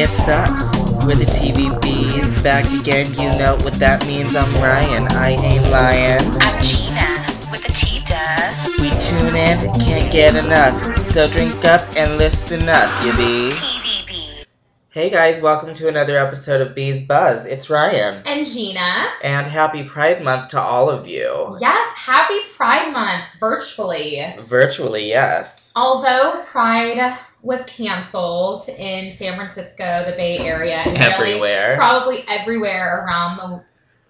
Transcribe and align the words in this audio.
It's 0.00 0.28
us. 0.28 0.78
We're 1.04 1.16
the 1.16 1.24
TVBs. 1.24 2.40
Back 2.44 2.70
again. 2.70 3.12
You 3.14 3.36
know 3.36 3.58
what 3.64 3.74
that 3.80 4.06
means. 4.06 4.36
I'm 4.36 4.54
Ryan. 4.54 5.08
I 5.10 5.30
ain't 5.30 5.68
lying. 5.72 6.22
I'm 6.38 6.62
Gina 6.62 7.26
with 7.50 7.68
a 7.68 7.72
T 7.72 8.04
duh. 8.06 8.78
We 8.80 8.90
tune 9.00 9.34
in, 9.34 9.58
can't 9.80 10.12
get 10.12 10.36
enough. 10.36 10.96
So 10.96 11.28
drink 11.28 11.64
up 11.64 11.82
and 11.96 12.16
listen 12.16 12.68
up, 12.68 12.88
you 13.04 13.10
be. 13.16 13.50
TVB. 13.50 14.44
Hey 14.90 15.10
guys, 15.10 15.42
welcome 15.42 15.74
to 15.74 15.88
another 15.88 16.16
episode 16.16 16.60
of 16.60 16.76
Bees 16.76 17.04
Buzz. 17.04 17.44
It's 17.44 17.68
Ryan. 17.68 18.22
And 18.24 18.46
Gina. 18.46 19.08
And 19.24 19.48
happy 19.48 19.82
Pride 19.82 20.22
Month 20.22 20.50
to 20.50 20.60
all 20.60 20.88
of 20.88 21.08
you. 21.08 21.56
Yes, 21.60 21.96
happy 21.96 22.38
Pride 22.56 22.92
Month 22.92 23.26
virtually. 23.40 24.24
Virtually, 24.38 25.08
yes. 25.08 25.72
Although 25.74 26.44
Pride 26.44 27.18
was 27.42 27.64
canceled 27.66 28.68
in 28.68 29.10
San 29.10 29.36
Francisco, 29.36 30.04
the 30.06 30.14
Bay 30.16 30.38
Area, 30.38 30.76
and 30.76 30.98
really 31.18 31.76
probably 31.76 32.24
everywhere 32.28 33.04
around 33.04 33.36
the 33.36 33.64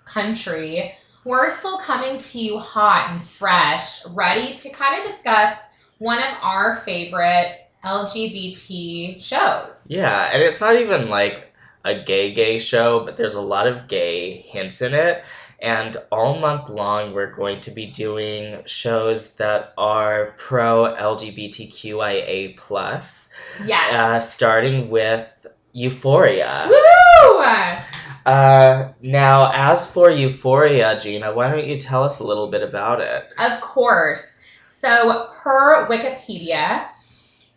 country, 0.04 0.92
we're 1.24 1.50
still 1.50 1.78
coming 1.78 2.16
to 2.16 2.38
you 2.38 2.58
hot 2.58 3.10
and 3.10 3.22
fresh, 3.22 4.06
ready 4.06 4.54
to 4.54 4.70
kind 4.74 4.96
of 4.96 5.04
discuss 5.04 5.68
one 5.98 6.18
of 6.18 6.34
our 6.42 6.76
favorite 6.76 7.66
LGBT 7.84 9.22
shows. 9.22 9.86
Yeah, 9.90 10.30
and 10.32 10.42
it's 10.42 10.60
not 10.60 10.76
even 10.76 11.08
like 11.08 11.52
a 11.84 12.02
gay 12.02 12.32
gay 12.32 12.58
show, 12.58 13.04
but 13.04 13.16
there's 13.16 13.34
a 13.34 13.42
lot 13.42 13.66
of 13.66 13.88
gay 13.88 14.32
hints 14.32 14.82
in 14.82 14.94
it. 14.94 15.24
And 15.60 15.96
all 16.12 16.38
month 16.38 16.68
long, 16.68 17.14
we're 17.14 17.32
going 17.32 17.60
to 17.62 17.72
be 17.72 17.86
doing 17.86 18.62
shows 18.66 19.36
that 19.38 19.72
are 19.76 20.34
pro 20.38 20.94
LGBTQIA 20.94 22.56
plus, 22.56 23.34
Yes. 23.64 23.94
uh, 23.94 24.20
starting 24.20 24.88
with 24.90 25.46
Euphoria. 25.72 26.68
Woo! 26.68 27.44
Uh, 28.26 28.92
now, 29.00 29.50
as 29.54 29.90
for 29.92 30.10
Euphoria, 30.10 30.98
Gina, 31.00 31.32
why 31.34 31.50
don't 31.50 31.66
you 31.66 31.78
tell 31.78 32.04
us 32.04 32.20
a 32.20 32.26
little 32.26 32.48
bit 32.48 32.62
about 32.62 33.00
it? 33.00 33.32
Of 33.38 33.60
course. 33.60 34.34
So, 34.62 35.28
per 35.42 35.88
Wikipedia, 35.88 36.86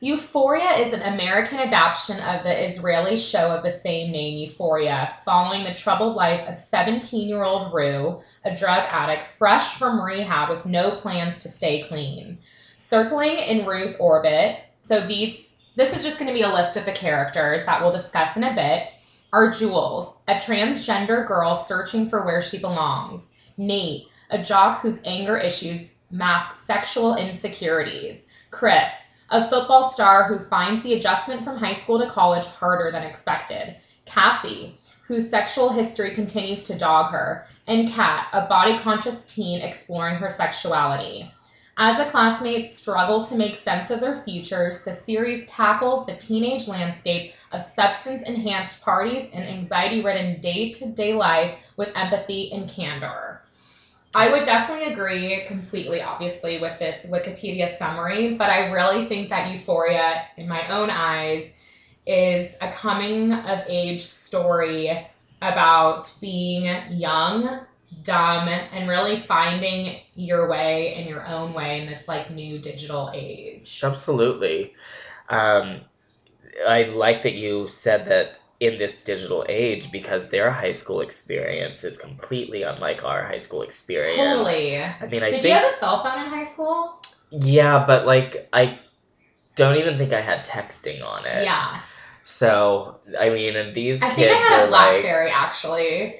Euphoria 0.04 0.80
is 0.80 0.94
an 0.94 1.14
American 1.14 1.60
adaptation 1.60 2.20
of 2.22 2.44
the 2.44 2.66
Israeli 2.66 3.16
show 3.16 3.56
of 3.56 3.62
the 3.62 3.70
same 3.70 4.12
name, 4.12 4.36
Euphoria, 4.40 5.14
following 5.24 5.64
the 5.64 5.76
troubled 5.76 6.16
life 6.16 6.50
of 6.50 6.58
17 6.58 7.30
year 7.30 7.44
old 7.44 7.72
Rue, 7.72 8.20
a 8.44 8.56
drug 8.56 8.84
addict 8.90 9.22
fresh 9.22 9.76
from 9.76 10.02
rehab 10.02 10.50
with 10.50 10.66
no 10.66 10.90
plans 10.90 11.38
to 11.44 11.50
stay 11.50 11.84
clean. 11.84 12.40
Circling 12.76 13.38
in 13.38 13.68
Rue's 13.68 14.00
orbit, 14.00 14.58
so 14.82 15.02
these, 15.02 15.62
this 15.76 15.96
is 15.96 16.04
just 16.04 16.18
going 16.18 16.30
to 16.30 16.34
be 16.34 16.42
a 16.42 16.52
list 16.52 16.78
of 16.78 16.86
the 16.86 16.92
characters 16.92 17.66
that 17.66 17.80
we'll 17.80 17.92
discuss 17.92 18.36
in 18.36 18.44
a 18.44 18.56
bit, 18.56 18.92
are 19.32 19.52
Jules, 19.52 20.24
a 20.28 20.34
transgender 20.34 21.28
girl 21.28 21.54
searching 21.54 22.10
for 22.10 22.26
where 22.26 22.42
she 22.42 22.58
belongs, 22.58 23.52
Nate, 23.56 24.08
a 24.32 24.42
jock 24.42 24.82
whose 24.82 25.04
anger 25.06 25.38
issues 25.38 26.02
mask 26.10 26.56
sexual 26.56 27.18
insecurities. 27.18 28.36
Chris, 28.50 29.11
a 29.32 29.48
football 29.48 29.82
star 29.82 30.26
who 30.28 30.38
finds 30.38 30.82
the 30.82 30.94
adjustment 30.94 31.42
from 31.42 31.58
high 31.58 31.74
school 31.74 31.98
to 31.98 32.06
college 32.06 32.46
harder 32.46 32.92
than 32.92 33.04
expected. 33.04 33.76
Cassie, 34.06 34.76
whose 35.04 35.30
sexual 35.30 35.70
history 35.70 36.12
continues 36.12 36.64
to 36.64 36.78
dog 36.78 37.12
her. 37.12 37.46
And 37.66 37.90
Kat, 37.90 38.28
a 38.34 38.42
body 38.42 38.78
conscious 38.78 39.24
teen 39.26 39.62
exploring 39.62 40.16
her 40.16 40.30
sexuality. 40.30 41.32
As 41.78 41.98
the 41.98 42.06
classmates 42.06 42.76
struggle 42.76 43.24
to 43.24 43.36
make 43.36 43.56
sense 43.56 43.90
of 43.90 44.02
their 44.02 44.16
futures, 44.16 44.84
the 44.84 44.94
series 44.94 45.46
tackles 45.46 46.06
the 46.06 46.14
teenage 46.14 46.68
landscape 46.68 47.32
of 47.54 47.62
substance 47.62 48.24
enhanced 48.24 48.82
parties 48.82 49.30
and 49.34 49.46
anxiety 49.46 50.02
ridden 50.02 50.42
day 50.42 50.70
to 50.72 50.90
day 50.90 51.14
life 51.14 51.72
with 51.78 51.96
empathy 51.96 52.52
and 52.52 52.70
candor. 52.70 53.41
I 54.14 54.32
would 54.32 54.44
definitely 54.44 54.92
agree 54.92 55.42
completely, 55.46 56.02
obviously, 56.02 56.60
with 56.60 56.78
this 56.80 57.10
Wikipedia 57.10 57.70
summary, 57.70 58.36
but 58.36 58.50
I 58.50 58.72
really 58.72 59.06
think 59.06 59.30
that 59.30 59.52
Euphoria, 59.52 60.26
in 60.38 60.48
my 60.50 60.68
own 60.70 60.90
eyes, 60.90 61.58
is 62.06 62.58
a 62.62 62.70
coming 62.72 63.32
of 63.32 63.60
age 63.68 64.02
story 64.02 64.90
about 65.42 66.14
being 66.20 66.66
young, 66.90 67.62
dumb, 68.04 68.48
and 68.48 68.90
really 68.90 69.16
finding 69.16 70.02
your 70.14 70.50
way 70.50 70.96
in 70.96 71.08
your 71.08 71.26
own 71.26 71.54
way 71.54 71.80
in 71.80 71.88
this 71.88 72.08
like 72.08 72.30
new 72.32 72.60
digital 72.60 73.12
age. 73.14 73.82
Absolutely. 73.84 74.74
Um, 75.30 75.82
I 76.68 76.84
like 76.84 77.22
that 77.24 77.34
you 77.34 77.68
said 77.70 78.06
that 78.08 78.38
in 78.62 78.78
this 78.78 79.04
digital 79.04 79.44
age 79.50 79.92
because 79.92 80.30
their 80.30 80.52
high 80.52 80.72
school 80.72 81.02
experience 81.02 81.84
is 81.84 81.98
completely 81.98 82.62
unlike 82.62 83.04
our 83.04 83.24
high 83.24 83.40
school 83.40 83.64
experience. 83.64 84.16
Totally. 84.16 84.78
I 84.78 85.08
mean, 85.10 85.24
I 85.24 85.30
Did 85.30 85.42
think 85.42 85.44
you 85.46 85.60
have 85.60 85.70
a 85.70 85.74
cell 85.74 86.04
phone 86.04 86.22
in 86.22 86.28
high 86.28 86.44
school? 86.44 86.96
yeah, 87.32 87.84
but 87.86 88.06
like 88.06 88.48
I 88.54 88.78
don't 89.56 89.78
even 89.78 89.98
think 89.98 90.14
I 90.14 90.22
had 90.22 90.46
texting 90.46 91.04
on 91.04 91.26
it. 91.26 91.44
Yeah. 91.44 91.80
So 92.24 93.00
I 93.20 93.30
mean, 93.30 93.56
and 93.56 93.74
these 93.74 94.00
kids. 94.02 94.12
I 94.14 94.16
kids 94.16 94.34
think 94.34 94.52
I 94.52 94.56
had 94.56 94.70
a 94.70 94.72
like, 94.72 94.92
BlackBerry 94.94 95.32
actually. 95.32 96.16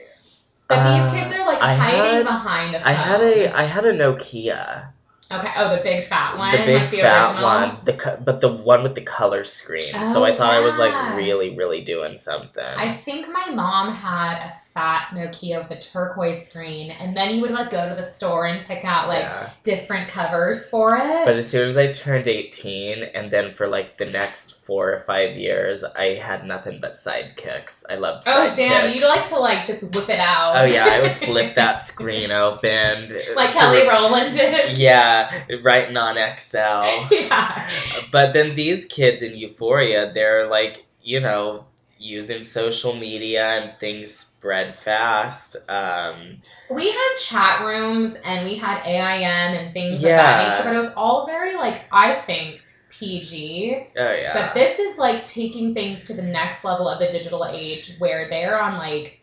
But 0.68 0.80
Uh, 0.80 0.96
these 0.96 1.12
kids 1.14 1.32
are 1.34 1.46
like 1.46 1.62
I 1.62 1.76
hiding 1.76 2.14
had- 2.18 2.26
behind 2.26 2.76
a 2.76 2.80
phone. 2.80 2.88
I 2.88 2.94
had 2.94 3.22
a 3.22 3.56
I 3.56 3.64
had 3.64 3.86
a 3.86 3.94
Nokia, 3.94 4.94
Okay. 5.32 5.52
Oh, 5.56 5.76
the 5.76 5.82
big 5.84 6.04
fat 6.04 6.38
one, 6.38 6.52
the 6.52 6.58
big 6.58 6.82
like 6.82 6.92
the 6.92 6.98
fat 6.98 7.30
original. 7.30 7.44
one, 7.44 7.78
the 7.86 7.94
co- 7.94 8.18
but 8.24 8.42
the 8.42 8.52
one 8.52 8.84
with 8.84 8.96
the 8.96 9.02
color 9.02 9.44
screen. 9.44 9.94
Oh, 9.96 10.14
so 10.14 10.22
Oh, 10.22 10.26
I 10.26 10.36
thought 10.36 10.54
I 10.54 10.60
was 10.60 10.78
like 10.78 10.94
really 11.16 11.56
really 11.56 11.82
doing 11.82 12.18
something. 12.18 12.64
I 12.64 12.92
think 12.92 13.28
my 13.32 13.52
mom 13.54 13.90
had 13.90 14.46
a 14.46 14.50
fat 14.74 15.10
Nokia 15.14 15.62
with 15.62 15.72
a 15.72 15.80
turquoise 15.82 16.48
screen, 16.48 16.92
and 16.92 17.16
then 17.16 17.36
you 17.36 17.42
would 17.42 17.52
like 17.52 17.70
go 17.70 17.88
to 17.90 17.96
the 17.96 18.04
store 18.04 18.46
and 18.48 18.66
pick 18.66 18.84
out 18.86 19.08
like 19.08 19.24
Yeah. 19.26 19.50
different 19.64 20.08
covers 20.10 20.70
for 20.70 20.96
it. 20.98 21.26
But 21.26 21.36
as 21.36 21.50
soon 21.50 21.68
as 21.68 21.78
I 21.78 21.92
turned 21.92 22.28
18, 22.28 23.04
and 23.04 23.30
then 23.32 23.54
for 23.54 23.68
like 23.68 23.98
the 23.98 24.06
next 24.06 24.66
four 24.66 24.92
or 24.94 25.00
five 25.00 25.36
years, 25.36 25.84
I 25.84 26.16
had 26.16 26.46
nothing 26.46 26.80
but 26.82 26.92
sidekicks. 26.94 27.84
I 27.90 27.96
loved 27.96 28.26
sidekicks. 28.26 28.52
oh 28.52 28.54
damn, 28.54 28.94
you'd 28.94 29.04
like 29.04 29.26
to 29.26 29.40
like 29.40 29.64
just 29.66 29.94
whip 29.96 30.10
it 30.10 30.20
out. 30.20 30.56
Oh 30.58 30.64
yeah, 30.64 30.86
I 30.88 31.02
would 31.02 31.12
flip 31.16 31.56
that 31.56 31.76
screen 31.80 32.32
open. 32.32 32.98
like 33.36 33.52
Kelly 33.54 33.82
re- 33.82 33.90
Rowland 33.90 34.34
did. 34.34 34.78
Yeah, 34.78 35.32
writing 35.64 35.98
on 35.98 36.18
Excel. 36.18 36.84
yeah. 37.12 37.68
But 38.12 38.34
then 38.34 38.56
these 38.56 38.86
kids 38.86 39.22
in 39.24 39.36
Euphoria, 39.36 40.12
they're 40.14 40.48
like, 40.48 40.84
you 41.04 41.20
know, 41.20 41.66
using 42.02 42.42
social 42.44 42.96
media 42.96 43.62
and 43.62 43.80
things 43.80 44.14
spread 44.14 44.76
fast. 44.76 45.70
Um, 45.70 46.38
We 46.70 46.90
had 46.92 47.16
chat 47.16 47.62
rooms 47.66 48.20
and 48.26 48.44
we 48.44 48.58
had 48.58 48.82
AIM 48.86 49.56
and 49.56 49.74
things 49.74 50.04
of 50.04 50.10
that 50.10 50.50
nature, 50.50 50.64
but 50.64 50.74
it 50.74 50.78
was 50.78 50.94
all 50.96 51.26
very 51.26 51.56
like 51.56 51.82
I 51.92 52.14
think 52.14 52.64
PG. 52.90 53.86
oh 53.98 54.14
yeah. 54.14 54.34
But 54.34 54.54
this 54.54 54.80
is 54.80 54.98
like 54.98 55.26
taking 55.26 55.74
things 55.74 56.04
to 56.06 56.14
the 56.14 56.24
next 56.24 56.66
level 56.66 56.90
of 56.90 57.00
the 57.00 57.08
digital 57.08 57.46
age 57.46 57.96
where 58.00 58.30
they're 58.30 58.60
on 58.60 58.78
like 58.78 59.21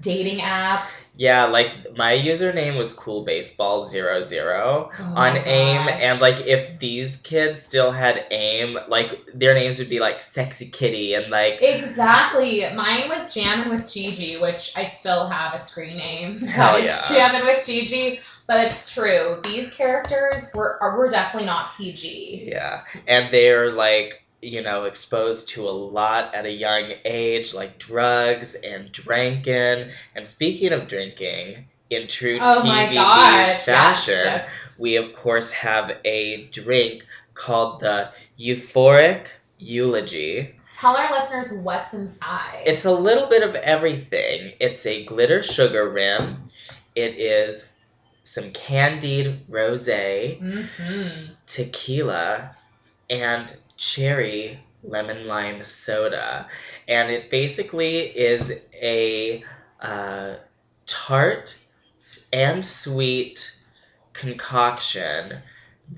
dating 0.00 0.38
apps. 0.38 1.14
yeah, 1.16 1.44
like 1.46 1.96
my 1.96 2.12
username 2.16 2.76
was 2.78 2.92
cool 2.92 3.24
baseball 3.24 3.86
zero 3.86 4.20
zero. 4.20 4.90
Oh 4.98 5.14
on 5.16 5.36
AIM, 5.36 5.86
gosh. 5.86 6.00
and 6.02 6.20
like 6.20 6.46
if 6.46 6.78
these 6.78 7.20
kids 7.22 7.60
still 7.62 7.92
had 7.92 8.24
AIM, 8.30 8.78
like 8.88 9.20
their 9.34 9.54
names 9.54 9.78
would 9.78 9.90
be 9.90 10.00
like 10.00 10.22
Sexy 10.22 10.70
Kitty 10.70 11.14
and 11.14 11.30
like 11.30 11.58
Exactly. 11.62 12.64
Mine 12.74 13.08
was 13.08 13.34
Jamming 13.34 13.68
with 13.70 13.90
Gigi, 13.92 14.38
which 14.38 14.72
I 14.76 14.84
still 14.84 15.26
have 15.28 15.54
a 15.54 15.58
screen 15.58 15.96
name. 15.96 16.36
Hell 16.40 16.74
That 16.74 16.84
is 16.84 17.10
yeah. 17.10 17.30
Jamming 17.32 17.46
with 17.46 17.64
Gigi. 17.66 18.18
But 18.48 18.66
it's 18.66 18.92
true. 18.92 19.40
These 19.44 19.72
characters 19.74 20.50
were 20.54 20.76
are, 20.82 20.98
were 20.98 21.08
definitely 21.08 21.46
not 21.46 21.74
PG. 21.76 22.48
yeah, 22.48 22.80
and 23.06 23.32
they're 23.32 23.70
like 23.70 24.21
you 24.42 24.60
know 24.60 24.84
exposed 24.84 25.50
to 25.50 25.62
a 25.62 25.70
lot 25.70 26.34
at 26.34 26.44
a 26.44 26.50
young 26.50 26.92
age, 27.04 27.54
like 27.54 27.78
drugs 27.78 28.54
and 28.56 28.90
drinking. 28.90 29.90
And 30.14 30.26
speaking 30.26 30.72
of 30.72 30.88
drinking, 30.88 31.64
in 31.88 32.08
true 32.08 32.38
Oh 32.40 32.62
fashion, 33.64 34.42
we 34.78 34.96
of 34.96 35.14
course 35.14 35.52
have 35.52 35.96
a 36.04 36.44
drink 36.50 37.06
called 37.34 37.80
the 37.80 38.10
Euphoric 38.38 39.26
Eulogy. 39.58 40.56
Tell 40.70 40.96
our 40.96 41.12
listeners 41.12 41.52
what's 41.62 41.94
inside. 41.94 42.62
It's 42.66 42.84
a 42.84 42.92
little 42.92 43.28
bit 43.28 43.42
of 43.42 43.54
everything. 43.54 44.52
It's 44.58 44.86
a 44.86 45.04
glitter 45.04 45.42
sugar 45.42 45.88
rim. 45.88 46.48
It 46.94 47.18
is 47.18 47.76
some 48.24 48.50
candied 48.52 49.46
rosé, 49.50 50.40
mm-hmm. 50.40 51.32
tequila, 51.46 52.52
and 53.10 53.54
cherry 53.82 54.58
lemon 54.84 55.26
lime 55.26 55.62
soda. 55.62 56.46
And 56.88 57.10
it 57.10 57.30
basically 57.30 57.98
is 57.98 58.52
a 58.74 59.42
uh, 59.80 60.36
tart 60.86 61.58
and 62.32 62.64
sweet 62.64 63.58
concoction 64.12 65.38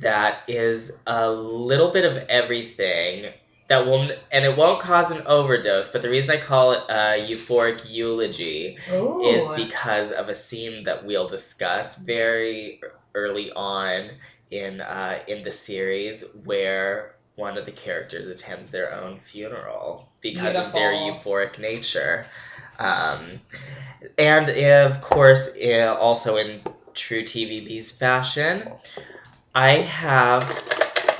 that 0.00 0.38
is 0.48 0.98
a 1.06 1.30
little 1.30 1.90
bit 1.90 2.04
of 2.04 2.16
everything 2.28 3.26
that 3.68 3.86
will 3.86 4.10
and 4.30 4.44
it 4.44 4.56
won't 4.56 4.80
cause 4.80 5.12
an 5.12 5.26
overdose. 5.26 5.92
But 5.92 6.02
the 6.02 6.10
reason 6.10 6.36
I 6.36 6.40
call 6.40 6.72
it 6.72 6.82
a 6.88 7.26
euphoric 7.26 7.90
eulogy 7.90 8.78
Ooh. 8.92 9.22
is 9.22 9.48
because 9.56 10.10
of 10.10 10.28
a 10.28 10.34
scene 10.34 10.84
that 10.84 11.04
we'll 11.04 11.28
discuss 11.28 12.02
very 12.02 12.80
early 13.14 13.50
on 13.52 14.10
in 14.50 14.80
uh, 14.80 15.20
in 15.26 15.42
the 15.42 15.50
series 15.50 16.42
where 16.44 17.13
one 17.36 17.58
of 17.58 17.66
the 17.66 17.72
characters 17.72 18.26
attends 18.26 18.70
their 18.70 18.94
own 18.94 19.18
funeral 19.18 20.08
because 20.20 20.58
of 20.58 20.72
their 20.72 20.92
euphoric 20.92 21.58
nature. 21.58 22.24
Um, 22.78 23.40
and 24.18 24.48
of 24.48 25.00
course, 25.00 25.56
also 25.98 26.36
in 26.36 26.60
true 26.94 27.22
TVB's 27.22 27.98
fashion, 27.98 28.62
I 29.54 29.70
have. 29.72 30.42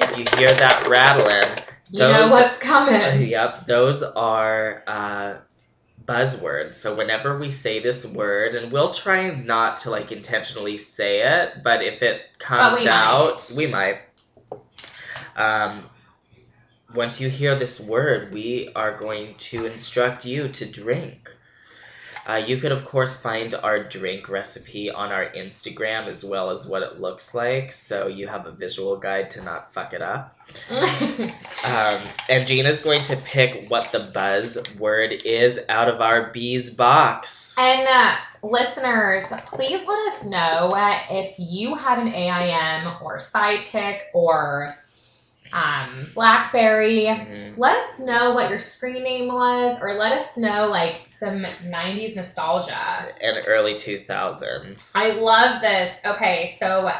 If 0.00 0.19
you 0.19 0.25
hear 0.38 0.49
that 0.49 0.88
rattling, 0.88 1.66
you 1.90 2.00
know 2.00 2.12
those- 2.12 2.31
what's 2.31 2.58
coming. 2.58 3.28
Yep, 3.28 3.67
those 3.67 4.02
are 4.02 4.82
uh, 4.87 5.34
buzzwords. 6.05 6.75
So 6.75 6.96
whenever 6.96 7.38
we 7.38 7.50
say 7.50 7.81
this 7.81 8.12
word, 8.12 8.55
and 8.55 8.72
we'll 8.72 8.90
try 8.93 9.31
not 9.31 9.78
to 9.78 9.90
like 9.90 10.12
intentionally 10.12 10.76
say 10.76 11.20
it, 11.22 11.62
but 11.62 11.82
if 11.82 12.02
it 12.02 12.22
comes 12.38 12.81
we 12.81 12.88
out, 12.88 13.43
might. 13.50 13.55
we 13.56 13.67
might. 13.67 13.99
Um, 15.37 15.84
once 16.94 17.20
you 17.20 17.29
hear 17.29 17.55
this 17.55 17.87
word, 17.87 18.32
we 18.32 18.70
are 18.75 18.96
going 18.96 19.35
to 19.37 19.67
instruct 19.67 20.25
you 20.25 20.49
to 20.49 20.70
drink. 20.70 21.31
Uh, 22.26 22.43
you 22.46 22.56
could, 22.56 22.73
of 22.73 22.87
course, 22.87 23.23
find 23.23 23.55
our 23.55 23.79
drink 23.81 24.31
recipe 24.31 24.91
on 24.91 25.12
our 25.12 25.26
Instagram 25.26 26.06
as 26.06 26.25
well 26.25 26.50
as 26.50 26.67
what 26.67 26.82
it 26.82 26.99
looks 26.99 27.35
like, 27.35 27.70
so 27.70 28.06
you 28.06 28.26
have 28.26 28.46
a 28.46 28.50
visual 28.50 28.96
guide 28.96 29.31
to 29.32 29.44
not 29.44 29.73
fuck 29.73 29.93
it 29.93 30.02
up. 30.02 30.38
Um, 31.64 31.99
and 32.29 32.46
Gina's 32.46 32.85
going 32.85 33.02
to 33.05 33.17
pick 33.17 33.70
what 33.70 33.91
the 33.91 34.11
buzz 34.12 34.62
word 34.79 35.12
is 35.25 35.58
out 35.70 35.88
of 35.88 36.02
our 36.02 36.31
bees 36.31 36.75
box. 36.75 37.56
And 37.58 37.88
uh, 37.88 38.17
listeners, 38.43 39.25
please 39.46 39.82
let 39.88 39.99
us 40.08 40.26
know 40.26 40.69
uh, 40.75 40.99
if 41.11 41.37
you 41.38 41.75
had 41.75 41.99
an 42.00 42.08
AIM 42.08 42.87
or 43.02 43.17
Sidekick 43.17 44.00
or 44.12 44.76
um, 45.55 46.03
BlackBerry. 46.15 47.05
Mhm. 47.06 47.56
Let 47.56 47.77
us 47.77 48.01
know 48.01 48.33
what 48.35 48.51
your 48.51 48.59
screen 48.59 49.05
name 49.05 49.29
was, 49.29 49.81
or 49.81 49.95
let 49.95 50.12
us 50.12 50.37
know 50.37 50.67
like 50.69 51.03
some 51.06 51.47
'90s 51.65 52.17
nostalgia. 52.17 53.06
And 53.21 53.43
early 53.47 53.75
2000s. 53.75 54.93
I 54.97 55.11
love 55.12 55.61
this. 55.62 56.01
Okay, 56.05 56.47
so 56.47 56.91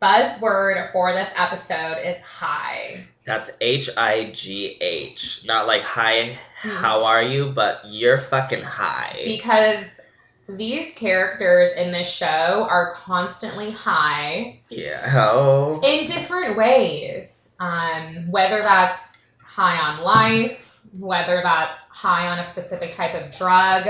buzzword 0.00 0.92
for 0.92 1.12
this 1.12 1.30
episode 1.36 1.98
is 2.04 2.20
high. 2.20 3.04
That's 3.26 3.50
H 3.60 3.90
I 3.96 4.30
G 4.32 4.76
H. 4.80 5.42
Not 5.46 5.66
like 5.66 5.82
hi, 5.82 6.38
Hmm. 6.62 6.68
how 6.70 7.04
are 7.04 7.22
you, 7.22 7.46
but 7.46 7.80
you're 7.86 8.18
fucking 8.18 8.62
high. 8.62 9.22
Because 9.24 10.00
these 10.48 10.94
characters 10.98 11.70
in 11.72 11.92
this 11.92 12.12
show 12.12 12.66
are 12.68 12.92
constantly 12.94 13.70
high. 13.70 14.58
Yeah. 14.68 15.00
Oh. 15.14 15.80
in 15.84 16.04
different 16.04 16.56
ways. 16.56 17.49
Um, 17.60 18.30
whether 18.30 18.62
that's 18.62 19.32
high 19.44 19.76
on 19.76 20.02
life, 20.02 20.80
whether 20.98 21.40
that's 21.42 21.88
high 21.88 22.28
on 22.28 22.38
a 22.38 22.44
specific 22.44 22.90
type 22.90 23.14
of 23.14 23.30
drug, 23.30 23.88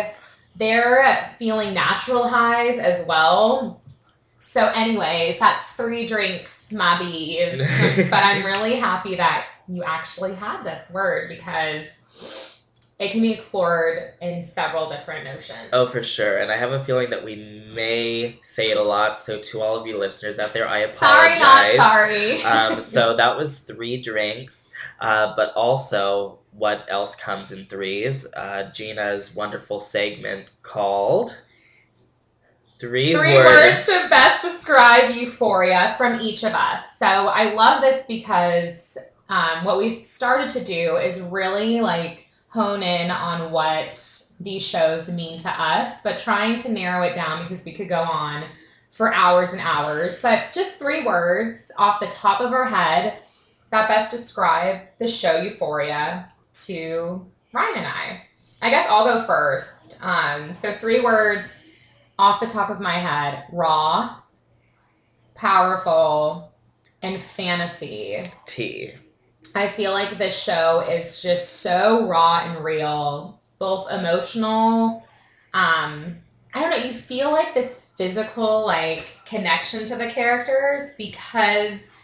they're 0.57 1.05
feeling 1.39 1.73
natural 1.73 2.27
highs 2.27 2.79
as 2.79 3.07
well. 3.07 3.81
So, 4.39 4.67
anyways, 4.75 5.39
that's 5.39 5.77
three 5.77 6.07
drinks, 6.07 6.73
my 6.73 6.99
bees. 6.99 7.59
but 8.11 8.25
I'm 8.25 8.45
really 8.45 8.77
happy 8.77 9.17
that 9.17 9.47
you 9.69 9.85
actually 9.85 10.35
had 10.35 10.63
this 10.63 10.91
word 10.93 11.29
because 11.29 12.50
it 13.01 13.11
can 13.11 13.23
be 13.23 13.33
explored 13.33 14.13
in 14.21 14.43
several 14.43 14.87
different 14.87 15.25
notions. 15.25 15.71
Oh, 15.73 15.87
for 15.87 16.03
sure. 16.03 16.37
And 16.37 16.53
I 16.53 16.57
have 16.57 16.73
a 16.73 16.85
feeling 16.85 17.11
that 17.11 17.25
we 17.25 17.65
may 17.75 18.37
say 18.43 18.67
it 18.67 18.77
a 18.77 18.83
lot. 18.83 19.17
So, 19.17 19.41
to 19.41 19.63
all 19.63 19.77
of 19.77 19.87
you 19.87 19.97
listeners 19.99 20.39
out 20.39 20.53
there, 20.53 20.69
I 20.69 20.81
apologize. 20.81 21.39
Sorry, 21.39 21.77
not 21.79 22.39
sorry. 22.39 22.75
um, 22.75 22.81
so 22.83 23.17
that 23.17 23.39
was 23.39 23.61
three 23.61 24.03
drinks, 24.03 24.71
uh, 25.01 25.35
but 25.35 25.55
also 25.55 26.41
what 26.53 26.85
else 26.89 27.17
comes 27.17 27.53
in 27.53 27.65
threes? 27.65 28.33
Uh, 28.35 28.71
Gina's 28.71 29.35
wonderful 29.35 29.81
segment 29.81 30.49
called 30.63 31.31
Three, 32.79 33.15
Three 33.15 33.37
words 33.37 33.87
to 33.87 34.07
best 34.09 34.43
describe 34.43 35.15
euphoria 35.15 35.95
from 35.99 36.19
each 36.21 36.45
of 36.45 36.55
us. 36.55 36.99
So 36.99 37.07
I 37.07 37.53
love 37.53 37.83
this 37.83 38.07
because 38.07 38.97
um, 39.29 39.65
what 39.65 39.77
we've 39.77 40.03
started 40.05 40.49
to 40.51 40.65
do 40.65 40.97
is 40.97 41.21
really 41.21 41.81
like 41.83 42.27
hone 42.51 42.83
in 42.83 43.11
on 43.11 43.53
what 43.53 43.95
these 44.41 44.67
shows 44.67 45.09
mean 45.09 45.37
to 45.39 45.49
us, 45.49 46.03
but 46.03 46.19
trying 46.19 46.57
to 46.59 46.73
narrow 46.73 47.05
it 47.05 47.15
down 47.15 47.43
because 47.43 47.65
we 47.65 47.73
could 47.73 47.89
go 47.89 48.03
on 48.03 48.45
for 48.91 49.13
hours 49.13 49.53
and 49.53 49.63
hours. 49.63 50.21
But 50.21 50.53
just 50.53 50.79
three 50.79 51.05
words 51.05 51.73
off 51.79 52.01
the 52.01 52.07
top 52.07 52.41
of 52.41 52.53
our 52.53 52.65
head 52.65 53.17
that 53.71 53.89
best 53.89 54.11
describe 54.11 54.81
the 54.99 55.07
show 55.07 55.41
Euphoria 55.41 56.29
to 56.65 57.25
Ryan 57.53 57.79
and 57.79 57.87
I. 57.87 58.23
I 58.63 58.71
guess 58.71 58.87
I'll 58.91 59.05
go 59.05 59.23
first. 59.25 59.99
Um, 60.03 60.53
so 60.53 60.73
three 60.73 61.01
words 61.01 61.67
off 62.19 62.41
the 62.41 62.47
top 62.47 62.71
of 62.71 62.81
my 62.81 62.95
head 62.95 63.45
raw, 63.53 64.17
powerful, 65.35 66.53
and 67.03 67.21
fantasy. 67.21 68.23
T. 68.45 68.91
I 69.55 69.69
feel 69.69 69.93
like 69.93 70.17
this 70.17 70.43
show 70.43 70.81
is 70.81 71.23
just 71.23 71.61
so 71.61 72.07
raw 72.07 72.43
and 72.45 72.65
real, 72.65 73.41
both 73.59 73.91
emotional. 73.91 75.05
Um, 75.53 76.17
I 76.55 76.61
don't 76.61 76.71
know, 76.71 76.85
you 76.85 76.93
feel 76.93 77.31
like 77.31 77.55
this 77.55 77.91
physical 77.97 78.67
like 78.67 79.05
connection 79.25 79.85
to 79.87 79.97
the 79.97 80.09
characters 80.09 80.95
because 80.97 81.95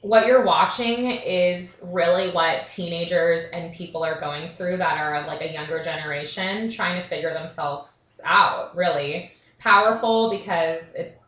what 0.00 0.26
you're 0.26 0.44
watching 0.44 1.06
is 1.10 1.88
really 1.94 2.30
what 2.32 2.66
teenagers 2.66 3.44
and 3.52 3.72
people 3.72 4.02
are 4.02 4.18
going 4.18 4.48
through 4.48 4.76
that 4.78 4.98
are 4.98 5.26
like 5.26 5.40
a 5.40 5.52
younger 5.52 5.80
generation 5.80 6.68
trying 6.68 7.00
to 7.00 7.06
figure 7.06 7.32
themselves 7.32 8.20
out, 8.24 8.76
really. 8.76 9.30
Powerful 9.58 10.30
because 10.30 10.94
it 10.94 11.20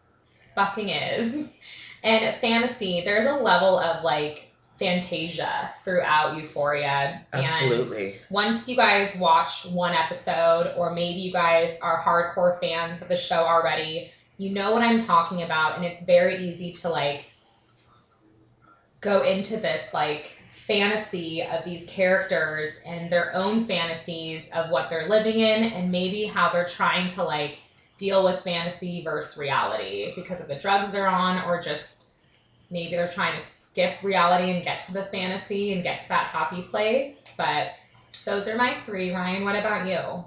fucking 0.54 0.88
is. 0.88 1.60
And 2.04 2.36
fantasy, 2.36 3.00
there's 3.02 3.24
a 3.24 3.36
level 3.36 3.78
of 3.78 4.04
like 4.04 4.43
fantasia 4.84 5.70
throughout 5.82 6.36
Euphoria. 6.36 7.24
And 7.32 7.44
Absolutely. 7.44 8.14
once 8.30 8.68
you 8.68 8.76
guys 8.76 9.18
watch 9.18 9.64
one 9.66 9.94
episode, 9.94 10.74
or 10.76 10.90
maybe 10.90 11.20
you 11.20 11.32
guys 11.32 11.80
are 11.80 11.98
hardcore 11.98 12.58
fans 12.60 13.00
of 13.00 13.08
the 13.08 13.16
show 13.16 13.44
already, 13.44 14.10
you 14.36 14.50
know 14.50 14.72
what 14.72 14.82
I'm 14.82 14.98
talking 14.98 15.42
about, 15.42 15.76
and 15.76 15.84
it's 15.84 16.04
very 16.04 16.36
easy 16.36 16.72
to 16.72 16.88
like 16.90 17.24
go 19.00 19.22
into 19.22 19.56
this 19.56 19.94
like 19.94 20.26
fantasy 20.48 21.42
of 21.42 21.64
these 21.64 21.86
characters 21.86 22.80
and 22.86 23.10
their 23.10 23.34
own 23.34 23.60
fantasies 23.60 24.50
of 24.52 24.70
what 24.70 24.90
they're 24.90 25.08
living 25.08 25.38
in 25.38 25.64
and 25.64 25.92
maybe 25.92 26.24
how 26.24 26.50
they're 26.50 26.64
trying 26.64 27.08
to 27.08 27.22
like 27.22 27.58
deal 27.98 28.24
with 28.24 28.40
fantasy 28.40 29.02
versus 29.04 29.38
reality 29.38 30.12
because 30.16 30.40
of 30.40 30.48
the 30.48 30.56
drugs 30.56 30.90
they're 30.90 31.06
on 31.06 31.44
or 31.44 31.60
just 31.60 32.14
maybe 32.70 32.96
they're 32.96 33.06
trying 33.06 33.34
to 33.34 33.40
skip 33.74 34.00
reality 34.04 34.52
and 34.52 34.62
get 34.64 34.78
to 34.78 34.92
the 34.92 35.02
fantasy 35.06 35.72
and 35.72 35.82
get 35.82 35.98
to 35.98 36.08
that 36.08 36.26
happy 36.26 36.62
place 36.62 37.34
but 37.36 37.72
those 38.24 38.46
are 38.46 38.56
my 38.56 38.72
three 38.72 39.12
ryan 39.12 39.44
what 39.44 39.56
about 39.56 39.86
you 39.88 40.24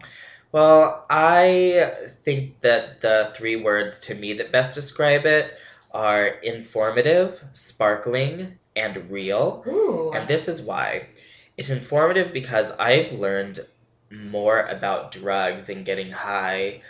Well, 0.52 1.06
I 1.10 1.92
think 2.24 2.62
that 2.62 3.02
the 3.02 3.32
three 3.36 3.56
words 3.58 4.00
to 4.08 4.16
me 4.16 4.34
that 4.34 4.52
best 4.52 4.76
describe 4.76 5.26
it 5.26 5.54
are 5.94 6.28
informative, 6.28 7.44
sparkling, 7.54 8.58
and 8.76 9.12
real. 9.12 9.64
Ooh. 9.68 10.14
And 10.14 10.28
this 10.28 10.48
is 10.48 10.62
why. 10.64 11.08
It's 11.58 11.70
informative 11.70 12.32
because 12.32 12.72
I've 12.72 13.12
learned 13.14 13.60
more 14.10 14.62
about 14.62 15.12
drugs 15.12 15.70
and 15.70 15.84
getting 15.84 16.10
high 16.10 16.82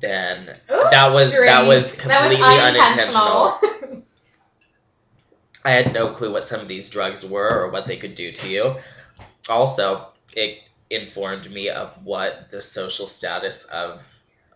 than 0.00 0.48
Ooh, 0.70 0.88
that 0.90 1.12
was 1.12 1.32
that 1.32 1.66
was 1.66 1.98
completely 1.98 2.36
unintentional. 2.42 3.54
unintentional. 3.54 3.60
I 5.66 5.70
had 5.70 5.92
no 5.92 6.10
clue 6.10 6.32
what 6.32 6.44
some 6.44 6.60
of 6.60 6.68
these 6.68 6.90
drugs 6.90 7.28
were 7.28 7.64
or 7.64 7.70
what 7.70 7.88
they 7.88 7.96
could 7.96 8.14
do 8.14 8.30
to 8.30 8.48
you. 8.48 8.76
Also, 9.48 10.06
it 10.36 10.60
informed 10.90 11.50
me 11.50 11.70
of 11.70 12.04
what 12.04 12.52
the 12.52 12.62
social 12.62 13.08
status 13.08 13.64
of 13.64 14.00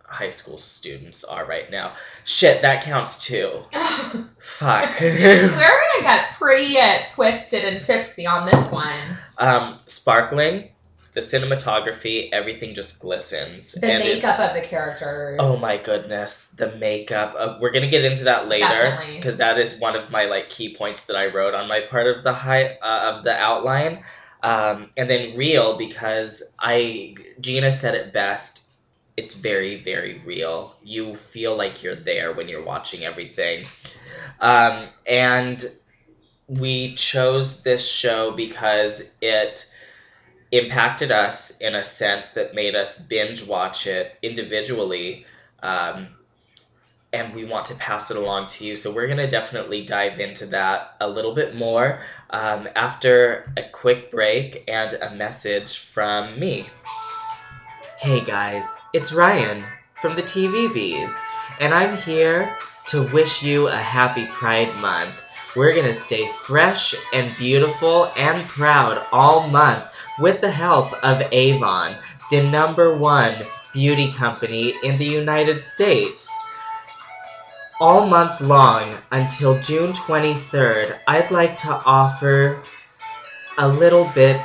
high 0.04 0.28
school 0.28 0.56
students 0.56 1.24
are 1.24 1.44
right 1.44 1.68
now. 1.68 1.94
Shit, 2.24 2.62
that 2.62 2.84
counts 2.84 3.26
too. 3.26 3.50
Fuck. 4.38 5.00
We're 5.00 5.48
gonna 5.58 6.02
get 6.02 6.30
pretty 6.34 6.78
uh, 6.78 7.02
twisted 7.12 7.64
and 7.64 7.82
tipsy 7.82 8.28
on 8.28 8.46
this 8.46 8.70
one. 8.70 9.00
um, 9.38 9.80
sparkling. 9.86 10.68
The 11.12 11.20
cinematography, 11.20 12.28
everything 12.32 12.74
just 12.74 13.00
glistens. 13.00 13.72
The 13.72 13.86
and 13.86 14.04
makeup 14.04 14.38
of 14.38 14.54
the 14.54 14.60
characters. 14.60 15.38
Oh 15.40 15.58
my 15.58 15.76
goodness, 15.76 16.52
the 16.52 16.76
makeup. 16.76 17.34
Uh, 17.36 17.58
we're 17.60 17.72
gonna 17.72 17.90
get 17.90 18.04
into 18.04 18.24
that 18.24 18.46
later 18.46 18.96
because 19.14 19.38
that 19.38 19.58
is 19.58 19.80
one 19.80 19.96
of 19.96 20.10
my 20.10 20.26
like 20.26 20.48
key 20.48 20.74
points 20.74 21.06
that 21.06 21.16
I 21.16 21.26
wrote 21.26 21.54
on 21.54 21.68
my 21.68 21.80
part 21.80 22.06
of 22.06 22.22
the 22.22 22.32
high 22.32 22.78
uh, 22.80 23.14
of 23.14 23.24
the 23.24 23.34
outline. 23.34 24.04
Um, 24.42 24.90
and 24.96 25.10
then 25.10 25.36
real 25.36 25.76
because 25.76 26.54
I 26.58 27.14
Gina 27.40 27.72
said 27.72 27.94
it 27.94 28.12
best. 28.12 28.66
It's 29.16 29.34
very 29.34 29.76
very 29.76 30.20
real. 30.24 30.76
You 30.82 31.16
feel 31.16 31.56
like 31.56 31.82
you're 31.82 31.96
there 31.96 32.32
when 32.32 32.48
you're 32.48 32.64
watching 32.64 33.04
everything. 33.04 33.64
Um, 34.40 34.88
and 35.06 35.62
we 36.46 36.94
chose 36.94 37.62
this 37.62 37.88
show 37.88 38.32
because 38.32 39.14
it 39.20 39.69
impacted 40.52 41.12
us 41.12 41.60
in 41.60 41.74
a 41.74 41.82
sense 41.82 42.30
that 42.30 42.54
made 42.54 42.74
us 42.74 42.98
binge 42.98 43.46
watch 43.46 43.86
it 43.86 44.12
individually. 44.22 45.24
Um, 45.62 46.08
and 47.12 47.34
we 47.34 47.44
want 47.44 47.66
to 47.66 47.74
pass 47.74 48.10
it 48.10 48.16
along 48.16 48.48
to 48.48 48.64
you. 48.64 48.76
So 48.76 48.94
we're 48.94 49.06
going 49.06 49.18
to 49.18 49.26
definitely 49.26 49.84
dive 49.84 50.20
into 50.20 50.46
that 50.46 50.94
a 51.00 51.08
little 51.08 51.32
bit 51.32 51.54
more 51.54 52.00
um, 52.30 52.68
after 52.76 53.52
a 53.56 53.62
quick 53.62 54.10
break 54.10 54.64
and 54.68 54.92
a 54.94 55.14
message 55.14 55.78
from 55.78 56.38
me. 56.38 56.66
Hey 57.98 58.20
guys, 58.20 58.76
it's 58.92 59.12
Ryan 59.12 59.64
from 60.00 60.14
the 60.14 60.22
TV 60.22 60.72
Bees, 60.72 61.20
and 61.60 61.74
I'm 61.74 61.96
here 61.96 62.56
to 62.86 63.06
wish 63.08 63.42
you 63.42 63.68
a 63.68 63.76
happy 63.76 64.26
Pride 64.26 64.74
Month. 64.76 65.22
We're 65.56 65.74
going 65.74 65.86
to 65.86 65.92
stay 65.92 66.28
fresh 66.28 66.94
and 67.12 67.36
beautiful 67.36 68.10
and 68.16 68.46
proud 68.46 69.04
all 69.12 69.48
month 69.48 69.84
with 70.18 70.40
the 70.40 70.50
help 70.50 70.92
of 71.02 71.22
Avon, 71.32 71.96
the 72.30 72.42
number 72.42 72.96
one 72.96 73.34
beauty 73.72 74.12
company 74.12 74.74
in 74.84 74.96
the 74.96 75.04
United 75.04 75.58
States. 75.58 76.38
All 77.80 78.06
month 78.06 78.40
long 78.40 78.94
until 79.10 79.58
June 79.60 79.92
23rd, 79.92 80.96
I'd 81.08 81.32
like 81.32 81.56
to 81.58 81.72
offer 81.84 82.62
a 83.58 83.66
little 83.66 84.08
bit 84.14 84.40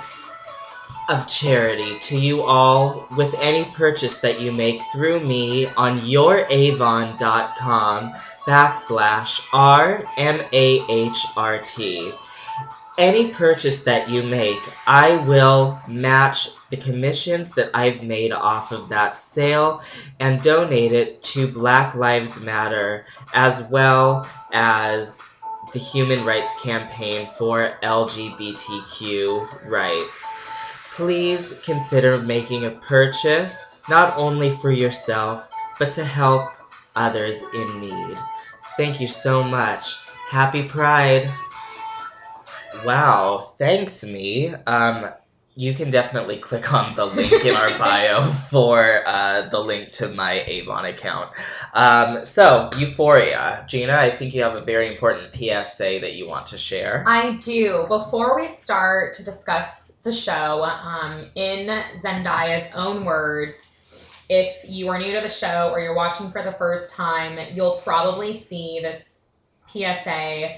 of 1.07 1.27
charity 1.27 2.00
to 2.00 2.17
you 2.17 2.41
all 2.41 3.07
with 3.15 3.35
any 3.39 3.65
purchase 3.65 4.21
that 4.21 4.41
you 4.41 4.51
make 4.51 4.81
through 4.91 5.19
me 5.19 5.67
on 5.77 6.00
youravon.com 6.00 6.43
backslash 8.45 9.47
R-M-A-H-R-T. 9.53 10.11
Any 12.97 13.33
purchase 13.33 13.83
that 13.83 14.09
you 14.09 14.23
make, 14.23 14.61
I 14.87 15.17
will 15.27 15.77
match 15.87 16.47
the 16.69 16.77
commissions 16.77 17.55
that 17.55 17.71
I've 17.73 18.05
made 18.05 18.31
off 18.31 18.71
of 18.71 18.89
that 18.89 19.17
sale 19.17 19.81
and 20.19 20.41
donate 20.41 20.93
it 20.93 21.21
to 21.23 21.47
Black 21.47 21.95
Lives 21.95 22.41
Matter 22.41 23.03
as 23.33 23.63
well 23.69 24.29
as 24.53 25.21
the 25.73 25.79
Human 25.79 26.23
Rights 26.23 26.55
Campaign 26.63 27.27
for 27.27 27.77
LGBTQ 27.83 29.69
rights. 29.69 30.31
Please 30.93 31.59
consider 31.65 32.17
making 32.17 32.63
a 32.63 32.71
purchase 32.71 33.83
not 33.89 34.15
only 34.17 34.49
for 34.49 34.71
yourself 34.71 35.49
but 35.77 35.91
to 35.93 36.05
help 36.05 36.53
others 36.95 37.43
in 37.53 37.81
need. 37.81 38.17
Thank 38.77 39.01
you 39.01 39.08
so 39.08 39.44
much. 39.44 40.05
Happy 40.29 40.67
Pride. 40.67 41.32
Wow, 42.84 43.53
thanks 43.58 44.05
me. 44.05 44.53
Um 44.53 45.10
you 45.58 45.74
can 45.74 45.89
definitely 45.89 46.38
click 46.38 46.74
on 46.74 46.94
the 46.96 47.05
link 47.05 47.46
in 47.46 47.55
our 47.55 47.70
bio 47.79 48.22
for 48.24 49.03
uh, 49.05 49.48
the 49.50 49.60
link 49.60 49.91
to 49.91 50.10
my 50.10 50.41
Avon 50.41 50.86
account. 50.86 51.32
Um, 51.74 52.25
so, 52.25 52.70
Euphoria. 52.77 53.63
Gina, 53.67 53.94
I 53.94 54.10
think 54.10 54.34
you 54.34 54.44
have 54.44 54.60
a 54.60 54.63
very 54.63 54.89
important 54.89 55.34
PSA 55.34 56.00
that 56.01 56.13
you 56.13 56.27
want 56.27 56.48
to 56.48 56.58
share. 56.58 57.03
I 57.08 57.38
do. 57.38 57.86
Before 57.88 58.36
we 58.36 58.48
start 58.48 59.13
to 59.13 59.24
discuss 59.24 60.01
the 60.03 60.12
show, 60.12 60.62
um, 60.63 61.25
in 61.36 61.67
Zendaya's 61.98 62.70
own 62.75 63.05
words, 63.05 63.75
if 64.29 64.65
you 64.67 64.89
are 64.89 64.98
new 64.98 65.13
to 65.13 65.22
the 65.22 65.29
show 65.29 65.70
or 65.72 65.79
you're 65.79 65.96
watching 65.96 66.29
for 66.29 66.41
the 66.41 66.51
first 66.53 66.96
time, 66.96 67.38
you'll 67.53 67.77
probably 67.84 68.34
see 68.34 68.79
this 68.82 69.25
PSA 69.67 70.58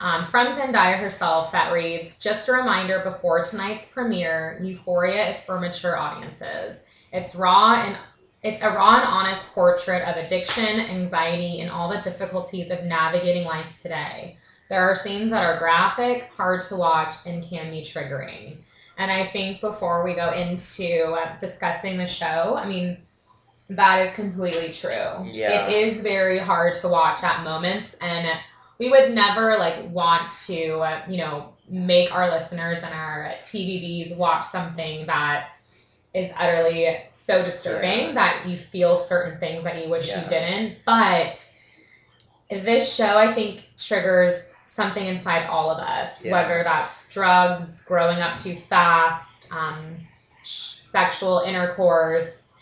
um, 0.00 0.26
from 0.26 0.48
Zendaya 0.48 0.98
herself 0.98 1.52
that 1.52 1.72
reads 1.72 2.18
Just 2.18 2.48
a 2.48 2.52
reminder 2.52 3.00
before 3.04 3.44
tonight's 3.44 3.92
premiere, 3.92 4.58
Euphoria 4.60 5.28
is 5.28 5.44
for 5.44 5.60
mature 5.60 5.96
audiences. 5.96 6.90
It's 7.12 7.36
raw 7.36 7.84
and 7.84 7.96
it's 8.42 8.62
a 8.62 8.70
raw 8.70 8.96
and 8.96 9.06
honest 9.06 9.54
portrait 9.54 10.02
of 10.02 10.16
addiction, 10.16 10.80
anxiety, 10.80 11.60
and 11.60 11.70
all 11.70 11.88
the 11.88 12.00
difficulties 12.00 12.72
of 12.72 12.82
navigating 12.82 13.44
life 13.44 13.80
today. 13.80 14.34
There 14.68 14.82
are 14.82 14.96
scenes 14.96 15.30
that 15.30 15.44
are 15.44 15.58
graphic, 15.58 16.30
hard 16.34 16.60
to 16.62 16.76
watch, 16.76 17.26
and 17.26 17.42
can 17.42 17.68
be 17.68 17.82
triggering. 17.82 18.56
And 18.98 19.10
I 19.10 19.26
think 19.26 19.60
before 19.60 20.04
we 20.04 20.14
go 20.14 20.32
into 20.32 21.12
uh, 21.12 21.36
discussing 21.38 21.96
the 21.96 22.06
show, 22.06 22.56
I 22.56 22.66
mean, 22.66 22.98
that 23.70 24.06
is 24.06 24.12
completely 24.14 24.72
true. 24.72 25.24
Yeah. 25.32 25.66
It 25.68 25.84
is 25.84 26.02
very 26.02 26.38
hard 26.38 26.74
to 26.74 26.88
watch 26.88 27.22
at 27.22 27.42
moments, 27.42 27.94
and 28.00 28.28
we 28.78 28.90
would 28.90 29.12
never 29.12 29.56
like 29.56 29.90
want 29.90 30.28
to, 30.46 30.78
uh, 30.80 31.02
you 31.08 31.18
know, 31.18 31.52
make 31.68 32.14
our 32.14 32.30
listeners 32.30 32.82
and 32.82 32.92
our 32.92 33.32
TVBs 33.38 34.18
watch 34.18 34.44
something 34.44 35.06
that 35.06 35.48
is 36.14 36.32
utterly 36.38 36.94
so 37.12 37.42
disturbing 37.42 38.08
Yeah. 38.08 38.12
that 38.12 38.46
you 38.46 38.56
feel 38.56 38.96
certain 38.96 39.38
things 39.38 39.64
that 39.64 39.82
you 39.82 39.90
wish 39.90 40.08
Yeah. 40.08 40.22
you 40.22 40.28
didn't. 40.28 40.76
But 40.84 41.50
this 42.50 42.94
show, 42.94 43.16
I 43.16 43.32
think, 43.32 43.62
triggers 43.78 44.48
something 44.72 45.04
inside 45.04 45.46
all 45.48 45.70
of 45.70 45.78
us, 45.78 46.24
Yeah. 46.24 46.32
whether 46.32 46.62
that's 46.62 47.08
drugs, 47.12 47.82
growing 47.82 48.20
up 48.22 48.34
too 48.34 48.54
fast, 48.56 49.48
um, 49.52 49.98
sexual 50.44 51.40
intercourse, 51.40 52.52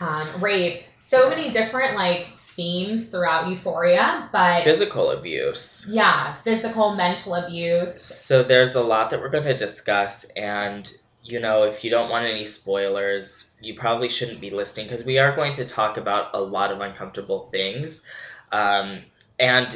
um, 0.00 0.42
rape, 0.42 0.82
so 0.96 1.28
many 1.30 1.50
different 1.50 1.96
like 1.96 2.24
themes 2.38 3.10
throughout 3.10 3.48
Euphoria, 3.48 4.28
but 4.32 4.62
Physical 4.62 5.12
abuse. 5.12 5.86
yeah, 5.88 6.34
physical, 6.34 6.94
mental 6.94 7.34
abuse. 7.36 7.94
So 7.94 8.42
there's 8.42 8.74
a 8.74 8.82
lot 8.82 9.10
that 9.10 9.20
we're 9.20 9.30
going 9.30 9.44
to 9.44 9.56
discuss, 9.56 10.24
and 10.36 10.90
you 11.24 11.38
know, 11.40 11.62
if 11.62 11.84
you 11.84 11.90
don't 11.90 12.10
want 12.10 12.26
any 12.26 12.44
spoilers, 12.44 13.56
you 13.62 13.74
probably 13.74 14.08
shouldn't 14.10 14.40
be 14.40 14.50
listening 14.50 14.86
because 14.86 15.04
we 15.06 15.18
are 15.18 15.32
going 15.34 15.52
to 15.54 15.64
talk 15.64 15.96
about 15.96 16.30
a 16.34 16.40
lot 16.40 16.70
of 16.72 16.80
uncomfortable 16.80 17.46
things. 17.50 18.04
Um, 18.50 19.02
and 19.38 19.74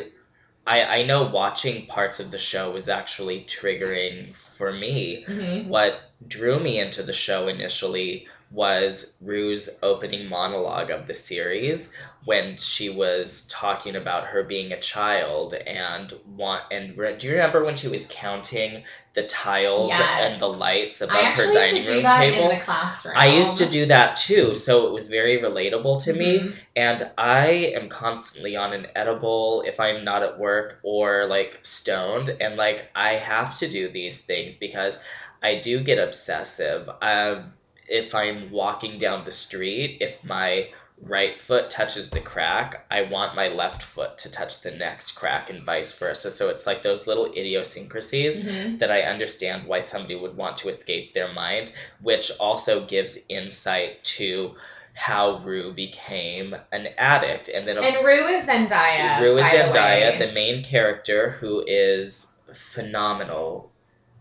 I, 0.66 0.82
I 1.00 1.02
know 1.04 1.24
watching 1.24 1.86
parts 1.86 2.20
of 2.20 2.30
the 2.30 2.38
show 2.38 2.72
was 2.72 2.88
actually 2.88 3.44
triggering 3.44 4.34
for 4.36 4.72
me. 4.72 5.22
hmm 5.26 5.68
What 5.68 6.00
drew 6.26 6.58
me 6.58 6.78
into 6.78 7.02
the 7.02 7.12
show 7.12 7.48
initially 7.48 8.26
was 8.50 9.20
Rue's 9.24 9.78
opening 9.82 10.28
monologue 10.28 10.90
of 10.90 11.06
the 11.06 11.14
series 11.14 11.94
when 12.24 12.56
she 12.58 12.88
was 12.90 13.46
talking 13.48 13.96
about 13.96 14.26
her 14.28 14.44
being 14.44 14.72
a 14.72 14.80
child 14.80 15.54
and 15.54 16.12
want 16.26 16.62
and 16.70 16.96
re- 16.96 17.16
do 17.16 17.26
you 17.26 17.32
remember 17.34 17.64
when 17.64 17.76
she 17.76 17.88
was 17.88 18.06
counting 18.10 18.84
the 19.14 19.24
tiles 19.26 19.88
Yes. 19.90 20.32
and 20.32 20.40
the 20.40 20.46
lights 20.48 21.00
above 21.00 21.24
her 21.32 21.52
dining 21.52 21.84
room 21.84 22.02
table? 22.08 22.50
in 22.50 22.58
the 22.58 22.64
classroom. 22.64 23.14
I 23.16 23.26
used 23.38 23.58
to 23.58 23.66
do 23.66 23.86
that 23.86 24.16
too, 24.16 24.54
so 24.54 24.86
it 24.86 24.92
was 24.92 25.08
very 25.08 25.38
relatable 25.38 26.02
to 26.04 26.12
me. 26.12 26.38
Mhm. 26.40 26.54
And 26.76 27.10
I 27.16 27.46
am 27.74 27.88
constantly 27.88 28.56
on 28.56 28.72
an 28.72 28.86
edible 28.94 29.62
if 29.66 29.80
I'm 29.80 30.04
not 30.04 30.22
at 30.22 30.38
work 30.38 30.78
or 30.82 31.26
like 31.26 31.58
stoned. 31.62 32.28
And 32.40 32.56
like, 32.56 32.84
I 32.94 33.14
have 33.14 33.56
to 33.58 33.68
do 33.68 33.88
these 33.88 34.24
things 34.24 34.54
because 34.56 35.02
I 35.42 35.56
do 35.56 35.80
get 35.80 35.98
obsessive. 35.98 36.88
Um, 37.00 37.52
if 37.88 38.14
I'm 38.14 38.50
walking 38.50 38.98
down 38.98 39.24
the 39.24 39.32
street, 39.32 39.98
if 40.00 40.24
my 40.24 40.68
right 41.02 41.38
foot 41.38 41.68
touches 41.68 42.08
the 42.10 42.20
crack, 42.20 42.86
I 42.90 43.02
want 43.02 43.36
my 43.36 43.48
left 43.48 43.82
foot 43.82 44.16
to 44.18 44.32
touch 44.32 44.62
the 44.62 44.70
next 44.70 45.12
crack 45.12 45.50
and 45.50 45.62
vice 45.62 45.98
versa. 45.98 46.30
So 46.30 46.48
it's 46.48 46.66
like 46.66 46.82
those 46.82 47.06
little 47.06 47.26
idiosyncrasies 47.26 48.42
Mhm. 48.42 48.78
that 48.78 48.90
I 48.90 49.02
understand 49.02 49.66
why 49.66 49.80
somebody 49.80 50.14
would 50.16 50.36
want 50.36 50.56
to 50.58 50.68
escape 50.68 51.12
their 51.12 51.28
mind, 51.28 51.70
which 52.00 52.32
also 52.40 52.80
gives 52.86 53.26
insight 53.28 54.02
to 54.04 54.56
how 54.94 55.36
Rue 55.40 55.72
became 55.72 56.56
an 56.72 56.88
addict. 56.96 57.50
And 57.50 57.68
then, 57.68 57.76
And 57.76 58.04
Rue 58.04 58.26
is 58.28 58.46
Zendaya. 58.48 59.20
Rue 59.20 59.36
is 59.36 59.42
by 59.42 59.50
the 59.50 59.56
Zendaya, 59.64 60.18
the, 60.18 60.32
main 60.32 60.64
character, 60.64 61.30
who 61.32 61.62
is 61.66 62.38
phenomenal 62.54 63.70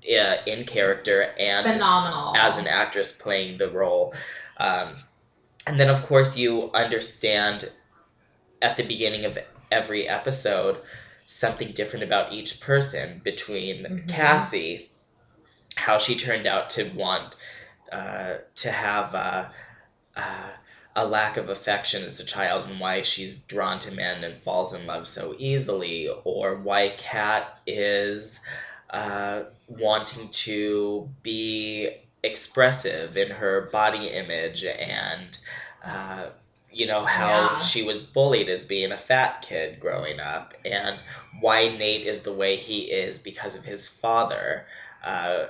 uh, 0.09 0.35
in 0.45 0.65
character 0.65 1.27
and 1.37 1.65
phenomenal 1.65 2.35
as 2.37 2.57
an 2.57 2.67
actress 2.67 3.11
playing 3.11 3.57
the 3.57 3.69
role. 3.69 4.13
Um, 4.57 4.95
and 5.67 5.79
then, 5.79 5.89
of 5.89 6.03
course, 6.03 6.37
you 6.37 6.69
understand 6.73 7.69
at 8.61 8.77
the 8.77 8.83
beginning 8.83 9.25
of 9.25 9.37
every 9.71 10.07
episode 10.07 10.79
something 11.27 11.71
different 11.71 12.03
about 12.03 12.31
each 12.31 12.59
person 12.59 13.19
between 13.23 13.83
Mhm. 13.83 14.07
Cassie, 14.07 14.87
how 15.75 15.97
she 15.97 16.15
turned 16.15 16.45
out 16.45 16.69
to 16.71 16.83
want 16.95 17.35
uh, 17.91 18.35
to 18.55 18.71
have 18.71 19.13
uh, 19.15 19.45
uh, 20.15 20.51
a 20.95 21.05
lack 21.05 21.37
of 21.37 21.49
affection 21.49 22.03
as 22.03 22.19
a 22.19 22.25
child 22.25 22.65
and 22.67 22.79
why 22.79 23.01
she's 23.01 23.39
drawn 23.39 23.79
to 23.79 23.91
men 23.91 24.23
and 24.23 24.41
falls 24.41 24.73
in 24.73 24.85
love 24.87 25.07
so 25.07 25.35
easily, 25.37 26.09
or 26.23 26.55
why 26.55 26.89
Kat 26.89 27.57
is 27.67 28.45
uh, 28.89 29.43
wanting 29.67 30.29
to 30.29 31.07
be 31.23 31.89
expressive 32.23 33.17
in 33.17 33.29
her 33.29 33.69
body 33.71 34.07
image 34.07 34.65
and 34.65 35.37
uh, 35.85 36.27
you 36.71 36.87
know 36.87 37.05
how 37.05 37.51
Yeah. 37.53 37.59
she 37.59 37.83
was 37.83 38.01
bullied 38.01 38.49
as 38.49 38.65
being 38.65 38.91
a 38.91 38.97
fat 38.97 39.41
kid 39.41 39.79
growing 39.79 40.19
up 40.19 40.53
and 40.65 40.97
why 41.39 41.69
nate 41.69 42.07
is 42.07 42.23
the 42.23 42.33
way 42.33 42.55
he 42.55 42.79
is 42.81 43.19
because 43.19 43.57
of 43.57 43.63
his 43.63 43.87
father 43.87 44.63
uh, 45.03 45.45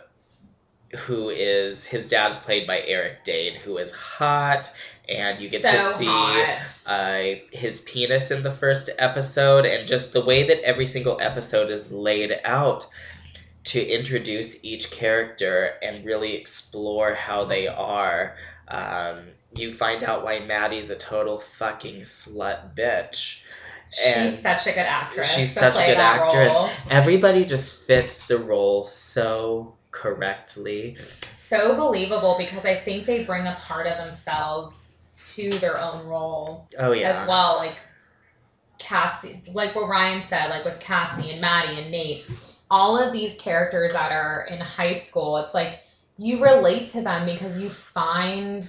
who 0.97 1.29
is 1.29 1.85
his 1.85 2.07
dad's 2.09 2.37
played 2.37 2.67
by 2.67 2.81
eric 2.81 3.23
dane 3.23 3.55
who 3.55 3.77
is 3.77 3.91
hot 3.91 4.71
and 5.07 5.35
you 5.39 5.49
get 5.49 5.61
so 5.61 5.71
to 5.71 5.79
see 5.79 6.07
uh, 6.87 7.35
his 7.51 7.81
penis 7.81 8.31
in 8.31 8.41
the 8.41 8.49
first 8.51 8.89
episode, 8.97 9.65
and 9.67 9.87
just 9.87 10.13
the 10.13 10.21
way 10.25 10.47
that 10.47 10.63
every 10.63 10.87
single 10.87 11.19
episode 11.21 11.69
is 11.69 11.93
laid 11.93 12.33
out 12.43 12.87
to 13.65 13.83
introduce 13.85 14.63
each 14.63 14.91
character 14.91 15.71
and 15.81 16.05
really 16.05 16.35
explore 16.35 17.13
how 17.13 17.45
they 17.45 17.67
are. 17.67 18.35
Um, 18.67 19.17
you 19.55 19.71
find 19.71 20.03
out 20.03 20.23
why 20.23 20.39
Maddie's 20.39 20.89
a 20.89 20.95
total 20.97 21.39
fucking 21.39 22.01
slut 22.01 22.75
bitch. 22.75 23.43
and 24.07 24.29
She's 24.29 24.41
such 24.41 24.67
a 24.67 24.71
good 24.71 24.79
actress. 24.79 25.33
she's 25.35 25.51
such 25.53 25.75
a 25.77 25.85
good 25.85 25.97
actress. 25.97 26.53
role. 26.53 26.69
Everybody 26.89 27.45
just 27.45 27.87
fits 27.87 28.27
the 28.27 28.37
role 28.37 28.85
so 28.85 29.75
correctly. 29.91 30.97
So 31.29 31.75
believable 31.75 32.35
because 32.37 32.65
I 32.65 32.75
think 32.75 33.05
they 33.05 33.23
bring 33.23 33.47
a 33.47 33.55
part 33.61 33.87
of 33.87 33.97
themselves 33.97 35.07
to 35.35 35.49
their 35.59 35.79
own 35.79 36.05
role 36.05 36.67
Oh 36.77 36.91
yeah. 36.91 37.09
as 37.09 37.25
well. 37.27 37.55
Like 37.57 37.79
Cassie, 38.77 39.41
like 39.53 39.75
what 39.75 39.87
Ryan 39.89 40.21
said, 40.21 40.49
like 40.49 40.65
with 40.65 40.79
Cassie 40.79 41.31
and 41.31 41.39
Maddie 41.41 41.81
and 41.81 41.91
Nate, 41.91 42.25
all 42.69 42.97
of 42.97 43.13
these 43.13 43.39
characters 43.39 43.93
that 43.93 44.11
are 44.11 44.47
in 44.49 44.59
high 44.59 44.93
school, 44.93 45.37
it's 45.37 45.53
like 45.53 45.79
you 46.17 46.41
relate 46.43 46.87
to 46.87 47.01
them 47.01 47.25
because 47.25 47.61
you 47.61 47.69
find 47.69 48.65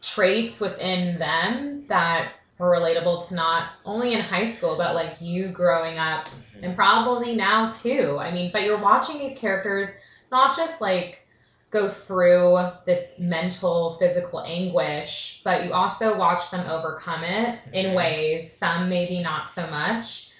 traits 0.00 0.60
within 0.60 1.18
them 1.18 1.84
that 1.88 2.32
are 2.60 2.74
relatable 2.74 3.28
to 3.28 3.34
not 3.34 3.70
only 3.84 4.14
in 4.14 4.20
high 4.20 4.44
school, 4.44 4.76
but 4.76 4.94
like 4.94 5.20
you 5.20 5.48
growing 5.48 5.98
up 5.98 6.28
and 6.62 6.74
probably 6.74 7.34
now 7.34 7.66
too. 7.66 8.18
I 8.18 8.32
mean, 8.32 8.50
but 8.52 8.64
you're 8.64 8.80
watching 8.80 9.18
these 9.18 9.38
characters 9.38 9.94
not 10.32 10.56
just 10.56 10.80
like 10.80 11.24
go 11.70 11.88
through 11.88 12.58
this 12.86 13.20
mental, 13.20 13.90
physical 13.98 14.40
anguish, 14.40 15.42
but 15.44 15.64
you 15.64 15.72
also 15.72 16.16
watch 16.16 16.50
them 16.50 16.68
overcome 16.68 17.22
it 17.22 17.58
in 17.72 17.86
Mhm. 17.86 17.94
ways, 17.94 18.50
some 18.50 18.88
maybe 18.88 19.22
not 19.22 19.48
so 19.48 19.66
much. 19.68 20.30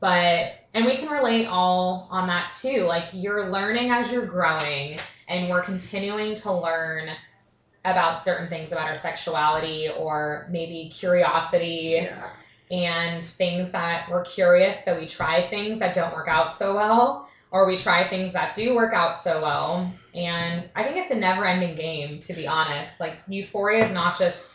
But, 0.00 0.54
and 0.78 0.86
we 0.86 0.96
can 0.96 1.08
relate 1.08 1.46
all 1.46 2.06
on 2.08 2.28
that 2.28 2.50
too. 2.50 2.82
Like 2.82 3.06
you're 3.12 3.50
learning 3.50 3.90
as 3.90 4.12
you're 4.12 4.26
growing, 4.26 4.96
and 5.26 5.50
we're 5.50 5.62
continuing 5.62 6.36
to 6.36 6.52
learn 6.52 7.10
about 7.84 8.16
certain 8.16 8.48
things 8.48 8.70
about 8.70 8.86
our 8.86 8.94
sexuality 8.94 9.88
or 9.88 10.46
maybe 10.50 10.88
curiosity 10.88 11.98
Yeah. 12.02 12.30
and 12.70 13.26
things 13.26 13.72
that 13.72 14.08
we're 14.08 14.22
curious, 14.22 14.84
so 14.84 14.96
we 14.96 15.06
try 15.06 15.42
things 15.42 15.80
that 15.80 15.94
don't 15.94 16.14
work 16.14 16.28
out 16.28 16.52
so 16.52 16.76
well, 16.76 17.28
or 17.50 17.66
we 17.66 17.76
try 17.76 18.06
things 18.06 18.34
that 18.34 18.54
do 18.54 18.76
work 18.76 18.94
out 18.94 19.16
so 19.16 19.42
well. 19.42 19.92
And 20.14 20.68
I 20.76 20.84
think 20.84 20.96
it's 20.96 21.10
a 21.10 21.16
never 21.16 21.44
ending 21.44 21.74
game, 21.74 22.20
to 22.20 22.34
be 22.34 22.46
honest. 22.46 23.00
Like, 23.00 23.18
Euphoria 23.26 23.82
is 23.82 23.90
not 23.90 24.16
just 24.16 24.52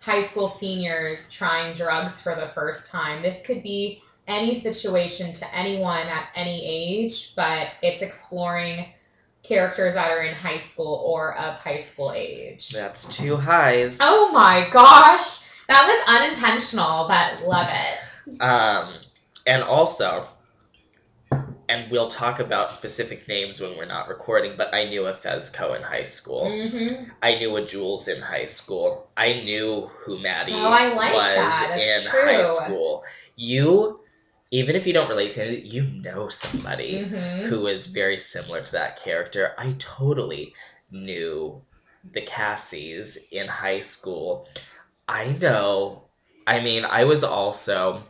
high 0.00 0.20
school 0.20 0.46
seniors 0.46 1.32
trying 1.32 1.74
drugs 1.74 2.22
for 2.22 2.36
the 2.36 2.46
first 2.46 2.92
time. 2.92 3.22
This 3.22 3.44
could 3.44 3.64
be 3.64 4.00
any 4.26 4.54
situation 4.54 5.32
to 5.32 5.54
anyone 5.54 6.06
at 6.08 6.28
any 6.34 6.64
age, 6.66 7.34
but 7.36 7.68
it's 7.82 8.02
exploring 8.02 8.84
characters 9.42 9.94
that 9.94 10.10
are 10.10 10.22
in 10.22 10.34
high 10.34 10.56
school 10.56 11.02
or 11.06 11.36
of 11.36 11.54
high 11.62 11.78
school 11.78 12.12
age. 12.12 12.70
That's 12.70 13.16
two 13.16 13.36
highs. 13.36 13.98
Oh 14.02 14.30
my 14.32 14.68
gosh! 14.70 15.38
That 15.68 15.86
was 15.86 16.16
unintentional, 16.22 17.06
but 17.08 17.46
love 17.46 17.68
it. 17.70 18.42
Um, 18.42 18.94
and 19.46 19.62
also, 19.62 20.24
and 21.68 21.90
we'll 21.90 22.08
talk 22.08 22.38
about 22.40 22.70
specific 22.70 23.26
names 23.28 23.60
when 23.60 23.76
we're 23.76 23.84
not 23.86 24.08
recording, 24.08 24.52
but 24.56 24.72
I 24.74 24.84
knew 24.88 25.06
a 25.06 25.12
Fezco 25.12 25.76
in 25.76 25.82
high 25.82 26.04
school. 26.04 26.48
hmm 26.50 27.04
I 27.22 27.38
knew 27.38 27.56
a 27.56 27.64
Jules 27.64 28.08
in 28.08 28.20
high 28.20 28.44
school. 28.46 29.08
I 29.16 29.32
knew 29.34 29.90
who 30.00 30.18
Maddie 30.18 30.52
Oh, 30.54 30.68
like 30.70 30.94
was 31.14 31.34
that. 31.34 31.78
In 31.80 32.10
true. 32.10 32.20
high 32.36 32.42
school. 32.44 33.02
You, 33.36 34.00
even 34.50 34.76
if 34.76 34.86
you 34.86 34.92
don't 34.92 35.08
relate 35.08 35.30
to 35.32 35.52
it, 35.52 35.64
you 35.64 35.82
know 35.82 36.28
somebody 36.28 37.04
hmm 37.04 37.44
who 37.46 37.68
is 37.68 37.86
very 37.86 38.18
similar 38.18 38.60
to 38.60 38.72
that 38.72 38.96
character. 38.96 39.52
I 39.56 39.76
totally 39.78 40.52
knew 40.90 41.62
the 42.12 42.20
Cassies 42.20 43.28
in 43.30 43.46
high 43.46 43.78
school. 43.80 44.48
I 45.06 45.28
know. 45.28 46.02
I 46.46 46.60
mean, 46.60 46.84
I 46.84 47.04
was 47.04 47.22
also 47.22 48.02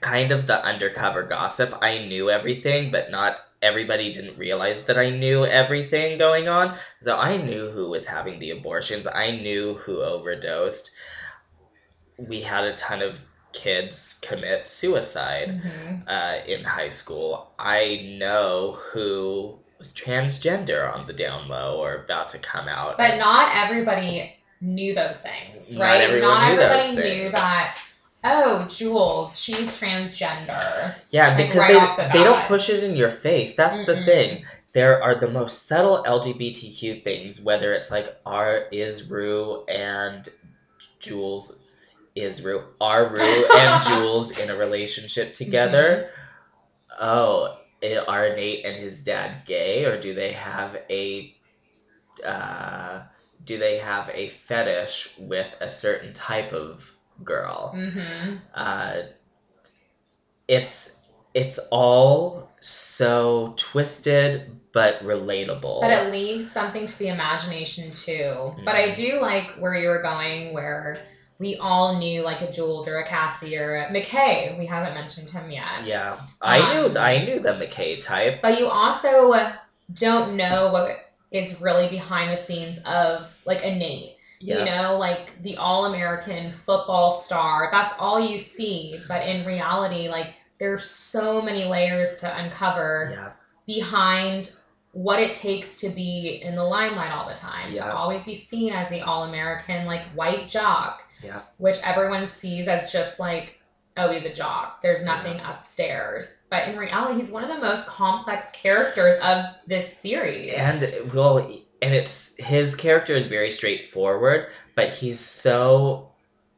kind 0.00 0.32
of 0.32 0.46
the 0.46 0.64
undercover 0.64 1.24
gossip. 1.24 1.74
I 1.82 2.06
knew 2.06 2.30
everything, 2.30 2.90
but 2.90 3.10
not 3.10 3.38
everybody 3.60 4.12
didn't 4.12 4.38
realize 4.38 4.86
that 4.86 4.98
I 4.98 5.10
knew 5.10 5.44
everything 5.44 6.18
going 6.18 6.48
on. 6.48 6.76
So 7.02 7.16
I 7.16 7.36
knew 7.36 7.70
who 7.70 7.90
was 7.90 8.06
having 8.06 8.38
the 8.38 8.52
abortions. 8.52 9.06
I 9.06 9.32
knew 9.32 9.74
who 9.74 10.00
overdosed. 10.02 10.92
We 12.28 12.40
had 12.40 12.64
a 12.64 12.74
ton 12.74 13.02
of 13.02 13.20
kids 13.52 14.18
commit 14.22 14.68
suicide 14.68 15.50
hmm 15.62 15.96
uh, 16.06 16.38
in 16.46 16.64
high 16.64 16.88
school. 16.88 17.46
I 17.58 18.16
know 18.18 18.76
who 18.92 19.58
was 19.78 19.92
transgender 19.92 20.92
on 20.92 21.06
the 21.06 21.12
down 21.12 21.48
low 21.48 21.78
or 21.78 21.94
about 21.94 22.30
to 22.30 22.38
come 22.38 22.68
out. 22.68 22.98
But 22.98 23.18
not 23.18 23.48
everybody 23.54 24.34
knew 24.60 24.94
those 24.94 25.20
things, 25.20 25.76
right? 25.78 26.00
everyone 26.00 26.30
not 26.30 26.50
knew 26.50 26.56
everybody 26.56 27.22
knew 27.22 27.30
that. 27.30 27.82
Oh, 28.22 28.66
Jules, 28.68 29.40
she's 29.40 29.80
transgender. 29.80 30.94
yeah, 31.10 31.28
like, 31.28 31.36
because 31.36 31.56
right 31.56 31.74
off 31.76 31.96
the 31.96 32.02
they 32.04 32.18
they 32.18 32.24
don't 32.24 32.46
push 32.46 32.68
it 32.70 32.82
in 32.84 32.96
your 32.96 33.10
face. 33.10 33.56
That's 33.56 33.86
the 33.86 33.94
Mm-mm. 33.94 34.04
thing. 34.04 34.44
There 34.72 35.02
are 35.02 35.14
the 35.14 35.28
most 35.28 35.66
subtle 35.66 36.02
LGBTQ 36.04 37.02
things, 37.02 37.40
whether 37.40 37.72
it's 37.72 37.90
like 37.90 38.14
are 38.26 38.56
is 38.70 39.10
Rue 39.10 39.64
and 39.68 40.28
Jules 40.98 41.59
is 42.22 42.42
Rue 42.42 42.62
are 42.80 43.04
Rue 43.04 43.46
and 43.56 43.82
Jules 43.88 44.30
in 44.30 44.50
a 44.50 44.56
relationship 44.56 45.32
together. 45.34 46.00
Oh, 47.00 47.48
i- 47.82 47.96
are 48.06 48.30
Nate 48.30 48.64
and 48.64 48.76
his 48.76 49.02
dad 49.02 49.44
gay, 49.46 49.84
or 49.84 49.96
do 49.96 50.14
they 50.14 50.32
have 50.32 50.76
a 50.90 51.28
uh, 52.24 53.00
do 53.44 53.58
they 53.58 53.76
have 53.76 54.10
a 54.12 54.28
fetish 54.28 55.08
with 55.16 55.54
a 55.60 55.70
certain 55.70 56.12
type 56.12 56.52
of 56.52 56.92
girl? 57.24 57.72
hmm 57.74 58.34
Uh, 58.54 59.02
it's 60.48 60.90
it's 61.32 61.58
all 61.70 62.42
so 62.60 63.52
twisted 63.56 64.40
but 64.72 65.00
relatable. 65.02 65.80
But 65.80 65.90
it 65.92 66.10
leaves 66.10 66.50
something 66.50 66.86
to 66.86 66.98
the 66.98 67.08
imagination 67.08 67.90
too. 67.92 68.54
But 68.64 68.74
I 68.74 68.92
do 68.92 69.18
like 69.20 69.50
where 69.58 69.74
you 69.74 69.88
were 69.88 70.02
going, 70.02 70.52
where 70.52 70.96
we 71.40 71.56
all 71.56 71.98
knew 71.98 72.22
like 72.22 72.42
a 72.42 72.52
Jules 72.52 72.86
or 72.86 72.98
a 72.98 73.04
Cassie 73.04 73.56
or 73.58 73.76
a 73.76 73.86
McKay. 73.86 74.58
We 74.58 74.66
haven't 74.66 74.94
mentioned 74.94 75.30
him 75.30 75.50
yet. 75.50 75.84
yeah, 75.86 76.16
I 76.40 76.58
Um, 76.60 76.92
knew 76.92 76.98
I 77.00 77.24
knew 77.24 77.40
the 77.40 77.54
McKay 77.54 78.04
type. 78.04 78.42
But 78.42 78.58
you 78.60 78.68
also 78.68 79.32
don't 79.94 80.36
know 80.36 80.70
what 80.70 80.90
is 81.32 81.60
really 81.62 81.88
behind 81.88 82.30
the 82.30 82.36
scenes 82.36 82.78
of 82.84 83.36
like 83.46 83.64
a 83.64 83.74
Nate. 83.74 84.16
Yeah, 84.42 84.58
You 84.58 84.64
know, 84.66 84.96
like 84.98 85.40
the 85.42 85.56
all 85.56 85.86
American 85.86 86.50
football 86.50 87.10
star. 87.10 87.68
That's 87.72 87.94
all 87.98 88.20
you 88.20 88.38
see. 88.38 88.98
But 89.08 89.26
in 89.26 89.44
reality, 89.46 90.08
like 90.08 90.34
there's 90.58 90.84
so 90.84 91.40
many 91.42 91.64
layers 91.64 92.16
to 92.16 92.38
uncover 92.38 93.10
yeah, 93.12 93.32
behind 93.66 94.54
what 94.92 95.20
it 95.20 95.32
takes 95.34 95.80
to 95.80 95.88
be 95.88 96.40
in 96.42 96.54
the 96.56 96.64
limelight 96.64 97.12
all 97.12 97.28
the 97.28 97.34
time. 97.34 97.72
Yeah. 97.74 97.84
To 97.84 97.94
always 97.94 98.24
be 98.24 98.34
seen 98.34 98.72
as 98.72 98.88
the 98.88 99.02
all 99.02 99.24
American, 99.24 99.86
like 99.86 100.02
white 100.14 100.48
jock, 100.48 101.02
yeah. 101.22 101.40
which 101.58 101.76
everyone 101.84 102.26
sees 102.26 102.68
as 102.68 102.92
just 102.92 103.20
like, 103.20 103.60
oh, 103.96 104.10
he's 104.10 104.24
a 104.24 104.32
jock. 104.32 104.82
There's 104.82 105.04
nothing 105.04 105.40
upstairs. 105.40 106.46
But 106.50 106.68
in 106.68 106.78
reality, 106.78 107.16
he's 107.16 107.30
one 107.30 107.42
of 107.42 107.48
the 107.48 107.60
most 107.60 107.86
complex 107.86 108.50
characters 108.52 109.16
of 109.22 109.44
this 109.66 109.96
series. 109.96 110.54
And 110.54 111.12
well, 111.12 111.38
and 111.82 111.94
it's 111.94 112.36
his 112.36 112.76
character 112.76 113.14
is 113.14 113.26
very 113.26 113.50
straightforward, 113.50 114.48
but 114.74 114.90
he's 114.90 115.18
so 115.18 116.10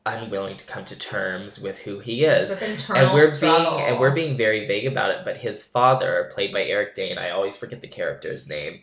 unwilling 0.05 0.57
to 0.57 0.67
come 0.67 0.85
to 0.85 0.99
terms 0.99 1.61
with 1.61 1.79
who 1.79 1.99
he 2.01 2.25
is. 2.25 2.51
and 2.61 3.15
we're 3.15 3.29
struggle. 3.29 3.77
being 3.77 3.89
and 3.89 4.01
we're 4.01 4.15
being 4.15 4.37
very 4.37 4.67
vague 4.67 4.87
about 4.87 5.11
it 5.11 5.25
but 5.25 5.37
his 5.37 5.65
father 5.65 6.29
played 6.35 6.53
by 6.53 6.65
eric 6.65 6.93
dane 6.95 7.19
i 7.19 7.31
always 7.31 7.57
forget 7.57 7.81
the 7.81 7.87
character's 7.87 8.49
name 8.49 8.81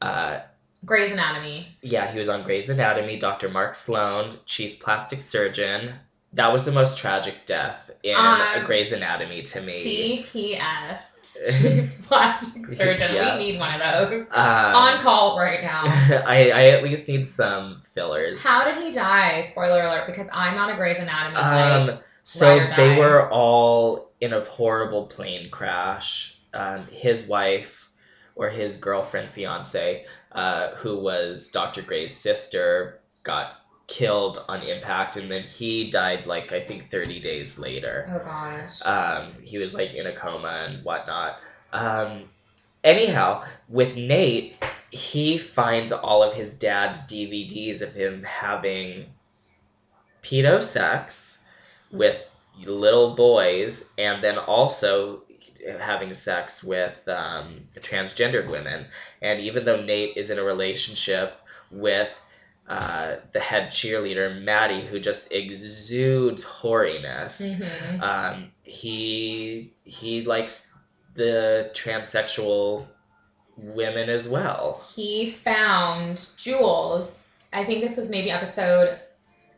uh, 0.00 0.38
Grey's 0.86 1.12
Anatomy. 1.12 1.66
Yeah, 1.82 2.10
he 2.10 2.16
was 2.18 2.28
on 2.28 2.42
Grey's 2.44 2.70
Anatomy. 2.70 3.18
Dr. 3.18 3.48
Mark 3.50 3.74
Sloan, 3.74 4.32
chief 4.46 4.80
plastic 4.80 5.20
surgeon. 5.20 5.92
That 6.32 6.52
was 6.52 6.64
the 6.64 6.72
most 6.72 6.98
tragic 6.98 7.34
death 7.46 7.90
in 8.02 8.14
Um, 8.16 8.64
Grey's 8.64 8.92
Anatomy 8.92 9.42
to 9.42 9.60
me. 9.62 10.22
CPS. 10.22 11.12
Chief 11.60 12.02
Plastic 12.08 12.64
surgeon. 12.66 13.10
Yeah. 13.14 13.36
We 13.36 13.52
need 13.52 13.58
one 13.58 13.74
of 13.74 13.80
those. 14.10 14.30
Um, 14.30 14.36
On 14.74 14.98
call 15.00 15.38
right 15.38 15.62
now. 15.62 15.82
I, 16.26 16.50
I 16.54 16.62
at 16.68 16.82
least 16.82 17.08
need 17.08 17.26
some 17.26 17.82
fillers. 17.82 18.42
How 18.42 18.64
did 18.64 18.82
he 18.82 18.90
die? 18.90 19.42
Spoiler 19.42 19.82
alert, 19.82 20.06
because 20.06 20.30
I'm 20.32 20.54
not 20.56 20.72
a 20.72 20.76
Grey's 20.76 20.98
Anatomy. 20.98 21.36
like, 21.36 21.90
Um, 21.90 21.98
so 22.24 22.58
they 22.58 22.66
die. 22.94 22.98
were 22.98 23.30
all 23.30 24.10
in 24.20 24.32
a 24.32 24.40
horrible 24.40 25.06
plane 25.06 25.50
crash. 25.50 26.38
Um, 26.54 26.86
his 26.90 27.28
wife, 27.28 27.90
or 28.34 28.48
his 28.48 28.78
girlfriend, 28.78 29.28
fiance, 29.30 30.06
uh, 30.36 30.68
who 30.76 30.98
was 30.98 31.50
Dr. 31.50 31.82
Grey's 31.82 32.14
sister, 32.14 33.00
got 33.24 33.52
killed 33.86 34.44
on 34.48 34.62
impact, 34.62 35.16
and 35.16 35.30
then 35.30 35.42
he 35.42 35.90
died 35.90 36.26
like 36.26 36.52
I 36.52 36.60
think 36.60 36.90
30 36.90 37.20
days 37.20 37.58
later. 37.58 38.06
oh 38.08 38.18
gosh. 38.18 38.84
Um, 38.84 39.32
he 39.42 39.58
was 39.58 39.74
like 39.74 39.94
in 39.94 40.06
a 40.06 40.12
coma 40.12 40.66
and 40.68 40.84
whatnot. 40.84 41.38
Um, 41.72 42.24
anyhow, 42.84 43.44
with 43.68 43.96
Nate, 43.96 44.56
he 44.90 45.38
finds 45.38 45.90
all 45.90 46.22
of 46.22 46.34
his 46.34 46.58
dad's 46.58 47.02
DVDs 47.04 47.82
of 47.82 47.94
him 47.94 48.22
having 48.22 49.06
pedo 50.22 50.62
sex 50.62 51.42
with 51.90 52.28
little 52.64 53.14
boys 53.14 53.92
and 53.98 54.22
then 54.22 54.38
also 54.38 55.22
having 55.80 56.12
sex 56.12 56.62
with 56.64 57.08
um, 57.08 57.62
transgendered 57.80 58.50
women. 58.50 58.86
And 59.22 59.40
even 59.40 59.64
though 59.64 59.82
Nate 59.82 60.16
is 60.16 60.30
in 60.30 60.38
a 60.38 60.44
relationship 60.44 61.32
with 61.70 62.22
uh, 62.68 63.16
the 63.32 63.40
head 63.40 63.68
cheerleader, 63.68 64.42
Maddie, 64.42 64.84
who 64.84 64.98
just 64.98 65.32
exudes 65.32 66.44
hoariness 66.44 67.56
hmm 67.56 68.02
um, 68.02 68.50
he 68.62 69.72
he 69.84 70.22
likes 70.22 70.76
the 71.14 71.70
transsexual 71.74 72.84
women 73.58 74.08
as 74.10 74.28
well. 74.28 74.82
he 74.94 75.30
found 75.30 76.28
Jules. 76.36 77.32
I 77.52 77.64
think 77.64 77.80
this 77.80 77.96
was 77.96 78.10
maybe 78.10 78.30
episode 78.30 78.98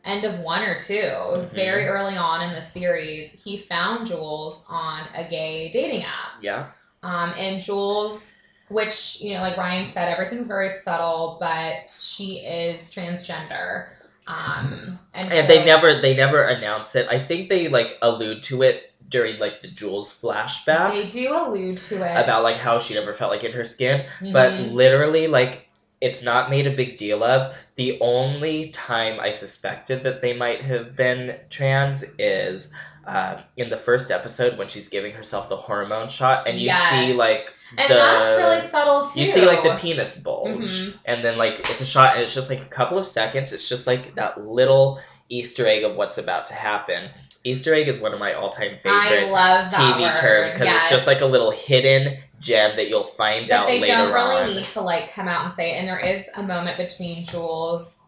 end 0.05 0.23
of 0.25 0.39
one 0.39 0.63
or 0.63 0.75
two. 0.75 0.93
It 0.93 1.31
was 1.31 1.49
Mhm. 1.49 1.55
very 1.55 1.87
early 1.87 2.17
on 2.17 2.41
in 2.41 2.53
the 2.53 2.61
series. 2.61 3.31
He 3.43 3.57
found 3.57 4.07
Jules 4.07 4.65
on 4.69 5.01
a 5.15 5.23
gay 5.23 5.69
dating 5.69 6.03
app. 6.03 6.41
Yeah, 6.41 6.65
Um, 7.03 7.33
and 7.37 7.59
Jules, 7.59 8.43
which, 8.69 9.17
you 9.21 9.33
know, 9.33 9.41
like 9.41 9.57
Ryan 9.57 9.85
said, 9.85 10.09
everything's 10.11 10.47
very 10.47 10.69
subtle, 10.69 11.37
but 11.39 11.89
she 11.89 12.37
is 12.39 12.93
transgender. 12.93 13.87
Um, 14.27 14.99
and, 15.13 15.25
and 15.25 15.31
so- 15.31 15.41
they 15.43 15.65
never 15.65 15.99
they 16.01 16.15
never 16.15 16.43
announce 16.43 16.95
it. 16.95 17.07
I 17.09 17.19
think 17.19 17.49
they 17.49 17.67
like 17.67 17.97
allude 18.01 18.43
to 18.43 18.61
it 18.63 18.91
during 19.07 19.39
like 19.39 19.61
the 19.63 19.67
Jules 19.69 20.21
flashback 20.21 20.91
They 20.91 21.07
do 21.07 21.33
allude 21.35 21.77
to 21.79 21.95
it. 21.95 22.23
about 22.23 22.43
like 22.43 22.57
how 22.57 22.77
she 22.77 22.93
never 22.93 23.11
felt 23.13 23.31
like 23.31 23.43
in 23.43 23.53
her 23.53 23.63
skin, 23.63 24.05
but 24.21 24.51
Mhm. 24.51 24.73
literally 24.73 25.25
like 25.27 25.67
it's 26.01 26.23
not 26.23 26.49
made 26.49 26.65
a 26.67 26.71
big 26.71 26.97
deal 26.97 27.23
of. 27.23 27.53
The 27.75 27.99
only 28.01 28.69
time 28.69 29.19
I 29.19 29.31
suspected 29.31 30.03
that 30.03 30.21
they 30.21 30.33
might 30.33 30.61
have 30.61 30.95
been 30.95 31.35
trans 31.49 32.15
is 32.17 32.73
um, 33.05 33.37
in 33.57 33.69
the 33.71 33.77
first 33.77 34.11
episode 34.11 34.57
when 34.57 34.67
she's 34.67 34.89
giving 34.89 35.11
herself 35.13 35.49
the 35.49 35.55
hormone 35.57 36.09
shot, 36.09 36.47
and 36.47 36.59
you 36.59 36.67
Yes. 36.67 36.89
see 36.91 37.13
like 37.13 37.51
and 37.77 37.89
the- 37.89 37.95
that's 37.95 38.31
really 38.37 38.59
subtle 38.59 39.03
too. 39.03 39.19
You 39.21 39.25
see 39.25 39.45
like 39.45 39.63
the 39.63 39.75
penis 39.75 40.19
bulge, 40.21 40.51
Mhm. 40.59 40.97
and 41.05 41.23
then 41.25 41.37
like 41.37 41.59
it's 41.59 41.81
a 41.81 41.85
shot, 41.85 42.13
and 42.15 42.23
it's 42.23 42.35
just 42.35 42.49
like 42.51 42.61
a 42.61 42.65
couple 42.65 42.97
of 42.99 43.07
seconds. 43.07 43.51
It's 43.51 43.67
just 43.67 43.87
like 43.87 44.15
that 44.15 44.39
little 44.39 44.99
Easter 45.29 45.65
egg 45.67 45.83
of 45.83 45.95
what's 45.95 46.17
about 46.17 46.45
to 46.45 46.53
happen. 46.55 47.09
Easter 47.43 47.73
egg 47.73 47.87
is 47.87 47.99
one 48.01 48.13
of 48.13 48.19
my 48.19 48.33
all-time 48.33 48.71
I 48.85 49.09
favorite 49.09 49.31
love 49.31 49.71
TV 49.71 50.01
word. 50.01 50.13
terms 50.13 50.53
because 50.53 50.67
yes. 50.67 50.81
it's 50.83 50.89
just 50.91 51.07
like 51.07 51.21
a 51.21 51.25
little 51.25 51.51
hidden 51.51 52.17
gem 52.39 52.75
that 52.77 52.89
you'll 52.89 53.03
find 53.03 53.47
But 53.47 53.53
out 53.55 53.67
they 53.67 53.79
later 53.81 53.93
don't 53.93 54.13
really 54.13 54.41
on. 54.41 54.47
need 54.47 54.63
to 54.65 54.81
like 54.81 55.13
come 55.13 55.27
out 55.27 55.43
and 55.43 55.51
say 55.53 55.71
it. 55.71 55.79
And 55.79 55.87
there 55.87 55.99
is 55.99 56.29
a 56.35 56.43
moment 56.43 56.77
between 56.77 57.23
Jules 57.23 58.03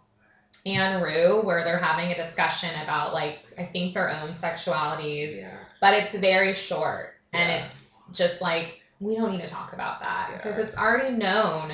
and 0.65 1.01
Rue 1.01 1.41
where 1.43 1.63
they're 1.63 1.77
having 1.77 2.12
a 2.12 2.15
discussion 2.15 2.69
about 2.84 3.13
like 3.13 3.39
I 3.57 3.63
think 3.63 3.93
their 3.93 4.10
own 4.10 4.29
sexualities, 4.31 5.36
Yeah. 5.38 5.49
but 5.79 5.93
it's 5.93 6.13
very 6.15 6.53
short 6.53 7.13
and 7.34 7.49
Yeah. 7.49 7.63
it's 7.63 8.03
just 8.13 8.41
like 8.41 8.81
we 8.99 9.15
don't 9.15 9.31
need 9.31 9.45
to 9.45 9.51
talk 9.51 9.73
about 9.73 9.99
that 10.01 10.27
Yeah. 10.31 10.38
because 10.38 10.57
it's 10.60 10.77
already 10.77 11.15
known 11.15 11.71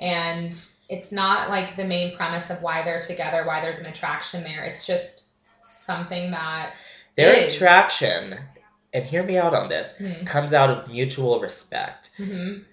and 0.00 0.46
it's 0.88 1.12
not 1.12 1.50
like 1.50 1.76
the 1.76 1.84
main 1.84 2.16
premise 2.16 2.50
of 2.50 2.62
why 2.62 2.82
they're 2.82 3.00
together, 3.00 3.44
why 3.46 3.60
there's 3.60 3.80
an 3.80 3.86
attraction 3.90 4.42
there. 4.42 4.64
It's 4.64 4.86
just 4.86 5.28
something 5.60 6.30
that 6.30 6.72
Their 7.16 7.34
is. 7.34 7.54
attraction, 7.54 8.38
and 8.92 9.04
hear 9.04 9.22
me 9.22 9.36
out 9.36 9.54
on 9.54 9.68
this, 9.68 9.98
hmm, 9.98 10.24
comes 10.24 10.52
out 10.52 10.70
of 10.70 10.88
mutual 10.90 11.38
respect. 11.40 12.12
mhm, 12.18 12.64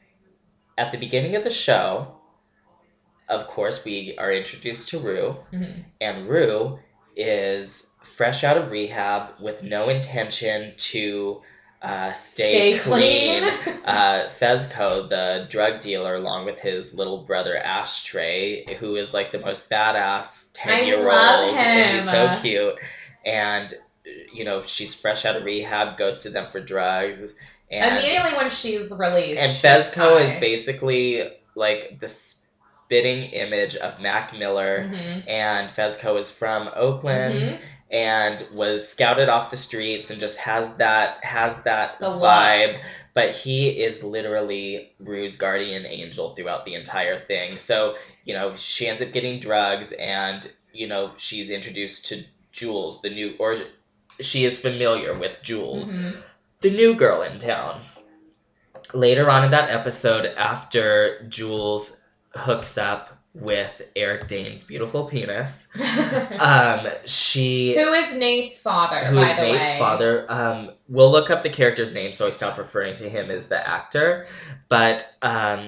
At 0.77 0.91
the 0.91 0.97
beginning 0.97 1.35
of 1.35 1.43
the 1.43 1.51
show, 1.51 2.15
of 3.27 3.47
course, 3.47 3.83
we 3.83 4.15
are 4.17 4.31
introduced 4.31 4.89
to 4.89 4.99
Rue, 4.99 5.37
mhm. 5.51 5.83
and 5.99 6.27
Rue 6.29 6.79
is 7.15 7.91
fresh 8.03 8.43
out 8.43 8.57
of 8.57 8.71
rehab 8.71 9.39
with 9.41 9.63
no 9.63 9.89
intention 9.89 10.73
to 10.77 11.41
uh, 11.81 12.11
stay, 12.13 12.75
stay 12.75 12.79
clean. 12.79 13.43
uh, 13.85 14.27
Fezco, 14.29 15.07
the 15.07 15.45
drug 15.49 15.79
dealer, 15.81 16.15
along 16.15 16.45
with 16.45 16.59
his 16.59 16.97
little 16.97 17.19
brother 17.19 17.55
Ashtray, 17.55 18.75
who 18.75 18.95
is 18.95 19.13
like 19.13 19.31
the 19.31 19.39
most 19.39 19.69
badass 19.69 20.51
10 20.53 20.87
year 20.87 20.97
old. 20.97 21.55
and 21.55 21.93
he's 21.95 22.09
so 22.09 22.33
cute. 22.41 22.75
And 23.25 23.73
you 24.33 24.45
know, 24.45 24.61
she's 24.61 24.99
fresh 24.99 25.25
out 25.25 25.35
of 25.35 25.43
rehab, 25.43 25.97
goes 25.97 26.23
to 26.23 26.29
them 26.29 26.45
for 26.49 26.59
drugs, 26.59 27.37
and 27.69 27.97
Immediately 27.97 28.33
when 28.37 28.49
she's 28.49 28.93
released, 28.97 29.41
and 29.43 29.51
Fezco 29.51 30.21
is 30.21 30.33
basically 30.39 31.29
like 31.55 31.99
the 31.99 32.07
spitting 32.07 33.23
image 33.31 33.75
of 33.75 33.99
Mac 34.01 34.33
Miller. 34.33 34.89
Mhm, 34.89 35.23
And 35.27 35.69
Fezco 35.69 36.17
is 36.17 36.37
from 36.37 36.69
Oakland 36.73 37.49
mhm. 37.49 37.59
And 37.89 38.45
was 38.55 38.87
scouted 38.87 39.29
off 39.29 39.49
the 39.49 39.57
streets 39.57 40.09
and 40.11 40.19
just 40.19 40.39
has 40.39 40.77
that 40.77 41.23
has 41.23 41.63
that 41.63 41.99
The 41.99 42.07
vibe. 42.07 42.77
But 43.13 43.35
he 43.35 43.69
is 43.69 44.03
literally 44.03 44.91
Rue's 44.99 45.37
guardian 45.37 45.85
angel 45.85 46.35
throughout 46.35 46.65
the 46.65 46.75
entire 46.75 47.17
thing. 47.17 47.51
So, 47.51 47.95
you 48.25 48.33
know, 48.33 48.55
she 48.57 48.87
ends 48.87 49.01
up 49.01 49.11
getting 49.11 49.39
drugs 49.39 49.91
and, 49.91 50.45
you 50.71 50.87
know, 50.87 51.11
she's 51.17 51.49
introduced 51.49 52.07
to 52.07 52.23
Jules, 52.51 53.01
the 53.01 53.09
new 53.09 53.33
or 53.39 53.55
she 54.19 54.45
is 54.45 54.61
familiar 54.61 55.13
with 55.13 55.41
Jules, 55.41 55.91
Mhm. 55.91 56.17
the 56.61 56.71
new 56.71 56.93
girl 56.95 57.21
in 57.23 57.39
town. 57.39 57.81
Later 58.93 59.29
on 59.29 59.43
in 59.45 59.51
that 59.51 59.69
episode, 59.69 60.25
after 60.25 61.23
Jules 61.27 62.05
hooks 62.35 62.77
up 62.77 63.16
with 63.39 63.81
Eric 63.95 64.27
Dane's 64.27 64.63
beautiful 64.63 65.05
penis, 65.05 65.75
um, 66.39 66.87
she 67.05 67.73
Who 67.75 67.93
is 67.93 68.15
Nate's 68.15 68.61
father? 68.61 69.05
who 69.05 69.19
is 69.19 69.37
Nate's 69.37 69.71
way? 69.71 69.79
father. 69.79 70.25
Um, 70.29 70.71
we'll 70.89 71.11
look 71.11 71.29
up 71.29 71.43
the 71.43 71.49
character's 71.49 71.93
name, 71.93 72.13
so 72.13 72.27
I 72.27 72.31
stop 72.31 72.57
referring 72.57 72.95
to 72.95 73.09
him 73.09 73.29
as 73.29 73.49
the 73.49 73.67
actor. 73.67 74.25
But 74.69 75.07
um, 75.21 75.59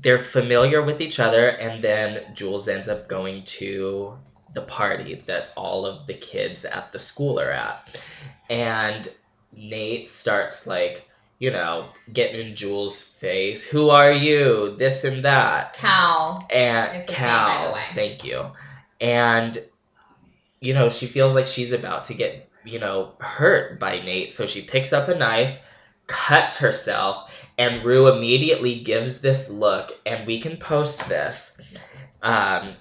they're 0.00 0.18
familiar 0.18 0.82
with 0.82 1.00
each 1.00 1.20
other, 1.20 1.48
and 1.48 1.82
then 1.82 2.22
Jules 2.34 2.68
ends 2.68 2.88
up 2.88 3.08
going 3.08 3.42
to 3.44 4.14
the 4.52 4.62
party 4.62 5.14
that 5.26 5.48
all 5.56 5.86
of 5.86 6.06
the 6.06 6.14
kids 6.14 6.64
at 6.64 6.92
the 6.92 6.98
school 6.98 7.40
are 7.40 7.50
at, 7.50 8.04
and 8.50 9.08
Nate 9.56 10.06
starts 10.08 10.66
like. 10.66 11.08
You 11.38 11.50
know, 11.50 11.88
getting 12.12 12.48
in 12.48 12.54
Jules' 12.54 13.18
face. 13.18 13.68
Who 13.68 13.90
are 13.90 14.12
you? 14.12 14.74
This 14.76 15.04
and 15.04 15.24
that 15.24 15.74
Cal. 15.74 16.46
and 16.50 16.98
name, 16.98 17.06
Cal. 17.08 17.74
way. 17.74 17.82
Thank 17.94 18.24
you. 18.24 18.46
And 19.00 19.58
you 20.60 20.72
know, 20.74 20.88
she 20.88 21.06
feels 21.06 21.34
like 21.34 21.46
she's 21.46 21.72
about 21.72 22.06
to 22.06 22.14
get 22.14 22.48
you 22.64 22.78
know 22.78 23.12
hurt 23.18 23.78
by 23.78 24.00
Nate, 24.00 24.32
so 24.32 24.46
she 24.46 24.62
picks 24.62 24.92
up 24.92 25.08
a 25.08 25.16
knife, 25.16 25.58
cuts 26.06 26.58
herself, 26.58 27.48
and 27.58 27.84
Rue 27.84 28.08
immediately 28.08 28.80
gives 28.80 29.20
this 29.20 29.50
look, 29.50 29.92
and 30.06 30.26
we 30.26 30.40
can 30.40 30.56
post 30.56 31.08
this. 31.08 31.60
Um, 32.22 32.74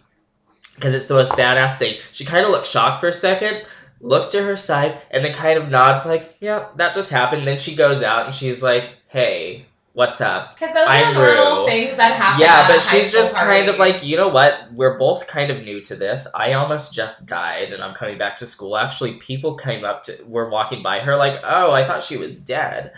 because 0.76 0.96
it's 0.96 1.06
the 1.06 1.14
most 1.14 1.34
badass 1.34 1.78
thing. 1.78 2.00
She 2.12 2.26
kind 2.26 2.46
of 2.46 2.52
looks 2.52 2.70
shocked 2.70 3.00
for 3.00 3.08
a 3.08 3.14
second, 3.14 3.64
looks 4.02 4.30
to 4.30 4.44
her 4.44 4.56
side, 4.56 4.98
and 5.12 5.24
then 5.24 5.34
kind 5.34 5.58
of 5.58 5.70
nods, 5.70 6.06
like, 6.06 6.36
"Yeah, 6.40 6.68
that 6.76 6.94
just 6.94 7.12
happened." 7.12 7.48
Then 7.48 7.60
she 7.60 7.76
goes 7.76 8.04
out 8.04 8.26
and 8.26 8.36
she's 8.36 8.62
like, 8.64 8.90
"Hey, 9.08 9.66
what's 9.94 10.22
up?" 10.22 10.54
Because 10.54 10.74
those 10.74 10.88
I'm 10.88 11.08
are 11.08 11.14
the 11.14 11.20
little 11.20 11.62
Rue. 11.62 11.66
things 11.68 11.96
that 11.98 12.14
happen. 12.14 12.42
Yeah, 12.42 12.68
but 12.68 12.82
she's 12.82 13.12
just 13.12 13.36
kind 13.36 13.70
of 13.70 13.78
like, 13.78 14.04
you 14.04 14.18
know 14.18 14.28
what? 14.28 14.74
We're 14.74 14.98
both 14.98 15.28
kind 15.28 15.52
of 15.52 15.64
new 15.64 15.82
to 15.82 15.96
this. 15.96 16.28
I 16.36 16.54
almost 16.54 16.94
just 16.94 17.28
died, 17.28 17.72
and 17.72 17.82
I'm 17.84 17.94
coming 17.94 18.18
back 18.18 18.38
to 18.38 18.46
school. 18.46 18.78
Actually, 18.78 19.14
people 19.14 19.56
came 19.56 19.86
up 19.86 20.04
to, 20.04 20.14
were 20.28 20.50
walking 20.50 20.84
by 20.84 21.00
her 21.00 21.16
like, 21.16 21.40
oh, 21.44 21.72
I 21.72 21.86
thought 21.86 22.04
she 22.04 22.18
was 22.18 22.44
dead, 22.44 22.94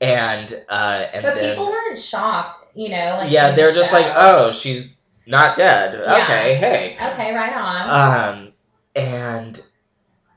and 0.00 0.52
uh, 0.68 1.06
and 1.12 1.22
But 1.22 1.34
then 1.36 1.50
people 1.50 1.68
weren't 1.68 1.98
shocked, 1.98 2.66
you 2.74 2.88
know. 2.88 3.18
Like 3.18 3.30
yeah, 3.30 3.52
they're 3.52 3.72
just 3.72 3.92
like, 3.92 4.06
oh, 4.14 4.52
she's 4.52 5.06
not 5.26 5.54
dead. 5.56 5.94
Yeah. 5.94 6.24
Okay, 6.24 6.54
hey. 6.54 6.96
Okay, 7.12 7.34
right 7.34 7.52
on. 7.52 8.36
Um, 8.36 8.52
and 8.96 9.69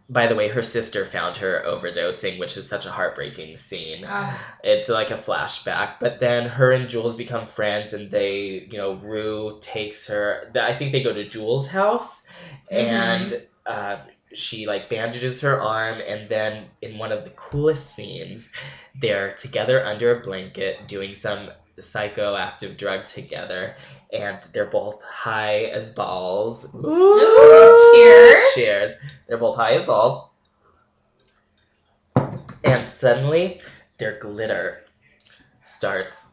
by 0.10 0.28
the 0.28 0.36
way, 0.36 0.50
her 0.50 0.62
sister 0.62 1.06
found 1.06 1.38
her 1.38 1.64
overdosing, 1.66 2.38
which 2.38 2.58
is 2.58 2.68
such 2.68 2.86
a 2.86 2.92
heartbreaking 2.92 3.56
scene. 3.56 4.04
Ugh. 4.08 4.40
It's 4.64 4.90
like 4.90 5.12
a 5.12 5.16
flashback, 5.16 5.96
but 6.00 6.20
then 6.20 6.46
her 6.46 6.72
and 6.72 6.90
Jules 6.90 7.16
become 7.16 7.46
friends, 7.46 7.94
and 7.94 8.12
they, 8.12 8.68
you 8.70 8.78
know, 8.78 8.94
Rue 8.96 9.58
takes 9.62 10.08
her. 10.08 10.52
I 10.56 10.74
think 10.74 10.92
they 10.92 11.04
go 11.04 11.14
to 11.14 11.24
Jules' 11.24 11.70
house, 11.70 12.30
and 12.70 13.34
uh, 13.66 13.98
she 14.34 14.68
like 14.68 14.90
bandages 14.90 15.42
her 15.42 15.62
arm, 15.62 16.02
and 16.06 16.28
then 16.28 16.66
in 16.82 16.98
one 16.98 17.12
of 17.12 17.24
the 17.24 17.32
coolest 17.32 17.96
scenes, 17.96 18.54
they're 19.00 19.32
together 19.32 19.84
under 19.84 20.18
a 20.18 20.22
blanket 20.22 20.88
doing 20.88 21.14
some 21.14 21.50
psychoactive 21.80 22.78
drug 22.78 23.06
together, 23.06 23.76
and 24.14 24.38
they're 24.54 24.66
both 24.66 25.04
high 25.04 25.64
as 25.66 25.92
balls. 25.92 26.76
Ooh, 26.76 27.76
cheers. 27.94 28.46
Cheers. 28.54 28.98
They're 29.28 29.38
both 29.38 29.56
high 29.56 29.74
as 29.74 29.84
balls. 29.84 30.30
And 32.64 32.88
suddenly, 32.88 33.62
their 33.98 34.20
glitter 34.20 34.86
starts 35.62 36.33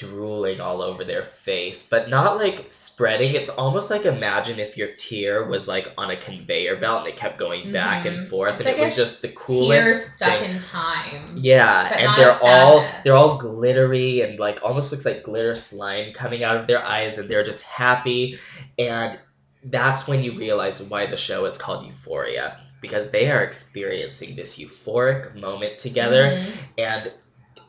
drooling 0.00 0.60
all 0.60 0.80
over 0.82 1.04
their 1.04 1.22
face, 1.22 1.82
but 1.82 2.08
not 2.08 2.36
like 2.38 2.66
spreading. 2.70 3.34
It's 3.34 3.50
almost 3.50 3.90
like 3.90 4.04
imagine 4.06 4.58
if 4.58 4.76
your 4.76 4.88
tear 4.88 5.44
was 5.44 5.68
like 5.68 5.92
on 5.98 6.10
a 6.10 6.16
conveyor 6.16 6.76
belt 6.76 7.00
and 7.00 7.08
it 7.08 7.16
kept 7.16 7.38
going 7.38 7.70
back 7.72 8.06
and 8.06 8.20
Mhm. 8.20 8.28
forth, 8.28 8.54
It's 8.54 8.60
and 8.62 8.66
like 8.70 8.78
it 8.78 8.82
was 8.82 8.96
just 8.96 9.22
the 9.22 9.28
coolest 9.28 10.14
stuck 10.14 10.40
thing. 10.40 10.52
in 10.52 10.58
time. 10.58 11.24
Yeah, 11.36 11.94
and 11.94 12.16
they're 12.16 12.38
all 12.42 12.84
they're 13.04 13.16
all 13.16 13.36
glittery 13.38 14.22
and 14.22 14.38
like 14.38 14.60
almost 14.62 14.92
looks 14.92 15.04
like 15.06 15.22
glitter 15.22 15.54
slime 15.54 16.12
coming 16.12 16.42
out 16.44 16.56
of 16.56 16.66
their 16.66 16.82
eyes, 16.84 17.18
and 17.18 17.28
they're 17.28 17.42
just 17.42 17.64
happy, 17.64 18.38
and 18.78 19.18
that's 19.64 20.08
when 20.08 20.22
you 20.24 20.32
realize 20.32 20.82
why 20.82 21.04
the 21.06 21.16
show 21.18 21.44
is 21.44 21.58
called 21.58 21.86
Euphoria 21.86 22.56
because 22.80 23.10
they 23.10 23.30
are 23.30 23.42
experiencing 23.42 24.34
this 24.34 24.58
euphoric 24.58 25.34
moment 25.34 25.76
together, 25.76 26.24
Mhm. 26.24 26.52
and 26.78 27.12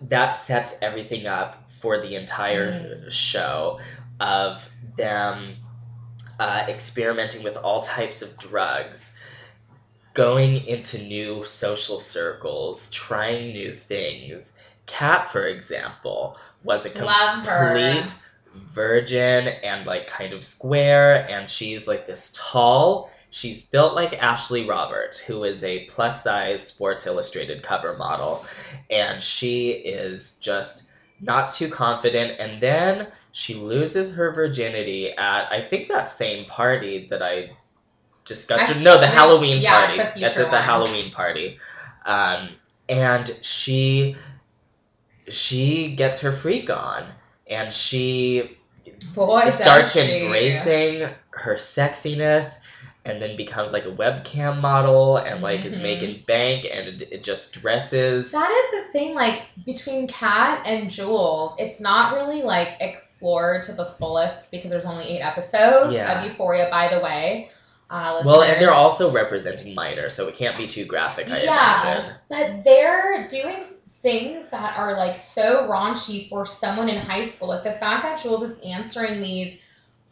that 0.01 0.29
sets 0.29 0.81
everything 0.81 1.27
up 1.27 1.69
for 1.69 1.99
the 1.99 2.15
entire 2.15 2.71
Mm. 2.71 3.11
show 3.11 3.79
of 4.19 4.67
them 4.95 5.53
uh, 6.39 6.65
experimenting 6.67 7.43
with 7.43 7.55
all 7.57 7.81
types 7.81 8.21
of 8.23 8.35
drugs, 8.39 9.19
going 10.13 10.65
into 10.65 10.97
new 11.03 11.43
social 11.45 11.99
circles, 11.99 12.89
trying 12.91 13.53
new 13.53 13.71
things. 13.71 14.57
Kat, 14.87 15.29
for 15.29 15.45
example, 15.45 16.37
was 16.63 16.85
a 16.85 16.89
complete 16.89 18.15
virgin 18.55 19.47
and 19.47 19.85
like 19.85 20.07
kind 20.07 20.33
of 20.33 20.43
square, 20.43 21.27
and 21.29 21.47
she's 21.49 21.87
like 21.87 22.05
this 22.07 22.37
tall. 22.37 23.10
She's 23.33 23.65
built 23.65 23.95
like 23.95 24.21
Ashley 24.21 24.65
Roberts, 24.65 25.19
who 25.19 25.45
is 25.45 25.63
a 25.63 25.85
plus 25.85 26.21
size 26.23 26.67
Sports 26.67 27.07
Illustrated 27.07 27.63
cover 27.63 27.95
model, 27.97 28.43
and 28.89 29.21
she 29.23 29.69
is 29.71 30.37
just 30.39 30.91
not 31.21 31.49
too 31.51 31.69
confident. 31.69 32.39
And 32.39 32.59
then 32.59 33.07
she 33.31 33.53
loses 33.55 34.15
her 34.17 34.33
virginity 34.33 35.11
at 35.11 35.49
I 35.51 35.61
think 35.61 35.87
that 35.87 36.09
same 36.09 36.43
party 36.45 37.07
that 37.09 37.21
I 37.21 37.51
discussed. 38.25 38.75
I 38.75 38.79
no, 38.79 38.95
the 38.95 39.01
think- 39.03 39.13
Halloween 39.13 39.61
yeah, 39.61 39.85
party. 39.85 39.99
it's 39.99 40.09
a 40.09 40.11
future 40.11 40.27
That's 40.27 40.39
at 40.39 40.45
the 40.47 40.51
one. 40.57 40.63
Halloween 40.63 41.11
party, 41.11 41.57
um, 42.05 42.49
and 42.89 43.27
she 43.41 44.17
she 45.29 45.95
gets 45.95 46.21
her 46.21 46.31
freak 46.31 46.69
on, 46.69 47.03
and 47.49 47.71
she 47.71 48.57
Boy, 49.15 49.49
starts 49.49 49.93
she. 49.93 50.23
embracing 50.25 51.07
her 51.31 51.55
sexiness 51.55 52.59
and 53.03 53.21
then 53.21 53.35
becomes 53.35 53.73
like 53.73 53.85
a 53.85 53.91
webcam 53.91 54.61
model 54.61 55.17
and 55.17 55.41
like 55.41 55.65
is 55.65 55.79
Mhm. 55.79 55.83
making 55.83 56.23
bank 56.27 56.67
and 56.71 56.87
it, 57.01 57.07
it 57.11 57.23
just 57.23 57.53
dresses 57.53 58.31
That 58.31 58.51
is 58.51 58.85
the 58.85 58.91
thing, 58.91 59.15
like 59.15 59.41
between 59.65 60.07
Kat 60.07 60.61
and 60.65 60.89
Jules, 60.89 61.55
it's 61.57 61.81
not 61.81 62.13
really 62.13 62.43
like 62.43 62.69
explored 62.79 63.63
to 63.63 63.71
the 63.73 63.85
fullest 63.85 64.51
because 64.51 64.69
there's 64.69 64.85
only 64.85 65.05
eight 65.05 65.21
episodes 65.21 65.93
Yeah. 65.93 66.19
of 66.19 66.25
Euphoria, 66.25 66.67
by 66.69 66.87
the 66.93 66.99
way. 66.99 67.49
Uh, 67.89 68.21
well 68.23 68.41
and 68.41 68.61
they're 68.61 68.71
also 68.71 69.11
representing 69.11 69.75
minors 69.75 70.13
so 70.13 70.29
it 70.29 70.35
can't 70.35 70.57
be 70.57 70.65
too 70.65 70.85
graphic 70.85 71.29
i 71.29 71.41
Yeah. 71.41 71.81
imagine 71.83 72.15
But 72.29 72.63
they're 72.63 73.27
doing 73.27 73.61
things 74.01 74.49
that 74.51 74.77
are 74.77 74.95
like 74.95 75.13
so 75.13 75.67
raunchy 75.67 76.29
for 76.29 76.45
someone 76.45 76.87
in 76.89 76.97
high 76.97 77.21
school. 77.21 77.49
Like 77.49 77.63
the 77.63 77.73
fact 77.73 78.03
that 78.03 78.17
Jules 78.21 78.41
is 78.43 78.59
answering 78.61 79.19
these 79.19 79.63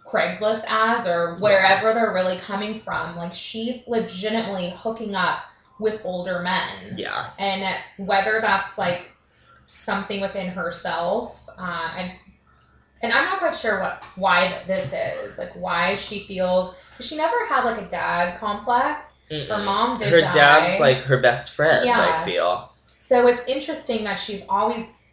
Craigslist 0.10 0.65
ads 0.67 1.08
or 1.08 1.36
wherever 1.38 1.93
they're 1.93 2.13
really 2.13 2.38
coming 2.38 2.74
from, 2.74 3.15
like 3.15 3.34
she's 3.34 3.88
legitimately 3.88 4.72
hooking 4.76 5.15
up 5.15 5.39
with 5.80 6.02
older 6.04 6.39
men. 6.41 6.95
yeah 6.98 7.26
And 7.38 7.63
whether 7.98 8.39
that's 8.41 8.78
like 8.78 9.12
something 9.65 10.22
within 10.22 10.48
herself, 10.50 11.48
uh, 11.58 11.93
and 11.98 12.12
and 13.02 13.13
I'm 13.13 13.24
not 13.26 13.39
quite 13.39 13.56
sure 13.56 13.80
what 13.80 14.04
why 14.15 14.62
this 14.67 14.93
is, 14.93 15.38
like 15.38 15.54
why 15.54 15.95
she 15.95 16.19
feels 16.26 16.78
She 17.00 17.15
never 17.15 17.45
had 17.48 17.63
like 17.63 17.78
a 17.82 17.88
dad 17.88 18.38
complex. 18.38 19.22
Her 19.30 19.36
Mm-mm. 19.36 19.65
mom 19.65 19.98
did 19.98 20.12
her 20.12 20.19
die. 20.19 20.34
dad's 20.34 20.80
like 20.80 21.04
her 21.04 21.19
best 21.19 21.54
friend 21.56 21.88
i 21.89 22.13
feel 22.26 22.69
So 22.88 23.28
it's 23.28 23.45
interesting 23.48 24.04
that 24.06 24.15
she's 24.19 24.48
always 24.50 25.09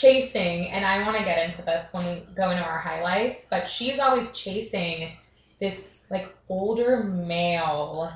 chasing, 0.00 0.70
and 0.70 0.84
I 0.84 1.04
want 1.04 1.18
to 1.18 1.24
get 1.24 1.42
into 1.44 1.62
this 1.64 1.92
when 1.92 2.04
we 2.06 2.22
go 2.34 2.50
into 2.50 2.64
our 2.64 2.78
highlights, 2.78 3.46
but 3.50 3.68
she's 3.68 3.98
always 3.98 4.32
chasing 4.32 5.12
this 5.58 6.10
like 6.10 6.34
older 6.48 7.04
male 7.04 8.10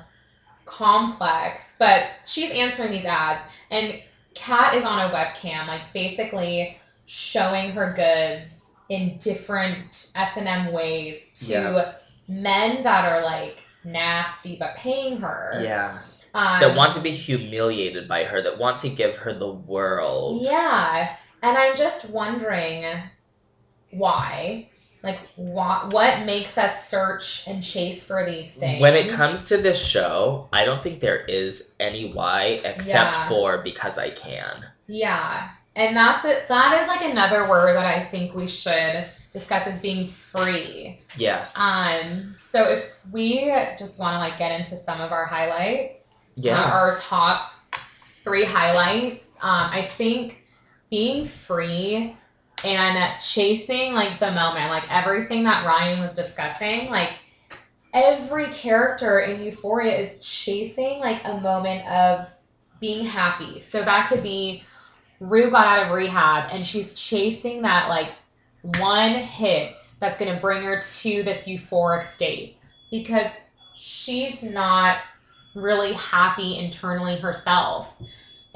complex, 0.65 1.75
but 1.79 2.03
she's 2.25 2.51
answering 2.51 2.91
these 2.91 3.05
ads, 3.05 3.43
and 3.71 4.01
Kat 4.35 4.75
is 4.75 4.83
on 4.85 5.09
a 5.09 5.13
webcam, 5.13 5.67
like 5.67 5.81
basically 5.93 6.77
showing 7.05 7.71
her 7.71 7.93
goods 7.93 8.73
in 8.89 9.17
different 9.19 10.11
S&M 10.15 10.71
ways 10.71 11.47
to 11.47 11.53
Yeah. 11.53 11.93
men 12.27 12.83
that 12.83 13.05
are 13.05 13.21
like 13.23 13.63
nasty 13.83 14.57
but 14.59 14.75
paying 14.75 15.17
her. 15.17 15.61
yeah 15.63 15.97
Um, 16.33 16.59
that 16.59 16.75
want 16.75 16.93
to 16.93 16.99
be 17.01 17.11
humiliated 17.11 18.07
by 18.07 18.25
her 18.25 18.41
that 18.41 18.57
want 18.57 18.79
to 18.79 18.89
give 18.89 19.15
her 19.17 19.33
the 19.33 19.49
world 19.49 20.45
Yeah, 20.45 21.15
and 21.41 21.57
I'm 21.57 21.75
just 21.75 22.09
wondering 22.11 22.83
why. 23.91 24.69
Like, 25.03 25.19
what 25.35 25.93
what 25.93 26.25
makes 26.25 26.57
us 26.57 26.89
search 26.89 27.47
and 27.47 27.61
chase 27.63 28.07
for 28.07 28.25
these 28.25 28.57
things? 28.57 28.81
When 28.81 28.95
it 28.95 29.09
comes 29.09 29.45
to 29.45 29.57
this 29.57 29.85
show, 29.87 30.49
I 30.51 30.65
don't 30.65 30.81
think 30.81 30.99
there 30.99 31.19
is 31.19 31.75
any 31.79 32.11
why 32.11 32.57
except 32.65 33.15
Yeah. 33.15 33.29
for 33.29 33.57
because 33.59 33.97
I 33.97 34.09
can. 34.09 34.65
yeah, 34.87 35.49
and 35.75 35.95
that's 35.95 36.25
it. 36.25 36.47
That 36.49 36.81
is 36.81 36.87
like 36.87 37.01
another 37.09 37.47
word 37.47 37.75
that 37.75 37.85
I 37.85 38.03
think 38.03 38.33
we 38.33 38.47
should 38.47 39.05
discuss 39.31 39.67
as 39.67 39.79
being 39.79 40.07
free. 40.07 40.99
Yes. 41.15 41.57
Um, 41.59 42.33
so 42.35 42.67
if 42.67 42.97
we 43.13 43.45
just 43.77 43.99
want 43.99 44.15
to 44.15 44.19
like 44.19 44.37
get 44.37 44.51
into 44.51 44.75
some 44.75 44.99
of 44.99 45.11
our 45.11 45.25
highlights, 45.25 46.31
Yeah. 46.35 46.59
uh, 46.59 46.71
our 46.71 46.95
top 46.95 47.51
three 48.23 48.45
highlights, 48.45 49.37
um, 49.43 49.69
I 49.71 49.83
think 49.83 50.43
being 50.89 51.25
free 51.25 52.15
and 52.63 53.21
chasing 53.21 53.93
like 53.93 54.19
the 54.19 54.31
moment, 54.31 54.69
like 54.69 54.91
everything 54.91 55.43
that 55.43 55.65
Ryan 55.65 55.99
was 55.99 56.15
discussing, 56.15 56.89
like 56.89 57.13
every 57.93 58.47
character 58.47 59.19
in 59.19 59.43
Euphoria 59.43 59.95
is 59.95 60.19
chasing 60.19 60.99
like 60.99 61.21
a 61.25 61.39
moment 61.39 61.87
of 61.87 62.27
being 62.79 63.05
happy. 63.05 63.59
So 63.59 63.83
that 63.83 64.07
could 64.07 64.23
be 64.23 64.63
Rue 65.19 65.49
got 65.49 65.65
out 65.65 65.85
of 65.85 65.91
rehab 65.91 66.49
and 66.51 66.65
she's 66.65 66.93
chasing 66.93 67.63
that 67.63 67.89
like 67.89 68.13
one 68.79 69.15
hit 69.15 69.75
that's 69.99 70.19
going 70.19 70.33
to 70.33 70.39
bring 70.39 70.63
her 70.63 70.79
to 70.79 71.23
this 71.23 71.47
euphoric 71.47 72.03
state 72.03 72.57
because 72.91 73.49
she's 73.73 74.43
not 74.43 74.99
really 75.55 75.93
happy 75.93 76.59
internally 76.59 77.17
herself. 77.17 77.99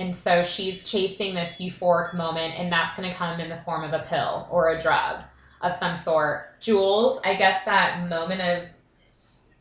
And 0.02 0.16
so 0.16 0.42
she's 0.42 0.90
chasing 0.92 1.36
this 1.36 1.62
euphoric 1.62 2.16
moment, 2.16 2.60
and 2.60 2.72
that's 2.72 2.96
going 2.96 3.10
to 3.10 3.16
come 3.16 3.40
in 3.40 3.50
the 3.50 3.56
form 3.56 3.84
of 3.84 3.94
a 3.94 4.00
pill 4.00 4.48
or 4.50 4.70
a 4.70 4.80
drug 4.80 5.22
of 5.62 5.74
some 5.74 5.94
sort. 5.94 6.60
Jules, 6.60 7.22
I 7.24 7.36
guess 7.36 7.66
that 7.66 8.10
moment 8.10 8.42
of 8.42 8.68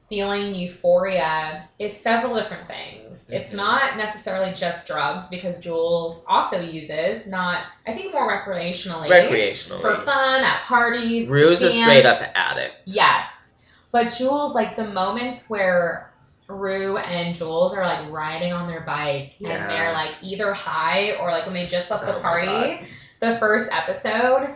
feeling 0.09 0.55
euphoria 0.55 1.68
is 1.79 1.94
several 1.94 2.35
different 2.35 2.66
things. 2.66 3.29
It's 3.31 3.53
Mhm. 3.53 3.59
not 3.59 3.96
necessarily 3.98 4.53
just 4.55 4.87
drugs 4.88 5.29
because 5.29 5.61
Jules 5.61 6.24
also 6.26 6.59
uses, 6.61 7.26
not, 7.29 7.64
I 7.87 7.92
think 7.92 8.12
more 8.12 8.26
recreationally 8.29 9.09
Recreationally. 9.09 9.81
for 9.83 9.94
fun 9.94 10.42
at 10.42 10.62
parties. 10.62 11.29
Rue's 11.29 11.61
a 11.62 11.70
straight 11.70 12.07
up 12.07 12.20
addict. 12.35 12.74
Yes. 12.87 13.55
But 13.92 14.05
Jules, 14.09 14.55
like 14.55 14.74
the 14.74 14.85
moments 14.88 15.50
where 15.50 16.10
Rue 16.50 16.96
and 16.98 17.34
Jules 17.34 17.74
are 17.76 17.84
like 17.84 18.10
riding 18.10 18.52
on 18.52 18.66
their 18.66 18.80
bike 18.82 19.34
Yeah. 19.38 19.50
and 19.50 19.70
they're 19.70 19.92
like 19.92 20.14
either 20.22 20.52
high 20.52 21.12
or 21.16 21.30
like 21.30 21.44
when 21.46 21.54
they 21.54 21.66
just 21.66 21.90
left 21.90 22.04
the 22.04 22.16
Oh 22.16 22.20
party, 22.20 22.80
the 23.20 23.36
first 23.38 23.72
episode, 23.72 24.54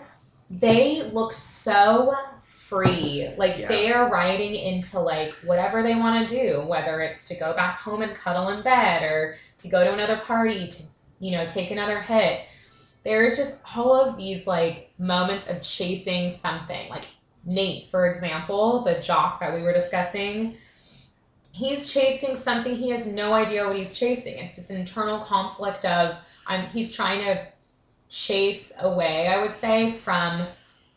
they 0.50 1.02
look 1.12 1.32
so 1.32 2.12
free. 2.42 3.28
Like 3.36 3.58
Yeah. 3.58 3.68
they 3.68 3.92
are 3.92 4.10
riding 4.10 4.54
into 4.54 5.00
like 5.00 5.32
whatever 5.44 5.82
they 5.82 5.94
want 5.94 6.28
to 6.28 6.34
do, 6.34 6.62
whether 6.66 7.00
it's 7.00 7.28
to 7.28 7.36
go 7.36 7.54
back 7.54 7.76
home 7.78 8.02
and 8.02 8.14
cuddle 8.14 8.48
in 8.50 8.62
bed 8.62 9.02
or 9.02 9.34
to 9.58 9.68
go 9.68 9.84
to 9.84 9.92
another 9.92 10.16
party 10.16 10.66
to, 10.68 10.82
you 11.20 11.32
know, 11.32 11.46
take 11.46 11.70
another 11.70 12.00
hit. 12.00 12.44
There's 13.04 13.36
just 13.36 13.62
all 13.76 13.92
of 13.94 14.16
these 14.16 14.46
like 14.46 14.90
moments 14.98 15.48
of 15.48 15.60
chasing 15.62 16.30
something. 16.30 16.88
Like 16.88 17.04
Nate, 17.44 17.88
for 17.90 18.10
example, 18.10 18.80
the 18.82 18.98
jock 19.00 19.40
that 19.40 19.52
we 19.54 19.62
were 19.62 19.74
discussing, 19.74 20.54
he's 21.54 21.92
chasing 21.92 22.34
something 22.34 22.74
he 22.74 22.90
has 22.90 23.12
no 23.12 23.32
idea 23.32 23.66
what 23.66 23.76
he's 23.76 23.96
chasing. 23.98 24.38
It's 24.38 24.56
this 24.56 24.70
internal 24.70 25.20
conflict 25.20 25.84
of 25.84 26.18
I'm 26.46 26.66
he's 26.66 26.94
trying 26.94 27.22
to 27.24 27.46
chase 28.10 28.72
away, 28.82 29.28
I 29.28 29.40
would 29.40 29.54
say, 29.54 29.92
from 29.92 30.46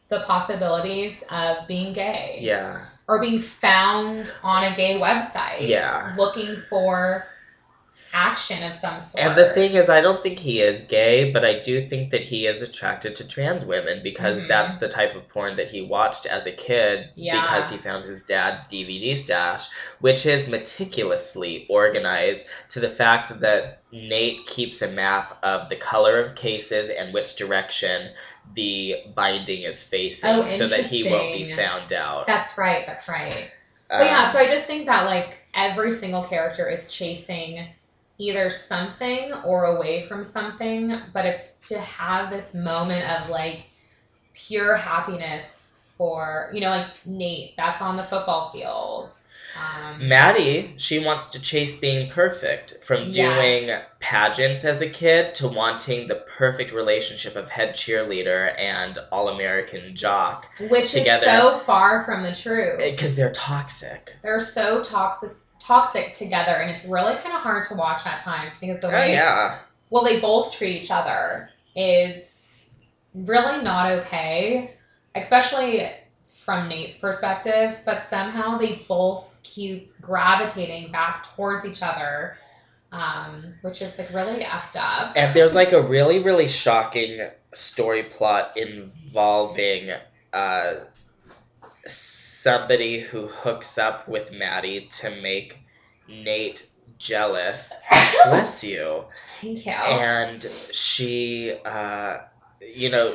the 0.09 0.21
possibilities 0.21 1.23
of 1.31 1.67
being 1.67 1.93
gay 1.93 2.39
Yeah. 2.41 2.79
or 3.07 3.21
being 3.21 3.39
found 3.39 4.31
on 4.43 4.63
a 4.63 4.75
gay 4.75 4.99
website 4.99 5.61
Yeah. 5.67 6.15
looking 6.17 6.57
for 6.69 7.27
action 8.17 8.63
of 8.63 8.73
some 8.73 8.99
sort. 8.99 9.23
And 9.23 9.37
the 9.37 9.49
thing 9.49 9.75
is, 9.75 9.89
I 9.89 10.01
don't 10.01 10.23
think 10.23 10.39
he 10.39 10.59
is 10.59 10.81
gay, 10.83 11.31
but 11.31 11.45
I 11.45 11.59
do 11.59 11.79
think 11.87 12.09
that 12.11 12.21
he 12.21 12.47
is 12.47 12.63
attracted 12.63 13.15
to 13.17 13.27
trans 13.27 13.63
women 13.63 14.01
because 14.01 14.43
Mhm. 14.43 14.47
that's 14.47 14.75
the 14.77 14.87
type 14.89 15.15
of 15.15 15.29
porn 15.29 15.57
that 15.57 15.67
he 15.69 15.81
watched 15.81 16.25
as 16.25 16.47
a 16.47 16.51
kid 16.51 17.09
Yeah. 17.15 17.39
because 17.41 17.69
he 17.69 17.77
found 17.77 18.03
his 18.03 18.23
dad's 18.23 18.67
DVD 18.67 19.15
stash, 19.15 19.67
which 19.99 20.25
is 20.25 20.47
meticulously 20.47 21.67
organized 21.69 22.47
to 22.69 22.79
the 22.79 22.89
fact 22.89 23.39
that 23.41 23.81
Nate 23.91 24.47
keeps 24.47 24.81
a 24.81 24.87
map 24.87 25.37
of 25.43 25.69
the 25.69 25.75
color 25.75 26.19
of 26.19 26.33
cases 26.35 26.89
and 26.89 27.13
which 27.13 27.35
direction 27.35 28.09
the 28.55 28.95
binding 29.13 29.61
is 29.63 29.83
facing 29.83 30.29
Oh, 30.31 30.47
so 30.47 30.67
that 30.67 30.85
he 30.85 31.07
won't 31.09 31.33
be 31.33 31.45
found 31.45 31.93
out. 31.93 32.25
That's 32.25 32.57
right, 32.57 32.83
that's 32.87 33.07
right. 33.07 33.51
But 33.89 34.05
yeah, 34.05 34.23
Um, 34.25 34.31
so 34.33 34.39
I 34.39 34.47
just 34.47 34.65
think 34.65 34.87
that 34.87 35.05
like 35.05 35.37
every 35.53 35.91
single 35.91 36.23
character 36.23 36.67
is 36.69 36.91
chasing 36.93 37.67
either 38.17 38.49
something 38.49 39.31
or 39.45 39.65
away 39.65 40.01
from 40.01 40.23
something, 40.23 40.93
but 41.13 41.25
it's 41.25 41.69
to 41.69 41.79
have 41.79 42.29
this 42.29 42.53
moment 42.53 43.07
of 43.19 43.29
like 43.29 43.65
pure 44.33 44.75
happiness 44.75 45.93
for 45.97 46.49
you 46.53 46.61
know 46.61 46.69
like 46.69 47.05
Nate 47.05 47.55
that's 47.57 47.81
on 47.81 47.97
the 47.97 48.03
football 48.03 48.49
field. 48.51 49.13
Um, 49.55 50.07
Maddie, 50.07 50.73
she 50.77 51.03
wants 51.03 51.29
to 51.29 51.41
chase 51.41 51.79
being 51.79 52.09
perfect 52.09 52.83
from 52.83 53.11
doing 53.11 53.69
pageants 53.99 54.63
as 54.65 54.81
a 54.81 54.89
kid 54.89 55.33
to 55.35 55.47
wanting 55.47 56.07
the 56.07 56.15
perfect 56.37 56.71
relationship 56.73 57.35
of 57.35 57.49
head 57.49 57.73
cheerleader 57.73 58.53
and 58.59 58.97
all 59.11 59.29
American 59.29 59.95
jock 59.95 60.45
which 60.69 60.91
together. 60.91 61.25
is 61.25 61.31
so 61.31 61.57
far 61.57 62.03
from 62.03 62.21
the 62.23 62.33
truth. 62.35 62.77
because 62.91 63.15
they're 63.15 63.31
toxic. 63.31 64.13
They're 64.21 64.39
so 64.39 64.83
toxic 64.83 65.29
toxic 65.59 66.13
together 66.13 66.51
and 66.53 66.69
it's 66.71 66.85
really 66.85 67.13
kind 67.15 67.35
of 67.35 67.41
hard 67.41 67.61
to 67.63 67.75
watch 67.75 68.05
at 68.05 68.17
times 68.19 68.59
because 68.59 68.79
the 68.79 68.87
Oh, 68.87 68.91
way 68.91 69.11
yeah. 69.13 69.57
well 69.89 70.03
they 70.03 70.21
both 70.21 70.53
treat 70.55 70.77
each 70.81 70.91
other 70.91 71.49
is 71.75 72.73
really 73.13 73.61
not 73.63 73.91
okay 74.03 74.71
especially 75.15 75.89
from 76.45 76.69
nate's 76.69 76.97
perspective 76.99 77.77
but 77.85 78.01
somehow 78.01 78.57
they 78.57 78.75
both 78.87 79.36
keep 79.53 79.99
gravitating 80.01 80.91
back 80.91 81.25
towards 81.35 81.65
each 81.65 81.81
other 81.81 82.35
um, 82.91 83.43
which 83.63 83.81
is 83.81 83.97
like 83.99 84.13
really 84.13 84.43
effed 84.43 84.77
up 84.79 85.13
And 85.17 85.35
there's 85.35 85.55
like 85.55 85.73
a 85.73 85.81
really, 85.81 86.19
really 86.19 86.47
shocking 86.47 87.19
story 87.53 88.03
plot 88.03 88.55
involving 88.55 89.91
uh, 90.31 90.73
somebody 91.85 92.99
who 92.99 93.27
hooks 93.27 93.77
up 93.77 94.07
with 94.07 94.31
Maddie 94.33 94.87
to 94.99 95.09
make 95.21 95.57
Nate 96.07 96.67
jealous. 96.97 97.75
Bless 98.25 98.63
you. 98.63 99.03
thank 99.41 99.65
you 99.65 99.71
and 99.71 100.41
she 100.41 101.53
uh 101.65 102.17
you 102.73 102.89
know 102.89 103.13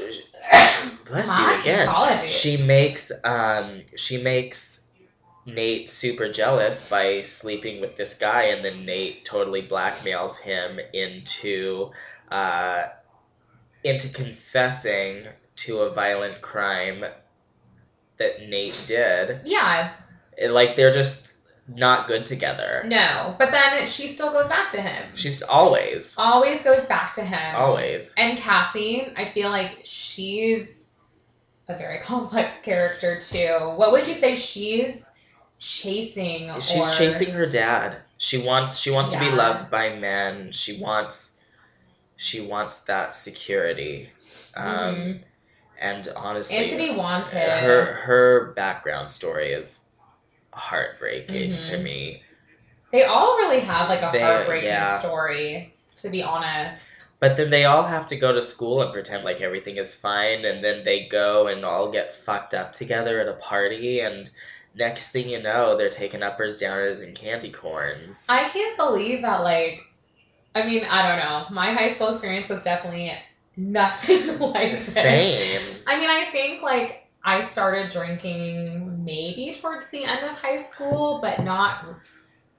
bless 1.07 1.29
My 1.29 1.55
you 1.57 1.61
again 1.62 1.88
apologies. 1.88 2.31
she 2.40 2.57
makes 2.59 3.11
um 3.25 3.83
she 3.97 4.23
makes 4.23 4.82
nate 5.45 5.91
super 5.91 6.31
jealous 6.31 6.89
by 6.89 7.23
sleeping 7.23 7.81
with 7.81 7.97
this 7.97 8.19
guy 8.19 8.45
and 8.45 8.65
then 8.65 8.85
nate 8.85 9.25
totally 9.25 9.63
blackmails 9.63 10.41
him 10.41 10.79
into 10.93 11.91
uh 12.31 12.85
into 13.83 14.13
confessing 14.15 15.25
to 15.57 15.81
a 15.81 15.91
violent 15.91 16.41
crime 16.41 17.05
that 18.19 18.49
nate 18.49 18.85
did. 18.87 19.41
Yeah. 19.45 19.93
Like 20.49 20.77
they're 20.77 20.93
just 20.93 21.39
not 21.69 22.07
good 22.07 22.25
together. 22.27 22.83
No 22.87 23.35
but 23.39 23.51
then 23.51 23.85
she 23.87 24.07
still 24.07 24.33
goes 24.33 24.49
back 24.49 24.71
to 24.71 24.81
him. 24.81 25.11
She's 25.17 25.43
always. 25.43 26.17
Always 26.19 26.63
goes 26.63 26.87
back 26.87 27.15
to 27.15 27.23
him. 27.23 27.57
Always. 27.57 28.15
And 28.17 28.39
Cassie, 28.39 29.09
I 29.17 29.25
feel 29.25 29.51
like 29.51 29.81
she's 29.83 30.97
a 31.69 31.77
very 31.77 31.99
complex 32.03 32.61
character 32.61 33.19
too. 33.19 33.73
What 33.75 33.91
would 33.91 34.07
you 34.07 34.15
say 34.15 34.37
she's 34.37 35.12
chasing? 35.62 36.53
She's 36.61 36.88
or... 36.88 36.94
chasing 36.98 37.33
her 37.33 37.46
dad. 37.46 37.96
She 38.18 38.38
wants 38.38 38.79
she 38.81 38.90
wants 38.90 39.12
to 39.12 39.20
be 39.20 39.31
loved 39.31 39.70
by 39.70 39.96
men. 39.96 40.53
She 40.53 40.79
wants 40.81 41.40
she 42.16 42.40
wants 42.40 42.85
that 42.85 43.14
security. 43.16 44.11
Um, 44.57 44.66
Mhm. 44.66 45.22
and 45.81 46.09
honestly 46.16 46.59
and 46.59 46.66
to 46.66 46.77
be 46.77 46.90
wanted. 46.90 47.48
her 47.48 47.85
her 47.85 48.53
background 48.57 49.11
story 49.11 49.53
is 49.53 49.88
heartbreaking 50.53 51.61
to 51.61 51.77
Mhm. 51.77 51.83
me. 51.83 52.22
They 52.90 53.05
all 53.05 53.38
really 53.38 53.61
have 53.61 53.88
like 53.88 54.03
a 54.03 54.11
They- 54.12 54.20
heartbreaking 54.20 54.68
yeah. 54.68 54.98
story, 54.98 55.72
to 55.96 56.11
be 56.11 56.22
honest. 56.22 56.88
But 57.20 57.37
then 57.37 57.51
they 57.51 57.64
all 57.66 57.85
have 57.85 58.09
to 58.09 58.16
go 58.16 58.33
to 58.33 58.42
school 58.42 58.83
and 58.83 58.92
pretend 58.92 59.25
like 59.25 59.40
everything 59.40 59.77
is 59.77 59.98
fine 59.98 60.44
and 60.44 60.62
then 60.62 60.83
they 60.83 61.07
go 61.07 61.46
and 61.46 61.64
all 61.64 61.88
get 61.90 62.16
fucked 62.16 62.53
up 62.53 62.72
together 62.72 63.20
at 63.20 63.29
a 63.29 63.35
party 63.35 64.01
and 64.01 64.29
next 64.75 65.13
thing 65.13 65.29
you 65.29 65.43
know 65.43 65.77
they're 65.77 65.91
taking 65.91 66.23
uppers 66.23 66.61
downers 66.61 67.05
and 67.05 67.15
candy 67.15 67.51
corns. 67.51 68.27
I 68.31 68.45
can't 68.45 68.77
believe 68.77 69.23
that. 69.23 69.43
Like, 69.43 69.83
I 70.55 70.65
mean, 70.65 70.85
I 70.89 71.09
don't 71.09 71.19
know. 71.19 71.55
My 71.55 71.73
high 71.73 71.89
school 71.89 72.09
experience 72.09 72.49
was 72.49 72.63
definitely 72.63 73.13
nothing 73.57 74.39
like 74.53 74.73
this. 74.73 74.95
Same. 74.95 75.83
I 75.87 75.99
mean, 75.99 76.11
I 76.11 76.27
think 76.31 76.63
like 76.63 77.07
I 77.25 77.41
started 77.41 77.91
drinking 77.91 79.05
maybe 79.05 79.53
towards 79.53 79.91
the 79.91 80.05
end 80.05 80.25
of 80.25 80.33
high 80.33 80.59
school, 80.59 81.21
but 81.23 81.41
not 81.41 81.85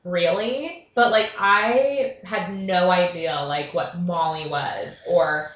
really. 0.03 0.87
But 0.95 1.11
like 1.11 1.33
I 1.39 2.17
had 2.23 2.53
no 2.53 2.89
idea 2.89 3.33
like 3.47 3.73
what 3.73 3.99
Molly 3.99 4.47
was 4.47 5.05
or 5.09 5.49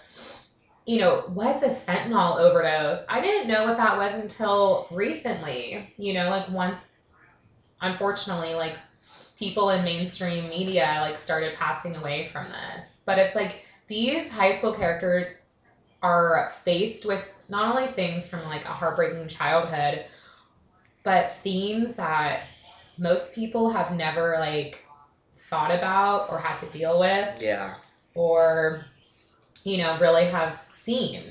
you 0.88 0.98
know, 1.00 1.26
what's 1.34 1.64
a 1.64 1.70
fentanyl 1.70 2.40
overdose? 2.40 3.06
I 3.10 3.20
didn't 3.20 3.50
know 3.50 3.66
what 3.66 3.76
that 3.76 3.98
was 3.98 4.16
until 4.16 4.88
recently. 4.90 5.94
You 5.98 6.14
know, 6.14 6.30
like 6.30 6.50
once 6.50 6.96
unfortunately 7.82 8.56
like 8.56 8.76
people 9.38 9.70
in 9.70 9.84
mainstream 9.84 10.50
media 10.50 10.98
like 11.02 11.18
started 11.18 11.54
passing 11.56 11.96
away 11.98 12.24
from 12.24 12.48
this. 12.50 13.04
But 13.06 13.18
it's 13.18 13.36
like 13.36 13.62
these 13.88 14.32
high 14.32 14.52
school 14.52 14.74
characters 14.74 15.60
are 16.02 16.50
faced 16.64 17.06
with 17.06 17.22
not 17.50 17.70
only 17.70 17.88
things 17.88 18.30
from 18.30 18.44
like 18.46 18.64
a 18.64 18.70
heartbreaking 18.70 19.28
childhood, 19.28 20.06
but 21.04 21.34
themes 21.44 21.98
that 21.98 22.46
most 22.98 23.36
people 23.36 23.70
have 23.70 23.94
never 23.94 24.38
like 24.40 24.86
thought 25.36 25.72
about 25.72 26.30
or 26.32 26.40
had 26.40 26.58
to 26.60 26.66
deal 26.68 26.98
with 26.98 27.42
Yeah. 27.42 27.74
or 28.16 28.86
you 29.68 29.78
know 29.78 29.98
really 30.00 30.26
have 30.26 30.64
seen. 30.68 31.22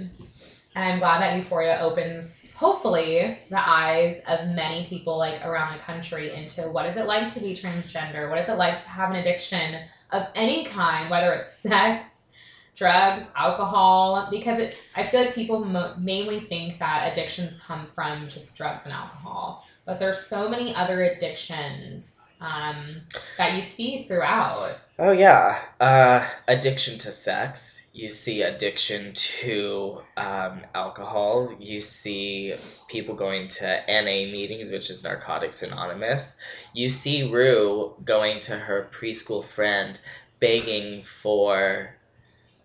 And 0.75 0.85
I'm 0.85 0.99
glad 0.99 1.23
that 1.23 1.37
Euphoria 1.37 1.79
opens 1.81 2.53
hopefully 2.53 3.39
the 3.49 3.69
eyes 3.69 4.23
of 4.29 4.49
many 4.49 4.85
people 4.85 5.17
like 5.17 5.45
around 5.45 5.73
the 5.73 5.83
country 5.83 6.35
into 6.35 6.63
what 6.71 6.85
is 6.85 6.99
it 6.99 7.07
like 7.07 7.29
to 7.29 7.41
be 7.41 7.55
transgender? 7.55 8.29
What 8.29 8.39
is 8.39 8.51
it 8.51 8.59
like 8.59 8.79
to 8.81 8.89
have 8.91 9.11
an 9.11 9.17
addiction 9.17 9.81
of 10.13 10.29
any 10.35 10.65
kind, 10.65 11.09
whether 11.09 11.33
it's 11.33 11.51
sex, 11.63 12.31
drugs, 12.75 13.31
alcohol, 13.35 14.29
because 14.31 14.59
it, 14.59 14.83
I 14.95 15.03
feel 15.03 15.23
like 15.25 15.35
people 15.35 15.65
mo- 15.65 15.95
mainly 15.99 16.41
think 16.41 16.79
that 16.79 17.11
addictions 17.11 17.63
come 17.63 17.87
from 17.87 18.27
just 18.29 18.59
drugs 18.59 18.85
and 18.85 18.95
alcohol, 18.95 19.65
but 19.87 19.99
there's 19.99 20.21
so 20.21 20.47
many 20.47 20.75
other 20.75 21.05
addictions 21.05 22.26
um, 22.41 23.03
that 23.39 23.55
you 23.55 23.63
see 23.63 24.05
throughout. 24.05 24.77
Oh 24.99 25.13
yeah, 25.13 25.59
uh, 25.81 26.27
addiction 26.49 26.99
to 27.01 27.11
sex. 27.11 27.87
You 27.93 28.09
see 28.11 28.43
addiction 28.43 29.13
to 29.15 30.01
um, 30.17 30.61
alcohol. 30.75 31.53
You 31.59 31.81
see 31.81 32.55
people 32.89 33.15
going 33.15 33.49
to 33.49 33.83
NA 33.89 34.31
meetings, 34.31 34.71
which 34.71 34.91
is 34.91 35.03
Narcotics 35.05 35.63
Anonymous. 35.63 36.39
You 36.75 36.89
see 36.91 37.31
Rue 37.31 37.95
going 38.05 38.41
to 38.41 38.53
her 38.55 38.89
preschool 38.93 39.43
friend, 39.45 39.99
begging 40.41 41.03
for 41.03 41.95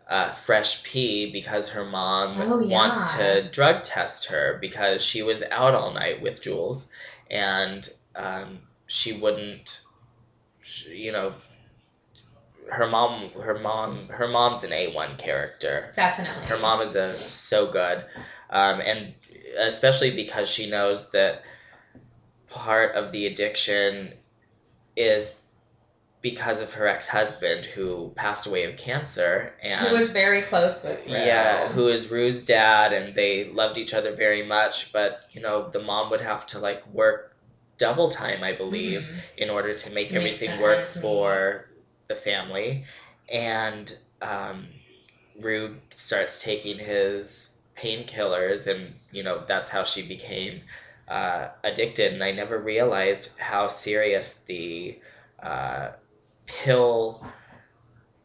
uh, 0.10 0.32
fresh 0.32 0.84
pee 0.84 1.32
because 1.32 1.70
her 1.70 1.86
mom 1.86 2.28
Oh, 2.40 2.60
yeah. 2.60 2.74
wants 2.78 3.18
to 3.18 3.50
drug 3.50 3.84
test 3.86 4.32
her 4.32 4.58
because 4.60 5.04
she 5.04 5.24
was 5.24 5.42
out 5.50 5.74
all 5.76 5.94
night 5.94 6.22
with 6.22 6.42
Jules 6.42 6.94
and 7.30 7.90
um, 8.18 8.60
she 8.92 9.14
wouldn't, 9.14 9.84
she- 10.62 10.96
you 10.98 11.12
know, 11.12 11.34
her 12.70 12.88
mom, 12.88 13.32
her 13.32 13.58
mom, 13.60 14.08
her 14.10 14.28
mom's 14.28 14.64
an 14.64 14.72
A1 14.72 15.18
character. 15.18 15.92
Definitely. 15.96 16.46
Her 16.46 16.58
mom 16.58 16.82
is 16.82 16.96
a 16.96 17.12
so 17.12 17.72
good, 17.72 18.04
um, 18.50 18.80
and 18.82 19.14
especially 19.58 20.12
because 20.16 20.50
she 20.50 20.70
knows 20.70 21.12
that 21.12 21.42
part 22.50 22.96
of 22.96 23.12
the 23.12 23.28
addiction 23.28 24.12
is 24.96 25.40
because 26.22 26.62
of 26.62 26.74
her 26.74 26.88
ex-husband 26.88 27.66
who 27.66 28.12
passed 28.16 28.46
away 28.46 28.66
of 28.66 28.78
cancer 28.78 29.54
and 29.64 29.74
Who 29.74 29.94
was 29.96 30.12
very 30.12 30.42
close 30.44 30.84
with 30.84 31.06
Rue. 31.08 31.14
yeah 31.14 31.68
who 31.70 31.88
is 31.88 32.12
rue's 32.12 32.44
dad 32.46 32.94
and 32.94 33.16
they 33.16 33.46
loved 33.50 33.78
each 33.80 33.94
other 33.96 34.14
very 34.14 34.46
much 34.46 34.94
but 34.94 35.22
you 35.32 35.42
know 35.42 35.70
the 35.70 35.82
mom 35.82 36.12
would 36.12 36.22
have 36.22 36.46
to 36.48 36.60
like 36.60 36.86
work 36.94 37.31
double 37.86 38.10
time 38.10 38.40
i 38.44 38.54
believe 38.64 39.02
Mhm. 39.02 39.20
in 39.44 39.50
order 39.50 39.74
to 39.84 39.88
make 39.98 40.10
To 40.10 40.18
everything 40.20 40.54
work 40.62 40.80
ends 40.80 41.00
for 41.02 41.66
the 42.08 42.16
family. 42.16 42.70
And 43.30 43.86
um, 44.22 44.68
Rue 45.48 45.68
starts 45.96 46.44
taking 46.44 46.78
his 46.78 47.58
painkillers, 47.82 48.68
and 48.72 48.82
you 49.12 49.24
know 49.26 49.36
that's 49.52 49.70
how 49.76 49.84
she 49.86 50.02
became 50.16 50.62
uh, 51.08 51.48
addicted. 51.64 52.14
And 52.14 52.24
I 52.24 52.32
never 52.32 52.58
realized 52.76 53.40
how 53.40 53.64
serious 53.70 54.28
the 54.52 54.98
uh, 55.52 55.88
pill 56.48 57.02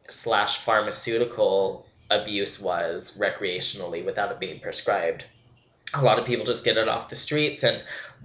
slash 0.09 0.59
pharmaceutical 0.59 1.87
abuse 2.11 2.61
was 2.61 3.19
recreationally 3.21 4.05
without 4.05 4.31
it 4.33 4.39
being 4.39 4.61
prescribed. 4.61 5.25
A 5.95 6.03
lot 6.03 6.19
of 6.19 6.25
people 6.27 6.45
just 6.45 6.65
get 6.65 6.77
it 6.77 6.89
off 6.89 7.09
the 7.09 7.17
streets, 7.17 7.63
and 7.63 7.83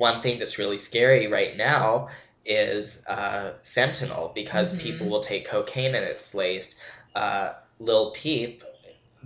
one 0.08 0.22
thing 0.24 0.40
that's 0.40 0.58
really 0.58 0.78
scary 0.80 1.28
right 1.28 1.56
now 1.56 2.08
is 2.46 3.06
uh, 3.08 3.54
fentanyl 3.76 4.34
because 4.34 4.74
Mhm. 4.74 4.82
people 4.82 5.08
will 5.12 5.22
take 5.22 5.46
cocaine 5.46 5.94
and 5.94 6.06
it's 6.14 6.34
laced. 6.34 6.80
Uh, 7.16 7.54
Lil 7.80 8.10
Peep 8.12 8.64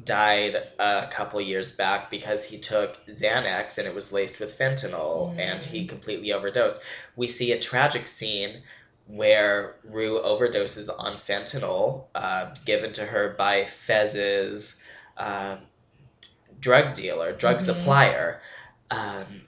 died 0.04 0.56
a 0.78 1.08
couple 1.10 1.40
years 1.40 1.78
back 1.78 2.10
because 2.10 2.44
he 2.44 2.58
took 2.58 2.98
Xanax 3.08 3.78
and 3.78 3.88
it 3.88 3.96
was 3.96 4.12
laced 4.12 4.42
with 4.42 4.58
fentanyl 4.60 5.40
and 5.40 5.64
he 5.64 5.88
completely 5.88 6.34
overdosed. 6.34 6.82
We 7.16 7.28
see 7.30 7.54
a 7.54 7.60
tragic 7.60 8.06
scene 8.06 8.64
where 9.08 9.76
Rue 9.86 10.20
overdoses 10.22 10.90
on 10.90 11.18
fentanyl 11.18 12.08
uh, 12.14 12.54
given 12.66 12.92
to 12.94 13.06
her 13.06 13.30
by 13.38 13.64
Fez's 13.66 14.84
uh, 15.16 15.56
drug 16.60 16.96
dealer, 16.96 17.32
drug 17.32 17.58
Mhm. 17.60 17.62
supplier. 17.62 18.42
Um, 18.92 19.45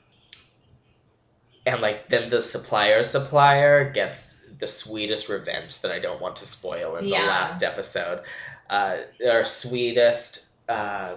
and 1.68 1.82
like 1.82 2.10
then 2.10 2.30
the 2.30 2.42
supplier's 2.42 3.10
supplier 3.10 3.92
gets 3.92 4.42
the 4.60 4.68
sweetest 4.68 5.30
revenge 5.30 5.82
that 5.82 5.92
I 5.92 6.00
don't 6.00 6.22
want 6.22 6.38
to 6.38 6.46
spoil 6.46 6.96
in 6.96 7.06
Yeah. 7.06 7.22
the 7.22 7.28
last 7.28 7.62
episode. 7.64 8.22
Uh, 8.70 8.98
or 9.24 9.46
sweetest 9.46 10.54
uh, 10.70 11.16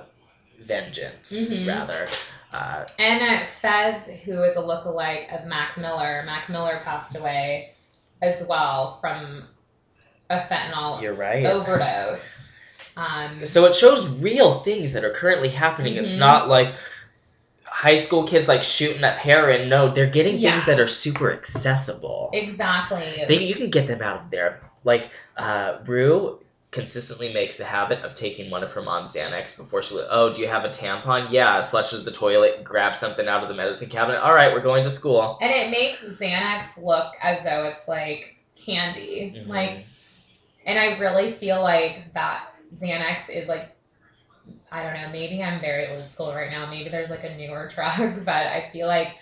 vengeance, 0.60 1.32
Mhm. 1.32 1.66
rather. 1.68 2.08
Uh, 2.52 2.84
And 2.98 3.22
uh, 3.22 3.44
Fez, 3.46 4.08
who 4.24 4.42
is 4.42 4.56
a 4.56 4.60
lookalike 4.62 5.34
of 5.36 5.46
Mac 5.46 5.76
Miller, 5.76 6.22
Mac 6.26 6.48
Miller 6.48 6.80
passed 6.84 7.16
away 7.16 7.72
as 8.22 8.44
well 8.48 8.98
from 9.00 9.48
a 10.28 10.38
fentanyl 10.40 11.00
you're 11.00 11.14
right. 11.14 11.46
overdose. 11.46 12.56
Um, 12.96 13.46
So 13.46 13.64
it 13.66 13.74
shows 13.74 14.18
real 14.20 14.58
things 14.60 14.92
that 14.94 15.04
are 15.04 15.12
currently 15.12 15.48
happening. 15.48 15.94
It's 15.96 16.14
Mhm. 16.14 16.18
not 16.18 16.48
like 16.48 16.74
high 17.80 17.96
school 17.96 18.24
kids 18.24 18.46
like 18.46 18.62
shooting 18.62 19.02
up 19.04 19.16
heroin. 19.16 19.68
No, 19.70 19.88
they're 19.88 20.10
getting 20.10 20.38
things 20.38 20.66
that 20.66 20.78
are 20.80 20.86
super 20.86 21.32
accessible. 21.32 22.30
exactly. 22.34 23.24
They, 23.26 23.44
you 23.44 23.54
can 23.54 23.70
get 23.70 23.88
them 23.88 24.02
out 24.02 24.20
of 24.20 24.30
there. 24.30 24.60
Like 24.84 25.08
uh, 25.36 25.78
Rue 25.86 26.38
consistently 26.72 27.32
makes 27.32 27.58
a 27.58 27.64
habit 27.64 28.00
of 28.04 28.14
taking 28.14 28.50
one 28.50 28.62
of 28.62 28.70
her 28.72 28.82
mom's 28.82 29.14
Xanax 29.14 29.56
before 29.58 29.82
she. 29.82 29.96
Oh, 30.10 30.32
do 30.32 30.42
you 30.42 30.48
have 30.48 30.64
a 30.64 30.68
tampon? 30.68 31.28
Yeah. 31.30 31.62
Flushes 31.62 32.04
the 32.04 32.12
toilet, 32.12 32.62
grabs 32.64 32.98
something 32.98 33.26
out 33.26 33.42
of 33.42 33.48
the 33.48 33.54
medicine 33.54 33.88
cabinet. 33.88 34.20
All 34.20 34.34
right, 34.34 34.52
we're 34.52 34.60
going 34.60 34.84
to 34.84 34.90
school. 34.90 35.38
and 35.40 35.50
it 35.50 35.70
makes 35.70 36.04
Xanax 36.04 36.82
look 36.82 37.14
as 37.22 37.42
though 37.42 37.64
it's 37.64 37.88
like 37.88 38.36
candy. 38.66 39.34
Mhm. 39.38 39.48
Like, 39.48 39.86
and 40.66 40.78
I 40.78 40.98
really 40.98 41.32
feel 41.32 41.60
like 41.62 42.12
that 42.12 42.46
Xanax 42.70 43.34
is 43.34 43.48
like, 43.48 43.68
I 44.72 44.82
don't 44.82 44.94
know, 44.94 45.08
maybe 45.10 45.42
I'm 45.42 45.60
very 45.60 45.88
old 45.88 45.98
school 45.98 46.32
right 46.32 46.50
now. 46.50 46.70
Maybe 46.70 46.88
there's 46.88 47.10
like 47.10 47.24
a 47.24 47.36
newer 47.36 47.68
drug, 47.74 48.24
but 48.24 48.46
I 48.46 48.70
feel 48.72 48.86
like 48.86 49.16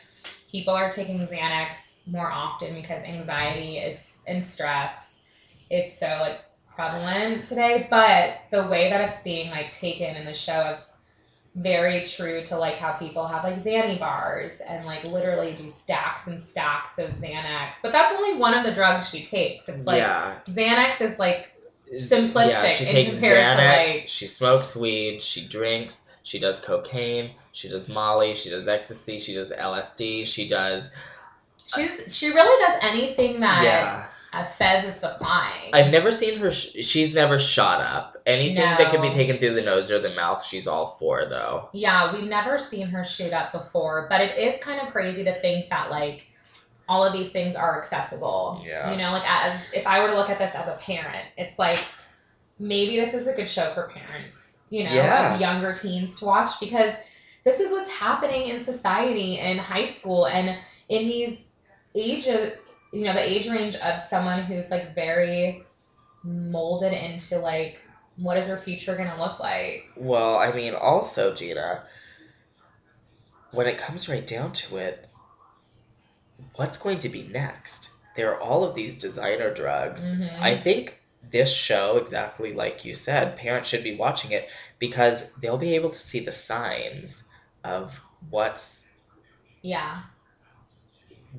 people 0.51 0.75
are 0.75 0.91
taking 0.91 1.19
Xanax 1.21 2.07
more 2.11 2.31
often 2.31 2.75
because 2.75 3.03
anxiety 3.05 3.79
is 3.79 4.25
and 4.29 4.43
stress 4.43 5.31
is 5.71 5.99
so 5.99 6.07
like 6.21 6.41
prevalent 6.75 7.45
today. 7.45 7.87
But 7.91 8.39
the 8.51 8.69
way 8.69 8.91
that 8.91 9.01
it's 9.01 9.23
being 9.23 9.51
like 9.51 9.71
taken 9.71 10.17
in 10.17 10.25
the 10.25 10.35
show 10.35 10.67
is 10.67 10.99
very 11.55 12.03
true 12.03 12.43
to 12.43 12.57
like 12.57 12.77
how 12.77 12.93
people 12.93 13.27
have 13.27 13.43
like 13.43 13.57
Xanny 13.57 13.99
bars 13.99 14.61
and 14.61 14.87
like 14.87 15.05
literally 15.05 15.55
do 15.55 15.69
stacks 15.69 16.27
and 16.27 16.41
stacks 16.41 16.99
of 16.99 17.11
Xanax. 17.11 17.83
But 17.83 17.93
that's 17.93 18.13
only 18.13 18.39
one 18.39 18.55
of 18.55 18.65
the 18.65 18.73
drugs 18.73 19.11
she 19.11 19.23
takes. 19.23 19.69
It's 19.69 19.87
like 19.87 19.99
yeah. 19.99 20.39
Xanax 20.45 21.01
is 21.01 21.19
like 21.19 21.51
simplistic 21.95 22.49
Yeah, 22.49 22.69
she 22.69 22.87
in 22.87 22.93
takes 22.93 23.15
compared 23.15 23.49
to, 23.49 23.55
Xanax. 23.55 23.77
like- 23.87 24.05
She 24.09 24.27
smokes 24.27 24.77
weed. 24.77 25.23
She 25.23 25.47
drinks. 25.47 26.11
She 26.23 26.39
does 26.39 26.61
cocaine. 26.61 27.31
She 27.53 27.69
does 27.69 27.89
Molly. 27.89 28.35
She 28.35 28.51
does 28.51 28.69
ecstasy. 28.69 29.19
She 29.19 29.35
does 29.35 29.51
LSD. 29.53 30.27
She 30.27 30.49
does. 30.49 30.93
Uh, 30.93 31.81
she's 31.81 32.17
she 32.17 32.29
really 32.29 32.67
does 32.67 32.79
anything 32.83 33.41
that 33.41 33.65
yeah. 33.65 34.07
a 34.33 34.45
Fez 34.45 34.85
is 34.85 34.95
supplying. 34.95 35.71
I've 35.73 35.91
never 35.91 36.11
seen 36.11 36.39
her. 36.39 36.53
Sh- 36.53 36.85
she's 36.85 37.15
never 37.15 37.39
shot 37.39 37.81
up. 37.81 38.19
Anything 38.27 38.57
that 38.57 38.91
can 38.91 39.01
be 39.01 39.09
taken 39.09 39.39
through 39.39 39.55
the 39.55 39.63
nose 39.63 39.91
or 39.91 40.01
the 40.01 40.15
mouth, 40.15 40.45
she's 40.45 40.67
all 40.69 40.87
for, 40.87 41.25
though. 41.25 41.71
Yeah, 41.73 42.13
we've 42.13 42.29
never 42.29 42.59
seen 42.59 42.89
her 42.89 43.03
shoot 43.05 43.33
up 43.33 43.53
before, 43.53 44.07
but 44.11 44.21
it 44.21 44.37
is 44.39 44.63
kind 44.63 44.81
of 44.83 44.89
crazy 44.89 45.25
to 45.25 45.33
think 45.41 45.71
that 45.71 45.91
like 45.91 46.27
all 46.89 47.05
of 47.05 47.13
these 47.13 47.31
things 47.31 47.55
are 47.55 47.79
accessible. 47.79 48.63
Yeah. 48.67 48.91
You 48.91 48.99
know, 48.99 49.13
like 49.13 49.25
as 49.27 49.73
if 49.73 49.87
I 49.87 50.01
were 50.01 50.09
to 50.09 50.15
look 50.15 50.31
at 50.31 50.39
this 50.39 50.55
as 50.55 50.69
a 50.69 50.75
parent, 50.75 51.27
it's 51.37 51.59
like 51.59 51.79
maybe 52.59 52.97
this 52.97 53.15
is 53.15 53.29
a 53.29 53.37
good 53.37 53.49
show 53.49 53.71
for 53.73 53.89
parents, 53.89 54.63
you 54.71 54.85
know, 54.85 54.93
Yeah. 54.93 55.35
of 55.35 55.41
younger 55.41 55.73
teens 55.73 56.21
to 56.21 56.25
watch 56.27 56.61
because 56.61 56.97
this 57.45 57.61
is 57.61 57.71
what's 57.73 57.91
happening 57.91 58.49
in 58.49 58.61
society 58.61 59.39
in 59.39 59.59
high 59.59 59.85
school 59.85 60.27
and 60.27 60.59
in 60.89 61.07
these 61.07 61.53
age 61.95 62.27
of 62.27 62.53
you 62.91 63.05
know, 63.05 63.13
the 63.13 63.23
age 63.23 63.49
range 63.49 63.77
of 63.77 63.99
someone 63.99 64.41
who's 64.41 64.71
like 64.71 64.95
very 64.95 65.63
molded 66.25 66.93
into 66.93 67.39
like 67.39 67.81
what 68.17 68.37
is 68.37 68.49
their 68.49 68.57
future 68.57 68.97
going 68.97 69.11
to 69.11 69.21
look 69.21 69.39
like? 69.39 69.89
Well, 69.97 70.37
I 70.37 70.53
mean, 70.53 70.75
also, 70.75 71.35
Gina, 71.35 71.83
when 73.53 73.67
it 73.67 73.79
comes 73.79 74.09
right 74.09 74.27
down 74.27 74.53
to 74.53 74.77
it, 74.79 75.07
what's 76.59 76.79
going 76.79 76.99
to 77.01 77.09
be 77.09 77.23
next? 77.23 77.95
There 78.17 78.35
are 78.35 78.41
all 78.41 78.65
of 78.65 78.75
these 78.75 78.99
designer 78.99 79.55
drugs. 79.55 80.05
Mhm. 80.05 80.41
I 80.43 80.57
think 80.57 81.01
this 81.31 81.55
show, 81.55 81.99
exactly 81.99 82.53
like 82.53 82.85
you 82.85 82.95
said, 82.95 83.37
parents 83.37 83.69
should 83.69 83.85
be 83.85 83.95
watching 83.97 84.33
it 84.33 84.49
because 84.81 85.35
they'll 85.37 85.57
be 85.59 85.77
able 85.77 85.91
to 85.91 85.97
see 85.99 86.21
the 86.21 86.33
signs 86.33 87.23
of 87.63 88.01
what's 88.31 88.89
yeah. 89.63 89.99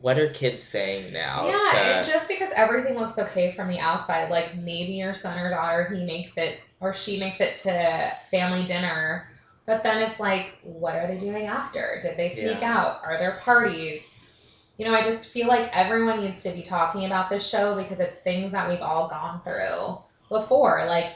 what 0.01 0.17
are 0.19 0.29
kids 0.29 0.61
saying 0.63 1.11
now. 1.11 1.47
Yeah, 1.47 1.61
to- 1.71 1.77
and 1.79 2.05
just 2.07 2.29
because 2.29 2.51
everything 2.55 2.95
looks 2.95 3.17
okay 3.19 3.51
from 3.51 3.67
the 3.67 3.79
outside, 3.79 4.29
like 4.29 4.55
maybe 4.55 4.93
your 4.93 5.13
son 5.13 5.37
or 5.37 5.49
daughter, 5.49 5.85
he 5.93 6.05
makes 6.05 6.37
it 6.37 6.59
or 6.79 6.93
she 6.93 7.19
makes 7.19 7.41
it 7.41 7.57
to 7.57 8.13
family 8.31 8.63
dinner, 8.63 9.27
but 9.65 9.83
then 9.83 10.01
it's 10.03 10.19
like, 10.19 10.57
what 10.63 10.95
are 10.95 11.07
they 11.07 11.17
doing 11.17 11.45
after? 11.47 11.99
Did 12.01 12.15
they 12.15 12.29
sneak 12.29 12.61
Yeah. 12.61 12.77
out? 12.77 13.01
Are 13.03 13.17
there 13.17 13.31
parties? 13.43 14.15
You 14.79 14.85
know, 14.85 14.93
I 14.93 15.03
just 15.03 15.33
feel 15.33 15.47
like 15.49 15.75
everyone 15.75 16.21
needs 16.21 16.41
to 16.43 16.51
be 16.51 16.61
talking 16.61 17.03
about 17.03 17.29
this 17.29 17.47
show 17.47 17.75
because 17.75 17.99
it's 17.99 18.21
things 18.21 18.53
that 18.53 18.69
we've 18.69 18.79
all 18.79 19.09
gone 19.09 19.41
through 19.41 19.97
before. 20.29 20.85
Like 20.87 21.15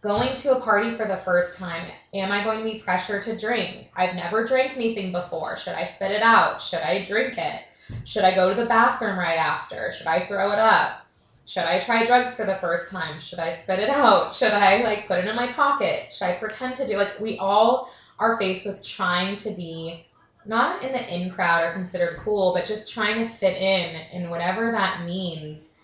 going 0.00 0.32
to 0.32 0.56
a 0.56 0.60
party 0.62 0.90
for 0.90 1.04
the 1.04 1.18
first 1.18 1.58
time, 1.58 1.86
am 2.14 2.32
I 2.32 2.42
going 2.42 2.64
to 2.64 2.72
be 2.72 2.78
pressured 2.78 3.20
to 3.24 3.36
drink? 3.36 3.90
I've 3.94 4.14
never 4.14 4.46
drank 4.46 4.76
anything 4.76 5.12
before. 5.12 5.56
Should 5.56 5.74
I 5.74 5.84
spit 5.84 6.10
it 6.10 6.22
out? 6.22 6.62
Should 6.62 6.80
I 6.80 7.04
drink 7.04 7.36
it? 7.36 7.64
Should 8.06 8.24
I 8.24 8.34
go 8.34 8.48
to 8.48 8.58
the 8.58 8.66
bathroom 8.66 9.18
right 9.18 9.36
after? 9.36 9.90
Should 9.90 10.06
I 10.06 10.20
throw 10.20 10.50
it 10.52 10.58
up? 10.58 11.02
Should 11.44 11.64
I 11.64 11.78
try 11.78 12.06
drugs 12.06 12.34
for 12.34 12.46
the 12.46 12.56
first 12.56 12.90
time? 12.90 13.18
Should 13.18 13.40
I 13.40 13.50
spit 13.50 13.78
it 13.78 13.90
out? 13.90 14.32
Should 14.32 14.52
I 14.52 14.82
like 14.82 15.06
put 15.06 15.18
it 15.18 15.28
in 15.28 15.36
my 15.36 15.48
pocket? 15.48 16.14
Should 16.14 16.28
I 16.28 16.32
pretend 16.32 16.76
to 16.76 16.86
do 16.86 16.96
like 16.96 17.20
we 17.20 17.36
all 17.36 17.90
are 18.18 18.38
faced 18.38 18.66
with 18.66 18.82
trying 18.82 19.36
to 19.36 19.50
be 19.50 20.06
not 20.46 20.82
in 20.82 20.92
the 20.92 21.14
in 21.14 21.30
crowd 21.30 21.64
or 21.64 21.72
considered 21.72 22.18
cool, 22.18 22.52
but 22.54 22.64
just 22.64 22.92
trying 22.92 23.18
to 23.18 23.26
fit 23.28 23.56
in 23.56 23.96
and 24.12 24.30
whatever 24.30 24.72
that 24.72 25.04
means. 25.04 25.78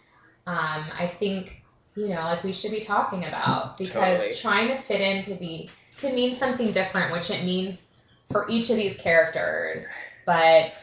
Um, 0.47 0.85
I 0.99 1.07
think 1.07 1.63
you 1.97 2.09
know, 2.09 2.23
like 2.23 2.43
we 2.45 2.53
should 2.53 2.71
be 2.71 2.81
talking 2.81 3.25
about 3.25 3.77
because 3.79 4.19
Totally. 4.21 4.35
trying 4.41 4.69
to 4.69 4.77
fit 4.77 5.01
in 5.01 5.23
could 5.25 5.39
be 5.39 5.69
could 5.99 6.15
mean 6.15 6.33
something 6.33 6.71
different, 6.71 7.13
which 7.13 7.31
it 7.31 7.45
means 7.45 8.01
for 8.31 8.47
each 8.49 8.71
of 8.71 8.77
these 8.77 8.97
characters. 9.01 9.87
But 10.25 10.77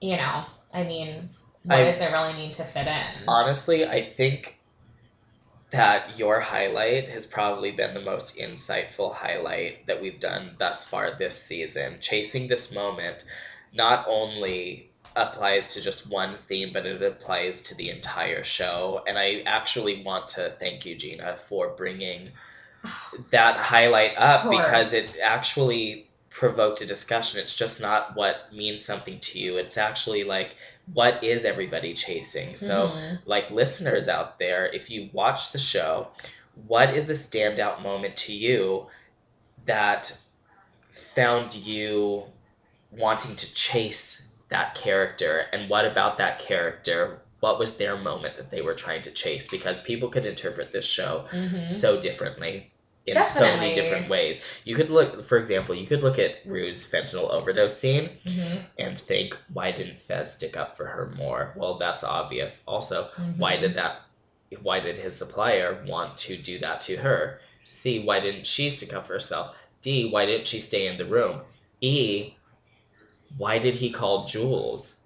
you 0.00 0.16
know, 0.16 0.44
I 0.72 0.84
mean, 0.84 1.30
what 1.64 1.78
I- 1.78 1.84
does 1.84 2.00
it 2.00 2.10
really 2.12 2.34
mean 2.34 2.50
to 2.52 2.64
fit 2.64 2.86
in? 2.86 3.28
Honestly, 3.28 3.86
I 3.86 4.02
think 4.02 4.57
that 5.70 6.18
your 6.18 6.40
highlight 6.40 7.10
has 7.10 7.26
probably 7.26 7.72
been 7.72 7.94
the 7.94 8.00
most 8.00 8.38
insightful 8.38 9.12
highlight 9.12 9.86
that 9.86 10.00
we've 10.00 10.20
done 10.20 10.52
thus 10.58 10.88
far 10.88 11.14
this 11.18 11.40
season. 11.40 11.98
Chasing 12.00 12.48
this 12.48 12.74
moment 12.74 13.24
not 13.74 14.06
only 14.08 14.88
applies 15.14 15.74
to 15.74 15.82
just 15.82 16.10
one 16.12 16.36
theme, 16.36 16.72
but 16.72 16.86
it 16.86 17.02
applies 17.02 17.62
to 17.62 17.76
the 17.76 17.90
entire 17.90 18.44
show. 18.44 19.02
And 19.06 19.18
I 19.18 19.42
actually 19.44 20.02
want 20.02 20.28
to 20.28 20.48
thank 20.48 20.86
you, 20.86 20.96
Gina, 20.96 21.36
for 21.36 21.68
bringing 21.68 22.28
that 23.30 23.56
highlight 23.56 24.16
up 24.16 24.48
because 24.48 24.94
it 24.94 25.18
actually 25.22 26.06
provoked 26.30 26.80
a 26.80 26.86
discussion. 26.86 27.40
It's 27.40 27.56
just 27.56 27.82
not 27.82 28.14
what 28.16 28.52
means 28.52 28.84
something 28.84 29.18
to 29.18 29.38
you. 29.38 29.56
It's 29.58 29.76
actually 29.76 30.24
like 30.24 30.54
what 30.92 31.22
is 31.24 31.44
everybody 31.44 31.94
chasing? 31.94 32.56
So 32.56 32.88
Mhm. 32.88 33.18
like 33.26 33.50
listeners 33.50 34.08
out 34.08 34.38
there, 34.38 34.66
if 34.66 34.90
you 34.90 35.10
watch 35.12 35.52
the 35.52 35.58
show, 35.58 36.08
what 36.66 36.94
is 36.94 37.10
a 37.10 37.14
standout 37.14 37.82
moment 37.82 38.16
to 38.18 38.34
you 38.34 38.86
that 39.66 40.16
found 40.90 41.54
you 41.54 42.24
wanting 42.90 43.36
to 43.36 43.54
chase 43.54 44.34
that 44.48 44.74
character? 44.74 45.46
And 45.52 45.68
what 45.68 45.84
about 45.84 46.18
that 46.18 46.38
character? 46.38 47.20
What 47.40 47.58
was 47.58 47.76
their 47.76 47.96
moment 47.96 48.36
that 48.36 48.50
they 48.50 48.62
were 48.62 48.74
trying 48.74 49.02
to 49.02 49.12
chase? 49.12 49.48
Because 49.48 49.80
people 49.80 50.08
could 50.08 50.26
interpret 50.26 50.72
this 50.72 50.86
show 50.86 51.26
Mhm. 51.30 51.68
so 51.68 52.00
differently 52.00 52.70
in 53.08 53.24
so 53.24 53.40
many 53.56 53.74
different 53.74 54.08
ways. 54.08 54.44
You 54.64 54.76
could 54.76 54.90
look, 54.90 55.24
for 55.24 55.38
example, 55.38 55.74
you 55.74 55.86
could 55.86 56.02
look 56.02 56.18
at 56.18 56.36
Rue's 56.46 56.90
fentanyl 56.90 57.30
overdose 57.30 57.76
scene 57.78 58.10
Mhm. 58.26 58.60
and 58.78 58.98
think, 58.98 59.36
why 59.52 59.72
didn't 59.72 60.00
Fez 60.00 60.34
stick 60.34 60.56
up 60.56 60.76
for 60.76 60.86
her 60.86 61.12
more? 61.16 61.52
Well, 61.56 61.74
that's 61.78 62.04
obvious. 62.04 62.62
Also, 62.66 63.08
why 63.36 63.56
Mhm. 63.56 63.60
did 63.60 63.74
that? 63.74 64.02
Why 64.62 64.80
did 64.80 64.98
his 64.98 65.14
supplier 65.16 65.84
want 65.86 66.16
to 66.18 66.36
do 66.36 66.58
that 66.60 66.80
to 66.82 66.96
her? 66.96 67.40
C. 67.68 67.98
Why 67.98 68.20
didn't 68.20 68.46
she 68.46 68.70
stick 68.70 68.94
up 68.94 69.06
for 69.06 69.12
herself? 69.12 69.54
D. 69.82 70.08
Why 70.10 70.24
didn't 70.26 70.46
she 70.46 70.60
stay 70.60 70.86
in 70.86 70.96
the 70.96 71.04
room? 71.04 71.42
E. 71.80 72.32
Why 73.36 73.58
did 73.58 73.74
he 73.74 73.90
call 73.90 74.24
Jules? 74.24 75.00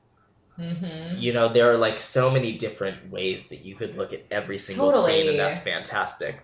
Mhm. 0.58 1.20
You 1.20 1.32
know, 1.32 1.48
there 1.48 1.72
are 1.72 1.76
like 1.76 2.00
so 2.00 2.30
many 2.30 2.52
different 2.52 3.10
ways 3.10 3.48
that 3.48 3.64
you 3.64 3.74
could 3.74 3.96
look 3.96 4.12
at 4.12 4.20
every 4.30 4.58
single 4.58 4.92
scene, 4.92 5.28
and 5.28 5.38
that's 5.38 5.58
fantastic. 5.58 6.36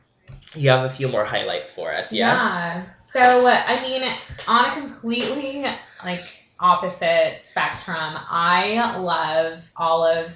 You 0.54 0.70
have 0.70 0.84
a 0.84 0.90
few 0.90 1.08
more 1.08 1.24
highlights 1.24 1.74
for 1.74 1.92
us, 1.92 2.12
yes? 2.12 2.40
Yeah. 2.42 2.84
So 2.94 3.46
I 3.46 3.80
mean, 3.82 4.02
on 4.48 4.64
a 4.64 4.72
completely 4.72 5.64
like 6.04 6.26
opposite 6.60 7.38
spectrum, 7.38 7.96
I 7.98 8.98
love 8.98 9.70
all 9.76 10.04
of 10.04 10.32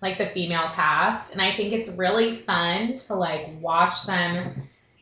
like 0.00 0.18
the 0.18 0.26
female 0.26 0.68
cast, 0.68 1.32
and 1.32 1.42
I 1.42 1.52
think 1.52 1.72
it's 1.72 1.90
really 1.90 2.32
fun 2.32 2.96
to 2.96 3.14
like 3.14 3.48
watch 3.60 4.06
them 4.06 4.52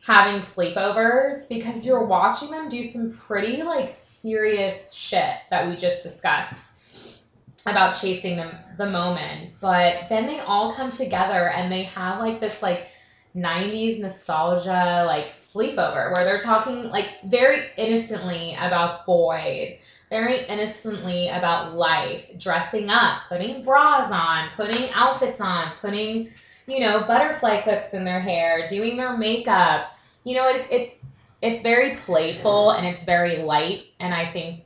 having 0.07 0.39
sleepovers 0.39 1.49
because 1.49 1.85
you're 1.85 2.05
watching 2.05 2.49
them 2.49 2.69
do 2.69 2.81
some 2.81 3.13
pretty 3.13 3.61
like 3.61 3.89
serious 3.91 4.93
shit 4.93 5.35
that 5.49 5.67
we 5.67 5.75
just 5.75 6.01
discussed 6.01 7.25
about 7.67 7.91
chasing 7.91 8.37
the, 8.37 8.49
the 8.77 8.89
moment 8.89 9.51
but 9.59 10.07
then 10.07 10.25
they 10.25 10.39
all 10.39 10.71
come 10.71 10.89
together 10.89 11.49
and 11.49 11.69
they 11.69 11.83
have 11.83 12.19
like 12.19 12.39
this 12.39 12.63
like 12.63 12.87
90s 13.35 13.99
nostalgia 13.99 15.03
like 15.05 15.27
sleepover 15.27 16.13
where 16.13 16.25
they're 16.25 16.39
talking 16.39 16.83
like 16.85 17.19
very 17.25 17.67
innocently 17.77 18.55
about 18.59 19.05
boys 19.05 19.99
very 20.09 20.45
innocently 20.45 21.27
about 21.29 21.73
life 21.73 22.31
dressing 22.39 22.89
up 22.89 23.21
putting 23.29 23.61
bras 23.61 24.11
on 24.11 24.47
putting 24.55 24.89
outfits 24.93 25.41
on 25.41 25.71
putting 25.81 26.27
you 26.67 26.79
know 26.79 27.03
butterfly 27.07 27.61
clips 27.61 27.93
in 27.93 28.05
their 28.05 28.19
hair 28.19 28.67
doing 28.67 28.97
their 28.97 29.17
makeup. 29.17 29.93
You 30.23 30.35
know 30.35 30.47
it, 30.47 30.67
it's 30.69 31.05
it's 31.41 31.61
very 31.61 31.91
playful 31.95 32.71
and 32.71 32.85
it's 32.85 33.03
very 33.03 33.37
light 33.37 33.91
and 33.99 34.13
i 34.13 34.25
think 34.25 34.63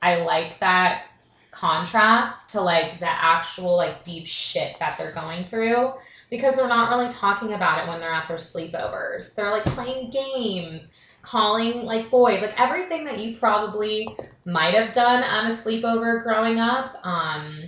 i 0.00 0.22
like 0.22 0.58
that 0.60 1.04
contrast 1.50 2.50
to 2.50 2.60
like 2.60 2.98
the 3.00 3.08
actual 3.08 3.76
like 3.76 4.04
deep 4.04 4.26
shit 4.26 4.78
that 4.78 4.96
they're 4.96 5.12
going 5.12 5.44
through 5.44 5.92
because 6.32 6.56
they're 6.56 6.66
not 6.66 6.88
really 6.88 7.10
talking 7.10 7.52
about 7.52 7.78
it 7.78 7.86
when 7.86 8.00
they're 8.00 8.10
at 8.10 8.26
their 8.26 8.38
sleepovers. 8.38 9.34
They're 9.34 9.50
like 9.50 9.64
playing 9.64 10.08
games, 10.08 10.90
calling 11.20 11.84
like 11.84 12.10
boys, 12.10 12.40
like 12.40 12.58
everything 12.58 13.04
that 13.04 13.18
you 13.18 13.36
probably 13.36 14.08
might 14.46 14.72
have 14.72 14.92
done 14.94 15.22
at 15.22 15.44
a 15.44 15.48
sleepover 15.48 16.22
growing 16.22 16.58
up. 16.58 16.96
Um, 17.04 17.58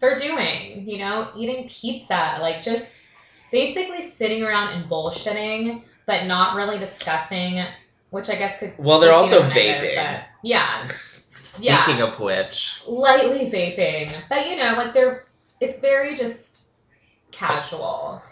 they're 0.00 0.16
doing, 0.16 0.86
you 0.86 0.98
know, 0.98 1.30
eating 1.34 1.66
pizza, 1.66 2.36
like 2.42 2.60
just 2.60 3.02
basically 3.50 4.02
sitting 4.02 4.44
around 4.44 4.74
and 4.74 4.84
bullshitting, 4.90 5.80
but 6.04 6.26
not 6.26 6.56
really 6.56 6.78
discussing, 6.78 7.58
which 8.10 8.28
I 8.28 8.34
guess 8.34 8.60
could. 8.60 8.74
Well, 8.76 9.00
they're 9.00 9.14
also 9.14 9.40
seen 9.40 9.46
as 9.46 9.52
a 9.52 9.54
negative, 9.54 9.90
vaping. 9.92 10.14
but- 10.18 10.24
yeah, 10.42 10.88
Speaking 11.36 12.02
of 12.02 12.20
which, 12.20 12.82
lightly 12.86 13.46
vaping, 13.50 14.12
but 14.28 14.50
you 14.50 14.56
know, 14.56 14.74
like 14.76 14.92
they're 14.92 15.22
it's 15.58 15.80
very 15.80 16.14
just 16.14 16.63
casual. 17.34 18.22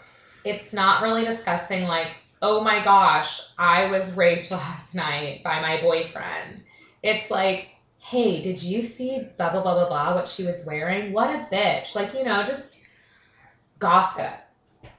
It's 0.43 0.73
not 0.73 1.01
really 1.01 1.25
discussing 1.25 1.83
like, 1.83 2.15
oh 2.41 2.61
my 2.61 2.83
gosh, 2.83 3.41
I 3.57 3.89
was 3.89 4.17
raped 4.17 4.51
last 4.51 4.95
night 4.95 5.43
by 5.43 5.61
my 5.61 5.81
boyfriend. 5.81 6.61
It's 7.01 7.31
like, 7.31 7.69
hey, 7.99 8.41
did 8.41 8.61
you 8.61 8.81
see 8.81 9.29
blah 9.37 9.51
blah 9.51 9.61
blah 9.61 9.75
blah 9.75 9.87
blah 9.87 10.15
what 10.15 10.27
she 10.27 10.45
was 10.45 10.65
wearing? 10.65 11.13
What 11.13 11.29
a 11.29 11.47
bitch. 11.47 11.95
Like, 11.95 12.13
you 12.13 12.23
know, 12.23 12.43
just 12.43 12.81
gossip. 13.79 14.33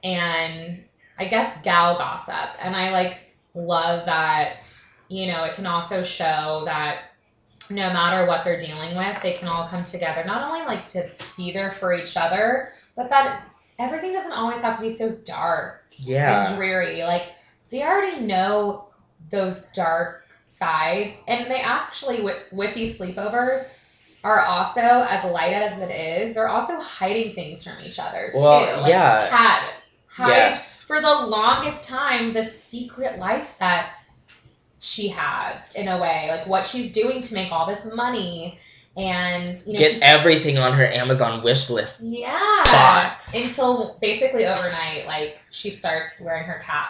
And 0.03 0.83
I 1.17 1.25
guess 1.25 1.61
gal 1.61 1.97
gossip. 1.97 2.49
And 2.59 2.75
I 2.75 2.91
like 2.91 3.19
love 3.53 4.05
that, 4.05 4.67
you 5.07 5.27
know, 5.27 5.43
it 5.43 5.53
can 5.53 5.67
also 5.67 6.01
show 6.03 6.63
that 6.65 7.11
no 7.69 7.91
matter 7.93 8.27
what 8.27 8.43
they're 8.43 8.59
dealing 8.59 8.95
with, 8.95 9.21
they 9.21 9.33
can 9.33 9.47
all 9.47 9.67
come 9.67 9.83
together, 9.83 10.23
not 10.25 10.43
only 10.43 10.65
like 10.65 10.83
to 10.83 11.07
be 11.37 11.51
there 11.51 11.71
for 11.71 11.93
each 11.93 12.17
other, 12.17 12.67
but 12.95 13.09
that 13.09 13.43
everything 13.79 14.13
doesn't 14.13 14.31
always 14.37 14.61
have 14.61 14.75
to 14.77 14.81
be 14.81 14.89
so 14.89 15.11
dark 15.23 15.83
and 15.99 16.07
yeah, 16.07 16.55
dreary. 16.55 17.03
Like 17.03 17.23
they 17.69 17.83
already 17.83 18.21
know 18.21 18.87
those 19.29 19.71
dark 19.71 20.25
sides, 20.45 21.17
and 21.27 21.49
they 21.49 21.59
actually 21.59 22.21
with 22.21 22.37
with 22.51 22.73
these 22.73 22.99
sleepovers 22.99 23.71
are 24.23 24.41
also 24.41 24.81
as 24.81 25.23
light 25.25 25.53
as 25.53 25.79
it 25.79 25.91
is. 25.91 26.33
They're 26.33 26.49
also 26.49 26.79
hiding 26.79 27.33
things 27.33 27.63
from 27.63 27.83
each 27.83 27.99
other 27.99 28.31
too. 28.33 28.39
Well, 28.39 28.81
like 28.81 28.89
yeah. 28.89 29.27
Kat 29.29 29.73
hides 30.07 30.29
Yes. 30.29 30.85
for 30.85 30.99
the 31.01 31.13
longest 31.27 31.83
time 31.83 32.33
the 32.33 32.41
secret 32.43 33.19
life 33.19 33.55
that 33.59 33.93
she 34.79 35.09
has 35.09 35.73
in 35.75 35.87
a 35.87 35.99
way, 35.99 36.27
like 36.29 36.47
what 36.47 36.65
she's 36.65 36.91
doing 36.91 37.21
to 37.21 37.33
make 37.35 37.51
all 37.51 37.65
this 37.65 37.91
money, 37.93 38.57
and 38.97 39.61
you 39.67 39.73
know 39.73 39.79
get 39.79 39.99
everything 40.01 40.57
on 40.57 40.73
her 40.73 40.85
Amazon 40.85 41.43
wish 41.43 41.69
list. 41.69 42.01
yeah. 42.03 42.63
Bought. 42.65 43.27
Until 43.35 43.97
basically 44.01 44.45
overnight, 44.45 45.05
like 45.05 45.41
she 45.51 45.69
starts 45.69 46.21
wearing 46.25 46.45
her 46.45 46.59
cap 46.59 46.89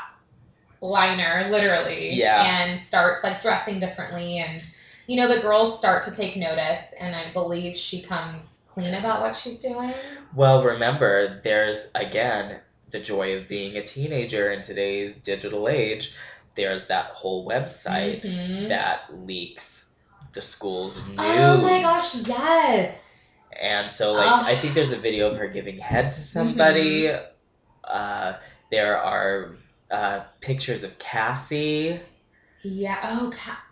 liner, 0.82 1.48
literally. 1.50 2.14
Yeah. 2.14 2.44
And 2.44 2.80
starts 2.80 3.24
like 3.24 3.42
dressing 3.42 3.80
differently 3.80 4.38
and 4.40 4.66
you 5.08 5.18
know, 5.18 5.28
the 5.28 5.40
girls 5.42 5.78
start 5.78 6.02
to 6.04 6.12
take 6.12 6.36
notice 6.36 6.94
and 7.00 7.16
I 7.16 7.32
believe 7.32 7.76
she 7.76 8.02
comes 8.02 8.68
clean 8.72 8.96
about 8.96 9.22
what 9.22 9.36
she's 9.36 9.60
doing. 9.60 9.94
Well, 10.36 10.64
remember, 10.64 11.42
there's 11.44 11.92
again 11.96 12.58
the 12.92 13.00
joy 13.00 13.36
of 13.36 13.48
being 13.48 13.78
a 13.78 13.84
teenager 13.84 14.52
in 14.52 14.62
today's 14.62 15.18
digital 15.20 15.68
age. 15.70 16.16
There's 16.56 16.88
that 16.88 17.06
whole 17.06 17.48
website 17.48 18.22
Mhm. 18.22 18.70
that 18.70 19.02
leaks 19.26 19.85
the 20.36 20.42
school's 20.42 21.08
news. 21.08 21.18
Oh 21.20 21.62
my 21.62 21.82
gosh, 21.82 22.28
yes. 22.28 23.34
And 23.60 23.90
so, 23.90 24.14
like. 24.14 24.46
I 24.46 24.56
think 24.56 24.76
there's 24.76 24.94
a 24.94 24.98
video 24.98 25.30
of 25.30 25.38
her 25.38 25.48
giving 25.48 25.80
head 25.80 26.14
to 26.14 26.20
somebody. 26.20 27.04
Mm-hmm. 27.04 27.26
Uh, 27.84 28.34
there 28.70 28.98
are 29.02 29.56
uh, 29.90 30.22
pictures 30.42 30.84
of 30.84 31.00
Cassie. 31.00 32.00
Yeah. 32.62 33.00
Oh, 33.04 33.32
Ca- 33.34 33.64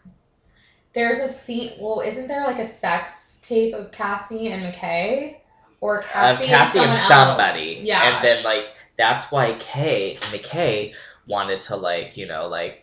there's 0.93 1.19
a 1.19 1.27
scene. 1.27 1.73
Well, 1.79 2.01
isn't 2.01 2.27
there 2.27 2.43
like 2.43 2.59
a 2.59 2.63
sex 2.63 3.41
tape 3.43 3.73
of 3.73 3.91
Cassie 3.91 4.47
and 4.47 4.73
McKay, 4.73 5.37
or 5.81 5.99
Cassie, 5.99 6.45
of 6.45 6.49
Cassie 6.49 6.79
and, 6.79 6.89
and, 6.89 7.01
somebody. 7.01 7.77
Else? 7.77 7.85
Yeah. 7.85 8.15
And 8.15 8.23
then 8.23 8.43
like 8.43 8.65
that's 8.97 9.31
why 9.31 9.53
Kay 9.59 10.15
McKay 10.15 10.95
wanted 11.27 11.63
to 11.63 11.75
like, 11.75 12.15
you 12.15 12.27
know, 12.27 12.47
like 12.47 12.82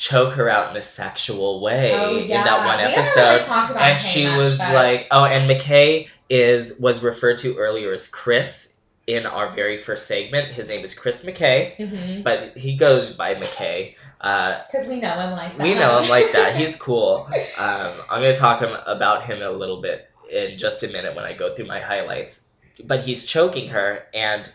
choke 0.00 0.32
her 0.32 0.48
out 0.48 0.70
in 0.70 0.76
a 0.76 0.80
sexual 0.80 1.60
way 1.60 1.92
oh 1.94 2.16
yeah. 2.16 2.38
in 2.38 2.44
that 2.44 2.64
one 2.64 2.80
episode. 2.80 3.20
Really 3.20 3.80
and 3.84 3.98
McKay 3.98 4.12
she 4.12 4.24
much, 4.26 4.38
was 4.38 4.58
but- 4.58 4.74
like 4.74 5.06
oh 5.10 5.24
and 5.26 5.48
McKay 5.50 6.08
is 6.30 6.80
was 6.80 7.02
referred 7.04 7.36
to 7.38 7.56
earlier 7.58 7.92
as 7.92 8.08
Chris 8.08 8.80
in 9.06 9.26
our 9.26 9.50
very 9.50 9.76
first 9.76 10.06
segment. 10.06 10.48
His 10.54 10.70
name 10.70 10.84
is 10.84 10.98
Chris 10.98 11.24
McKay, 11.26 11.76
Mm-hmm. 11.76 12.22
but 12.22 12.56
he 12.56 12.76
goes 12.76 13.12
by 13.14 13.34
McKay. 13.34 13.96
Uh, 14.20 14.60
Because 14.66 14.88
we 14.88 15.00
know 15.00 15.18
him 15.18 15.32
like 15.32 15.56
that. 15.56 15.62
we 15.62 15.74
know 15.74 15.98
him 16.00 16.08
like 16.08 16.30
that. 16.32 16.54
He's 16.54 16.76
cool. 16.80 17.26
Um, 17.58 17.92
I'm 18.10 18.20
going 18.20 18.32
to 18.32 18.38
talk 18.38 18.60
him, 18.60 18.70
about 18.86 19.24
him 19.24 19.42
a 19.42 19.50
little 19.50 19.80
bit 19.82 20.08
in 20.30 20.56
just 20.58 20.84
a 20.84 20.92
minute 20.92 21.16
when 21.16 21.24
I 21.24 21.32
go 21.32 21.52
through 21.54 21.66
my 21.66 21.80
highlights. 21.80 22.56
But 22.84 23.02
he's 23.02 23.24
choking 23.26 23.68
her, 23.70 24.04
and 24.14 24.48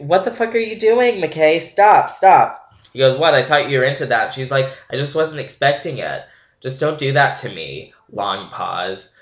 what 0.00 0.24
the 0.24 0.30
fuck 0.30 0.54
are 0.54 0.58
you 0.58 0.78
doing, 0.78 1.20
McKay? 1.20 1.60
Stop, 1.60 2.08
stop. 2.08 2.67
He 2.98 3.04
goes, 3.04 3.16
What? 3.16 3.32
I 3.32 3.44
thought 3.44 3.70
you 3.70 3.78
were 3.78 3.84
into 3.84 4.06
that. 4.06 4.32
She's 4.32 4.50
like, 4.50 4.68
I 4.90 4.96
just 4.96 5.14
wasn't 5.14 5.40
expecting 5.40 5.98
it. 5.98 6.24
Just 6.60 6.80
don't 6.80 6.98
do 6.98 7.12
that 7.12 7.36
to 7.36 7.48
me. 7.54 7.92
Long 8.10 8.48
pause. 8.48 9.14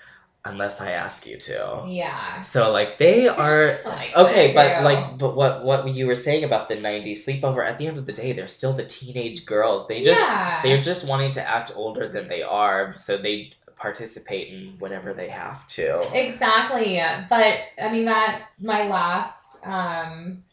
Unless 0.47 0.81
I 0.81 0.93
ask 0.93 1.27
you 1.27 1.37
to. 1.37 1.83
yeah. 1.87 2.41
So 2.41 2.73
like 2.73 2.97
they 2.97 3.29
are 3.45 3.77
okay, 4.17 4.53
but 4.55 4.79
too. 4.79 4.85
like 4.85 5.19
but 5.19 5.37
what 5.37 5.63
what 5.65 5.89
you 5.89 6.07
were 6.07 6.15
saying 6.15 6.45
about 6.45 6.69
the 6.69 6.77
'90s 6.77 7.19
sleepover? 7.27 7.67
At 7.67 7.77
the 7.77 7.87
end 7.89 7.99
of 7.99 8.07
the 8.07 8.15
day, 8.15 8.33
they're 8.33 8.49
still 8.49 8.73
the 8.73 8.85
teenage 8.87 9.45
girls. 9.45 9.89
They 9.89 10.03
just 10.03 10.23
Yeah. 10.23 10.63
they're 10.63 10.81
just 10.83 11.07
wanting 11.07 11.33
to 11.33 11.47
act 11.47 11.73
older 11.77 12.09
than 12.09 12.29
they 12.29 12.43
are, 12.43 12.95
so 12.97 13.19
they 13.19 13.51
participate 13.75 14.49
in 14.55 14.79
whatever 14.79 15.13
they 15.13 15.29
have 15.29 15.69
to. 15.69 16.01
Exactly. 16.15 16.99
But 17.29 17.59
I 17.83 17.93
mean 17.93 18.07
that 18.07 18.41
my 18.63 18.87
last 18.89 19.67
um 19.67 20.45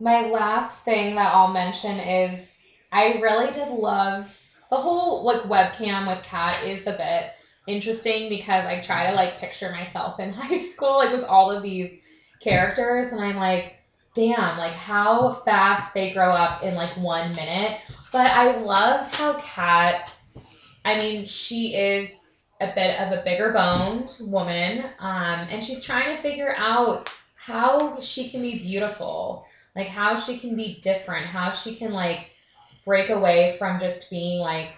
my 0.00 0.28
last 0.28 0.84
thing 0.84 1.16
that 1.16 1.32
I'll 1.34 1.52
mention 1.52 1.98
is 1.98 2.70
I 2.92 3.18
really 3.20 3.50
did 3.50 3.68
love 3.68 4.34
the 4.70 4.76
whole 4.76 5.22
like 5.24 5.42
webcam 5.42 6.06
with 6.06 6.22
Kat 6.22 6.62
is 6.66 6.86
a 6.86 6.92
bit 6.92 7.32
interesting 7.66 8.28
because 8.28 8.64
I 8.64 8.80
try 8.80 9.10
to 9.10 9.16
like 9.16 9.38
picture 9.38 9.70
myself 9.70 10.20
in 10.20 10.30
high 10.34 10.58
school 10.58 10.96
like 10.96 11.12
with 11.12 11.24
all 11.24 11.50
of 11.50 11.62
these 11.62 12.00
characters 12.40 13.12
and 13.12 13.20
I'm 13.20 13.36
like 13.36 13.76
damn 14.14 14.58
like 14.58 14.74
how 14.74 15.30
fast 15.30 15.94
they 15.94 16.12
grow 16.12 16.30
up 16.30 16.62
in 16.62 16.74
like 16.74 16.96
one 16.96 17.32
minute. 17.32 17.78
But 18.12 18.30
I 18.30 18.58
loved 18.58 19.14
how 19.14 19.34
Kat 19.38 20.16
I 20.84 20.96
mean 20.96 21.24
she 21.24 21.74
is 21.74 22.50
a 22.60 22.72
bit 22.74 23.00
of 23.00 23.12
a 23.12 23.22
bigger 23.22 23.52
boned 23.52 24.16
woman 24.22 24.84
um, 24.98 25.46
and 25.50 25.62
she's 25.62 25.84
trying 25.84 26.08
to 26.08 26.16
figure 26.16 26.54
out 26.56 27.12
how 27.36 27.98
she 28.00 28.28
can 28.28 28.42
be 28.42 28.58
beautiful 28.58 29.46
like 29.78 29.88
how 29.88 30.16
she 30.16 30.36
can 30.38 30.56
be 30.56 30.78
different 30.82 31.24
how 31.24 31.50
she 31.50 31.74
can 31.74 31.92
like 31.92 32.30
break 32.84 33.10
away 33.10 33.56
from 33.58 33.78
just 33.78 34.10
being 34.10 34.40
like 34.40 34.76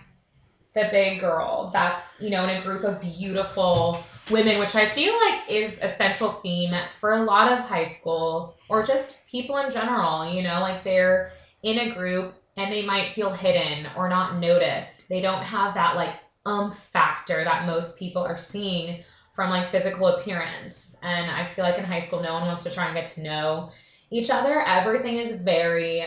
the 0.74 0.88
big 0.90 1.20
girl. 1.20 1.70
That's 1.72 2.22
you 2.22 2.30
know 2.30 2.44
in 2.44 2.50
a 2.56 2.62
group 2.62 2.84
of 2.84 3.00
beautiful 3.00 3.98
women 4.30 4.60
which 4.60 4.76
i 4.76 4.86
feel 4.86 5.12
like 5.12 5.50
is 5.50 5.82
a 5.82 5.88
central 5.88 6.30
theme 6.30 6.72
for 7.00 7.14
a 7.14 7.22
lot 7.22 7.50
of 7.50 7.58
high 7.58 7.84
school 7.84 8.54
or 8.68 8.84
just 8.84 9.26
people 9.26 9.56
in 9.56 9.70
general 9.70 10.32
you 10.32 10.42
know? 10.42 10.60
Like 10.60 10.84
they're 10.84 11.30
in 11.62 11.78
a 11.78 11.94
group 11.94 12.34
and 12.56 12.72
they 12.72 12.84
might 12.84 13.14
feel 13.14 13.30
hidden 13.30 13.88
or 13.96 14.08
not 14.08 14.38
noticed. 14.38 15.08
They 15.08 15.20
don't 15.20 15.42
have 15.42 15.74
that 15.74 15.96
like 15.96 16.14
um 16.46 16.70
factor 16.70 17.42
that 17.42 17.66
most 17.66 17.98
people 17.98 18.22
are 18.22 18.36
seeing 18.36 19.02
from 19.34 19.50
like 19.50 19.66
physical 19.66 20.06
appearance. 20.08 20.96
And 21.02 21.30
i 21.30 21.44
feel 21.44 21.64
like 21.64 21.78
in 21.78 21.84
high 21.84 22.00
school 22.00 22.22
no 22.22 22.34
one 22.34 22.46
wants 22.46 22.64
to 22.64 22.74
try 22.74 22.86
and 22.86 22.94
get 22.94 23.06
to 23.06 23.22
know 23.22 23.70
each 24.10 24.30
other 24.30 24.62
everything 24.66 25.16
is 25.16 25.40
very 25.42 26.00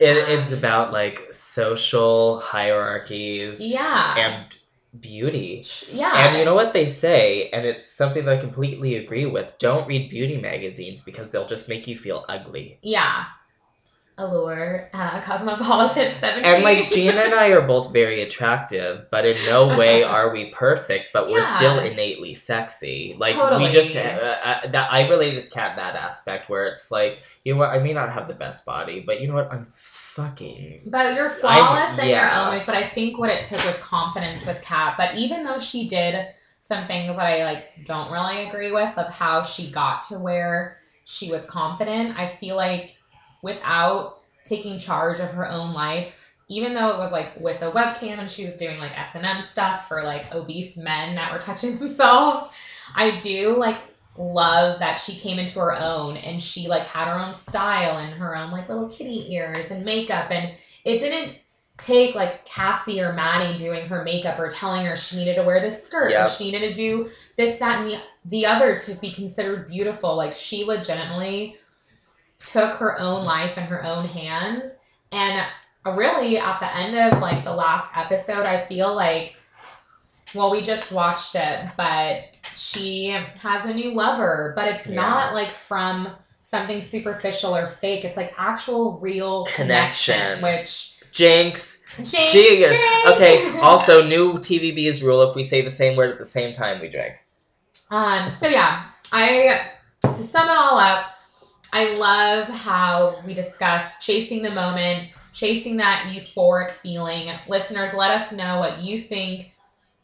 It, 0.00 0.16
it's 0.28 0.52
about 0.52 0.92
like 0.92 1.28
social 1.32 2.38
hierarchies 2.38 3.64
yeah 3.64 4.14
and 4.16 4.58
beauty. 5.00 5.62
yeah 5.92 6.28
And 6.28 6.38
you 6.38 6.44
know 6.44 6.54
what 6.54 6.72
they 6.72 6.86
say, 6.86 7.48
and 7.50 7.66
it's 7.66 7.84
something 7.84 8.24
that 8.24 8.38
I 8.38 8.40
completely 8.40 8.96
agree 8.96 9.26
with. 9.26 9.56
Don't 9.58 9.86
read 9.86 10.08
beauty 10.10 10.40
magazines 10.40 11.02
because 11.02 11.30
they'll 11.30 11.46
just 11.46 11.68
make 11.68 11.86
you 11.86 11.96
feel 11.96 12.24
ugly. 12.28 12.78
Yeah. 12.82 13.24
Allure, 14.18 14.88
uh, 14.92 15.20
Cosmopolitan 15.24 16.14
17. 16.14 16.44
And 16.44 16.64
like 16.64 16.90
Gina 16.90 17.12
and 17.20 17.34
I 17.34 17.52
are 17.52 17.66
both 17.66 17.92
very 17.92 18.20
attractive, 18.22 19.06
but 19.10 19.24
in 19.24 19.36
no 19.46 19.78
way 19.78 20.02
are 20.14 20.32
we 20.32 20.46
perfect. 20.50 21.10
But 21.12 21.28
we're 21.28 21.40
still 21.40 21.78
innately 21.78 22.34
sexy. 22.34 23.14
Like 23.16 23.34
Totally. 23.34 23.64
we 23.66 23.70
just 23.70 23.96
uh, 23.96 24.00
uh, 24.00 24.66
that 24.70 24.92
I 24.92 25.08
related 25.08 25.40
to 25.42 25.50
Kat 25.50 25.76
that 25.76 25.94
aspect 25.94 26.48
where 26.50 26.66
it's 26.66 26.90
like 26.90 27.20
you 27.44 27.54
know 27.54 27.60
what 27.60 27.70
I 27.70 27.78
may 27.78 27.92
not 27.92 28.12
have 28.12 28.26
the 28.28 28.34
best 28.34 28.66
body, 28.66 29.00
but 29.00 29.20
you 29.20 29.28
know 29.28 29.34
what 29.34 29.52
I'm 29.52 29.64
fucking 29.64 30.80
But 30.90 31.14
you're 31.16 31.24
I'm- 31.28 31.38
flawless 31.40 31.98
in 31.98 32.08
your 32.08 32.16
yeah. 32.16 32.44
own 32.44 32.50
ways. 32.52 32.66
But 32.66 32.74
I 32.74 32.82
think 32.82 33.18
what 33.18 33.30
it 33.30 33.40
took 33.42 33.58
was 33.64 33.80
confidence 33.82 34.46
with 34.46 34.62
Kat. 34.62 34.94
But 34.98 35.14
even 35.14 35.44
though 35.44 35.58
she 35.58 35.86
did 35.86 36.26
some 36.60 36.86
things 36.86 37.14
that 37.14 37.24
I 37.24 37.44
like 37.44 37.84
don't 37.84 38.10
really 38.10 38.48
agree 38.48 38.72
with 38.72 38.98
of 38.98 39.12
how 39.12 39.42
she 39.42 39.70
got 39.70 40.02
to 40.02 40.16
where 40.18 40.76
she 41.04 41.30
was 41.30 41.46
confident, 41.46 42.18
I 42.18 42.26
feel 42.26 42.56
like 42.56 42.97
without 43.42 44.18
taking 44.44 44.78
charge 44.78 45.20
of 45.20 45.30
her 45.30 45.48
own 45.48 45.72
life, 45.74 46.32
even 46.48 46.74
though 46.74 46.90
it 46.94 46.98
was 46.98 47.12
like 47.12 47.38
with 47.40 47.60
a 47.62 47.70
webcam 47.70 48.18
and 48.18 48.30
she 48.30 48.44
was 48.44 48.56
doing 48.56 48.78
like 48.78 48.98
S 48.98 49.14
and 49.14 49.24
M 49.26 49.42
stuff 49.42 49.88
for 49.88 50.02
like 50.02 50.34
obese 50.34 50.78
men 50.78 51.14
that 51.16 51.32
were 51.32 51.38
touching 51.48 51.78
themselves, 51.78 52.48
I 52.94 53.16
do 53.16 53.56
like 53.56 53.78
love 54.16 54.80
that 54.80 54.98
she 54.98 55.14
came 55.14 55.38
into 55.38 55.60
her 55.60 55.78
own 55.78 56.16
and 56.16 56.42
she 56.42 56.66
like 56.66 56.82
had 56.84 57.06
her 57.06 57.24
own 57.24 57.32
style 57.32 57.98
and 57.98 58.18
her 58.18 58.34
own 58.34 58.50
like 58.50 58.68
little 58.68 58.88
kitty 58.88 59.32
ears 59.32 59.70
and 59.70 59.84
makeup 59.84 60.28
and 60.30 60.52
it 60.84 60.98
didn't 60.98 61.38
take 61.76 62.16
like 62.16 62.44
Cassie 62.44 63.00
or 63.00 63.12
Maddie 63.12 63.56
doing 63.56 63.86
her 63.86 64.02
makeup 64.02 64.38
or 64.38 64.48
telling 64.48 64.84
her 64.84 64.96
she 64.96 65.16
needed 65.16 65.36
to 65.36 65.44
wear 65.44 65.60
this 65.60 65.84
skirt 65.84 66.10
Yep. 66.10 66.26
or 66.26 66.28
she 66.28 66.50
needed 66.50 66.68
to 66.68 66.74
do 66.74 67.08
this, 67.36 67.58
that, 67.60 67.80
and 67.80 67.88
the, 67.88 68.00
the 68.26 68.46
other 68.46 68.76
to 68.76 69.00
be 69.00 69.12
considered 69.12 69.68
beautiful. 69.68 70.16
Like 70.16 70.34
she 70.34 70.64
legitimately 70.64 71.54
took 72.38 72.72
her 72.74 72.98
own 73.00 73.24
life 73.24 73.56
in 73.58 73.64
her 73.64 73.84
own 73.84 74.06
hands. 74.06 74.78
And 75.12 75.46
really 75.96 76.38
at 76.38 76.60
the 76.60 76.76
end 76.76 76.96
of 76.96 77.20
like 77.20 77.44
the 77.44 77.54
last 77.54 77.96
episode, 77.96 78.44
I 78.46 78.64
feel 78.66 78.94
like 78.94 79.34
well, 80.34 80.50
we 80.50 80.60
just 80.60 80.92
watched 80.92 81.34
it, 81.36 81.70
but 81.78 82.24
she 82.54 83.16
has 83.40 83.64
a 83.64 83.72
new 83.72 83.92
lover, 83.94 84.52
but 84.54 84.68
it's 84.68 84.88
Yeah. 84.90 84.96
not 85.00 85.34
like 85.34 85.50
from 85.50 86.10
something 86.38 86.80
superficial 86.82 87.56
or 87.56 87.66
fake. 87.66 88.04
It's 88.04 88.16
like 88.16 88.34
actual 88.36 88.98
real 88.98 89.46
connection, 89.46 90.14
Connection. 90.14 90.42
which 90.42 90.94
Jinx. 91.12 91.84
Jinx, 91.96 92.10
She 92.30 92.58
Jinx. 92.58 93.06
okay. 93.12 93.58
Also, 93.62 94.06
new 94.06 94.34
TVB's 94.34 95.02
rule: 95.02 95.22
if 95.22 95.34
we 95.34 95.42
say 95.42 95.62
the 95.62 95.70
same 95.70 95.96
word 95.96 96.10
at 96.10 96.18
the 96.18 96.24
same 96.24 96.52
time, 96.52 96.80
we 96.80 96.88
drink. 96.90 97.14
Um, 97.90 98.30
so 98.30 98.48
yeah, 98.48 98.82
I 99.10 99.60
to 100.02 100.12
sum 100.14 100.46
it 100.48 100.56
all 100.56 100.78
up, 100.78 101.06
I 101.72 101.94
love 101.94 102.48
how 102.48 103.22
we 103.26 103.34
discussed 103.34 104.02
chasing 104.02 104.42
the 104.42 104.50
moment, 104.50 105.10
chasing 105.32 105.76
that 105.76 106.06
euphoric 106.06 106.70
feeling. 106.70 107.28
Listeners, 107.46 107.94
let 107.94 108.10
us 108.10 108.32
know 108.32 108.58
what 108.58 108.78
you 108.78 108.98
think. 108.98 109.52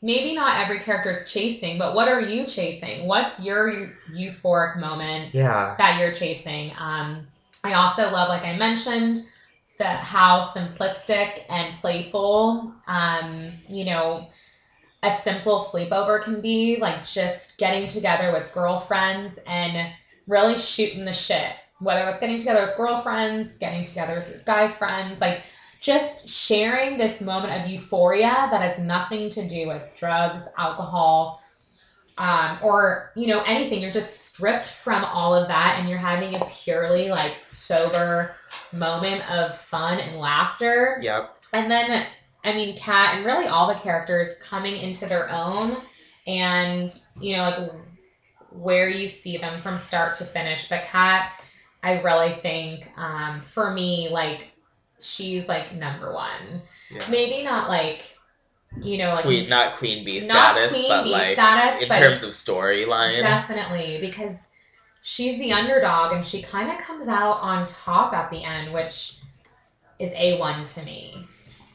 Maybe 0.02 0.34
not 0.34 0.62
every 0.62 0.80
character 0.80 1.10
is 1.10 1.32
chasing, 1.32 1.78
but 1.78 1.94
what 1.94 2.08
are 2.08 2.20
you 2.20 2.44
chasing? 2.46 3.06
What's 3.06 3.44
your 3.44 3.88
euphoric 4.12 4.78
moment 4.78 5.32
Yeah. 5.34 5.74
that 5.78 5.98
you're 5.98 6.12
chasing? 6.12 6.72
Um, 6.78 7.26
I 7.64 7.72
also 7.72 8.10
love, 8.10 8.28
like 8.28 8.44
I 8.44 8.56
mentioned, 8.56 9.18
the 9.78 9.84
how 9.84 10.40
simplistic 10.40 11.38
and 11.48 11.74
playful, 11.74 12.72
um, 12.86 13.50
you 13.68 13.86
know, 13.86 14.28
a 15.02 15.10
simple 15.10 15.58
sleepover 15.58 16.22
can 16.22 16.40
be 16.40 16.76
like 16.76 17.02
just 17.02 17.58
getting 17.58 17.86
together 17.86 18.32
with 18.32 18.52
girlfriends 18.52 19.38
and 19.46 19.90
really 20.26 20.56
shooting 20.56 21.04
the 21.04 21.12
shit. 21.12 21.52
Whether 21.80 22.04
that's 22.04 22.20
getting 22.20 22.38
together 22.38 22.64
with 22.64 22.76
girlfriends, 22.76 23.58
getting 23.58 23.84
together 23.84 24.14
with 24.14 24.28
your 24.28 24.38
guy 24.44 24.68
friends, 24.68 25.20
like 25.20 25.42
just 25.80 26.28
sharing 26.28 26.96
this 26.96 27.20
moment 27.20 27.60
of 27.60 27.70
euphoria 27.70 28.48
that 28.50 28.62
has 28.62 28.78
nothing 28.78 29.28
to 29.30 29.46
do 29.46 29.68
with 29.68 29.92
drugs, 29.94 30.48
alcohol, 30.56 31.42
um, 32.16 32.58
or 32.62 33.10
you 33.16 33.26
know 33.26 33.42
anything. 33.44 33.82
You're 33.82 33.90
just 33.90 34.26
stripped 34.26 34.70
from 34.70 35.04
all 35.04 35.34
of 35.34 35.48
that, 35.48 35.76
and 35.78 35.88
you're 35.88 35.98
having 35.98 36.34
a 36.34 36.44
purely 36.44 37.08
like 37.08 37.36
sober 37.40 38.34
moment 38.72 39.30
of 39.30 39.56
fun 39.56 39.98
and 39.98 40.16
laughter. 40.16 41.00
Yep. 41.02 41.36
And 41.52 41.70
then, 41.70 42.02
I 42.44 42.52
mean, 42.52 42.76
Kat 42.76 43.16
and 43.16 43.26
really 43.26 43.46
all 43.46 43.68
the 43.68 43.80
characters 43.80 44.38
coming 44.42 44.76
into 44.76 45.06
their 45.06 45.30
own 45.30 45.76
and, 46.26 46.88
you 47.20 47.36
know, 47.36 47.42
like 47.42 47.72
where 48.54 48.88
you 48.88 49.08
see 49.08 49.36
them 49.36 49.60
from 49.60 49.78
start 49.78 50.14
to 50.16 50.24
finish. 50.24 50.68
But 50.68 50.84
Kat, 50.84 51.32
I 51.82 52.00
really 52.00 52.32
think, 52.32 52.88
um, 52.96 53.40
for 53.40 53.72
me, 53.72 54.08
like, 54.10 54.50
she's 54.98 55.48
like 55.48 55.74
number 55.74 56.12
one. 56.12 56.62
Yeah. 56.90 57.02
Maybe 57.10 57.42
not 57.42 57.68
like, 57.68 58.16
you 58.80 58.98
know, 58.98 59.10
like 59.10 59.24
Queen, 59.24 59.48
not 59.48 59.72
queen 59.74 60.04
bee 60.04 60.20
status, 60.20 60.72
queen 60.72 60.88
but 60.88 61.04
bee 61.04 61.12
like 61.12 61.32
status, 61.32 61.82
in 61.82 61.88
terms 61.88 62.22
of 62.22 62.30
storyline. 62.30 63.16
Definitely, 63.18 63.98
because 64.00 64.52
she's 65.02 65.38
the 65.38 65.52
underdog 65.52 66.12
and 66.12 66.24
she 66.24 66.42
kind 66.42 66.70
of 66.70 66.78
comes 66.78 67.08
out 67.08 67.40
on 67.40 67.66
top 67.66 68.12
at 68.12 68.30
the 68.30 68.42
end, 68.42 68.72
which 68.72 69.16
is 69.98 70.12
A1 70.14 70.74
to 70.74 70.84
me. 70.86 71.24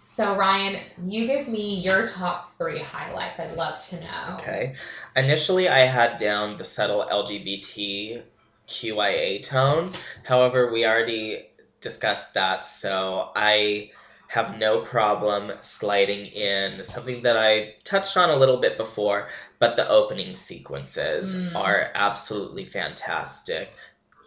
So, 0.10 0.36
Ryan, 0.36 0.82
you 1.06 1.28
give 1.28 1.48
me 1.48 1.76
your 1.82 2.04
top 2.08 2.50
three 2.58 2.80
highlights. 2.80 3.40
I'd 3.40 3.56
love 3.56 3.80
to 3.82 4.02
know. 4.02 4.38
Okay. 4.40 4.74
Initially, 5.16 5.70
I 5.70 5.82
had 5.82 6.18
down 6.18 6.58
the 6.58 6.64
subtle 6.64 7.06
LGBT 7.10 8.24
QIA 8.68 9.44
tones. 9.44 10.04
However, 10.24 10.72
we 10.74 10.84
already 10.84 11.46
discussed 11.80 12.34
that, 12.34 12.66
so 12.66 13.30
I 13.36 13.92
have 14.26 14.58
no 14.58 14.82
problem 14.82 15.52
sliding 15.62 16.26
in 16.26 16.86
something 16.86 17.22
that 17.22 17.38
I 17.38 17.74
touched 17.84 18.18
on 18.18 18.32
a 18.32 18.36
little 18.36 18.58
bit 18.58 18.78
before, 18.78 19.28
but 19.60 19.76
the 19.76 19.88
opening 19.88 20.34
sequences 20.36 21.36
Mm. 21.36 21.56
are 21.56 21.92
absolutely 21.94 22.66
fantastic. 22.66 23.72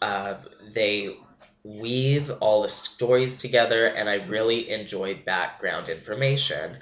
Uh, 0.00 0.34
they 0.74 1.16
weave 1.64 2.30
all 2.40 2.62
the 2.62 2.68
stories 2.68 3.36
together, 3.36 3.86
and 3.86 4.08
I 4.08 4.16
really 4.26 4.70
enjoy 4.70 5.14
background 5.14 5.88
information. 5.88 6.76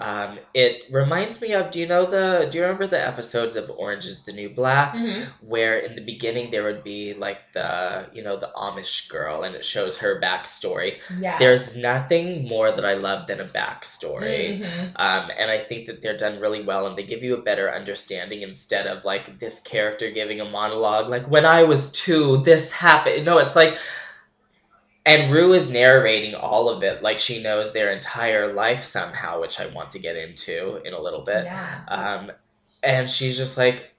Um, 0.00 0.38
it 0.54 0.84
reminds 0.92 1.42
me 1.42 1.54
of 1.54 1.72
do 1.72 1.80
you 1.80 1.86
know 1.86 2.04
the 2.04 2.48
do 2.48 2.58
you 2.58 2.62
remember 2.62 2.86
the 2.86 3.04
episodes 3.04 3.56
of 3.56 3.68
Orange 3.68 4.04
is 4.04 4.24
the 4.24 4.32
New 4.32 4.48
Black 4.48 4.94
hmm 4.94 5.22
where 5.40 5.78
in 5.78 5.94
the 5.94 6.00
beginning 6.02 6.50
there 6.50 6.62
would 6.64 6.84
be 6.84 7.14
like 7.14 7.52
the 7.52 8.06
you 8.12 8.22
know 8.22 8.36
the 8.36 8.50
Amish 8.54 9.10
girl 9.10 9.42
and 9.42 9.56
it 9.56 9.64
shows 9.64 9.98
her 9.98 10.20
backstory. 10.20 10.98
Yes. 11.18 11.38
There's 11.40 11.76
nothing 11.76 12.46
more 12.46 12.70
that 12.70 12.84
I 12.84 12.94
love 12.94 13.26
than 13.26 13.40
a 13.40 13.44
backstory. 13.44 14.62
Mhm. 14.62 14.92
Um, 14.94 15.30
and 15.36 15.50
I 15.50 15.58
think 15.58 15.86
that 15.86 16.00
they're 16.00 16.16
done 16.16 16.38
really 16.38 16.62
well 16.62 16.86
and 16.86 16.96
they 16.96 17.02
give 17.02 17.24
you 17.24 17.34
a 17.34 17.42
better 17.42 17.68
understanding 17.68 18.42
instead 18.42 18.86
of 18.86 19.04
like 19.04 19.38
this 19.40 19.60
character 19.60 20.10
giving 20.10 20.40
a 20.40 20.44
monologue 20.44 21.08
like 21.08 21.28
when 21.28 21.44
I 21.44 21.64
was 21.64 21.90
two 21.90 22.38
this 22.38 22.70
happened. 22.70 23.24
No, 23.24 23.38
it's 23.38 23.56
like 23.56 23.76
and 25.08 25.32
Rue 25.32 25.54
is 25.54 25.70
narrating 25.70 26.34
all 26.34 26.68
of 26.68 26.82
it 26.82 27.02
like 27.02 27.18
she 27.18 27.42
knows 27.42 27.72
their 27.72 27.90
entire 27.92 28.52
life 28.52 28.84
somehow, 28.84 29.40
which 29.40 29.60
I 29.60 29.66
want 29.68 29.92
to 29.92 29.98
get 29.98 30.16
into 30.16 30.76
in 30.86 30.92
a 30.92 31.00
little 31.00 31.22
bit. 31.22 31.44
Yeah. 31.44 31.80
Um, 31.88 32.32
and 32.82 33.08
she's 33.08 33.36
just 33.36 33.58
like, 33.58 33.90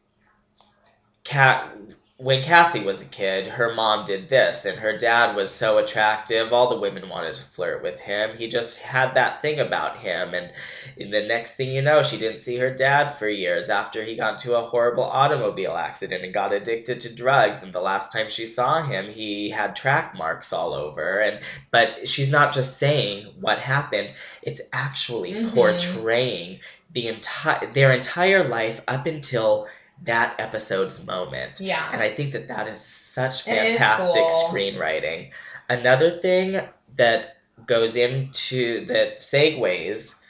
Cat. 1.24 1.76
When 2.22 2.44
Cassie 2.44 2.84
was 2.84 3.02
a 3.02 3.06
kid, 3.06 3.48
her 3.48 3.74
mom 3.74 4.04
did 4.04 4.28
this, 4.28 4.66
and 4.66 4.78
her 4.80 4.98
dad 4.98 5.38
was 5.38 5.50
so 5.56 5.78
attractive. 5.78 6.52
All 6.52 6.68
the 6.68 6.78
women 6.78 7.08
wanted 7.08 7.36
to 7.36 7.44
flirt 7.46 7.82
with 7.82 7.98
him. 7.98 8.36
He 8.36 8.50
just 8.50 8.82
had 8.82 9.14
that 9.14 9.42
thing 9.42 9.62
about 9.62 10.00
him, 10.00 10.34
and 10.34 10.52
the 10.98 11.22
next 11.22 11.56
thing 11.56 11.70
you 11.72 11.82
know, 11.82 12.04
she 12.04 12.18
didn't 12.18 12.42
see 12.42 12.58
her 12.58 12.72
dad 12.76 13.12
for 13.16 13.30
years 13.30 13.70
after 13.70 14.04
he 14.04 14.18
got 14.18 14.34
into 14.34 14.58
a 14.58 14.62
horrible 14.66 15.06
automobile 15.06 15.78
accident 15.78 16.26
and 16.26 16.34
got 16.34 16.52
addicted 16.52 17.00
to 17.02 17.16
drugs. 17.16 17.64
And 17.64 17.72
the 17.72 17.80
last 17.80 18.12
time 18.12 18.30
she 18.30 18.48
saw 18.48 18.82
him, 18.82 19.08
he 19.08 19.50
had 19.50 19.78
track 19.78 20.14
marks 20.14 20.52
all 20.52 20.74
over. 20.74 21.22
And 21.22 21.40
but 21.72 22.06
she's 22.06 22.34
not 22.34 22.54
just 22.54 22.78
saying 22.78 23.28
what 23.40 23.60
happened; 23.60 24.14
it's 24.42 24.62
actually 24.74 25.32
Mhm. 25.36 25.54
portraying 25.54 26.60
the 26.92 27.08
entire 27.08 27.66
their 27.68 27.94
entire 27.94 28.44
life 28.44 28.82
up 28.90 29.06
until 29.06 29.70
that 30.04 30.40
episode's 30.40 31.06
moment. 31.06 31.60
Yeah. 31.60 31.88
And 31.92 32.02
I 32.02 32.10
think 32.10 32.34
that 32.34 32.48
that 32.48 32.68
is 32.68 32.80
such 32.82 33.48
It 33.48 33.54
is 33.54 33.78
fantastic 33.78 34.22
cool. 34.22 34.30
screenwriting. 34.30 35.32
Another 35.68 36.10
thing 36.20 36.60
that 36.96 37.38
goes 37.66 37.96
into 37.96 38.86
that 38.86 39.18
segues 39.18 40.24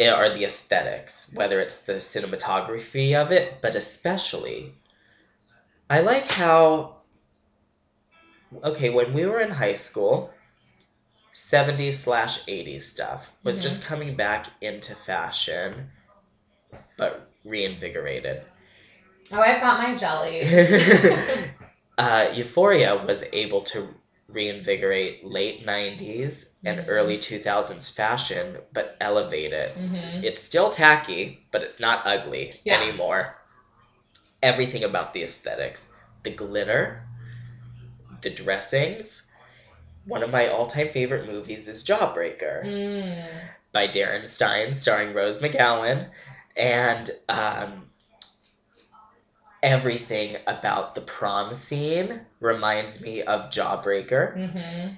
are 0.00 0.30
the 0.30 0.44
aesthetics, 0.44 1.32
whether 1.34 1.60
it's 1.60 1.84
the 1.86 1.94
cinematography 1.94 3.14
of 3.14 3.32
it, 3.32 3.60
but 3.62 3.74
especially 3.74 4.72
I 5.88 6.00
like 6.00 6.28
how 6.28 6.96
okay, 8.62 8.90
when 8.90 9.12
we 9.12 9.26
were 9.26 9.40
in 9.40 9.50
high 9.50 9.74
school, 9.74 10.32
70s 11.32 11.98
slash 12.04 12.48
80s 12.48 12.86
stuff 12.86 13.30
was 13.44 13.58
Mhm. 13.58 13.62
just 13.62 13.86
coming 13.86 14.14
back 14.16 14.46
into 14.60 14.94
fashion, 14.94 15.90
but 16.96 17.28
reinvigorated. 17.46 18.40
Oh, 19.32 19.40
I've 19.40 19.60
got 19.60 19.78
my 19.78 19.94
jelly. 19.94 20.42
uh, 21.98 22.28
Euphoria 22.32 22.96
was 22.96 23.24
able 23.32 23.62
to 23.62 23.88
reinvigorate 24.28 25.24
late 25.24 25.64
90s 25.64 26.58
and 26.64 26.80
Mhm. 26.80 26.84
early 26.88 27.18
2000s 27.18 27.88
fashion, 27.90 28.58
but 28.72 28.96
elevate 29.00 29.52
it. 29.52 29.72
hmm 29.72 30.24
It's 30.24 30.42
still 30.42 30.70
tacky, 30.70 31.38
but 31.52 31.62
it's 31.62 31.80
not 31.80 32.02
ugly 32.04 32.52
Yeah. 32.64 32.80
anymore. 32.82 33.36
Everything 34.42 34.84
about 34.84 35.12
the 35.12 35.22
aesthetics, 35.22 35.94
the 36.22 36.30
glitter, 36.30 37.02
the 38.22 38.30
dressings. 38.30 39.30
One 40.04 40.22
of 40.22 40.30
my 40.30 40.48
all 40.48 40.66
time 40.66 40.88
favorite 40.88 41.26
movies 41.26 41.68
is 41.68 41.84
Jawbreaker 41.84 42.64
Mm. 42.64 43.40
by 43.72 43.88
Darren 43.88 44.26
Stein, 44.26 44.72
starring 44.72 45.12
Rose 45.12 45.40
McGowan, 45.40 46.06
and 46.56 47.10
um, 47.28 47.86
everything 49.62 50.36
about 50.46 50.94
the 50.94 51.00
prom 51.00 51.52
scene 51.54 52.20
reminds 52.40 53.00
me 53.02 53.22
of 53.22 53.50
Jawbreaker. 53.50 54.32
hmm 54.32 54.88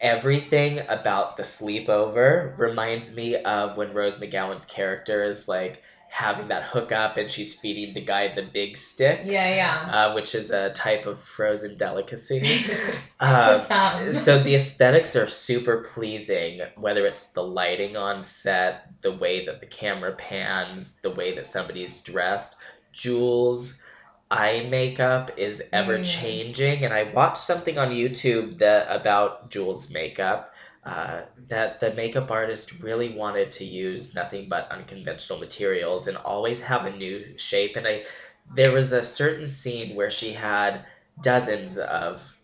Everything 0.00 0.80
about 0.88 1.36
the 1.36 1.42
sleepover 1.44 2.52
reminds 2.58 3.14
me 3.14 3.36
of 3.36 3.76
when 3.76 3.92
Rose 3.94 4.18
McGowan's 4.18 4.66
character 4.66 5.22
is 5.22 5.48
like 5.48 5.80
having 6.12 6.48
that 6.48 6.62
hookup 6.62 7.16
and 7.16 7.30
she's 7.30 7.58
feeding 7.58 7.94
the 7.94 8.00
guy 8.02 8.34
the 8.34 8.42
big 8.42 8.76
stick, 8.76 9.22
Yeah, 9.24 9.54
yeah. 9.54 9.90
uh, 10.10 10.14
which 10.14 10.34
is 10.34 10.50
a 10.50 10.68
type 10.70 11.06
of 11.06 11.18
frozen 11.18 11.78
delicacy. 11.78 12.42
Uh, 13.24 14.10
so 14.10 14.40
the 14.40 14.56
aesthetics 14.56 15.14
are 15.14 15.28
super 15.28 15.86
pleasing, 15.94 16.60
whether 16.76 17.06
it's 17.06 17.32
the 17.34 17.42
lighting 17.42 17.96
on 17.96 18.20
set, 18.20 18.84
the 19.00 19.12
way 19.12 19.46
that 19.46 19.60
the 19.60 19.66
camera 19.66 20.10
pans, 20.10 21.00
the 21.02 21.10
way 21.10 21.36
that 21.36 21.46
somebody's 21.46 22.02
dressed. 22.02 22.56
Jules' 22.90 23.84
eye 24.28 24.66
makeup 24.68 25.30
is 25.36 25.68
ever 25.72 26.02
changing, 26.02 26.84
and 26.84 26.92
I 26.92 27.04
watched 27.04 27.38
something 27.38 27.78
on 27.78 27.90
YouTube 27.90 28.58
that 28.58 28.88
about 28.90 29.50
Jules' 29.50 29.92
makeup. 29.92 30.51
Uh, 30.84 31.22
that 31.48 31.78
the 31.78 31.94
makeup 31.94 32.28
artist 32.32 32.82
really 32.82 33.10
wanted 33.10 33.52
to 33.52 33.64
use 33.64 34.16
nothing 34.16 34.48
but 34.48 34.68
unconventional 34.72 35.38
materials 35.38 36.08
and 36.08 36.16
always 36.16 36.60
have 36.60 36.86
a 36.86 36.90
new 36.90 37.24
shape. 37.38 37.76
And 37.76 37.86
I, 37.86 38.02
there 38.52 38.72
was 38.72 38.90
a 38.90 39.02
certain 39.02 39.46
scene 39.46 39.94
where 39.94 40.10
she 40.10 40.32
had 40.32 40.84
dozens 41.22 41.78
of 41.78 42.36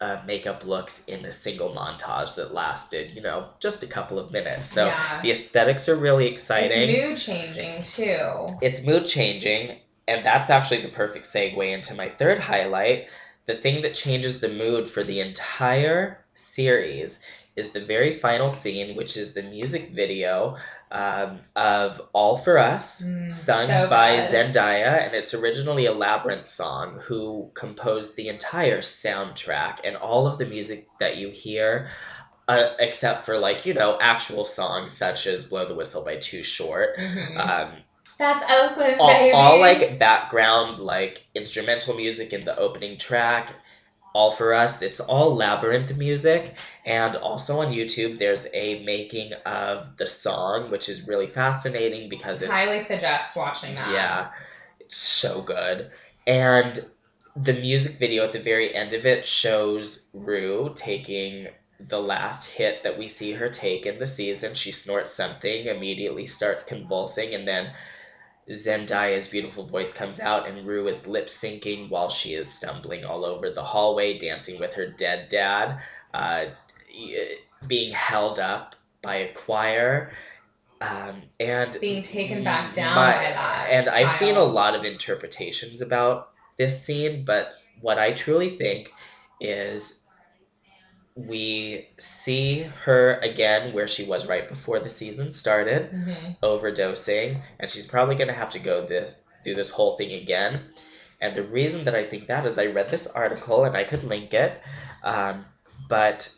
uh, 0.00 0.22
makeup 0.26 0.64
looks 0.64 1.08
in 1.08 1.26
a 1.26 1.32
single 1.32 1.68
montage 1.70 2.36
that 2.36 2.54
lasted, 2.54 3.12
you 3.14 3.20
know, 3.20 3.48
just 3.60 3.82
a 3.82 3.86
couple 3.86 4.18
of 4.18 4.32
minutes. 4.32 4.68
So 4.68 4.86
yeah. 4.86 5.20
the 5.22 5.30
aesthetics 5.30 5.88
are 5.90 5.96
really 5.96 6.28
exciting. 6.28 6.88
It's 6.88 7.28
mood 7.28 7.36
changing 7.36 7.82
too. 7.82 8.46
It's 8.62 8.86
mood 8.86 9.04
changing, 9.04 9.78
and 10.08 10.24
that's 10.24 10.48
actually 10.48 10.80
the 10.80 10.88
perfect 10.88 11.26
segue 11.26 11.72
into 11.72 11.94
my 11.94 12.08
third 12.08 12.38
highlight. 12.38 13.08
The 13.46 13.54
thing 13.54 13.82
that 13.82 13.94
changes 13.94 14.40
the 14.40 14.48
mood 14.48 14.88
for 14.88 15.02
the 15.02 15.20
entire 15.20 16.24
series 16.34 17.22
is 17.56 17.72
the 17.72 17.80
very 17.80 18.12
final 18.12 18.50
scene, 18.50 18.96
which 18.96 19.16
is 19.16 19.32
the 19.34 19.42
music 19.42 19.88
video 19.90 20.56
um, 20.90 21.40
of 21.56 22.00
All 22.12 22.36
for 22.36 22.58
Us, 22.58 23.02
Mm, 23.02 23.32
sung 23.32 23.66
so 23.66 23.88
by 23.88 24.16
good. 24.16 24.30
Zendaya, 24.30 25.04
and 25.04 25.14
it's 25.14 25.34
originally 25.34 25.86
a 25.86 25.92
Labrinth 25.94 26.46
song, 26.48 27.00
who 27.00 27.50
composed 27.54 28.14
the 28.16 28.28
entire 28.28 28.78
soundtrack 28.80 29.80
and 29.84 29.96
all 29.96 30.26
of 30.26 30.38
the 30.38 30.46
music 30.46 30.86
that 31.00 31.16
you 31.16 31.30
hear. 31.30 31.88
Uh, 32.48 32.74
except 32.78 33.24
for 33.24 33.38
like 33.38 33.66
you 33.66 33.74
know 33.74 33.98
actual 34.00 34.44
songs 34.44 34.92
such 34.92 35.26
as 35.26 35.46
"Blow 35.46 35.66
the 35.66 35.74
Whistle" 35.74 36.04
by 36.04 36.16
Too 36.18 36.44
Short, 36.44 36.96
Mhm. 36.96 37.36
um, 37.40 37.72
That's 38.20 38.44
Oakland, 38.52 39.00
all, 39.00 39.08
baby. 39.12 39.32
all 39.32 39.58
like 39.58 39.98
background 39.98 40.78
like 40.78 41.26
instrumental 41.34 41.96
music 41.96 42.32
in 42.32 42.44
the 42.44 42.56
opening 42.56 42.98
track 42.98 43.52
all 44.16 44.30
for 44.30 44.54
us. 44.54 44.80
It's 44.80 44.98
all 44.98 45.36
Labrinth 45.36 45.94
music. 45.96 46.56
And 46.86 47.16
also 47.16 47.60
on 47.60 47.72
youtube 47.72 48.18
there's 48.18 48.46
a 48.54 48.82
making 48.84 49.32
of 49.44 49.96
the 49.98 50.06
song 50.06 50.70
which 50.70 50.88
is 50.88 51.06
really 51.06 51.26
fascinating 51.26 52.08
because 52.08 52.42
it's 52.42 52.50
Highly 52.50 52.80
suggest 52.80 53.36
watching 53.36 53.74
that. 53.74 53.92
yeah 53.92 54.30
it's 54.80 54.96
so 54.96 55.42
good. 55.42 55.90
And 56.26 56.78
the 57.36 57.52
music 57.52 57.98
video 57.98 58.24
at 58.24 58.32
the 58.32 58.40
very 58.40 58.74
end 58.74 58.94
of 58.94 59.04
it 59.04 59.26
shows 59.26 60.10
rue 60.14 60.72
taking 60.74 61.48
the 61.78 62.00
last 62.00 62.50
hit 62.56 62.84
that 62.84 62.98
we 62.98 63.08
see 63.08 63.32
her 63.32 63.50
take 63.50 63.84
in 63.84 63.98
the 63.98 64.06
season. 64.06 64.54
She 64.54 64.72
snorts 64.72 65.10
something 65.10 65.66
immediately 65.66 66.26
starts 66.26 66.64
convulsing 66.64 67.34
and 67.34 67.46
then 67.46 67.72
Zendaya's 68.50 69.28
beautiful 69.28 69.64
voice 69.64 69.96
comes 69.96 70.20
out, 70.20 70.48
and 70.48 70.66
Rue 70.66 70.86
is 70.88 71.06
lip 71.06 71.26
syncing 71.26 71.88
while 71.88 72.08
she 72.08 72.34
is 72.34 72.52
stumbling 72.52 73.04
all 73.04 73.24
over 73.24 73.50
the 73.50 73.62
hallway, 73.62 74.18
dancing 74.18 74.60
with 74.60 74.74
her 74.74 74.86
dead 74.86 75.28
dad, 75.28 75.80
uh, 76.14 76.46
being 77.66 77.92
held 77.92 78.38
up 78.38 78.76
by 79.02 79.16
a 79.16 79.32
choir. 79.32 80.10
Um, 80.80 81.22
and 81.40 81.76
Being 81.80 82.02
taken 82.02 82.44
back 82.44 82.72
down 82.72 82.94
my- 82.94 83.12
by 83.12 83.22
that. 83.22 83.68
and 83.70 83.88
I've 83.88 84.12
seen 84.12 84.36
a 84.36 84.44
lot 84.44 84.74
of 84.74 84.84
interpretations 84.84 85.80
about 85.80 86.30
this 86.56 86.84
scene, 86.84 87.24
but 87.24 87.54
what 87.80 87.98
I 87.98 88.12
truly 88.12 88.50
think 88.50 88.92
is 89.40 90.02
we 91.16 91.88
see 91.98 92.60
her 92.84 93.14
again 93.14 93.72
where 93.72 93.88
she 93.88 94.04
was 94.04 94.28
right 94.28 94.46
before 94.46 94.78
the 94.80 94.88
season 94.88 95.32
started 95.32 95.90
Mhm. 95.90 96.36
overdosing, 96.42 97.40
and 97.58 97.70
she's 97.70 97.86
probably 97.86 98.16
gonna 98.16 98.34
have 98.34 98.50
to 98.50 98.58
go 98.58 98.86
this 98.86 99.16
do 99.42 99.54
this 99.54 99.70
whole 99.70 99.96
thing 99.96 100.12
again. 100.12 100.60
And 101.20 101.34
the 101.34 101.42
reason 101.42 101.84
that 101.84 101.94
I 101.94 102.04
think 102.04 102.26
that 102.26 102.44
is 102.44 102.58
I 102.58 102.66
read 102.66 102.88
this 102.88 103.06
article 103.06 103.64
and 103.64 103.76
I 103.76 103.84
could 103.84 104.04
link 104.04 104.34
it, 104.34 104.60
um, 105.02 105.46
but 105.88 106.28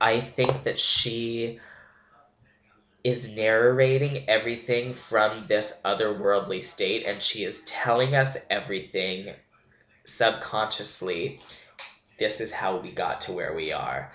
I 0.00 0.20
think 0.20 0.64
that 0.64 0.80
she 0.80 1.58
is 3.04 3.36
narrating 3.36 4.28
everything 4.28 4.94
from 4.94 5.46
this 5.48 5.82
otherworldly 5.84 6.62
state 6.62 7.04
and 7.04 7.20
she 7.20 7.44
is 7.44 7.62
telling 7.64 8.14
us 8.14 8.38
everything 8.48 9.34
subconsciously. 10.04 11.40
This 12.18 12.40
is 12.40 12.52
how 12.52 12.76
we 12.76 12.92
got 12.92 13.22
to 13.22 13.32
where 13.32 13.52
we 13.52 13.72
are. 13.72 14.10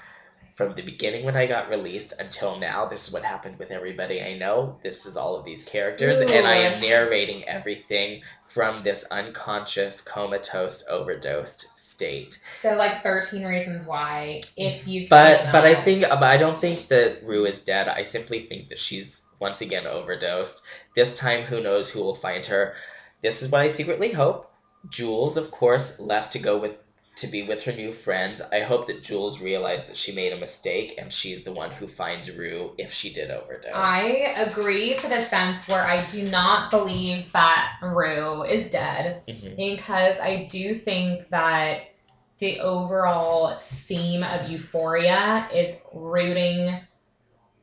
From 0.57 0.73
the 0.73 0.81
beginning 0.81 1.23
when 1.23 1.37
I 1.37 1.45
got 1.45 1.69
released 1.69 2.19
until 2.19 2.57
now, 2.57 2.87
this 2.87 3.07
is 3.07 3.13
what 3.13 3.21
happened 3.21 3.59
with 3.59 3.69
everybody 3.69 4.23
I 4.23 4.39
know. 4.39 4.79
This 4.81 5.05
is 5.05 5.15
all 5.15 5.35
of 5.35 5.45
these 5.45 5.63
characters, 5.63 6.19
and 6.19 6.47
I 6.47 6.55
am 6.55 6.81
narrating 6.81 7.47
everything 7.47 8.23
from 8.43 8.81
this 8.81 9.05
unconscious, 9.11 10.01
comatose, 10.01 10.87
overdosed 10.89 11.77
state. 11.77 12.33
So 12.33 12.75
like 12.75 13.03
13 13.03 13.45
reasons 13.45 13.85
why 13.85 14.41
if 14.57 14.87
you've 14.87 15.09
But 15.11 15.43
seen 15.43 15.51
but 15.51 15.63
I 15.63 15.75
think 15.75 16.09
but 16.09 16.23
I 16.23 16.37
don't 16.37 16.57
think 16.57 16.87
that 16.87 17.23
Rue 17.23 17.45
is 17.45 17.61
dead. 17.61 17.87
I 17.87 18.01
simply 18.01 18.39
think 18.39 18.69
that 18.69 18.79
she's 18.79 19.27
once 19.39 19.61
again 19.61 19.85
overdosed. 19.85 20.65
This 20.95 21.19
time, 21.19 21.43
who 21.43 21.61
knows 21.61 21.91
who 21.91 22.01
will 22.03 22.15
find 22.15 22.43
her? 22.47 22.73
This 23.21 23.43
is 23.43 23.51
what 23.51 23.61
I 23.61 23.67
secretly 23.67 24.11
hope. 24.11 24.51
Jules, 24.89 25.37
of 25.37 25.51
course, 25.51 25.99
left 25.99 26.33
to 26.33 26.39
go 26.39 26.57
with 26.57 26.75
to 27.17 27.27
be 27.27 27.43
with 27.43 27.63
her 27.63 27.71
new 27.71 27.91
friends. 27.91 28.41
I 28.41 28.61
hope 28.61 28.87
that 28.87 29.03
Jules 29.03 29.41
realized 29.41 29.89
that 29.89 29.97
she 29.97 30.13
made 30.13 30.33
a 30.33 30.37
mistake 30.37 30.95
and 30.97 31.11
she's 31.11 31.43
the 31.43 31.51
one 31.51 31.71
who 31.71 31.87
finds 31.87 32.35
Rue 32.35 32.73
if 32.77 32.91
she 32.91 33.11
did 33.13 33.31
overdose. 33.31 33.73
I 33.73 34.33
agree 34.37 34.93
to 34.95 35.09
the 35.09 35.19
sense 35.19 35.67
where 35.67 35.83
I 35.83 36.05
do 36.05 36.23
not 36.29 36.69
believe 36.69 37.31
that 37.33 37.73
Rue 37.81 38.43
is 38.43 38.69
dead 38.69 39.21
Mhm. 39.27 39.55
because 39.55 40.19
I 40.19 40.45
do 40.45 40.75
think 40.75 41.27
that 41.29 41.89
the 42.37 42.59
overall 42.59 43.57
theme 43.59 44.23
of 44.23 44.49
Euphoria 44.49 45.47
is 45.53 45.81
rooting 45.91 46.79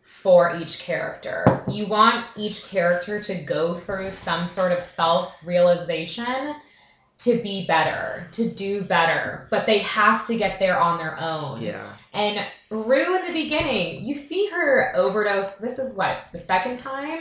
for 0.01 0.57
each 0.57 0.81
character. 0.81 1.65
You 1.69 1.87
want 1.87 2.25
each 2.37 2.67
character 2.69 3.21
to 3.21 3.35
go 3.37 3.75
through 3.75 4.11
some 4.11 4.47
sort 4.47 4.73
of 4.73 4.83
self 4.83 5.33
realization 5.45 6.55
to 7.19 7.41
be 7.43 7.67
better, 7.67 8.27
to 8.33 8.51
do 8.51 8.83
better, 8.83 9.47
but 9.51 9.67
they 9.67 9.79
have 9.79 10.25
to 10.27 10.37
get 10.37 10.59
there 10.59 10.79
on 10.79 10.99
their 10.99 11.17
own. 11.19 11.63
Yeah. 11.63 11.83
And 12.13 12.45
Rue 12.71 13.17
in 13.17 13.27
the 13.27 13.33
beginning, 13.33 14.05
you 14.05 14.15
see 14.15 14.49
her 14.53 14.93
overdose. 14.97 15.57
This 15.57 15.79
is 15.79 15.97
what 15.97 16.17
the 16.33 16.39
second 16.39 16.79
time. 16.79 17.21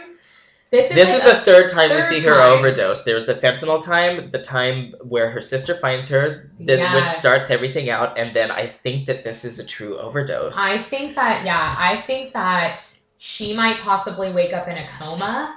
This 0.71 0.89
is 0.89 0.95
This 0.95 1.13
like 1.13 1.23
is 1.23 1.33
the 1.35 1.41
third 1.45 1.69
time 1.69 1.89
we 1.91 2.01
third 2.01 2.03
see 2.19 2.27
her 2.27 2.35
time. 2.35 2.57
overdose. 2.57 3.03
There's 3.03 3.27
the 3.27 3.35
fentanyl 3.35 3.83
time, 3.85 4.31
the 4.31 4.41
time 4.41 4.95
where 5.03 5.29
her 5.29 5.39
sister 5.41 5.75
finds 5.75 6.09
her, 6.09 6.49
the, 6.57 6.77
which 6.95 7.05
starts 7.05 7.51
everything 7.51 7.91
out, 7.91 8.17
and 8.17 8.35
then 8.35 8.49
I 8.49 8.65
think 8.65 9.05
that 9.05 9.23
this 9.23 9.45
is 9.45 9.59
a 9.59 9.65
true 9.67 9.99
overdose. 9.99 10.57
I 10.59 10.77
think 10.77 11.13
that 11.13 11.45
yeah, 11.45 11.75
I 11.77 11.97
think 11.97 12.33
that 12.33 12.81
she 13.19 13.55
might 13.55 13.81
possibly 13.81 14.33
wake 14.33 14.53
up 14.53 14.67
in 14.67 14.75
a 14.75 14.87
coma. 14.87 15.55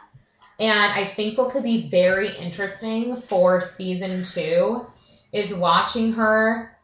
And 0.59 0.93
I 0.93 1.05
think 1.05 1.37
what 1.37 1.51
could 1.51 1.65
be 1.65 1.89
very 1.89 2.35
interesting 2.37 3.17
for 3.17 3.61
season 3.61 4.23
two 4.23 4.87
is 5.33 5.55
watching 5.55 6.15
her. 6.15 6.77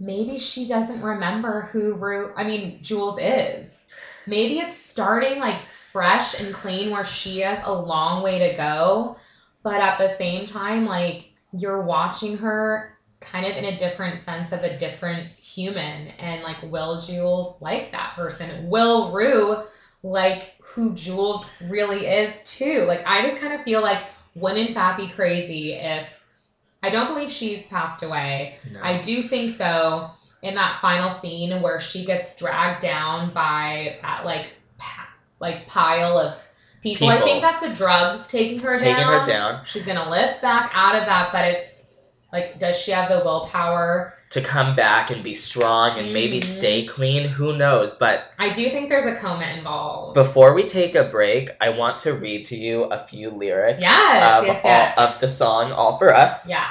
Maybe 0.00 0.38
she 0.38 0.66
doesn't 0.66 1.02
remember 1.02 1.62
who 1.62 1.94
Rue, 1.94 2.32
I 2.36 2.44
mean, 2.44 2.82
Jules 2.82 3.18
is. 3.18 3.90
Maybe 4.26 4.58
it's 4.58 4.76
starting 4.76 5.38
like 5.38 5.58
fresh 5.58 6.40
and 6.40 6.54
clean 6.54 6.90
where 6.90 7.04
she 7.04 7.40
has 7.40 7.62
a 7.64 7.72
long 7.72 8.22
way 8.22 8.50
to 8.50 8.56
go. 8.56 9.16
But 9.62 9.80
at 9.80 9.98
the 9.98 10.08
same 10.08 10.44
time, 10.44 10.84
like 10.84 11.30
you're 11.52 11.82
watching 11.82 12.36
her 12.38 12.92
kind 13.20 13.46
of 13.46 13.56
in 13.56 13.64
a 13.64 13.76
different 13.76 14.20
sense 14.20 14.52
of 14.52 14.62
a 14.62 14.76
different 14.76 15.26
human. 15.26 16.08
And 16.18 16.42
like, 16.42 16.62
will 16.64 17.00
Jules 17.00 17.60
like 17.62 17.92
that 17.92 18.12
person? 18.14 18.68
Will 18.68 19.12
Rue 19.12 19.62
like 20.04 20.54
who 20.62 20.94
Jules 20.94 21.50
really 21.62 22.06
is 22.06 22.42
too? 22.44 22.84
Like, 22.86 23.02
I 23.06 23.22
just 23.22 23.40
kind 23.40 23.54
of 23.54 23.62
feel 23.62 23.80
like 23.80 24.04
wouldn't 24.36 24.74
that 24.74 24.96
be 24.96 25.08
crazy 25.08 25.72
if 25.72 26.24
I 26.82 26.90
don't 26.90 27.08
believe 27.08 27.30
she's 27.30 27.66
passed 27.66 28.02
away. 28.02 28.54
No. 28.72 28.80
I 28.82 29.00
do 29.00 29.22
think 29.22 29.56
though, 29.56 30.10
in 30.42 30.54
that 30.54 30.76
final 30.76 31.08
scene 31.08 31.62
where 31.62 31.80
she 31.80 32.04
gets 32.04 32.36
dragged 32.36 32.82
down 32.82 33.32
by 33.32 33.96
that 34.02 34.26
like 34.26 34.52
pa- 34.76 35.08
like 35.40 35.66
pile 35.66 36.18
of 36.18 36.46
people, 36.82 37.08
I 37.08 37.20
think 37.22 37.40
that's 37.40 37.60
the 37.60 37.70
drugs 37.70 38.28
taking 38.28 38.58
her 38.58 38.76
taking 38.76 38.96
down. 38.96 39.20
her 39.20 39.24
down 39.24 39.60
She's 39.64 39.86
gonna 39.86 40.10
lift 40.10 40.42
back 40.42 40.70
out 40.74 40.94
of 40.94 41.06
that, 41.06 41.32
but 41.32 41.46
it's 41.46 41.83
like, 42.34 42.58
does 42.58 42.78
she 42.78 42.90
have 42.90 43.08
the 43.08 43.22
willpower? 43.24 44.12
to 44.30 44.40
come 44.40 44.74
back 44.74 45.12
and 45.12 45.22
be 45.22 45.32
strong 45.32 45.96
and 45.96 46.12
maybe 46.12 46.40
Mhm. 46.40 46.44
stay 46.44 46.84
clean. 46.86 47.28
Who 47.28 47.56
knows? 47.56 47.92
But 47.92 48.34
I 48.36 48.48
do 48.50 48.68
think 48.68 48.88
there's 48.88 49.06
a 49.06 49.14
coma 49.14 49.46
involved. 49.56 50.14
before 50.14 50.54
we 50.54 50.64
take 50.64 50.96
a 50.96 51.04
break, 51.04 51.50
I 51.60 51.68
want 51.68 51.98
to 51.98 52.14
read 52.14 52.46
to 52.46 52.56
you 52.56 52.82
a 52.82 52.98
few 52.98 53.30
lyrics 53.30 53.80
Yes, 53.80 54.32
of, 54.40 54.46
yes, 54.46 54.64
all, 54.64 54.70
yes. 54.70 54.94
of 54.98 55.20
the 55.20 55.28
song 55.28 55.70
All 55.72 55.98
for 55.98 56.12
Us. 56.12 56.48
yeah. 56.48 56.66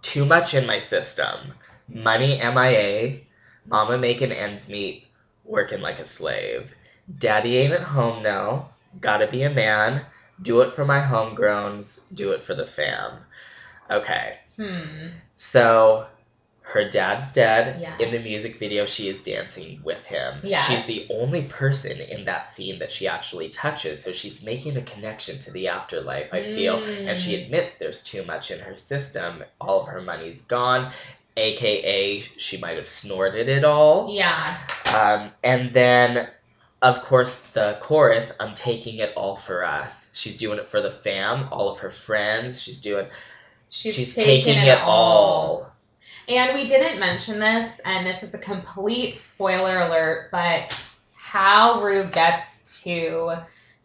Too 0.00 0.24
much 0.24 0.54
in 0.54 0.66
my 0.66 0.78
system. 0.78 1.52
Money 1.88 2.40
MIA. 2.40 3.20
Mama 3.66 3.98
making 3.98 4.32
ends 4.32 4.70
meet. 4.70 5.06
Working 5.44 5.82
like 5.82 5.98
a 5.98 6.04
slave. 6.04 6.74
Daddy 7.18 7.58
ain't 7.58 7.74
at 7.74 7.82
home 7.82 8.22
now. 8.22 8.70
Gotta 8.98 9.26
be 9.26 9.42
a 9.42 9.50
man. 9.50 10.06
Do 10.40 10.62
it 10.62 10.72
for 10.72 10.86
my 10.86 11.00
homegrowns. 11.02 12.04
Do 12.14 12.32
it 12.32 12.42
for 12.42 12.54
the 12.54 12.66
fam. 12.66 13.12
Okay. 13.90 14.38
Hmm. 14.56 15.08
So 15.36 16.06
her 16.62 16.88
dad's 16.88 17.32
dead. 17.32 17.80
Yes. 17.80 18.00
In 18.00 18.10
the 18.10 18.18
music 18.20 18.56
video, 18.56 18.86
she 18.86 19.08
is 19.08 19.22
dancing 19.22 19.80
with 19.84 20.04
him. 20.06 20.40
Yes. 20.42 20.68
She's 20.68 20.84
the 20.86 21.06
only 21.14 21.42
person 21.42 22.00
in 22.00 22.24
that 22.24 22.46
scene 22.48 22.80
that 22.80 22.90
she 22.90 23.06
actually 23.06 23.50
touches, 23.50 24.02
so 24.02 24.10
she's 24.12 24.44
making 24.44 24.76
a 24.76 24.82
connection 24.82 25.38
to 25.40 25.52
the 25.52 25.68
afterlife, 25.68 26.34
I 26.34 26.42
feel. 26.42 26.76
And 26.82 27.16
she 27.18 27.36
Mm. 27.36 27.44
admits 27.44 27.78
there's 27.78 28.02
too 28.02 28.24
much 28.24 28.50
in 28.50 28.58
her 28.60 28.74
system. 28.74 29.44
All 29.60 29.80
of 29.82 29.88
her 29.88 30.00
money's 30.00 30.42
gone, 30.42 30.92
aka 31.36 32.18
she 32.20 32.58
might 32.58 32.76
have 32.76 32.88
snorted 32.88 33.48
it 33.48 33.62
all. 33.62 34.08
Yeah. 34.12 34.56
Um, 34.98 35.30
and 35.44 35.72
then, 35.72 36.28
of 36.82 37.02
course, 37.04 37.50
the 37.50 37.78
chorus, 37.80 38.36
I'm 38.40 38.54
taking 38.54 38.98
it 38.98 39.12
all 39.16 39.36
for 39.36 39.64
us. 39.64 40.10
She's 40.14 40.38
doing 40.38 40.58
it 40.58 40.66
for 40.66 40.80
the 40.80 40.90
fam, 40.90 41.48
all 41.52 41.68
of 41.68 41.78
her 41.80 41.90
friends. 41.90 42.60
She's 42.62 42.80
doing, 42.80 43.06
She's, 43.68 43.94
she's, 43.94 44.14
taking, 44.14 44.54
taking, 44.54 44.68
it 44.68 44.80
all. 44.82 45.70
And 46.28 46.54
we 46.54 46.66
didn't 46.66 46.98
mention 46.98 47.38
this, 47.38 47.80
and 47.84 48.06
this 48.06 48.22
is 48.22 48.34
a 48.34 48.38
complete 48.38 49.16
spoiler 49.16 49.76
alert, 49.76 50.30
but 50.32 50.72
how 51.14 51.82
Rue 51.82 52.08
gets 52.10 52.82
to 52.84 53.36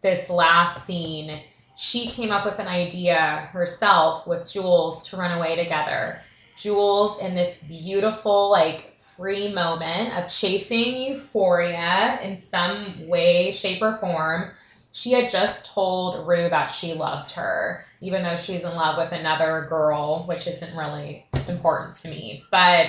this 0.02 0.30
last 0.30 0.86
scene, 0.86 1.40
she 1.76 2.08
came 2.08 2.32
up 2.32 2.46
with 2.46 2.60
an 2.60 2.68
idea 2.68 3.50
herself 3.52 4.28
with 4.28 4.52
Jules 4.52 5.10
to 5.10 5.18
run 5.18 5.38
away 5.38 5.56
together. 5.56 6.20
Jules, 6.56 7.22
in 7.22 7.36
this 7.36 7.64
beautiful, 7.64 8.50
like, 8.50 8.94
free 8.94 9.54
moment 9.54 10.18
of 10.18 10.28
chasing 10.28 10.96
euphoria 10.96 12.20
in 12.24 12.36
some 12.36 13.08
way, 13.08 13.52
shape, 13.52 13.82
or 13.82 13.94
form, 13.96 14.52
she 14.92 15.14
had 15.14 15.30
just 15.30 15.74
told 15.74 16.28
Rue 16.28 16.50
that 16.50 16.68
she 16.68 16.94
loved 16.94 17.32
her, 17.32 17.84
even 18.02 18.24
though 18.24 18.36
she's 18.36 18.64
in 18.64 18.76
love 18.76 18.98
with 18.98 19.12
another 19.14 19.66
girl, 19.70 20.26
which 20.28 20.48
isn't 20.48 20.76
really 20.76 21.26
important 21.48 21.96
to 21.96 22.10
me. 22.10 22.44
But 22.52 22.88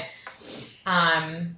um, 0.85 1.57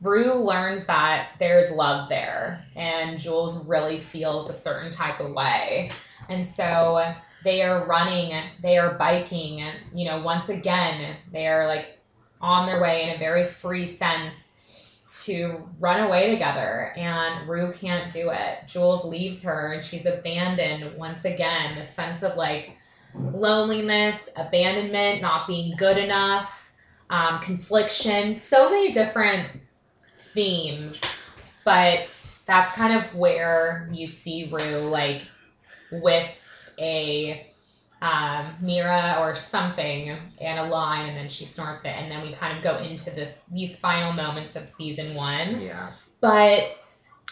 Rue 0.00 0.34
learns 0.34 0.86
that 0.86 1.30
there's 1.38 1.72
love 1.72 2.08
there, 2.08 2.64
and 2.76 3.18
Jules 3.18 3.66
really 3.68 3.98
feels 3.98 4.48
a 4.48 4.54
certain 4.54 4.90
type 4.90 5.18
of 5.18 5.32
way. 5.32 5.90
And 6.28 6.46
so 6.46 7.12
they 7.42 7.62
are 7.62 7.84
running, 7.86 8.32
they 8.62 8.78
are 8.78 8.94
biking, 8.94 9.60
you 9.92 10.04
know, 10.04 10.22
once 10.22 10.48
again, 10.48 11.16
they 11.32 11.48
are 11.48 11.66
like 11.66 11.98
on 12.40 12.66
their 12.66 12.80
way 12.80 13.04
in 13.04 13.16
a 13.16 13.18
very 13.18 13.44
free 13.44 13.86
sense 13.86 14.53
to 15.06 15.68
run 15.78 16.06
away 16.06 16.30
together 16.30 16.92
and 16.96 17.48
Rue 17.48 17.72
can't 17.72 18.10
do 18.10 18.30
it. 18.30 18.66
Jules 18.66 19.04
leaves 19.04 19.42
her 19.42 19.72
and 19.74 19.82
she's 19.82 20.06
abandoned 20.06 20.96
once 20.96 21.24
again. 21.24 21.74
The 21.76 21.84
sense 21.84 22.22
of 22.22 22.36
like 22.36 22.74
loneliness, 23.14 24.30
abandonment, 24.36 25.20
not 25.20 25.46
being 25.46 25.74
good 25.76 25.98
enough, 25.98 26.72
um, 27.10 27.38
confliction, 27.40 28.34
so 28.34 28.70
many 28.70 28.90
different 28.92 29.48
themes. 30.14 31.02
But 31.64 32.04
that's 32.46 32.72
kind 32.72 32.96
of 32.96 33.16
where 33.16 33.88
you 33.92 34.06
see 34.06 34.50
Rue 34.50 34.88
like 34.88 35.22
with 35.90 36.74
a 36.78 37.46
um, 38.04 38.54
Mira 38.60 39.16
or 39.20 39.34
something 39.34 40.10
and 40.40 40.58
a 40.58 40.64
line, 40.64 41.08
and 41.08 41.16
then 41.16 41.28
she 41.28 41.46
snorts 41.46 41.84
it, 41.84 41.94
and 41.96 42.10
then 42.12 42.20
we 42.22 42.32
kind 42.32 42.54
of 42.56 42.62
go 42.62 42.76
into 42.78 43.10
this 43.14 43.46
these 43.46 43.78
final 43.80 44.12
moments 44.12 44.56
of 44.56 44.68
season 44.68 45.14
one. 45.14 45.62
Yeah. 45.62 45.90
But 46.20 46.76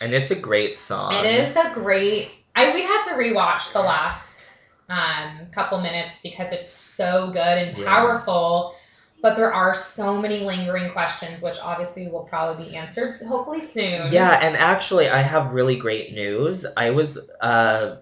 And 0.01 0.15
it's 0.15 0.31
a 0.31 0.41
great 0.41 0.77
song. 0.77 1.13
it 1.13 1.27
is 1.27 1.55
a 1.57 1.71
great. 1.75 2.35
I 2.57 2.73
we 2.73 2.83
had 2.83 3.03
to 3.09 3.11
rewatch 3.15 3.73
the 3.75 3.81
last 3.81 4.65
um, 4.89 5.47
couple 5.53 5.81
minutes 5.81 6.23
because 6.23 6.53
it's 6.53 6.73
so 6.73 7.31
good 7.33 7.59
and 7.59 7.77
Yeah. 7.77 7.85
powerful. 7.85 8.75
But 9.21 9.37
there 9.37 9.53
are 9.55 9.73
so 9.73 10.21
many 10.21 10.41
lingering 10.41 10.91
questions, 10.91 11.45
which 11.45 11.57
obviously 11.63 12.09
will 12.09 12.25
probably 12.25 12.71
be 12.71 12.77
answered 12.77 13.17
hopefully 13.29 13.61
soon. 13.61 14.09
Yeah, 14.11 14.37
and 14.43 14.57
actually, 14.57 15.09
I 15.09 15.23
have 15.23 15.53
really 15.53 15.77
great 15.77 16.13
news. 16.13 16.67
I 16.77 16.91
was 16.91 17.31
uh, 17.41 17.99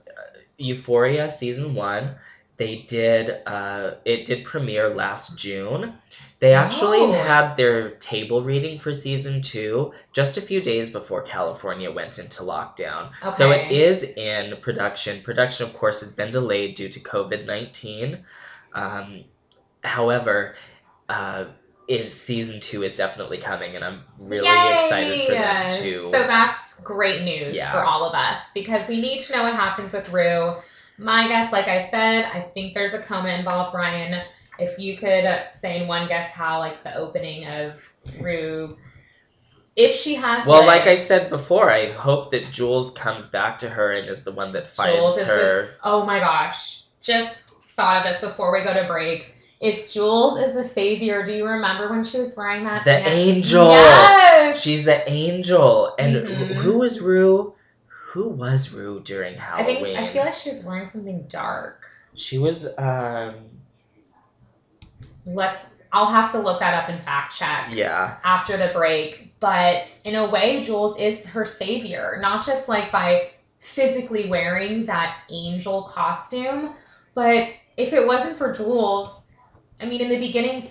Euphoria 0.56 1.28
season 1.28 1.74
one. 1.74 2.14
They 2.60 2.76
did 2.76 3.30
uh, 3.46 3.92
it 4.04 4.26
did 4.26 4.44
premiere 4.44 4.90
last 4.90 5.38
June. 5.38 5.94
They 6.40 6.52
actually 6.52 6.98
Oh. 7.00 7.12
had 7.12 7.54
their 7.56 7.88
table 7.92 8.42
reading 8.42 8.78
for 8.78 8.92
season 8.92 9.40
two 9.40 9.94
just 10.12 10.36
a 10.36 10.42
few 10.42 10.60
days 10.60 10.90
before 10.90 11.22
California 11.22 11.90
went 11.90 12.18
into 12.18 12.42
lockdown. 12.42 13.00
okay. 13.22 13.30
So 13.30 13.50
it 13.50 13.70
is 13.70 14.04
in 14.04 14.58
production. 14.60 15.22
Production, 15.22 15.66
of 15.68 15.72
course, 15.74 16.00
has 16.00 16.12
been 16.14 16.30
delayed 16.32 16.74
due 16.74 16.90
to 16.90 17.00
COVID 17.00 17.46
nineteen. 17.46 18.24
Um, 18.74 19.24
however, 19.82 20.54
uh, 21.08 21.46
it, 21.88 22.04
season 22.04 22.60
two 22.60 22.82
is 22.82 22.98
definitely 22.98 23.38
coming, 23.38 23.74
and 23.76 23.82
I'm 23.84 24.02
really 24.20 24.46
Yay! 24.46 24.74
excited 24.74 25.26
for 25.26 25.32
them 25.32 25.68
to. 25.82 25.94
So 25.94 26.18
that's 26.34 26.80
great 26.82 27.22
news 27.22 27.56
Yeah. 27.56 27.72
for 27.72 27.78
all 27.82 28.04
of 28.04 28.14
us 28.14 28.52
because 28.52 28.86
we 28.86 29.00
need 29.00 29.18
to 29.20 29.32
know 29.34 29.44
what 29.44 29.54
happens 29.54 29.94
with 29.94 30.12
Rue. 30.12 30.56
My 31.00 31.26
guess, 31.28 31.50
like 31.50 31.66
I 31.66 31.78
said, 31.78 32.26
I 32.26 32.40
think 32.40 32.74
there's 32.74 32.92
a 32.92 32.98
coma 32.98 33.30
involved, 33.30 33.74
Ryan. 33.74 34.22
If 34.58 34.78
you 34.78 34.96
could 34.98 35.26
say 35.48 35.80
in 35.80 35.88
one 35.88 36.06
guess 36.06 36.30
how, 36.34 36.58
like, 36.58 36.82
the 36.84 36.94
opening 36.94 37.46
of 37.46 37.82
Rue, 38.20 38.68
if 39.76 39.94
she 39.94 40.14
has. 40.16 40.46
Well, 40.46 40.66
like 40.66 40.86
I 40.86 40.96
said 40.96 41.30
before, 41.30 41.70
I 41.70 41.86
hope 41.86 42.32
that 42.32 42.50
Jules 42.52 42.92
comes 42.92 43.30
back 43.30 43.58
to 43.58 43.68
her 43.70 43.92
and 43.92 44.08
is 44.10 44.24
the 44.24 44.32
one 44.32 44.52
that 44.52 44.68
finds 44.68 44.94
Jules 44.94 45.16
is 45.18 45.26
her. 45.28 45.36
this. 45.36 45.78
Oh 45.82 46.04
my 46.04 46.18
gosh. 46.18 46.82
Just 47.00 47.62
thought 47.76 47.96
of 47.96 48.04
this 48.12 48.20
before 48.20 48.52
we 48.52 48.62
go 48.62 48.74
to 48.74 48.86
break. 48.86 49.34
If 49.58 49.90
Jules 49.90 50.38
is 50.38 50.52
the 50.52 50.64
savior, 50.64 51.24
do 51.24 51.32
you 51.32 51.46
remember 51.46 51.88
when 51.88 52.04
she 52.04 52.18
was 52.18 52.36
wearing 52.36 52.64
that? 52.64 52.84
The 52.84 52.98
angel. 53.08 53.68
Yes. 53.70 54.60
She's 54.60 54.84
the 54.84 55.08
angel. 55.10 55.94
And 55.98 56.16
Mhm. 56.16 56.56
wh- 56.56 56.56
who 56.60 56.78
was 56.78 57.00
Rue? 57.00 57.54
Who 58.10 58.28
was 58.28 58.72
Rue 58.74 59.00
during 59.00 59.36
I 59.36 59.40
Halloween? 59.40 59.84
think 59.84 59.98
I 59.98 60.06
feel 60.08 60.24
like 60.24 60.34
she 60.34 60.50
was 60.50 60.66
wearing 60.66 60.84
something 60.86 61.26
dark. 61.28 61.86
she 62.16 62.38
was. 62.38 62.76
Um, 62.76 63.34
Let's. 65.24 65.76
I'll 65.92 66.06
have 66.06 66.32
to 66.32 66.38
look 66.38 66.58
that 66.60 66.74
up 66.74 66.88
and 66.88 67.02
fact 67.04 67.36
check 67.36 67.68
yeah. 67.72 68.16
after 68.24 68.56
the 68.56 68.70
break. 68.72 69.32
But 69.38 69.96
in 70.04 70.16
a 70.16 70.28
way, 70.28 70.60
Jules 70.60 70.98
is 70.98 71.26
her 71.26 71.44
savior, 71.44 72.16
not 72.20 72.44
just 72.44 72.68
like 72.68 72.90
by 72.90 73.30
physically 73.60 74.28
wearing 74.28 74.86
that 74.86 75.16
angel 75.30 75.82
costume, 75.82 76.74
but 77.14 77.48
if 77.76 77.92
it 77.92 78.06
wasn't 78.06 78.36
for 78.38 78.52
Jules, 78.52 79.32
I 79.80 79.86
mean, 79.86 80.00
in 80.00 80.08
the 80.08 80.18
beginning, 80.18 80.68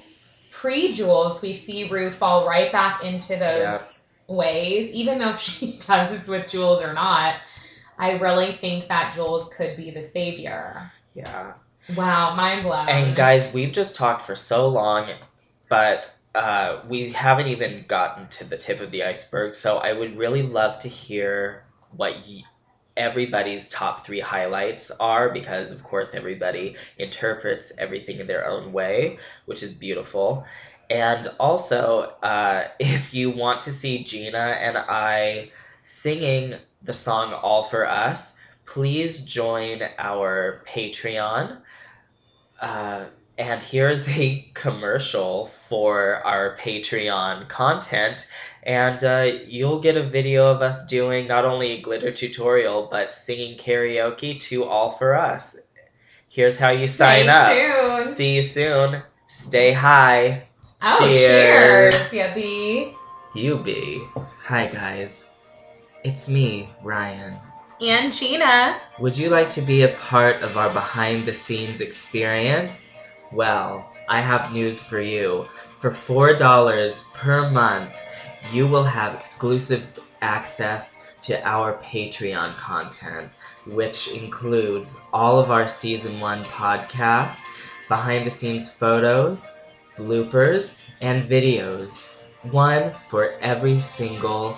pre 0.52 0.92
Jules, 0.92 1.42
we 1.42 1.54
see 1.54 1.90
Rue 1.90 2.10
fall 2.10 2.46
right 2.48 2.72
back 2.72 3.04
into 3.04 3.38
those 3.38 4.09
ways, 4.30 4.92
even 4.94 5.20
though 5.20 5.34
she 5.36 5.78
does 5.78 6.28
with 6.28 6.50
Jules 6.50 6.82
or 6.82 6.94
not. 6.94 7.36
I 7.98 8.14
really 8.14 8.54
think 8.54 8.88
that 8.88 9.14
Jules 9.14 9.54
could 9.54 9.76
be 9.76 9.92
the 9.92 10.04
savior. 10.04 10.90
Yeah. 11.14 11.54
Wow, 11.96 12.36
mind 12.36 12.64
blown. 12.64 12.88
And 12.88 13.16
guys, 13.16 13.54
we've 13.54 13.74
just 13.74 13.96
talked 13.98 14.22
for 14.22 14.36
so 14.36 14.70
long, 14.70 15.10
but 15.68 16.16
uh, 16.34 16.82
we 16.88 17.10
haven't 17.10 17.48
even 17.48 17.86
gotten 17.88 18.28
to 18.28 18.50
the 18.50 18.58
tip 18.58 18.80
of 18.80 18.92
the 18.92 19.04
iceberg. 19.04 19.56
So 19.56 19.78
I 19.78 19.92
would 19.92 20.16
really 20.16 20.44
love 20.44 20.80
to 20.82 20.88
hear 20.88 21.64
what 21.96 22.14
y- 22.14 22.44
everybody's 22.96 23.70
top 23.70 24.06
three 24.06 24.20
highlights 24.20 24.92
are, 24.92 25.30
because 25.30 25.72
of 25.72 25.84
course 25.84 26.14
everybody 26.14 26.76
interprets 26.98 27.78
everything 27.78 28.20
in 28.20 28.28
their 28.28 28.48
own 28.48 28.72
way, 28.72 29.18
which 29.46 29.64
is 29.64 29.78
beautiful. 29.78 30.46
And 30.90 31.28
also, 31.40 32.02
uh, 32.24 32.68
if 32.80 33.14
you 33.14 33.32
want 33.32 33.64
to 33.64 33.72
see 33.72 34.04
Gina 34.04 34.38
and 34.38 34.78
I 34.78 35.52
singing 35.84 36.56
the 36.82 36.94
song 36.94 37.34
All 37.34 37.64
for 37.64 37.88
Us, 37.88 38.40
please 38.66 39.26
join 39.26 39.82
our 39.98 40.64
Patreon. 40.68 41.58
Uh, 42.60 43.06
and 43.38 43.64
here's 43.64 44.10
a 44.18 44.46
commercial 44.54 45.48
for 45.48 46.16
our 46.26 46.58
Patreon 46.58 47.48
content. 47.48 48.32
And 48.64 49.04
uh, 49.04 49.32
you'll 49.48 49.80
get 49.80 49.96
a 49.96 50.04
video 50.04 50.52
of 50.52 50.62
us 50.62 50.86
doing 50.88 51.28
not 51.28 51.46
only 51.46 51.72
a 51.72 51.82
glitter 51.82 52.12
tutorial, 52.12 52.88
but 52.92 53.12
singing 53.12 53.58
karaoke 53.58 54.40
to 54.42 54.66
All 54.66 54.92
for 54.92 55.16
Us. 55.16 55.68
Here's 56.30 56.60
how 56.60 56.70
you 56.70 56.88
sign 56.88 57.24
Stay 57.24 57.72
up. 57.72 58.06
See 58.06 58.36
you 58.36 58.44
soon. 58.44 59.02
Stay 59.28 59.72
high. 59.72 60.44
Oh, 60.82 61.10
Cheers. 61.12 62.12
cheers, 62.12 62.14
Yippee. 62.14 62.96
You 63.34 63.58
be. 63.58 64.02
Hi, 64.46 64.68
guys. 64.68 65.30
It's 66.06 66.30
me, 66.30 66.70
Ryan. 66.82 67.38
And 67.82 68.14
Gina. 68.14 68.80
Would 69.00 69.18
you 69.18 69.30
like 69.30 69.50
to 69.52 69.62
be 69.62 69.84
a 69.84 69.90
part 69.90 70.42
of 70.42 70.58
our 70.58 70.72
behind 70.74 71.26
the 71.26 71.34
scenes 71.34 71.82
experience? 71.82 72.94
Well, 73.32 73.94
I 74.08 74.22
have 74.22 74.54
news 74.54 74.82
for 74.82 75.02
you. 75.02 75.48
For 75.76 75.92
$4 75.92 77.14
per 77.14 77.50
month, 77.50 77.92
you 78.54 78.68
will 78.68 78.84
have 78.86 79.16
exclusive 79.16 80.00
access 80.22 80.96
to 81.22 81.46
our 81.46 81.74
Patreon 81.74 82.56
content, 82.56 83.30
which 83.68 84.14
includes 84.14 85.00
all 85.12 85.40
of 85.40 85.52
our 85.52 85.68
season 85.68 86.22
1 86.22 86.44
podcasts, 86.46 87.46
behind 87.90 88.26
the 88.26 88.32
scenes 88.32 88.74
photos, 88.74 89.58
bloopers, 90.00 90.80
and 91.02 91.24
videos. 91.24 92.16
One 92.52 92.91
for 92.91 93.34
every 93.41 93.76
single 93.76 94.58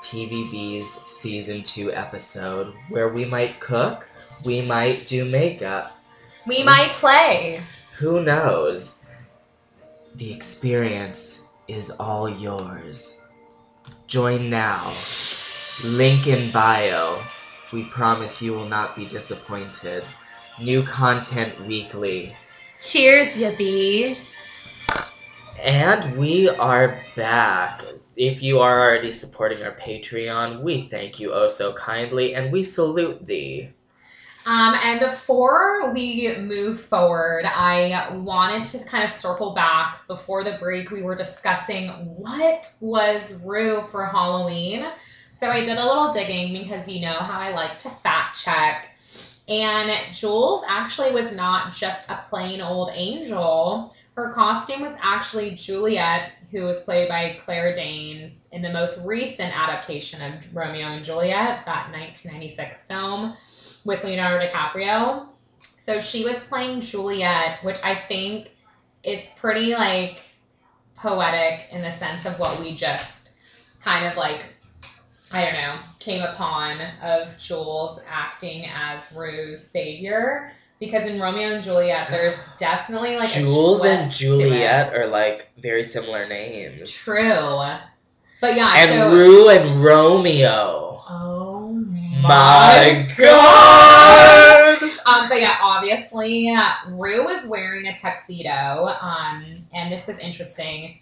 TVB's 0.00 0.86
season 1.10 1.62
2 1.62 1.92
episode 1.92 2.72
where 2.88 3.08
we 3.08 3.24
might 3.24 3.60
cook, 3.60 4.08
we 4.44 4.62
might 4.62 5.08
do 5.08 5.24
makeup. 5.24 5.92
We 6.46 6.62
might 6.62 6.90
play. 6.92 7.60
Who 7.98 8.22
knows? 8.22 9.06
The 10.14 10.32
experience 10.32 11.48
is 11.66 11.90
all 11.90 12.28
yours. 12.28 13.20
Join 14.06 14.48
now. 14.48 14.94
Link 15.84 16.26
in 16.26 16.50
bio. 16.52 17.18
We 17.72 17.84
promise 17.84 18.40
you 18.40 18.52
will 18.52 18.68
not 18.68 18.94
be 18.94 19.06
disappointed. 19.06 20.04
New 20.62 20.82
content 20.84 21.58
weekly. 21.66 22.34
Cheers, 22.80 23.36
Yippee. 23.36 24.16
And 25.66 26.16
we 26.16 26.48
are 26.48 26.96
back. 27.16 27.82
If 28.14 28.40
you 28.40 28.60
are 28.60 28.80
already 28.80 29.10
supporting 29.10 29.64
our 29.64 29.72
Patreon, 29.72 30.60
we 30.60 30.82
thank 30.82 31.18
you 31.18 31.32
oh 31.32 31.48
so 31.48 31.72
kindly 31.72 32.36
and 32.36 32.52
we 32.52 32.62
salute 32.62 33.26
thee. 33.26 33.70
Um, 34.46 34.76
and 34.84 35.00
before 35.00 35.92
we 35.92 36.36
move 36.38 36.78
forward, 36.78 37.46
I 37.46 38.16
wanted 38.16 38.62
to 38.62 38.84
kind 38.84 39.02
of 39.02 39.10
circle 39.10 39.54
back. 39.54 40.06
Before 40.06 40.44
the 40.44 40.56
break, 40.60 40.92
we 40.92 41.02
were 41.02 41.16
discussing 41.16 41.88
what 41.88 42.72
was 42.80 43.44
Rue 43.44 43.82
for 43.90 44.06
Halloween. 44.06 44.86
So 45.30 45.50
I 45.50 45.64
did 45.64 45.78
a 45.78 45.84
little 45.84 46.12
digging 46.12 46.52
because 46.52 46.88
you 46.88 47.00
know 47.00 47.14
how 47.14 47.40
I 47.40 47.52
like 47.52 47.76
to 47.78 47.90
fact 47.90 48.40
check. 48.40 48.96
And 49.48 49.90
Jules 50.14 50.62
actually 50.68 51.10
was 51.10 51.34
not 51.34 51.72
just 51.72 52.08
a 52.08 52.22
plain 52.28 52.60
old 52.60 52.90
angel. 52.92 53.92
Her 54.16 54.32
costume 54.32 54.80
was 54.80 54.96
actually 55.02 55.54
Juliet, 55.56 56.32
who 56.50 56.62
was 56.62 56.84
played 56.84 57.06
by 57.06 57.38
Claire 57.44 57.74
Danes 57.74 58.48
in 58.50 58.62
the 58.62 58.72
most 58.72 59.06
recent 59.06 59.54
adaptation 59.54 60.22
of 60.22 60.56
Romeo 60.56 60.86
and 60.86 61.04
Juliet, 61.04 61.66
that 61.66 61.92
1996 61.92 62.86
film 62.86 63.34
with 63.84 64.02
Leonardo 64.02 64.46
DiCaprio. 64.46 65.26
So 65.58 66.00
she 66.00 66.24
was 66.24 66.48
playing 66.48 66.80
Juliet, 66.80 67.62
which 67.62 67.84
I 67.84 67.94
think 67.94 68.52
is 69.02 69.36
pretty 69.38 69.74
like 69.74 70.22
poetic 70.96 71.68
in 71.70 71.82
the 71.82 71.90
sense 71.90 72.24
of 72.24 72.38
what 72.38 72.58
we 72.58 72.74
just 72.74 73.36
kind 73.82 74.06
of 74.06 74.16
like 74.16 74.46
I 75.30 75.44
don't 75.44 75.54
know, 75.54 75.76
came 75.98 76.22
upon 76.22 76.80
of 77.02 77.36
Jules 77.36 78.02
acting 78.08 78.66
as 78.72 79.14
Rue's 79.14 79.60
savior. 79.60 80.52
Because 80.78 81.06
in 81.06 81.20
Romeo 81.20 81.54
and 81.54 81.62
Juliet, 81.62 82.08
there's 82.10 82.48
definitely 82.58 83.16
like 83.16 83.30
Jules 83.30 83.84
a 83.84 83.90
and 83.90 84.00
twist 84.02 84.20
to 84.20 84.26
it. 84.26 84.30
Juliet 84.42 84.94
are 84.94 85.06
like 85.06 85.50
very 85.58 85.82
similar 85.82 86.26
names. 86.28 86.90
True, 86.90 87.62
but 88.40 88.54
yeah, 88.54 88.74
And 88.76 88.90
so 88.92 89.12
Rue 89.14 89.48
and 89.48 89.82
Romeo. 89.82 91.00
oh 91.08 91.72
My 92.22 93.06
God. 93.16 94.78
god! 94.78 94.82
Um, 95.06 95.28
but 95.28 95.40
yeah, 95.40 95.56
obviously, 95.62 96.54
Rue 96.88 97.24
was 97.24 97.46
wearing 97.48 97.86
a 97.86 97.96
tuxedo, 97.96 98.88
um, 99.00 99.44
and 99.74 99.90
this 99.90 100.08
is 100.08 100.18
interesting. 100.18 100.98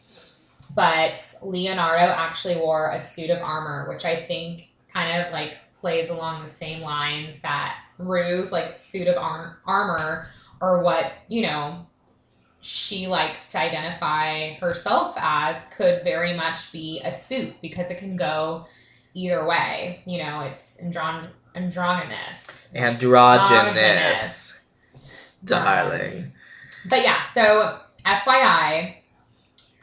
But 0.77 1.21
Leonardo 1.45 2.03
actually 2.03 2.57
wore 2.57 2.91
a 2.91 3.01
suit 3.01 3.31
of 3.31 3.41
armor, 3.43 3.89
which 3.89 4.05
I 4.05 4.17
think 4.17 4.69
kind 4.93 5.23
of 5.23 5.33
like 5.33 5.57
plays 5.73 6.11
along 6.11 6.43
the 6.43 6.49
same 6.49 6.81
lines 6.83 7.43
that 7.43 7.81
Rue's 7.99 8.53
like 8.53 8.77
suit 8.77 9.09
of 9.09 9.17
ar- 9.17 9.59
armor 9.67 10.27
or 10.61 10.83
what, 10.83 11.11
you 11.29 11.43
know, 11.43 11.87
she 12.61 13.07
likes 13.07 13.51
to 13.51 13.59
identify 13.59 14.55
herself 14.55 15.15
as 15.19 15.67
could 15.77 16.03
very 16.03 16.35
much 16.35 16.73
be 16.73 17.03
a 17.05 17.13
suit 17.13 17.55
because 17.61 17.91
it 17.91 17.99
can 17.99 18.17
go 18.17 18.65
either 19.13 19.47
way. 19.47 20.03
You 20.07 20.23
know, 20.23 20.41
it's 20.41 20.79
andron- 20.79 21.29
androgynous. 21.55 22.69
Androgynous, 22.75 24.77
darling. 25.45 26.23
Um, 26.23 26.33
but 26.89 27.03
yeah, 27.03 27.21
so 27.21 27.79
FYI, 28.05 28.97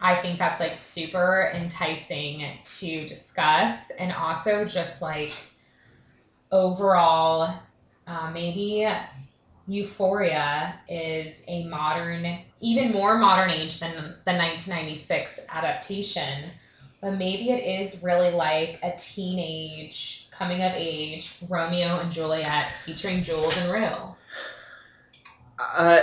I 0.01 0.15
think 0.15 0.39
that's 0.39 0.59
like 0.59 0.73
super 0.73 1.51
enticing 1.53 2.43
to 2.63 3.07
discuss 3.07 3.91
and 3.91 4.11
also 4.11 4.65
just 4.65 5.01
like 5.01 5.33
overall, 6.51 7.53
uh, 8.07 8.31
maybe 8.33 8.87
Euphoria 9.67 10.79
is 10.89 11.43
a 11.47 11.65
modern, 11.65 12.39
even 12.59 12.91
more 12.91 13.17
modern 13.17 13.49
age 13.49 13.79
than 13.79 13.93
the 13.93 14.33
1996 14.33 15.39
adaptation. 15.49 16.49
But 17.01 17.17
maybe 17.17 17.49
it 17.49 17.81
is 17.81 18.03
really 18.03 18.31
like 18.31 18.79
a 18.83 18.95
teenage 18.95 20.27
coming 20.29 20.61
of 20.61 20.71
age 20.75 21.35
Romeo 21.49 21.99
and 21.99 22.11
Juliet 22.11 22.67
featuring 22.83 23.23
Jules 23.23 23.57
and 23.63 23.71
Rue. 23.71 24.15
Uh, 25.59 26.01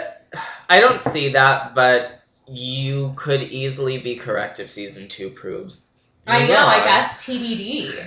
I 0.69 0.81
don't 0.81 1.01
see 1.01 1.31
that, 1.31 1.75
but 1.75 2.23
you 2.49 3.13
could 3.17 3.43
easily 3.43 3.99
be 3.99 4.17
correct 4.17 4.61
if 4.61 4.69
season 4.71 5.09
two 5.09 5.31
proves. 5.31 5.95
I 6.27 6.47
know, 6.47 6.67
I 6.67 6.83
guess 6.85 7.27
TBD. 7.27 8.05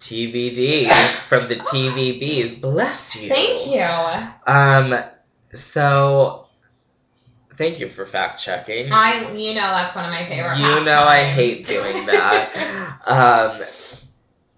TBD 0.00 0.90
from 0.90 1.48
the 1.48 1.56
TVBs. 1.56 2.60
Bless 2.60 3.22
you. 3.22 3.28
Thank 3.28 3.66
you. 3.66 4.52
Um, 4.52 4.94
so 5.52 6.46
thank 7.54 7.80
you 7.80 7.88
for 7.88 8.04
fact 8.04 8.40
checking. 8.40 8.92
I, 8.92 9.32
you 9.32 9.54
know, 9.54 9.60
that's 9.60 9.94
one 9.94 10.04
of 10.04 10.10
my 10.10 10.26
favorite. 10.28 10.58
You 10.58 10.84
know 10.84 11.02
I 11.02 11.24
hate 11.24 11.66
doing 11.66 12.06
that. 12.06 13.00
um, 13.06 13.62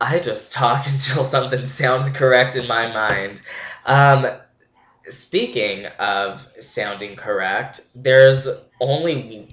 I 0.01 0.19
just 0.19 0.53
talk 0.53 0.85
until 0.93 1.25
something 1.25 1.67
sounds 1.67 2.11
correct 2.11 2.57
in 2.57 2.67
my 2.67 2.93
mind. 2.93 3.43
Um, 3.87 4.27
speaking 5.09 5.87
of 5.99 6.47
sounding 6.61 7.17
correct, 7.17 7.89
there's 7.95 8.69
only 8.81 9.49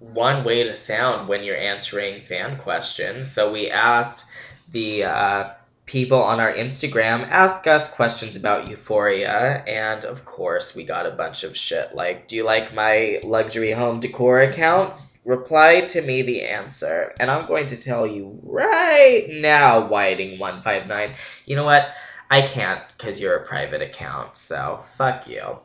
one 0.00 0.44
way 0.44 0.64
to 0.64 0.72
sound 0.72 1.28
when 1.28 1.44
you're 1.44 1.56
answering 1.56 2.20
fan 2.20 2.58
questions. 2.58 3.30
So 3.30 3.52
we 3.52 3.70
asked 3.70 4.30
the 4.70 5.04
uh, 5.04 5.50
people 5.86 6.20
on 6.20 6.40
our 6.40 6.52
Instagram 6.52 7.28
ask 7.28 7.66
us 7.66 7.94
questions 7.94 8.36
about 8.36 8.68
Euphoria, 8.68 9.62
and 9.66 10.04
of 10.04 10.24
course 10.24 10.76
we 10.76 10.84
got 10.84 11.06
a 11.06 11.12
bunch 11.12 11.44
of 11.44 11.56
shit 11.56 11.94
like, 11.94 12.28
"Do 12.28 12.36
you 12.36 12.44
like 12.44 12.74
my 12.74 13.20
luxury 13.22 13.72
home 13.72 14.00
decor 14.00 14.40
accounts?" 14.42 15.18
Reply 15.24 15.80
to 15.80 16.02
me 16.02 16.22
the 16.22 16.42
answer, 16.42 17.14
and 17.18 17.30
I'm 17.30 17.46
going 17.46 17.68
to 17.68 17.80
tell 17.80 18.06
you 18.06 18.38
right 18.44 19.26
now, 19.28 19.88
Whiting159. 19.88 21.12
You 21.46 21.56
know 21.56 21.64
what? 21.64 21.88
I 22.30 22.42
can't 22.42 22.82
because 22.96 23.20
you're 23.20 23.36
a 23.36 23.46
private 23.46 23.82
account, 23.82 24.36
so 24.36 24.80
fuck 24.96 25.28
you. 25.28 25.58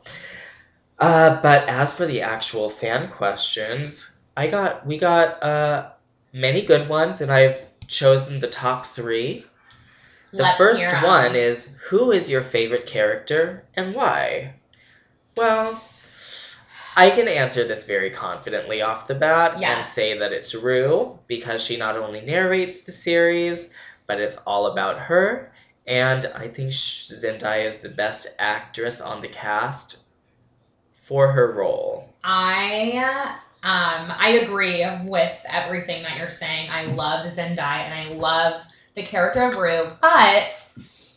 Uh, 0.98 1.40
but 1.42 1.68
as 1.68 1.96
for 1.96 2.06
the 2.06 2.22
actual 2.22 2.70
fan 2.70 3.08
questions, 3.08 4.20
I 4.36 4.46
got 4.46 4.86
we 4.86 4.98
got 4.98 5.42
uh 5.42 5.90
many 6.32 6.62
good 6.62 6.88
ones, 6.88 7.20
and 7.20 7.30
I've 7.30 7.71
chosen 7.88 8.40
the 8.40 8.48
top 8.48 8.86
three. 8.86 9.46
The 10.32 10.44
Let's 10.44 10.56
first 10.56 10.94
um, 10.94 11.02
one 11.02 11.36
is 11.36 11.78
Who 11.88 12.12
is 12.12 12.30
your 12.30 12.40
favorite 12.40 12.86
character 12.86 13.62
and 13.74 13.94
why? 13.94 14.54
Well, 15.36 15.78
I 16.96 17.10
can 17.10 17.28
answer 17.28 17.64
this 17.64 17.86
very 17.86 18.10
confidently 18.10 18.82
off 18.82 19.06
the 19.06 19.14
bat 19.14 19.62
and 19.62 19.84
say 19.84 20.18
that 20.18 20.32
it's 20.32 20.54
Rue 20.54 21.18
because 21.26 21.64
she 21.64 21.76
not 21.76 21.96
only 21.96 22.20
narrates 22.20 22.82
the 22.82 22.92
series, 22.92 23.74
but 24.06 24.20
it's 24.20 24.38
all 24.38 24.66
about 24.66 24.98
her. 24.98 25.52
And 25.86 26.24
I 26.26 26.48
think 26.48 26.70
Zendaya 26.70 27.66
is 27.66 27.80
the 27.80 27.88
best 27.88 28.36
actress 28.38 29.00
on 29.00 29.20
the 29.20 29.28
cast 29.28 30.08
for 30.92 31.28
her 31.28 31.52
role. 31.52 32.08
I 32.22 32.92
uh, 33.04 33.36
um 33.62 34.12
I 34.18 34.40
agree 34.42 34.84
with 35.04 35.44
everything 35.48 36.02
that 36.02 36.16
you're 36.18 36.30
saying. 36.30 36.68
I 36.70 36.86
love 36.86 37.24
Zendaya 37.26 37.84
and 37.84 37.94
I 37.94 38.14
love 38.14 38.62
the 38.94 39.02
character 39.02 39.40
of 39.42 39.56
Rue, 39.56 39.88
but 40.00 40.74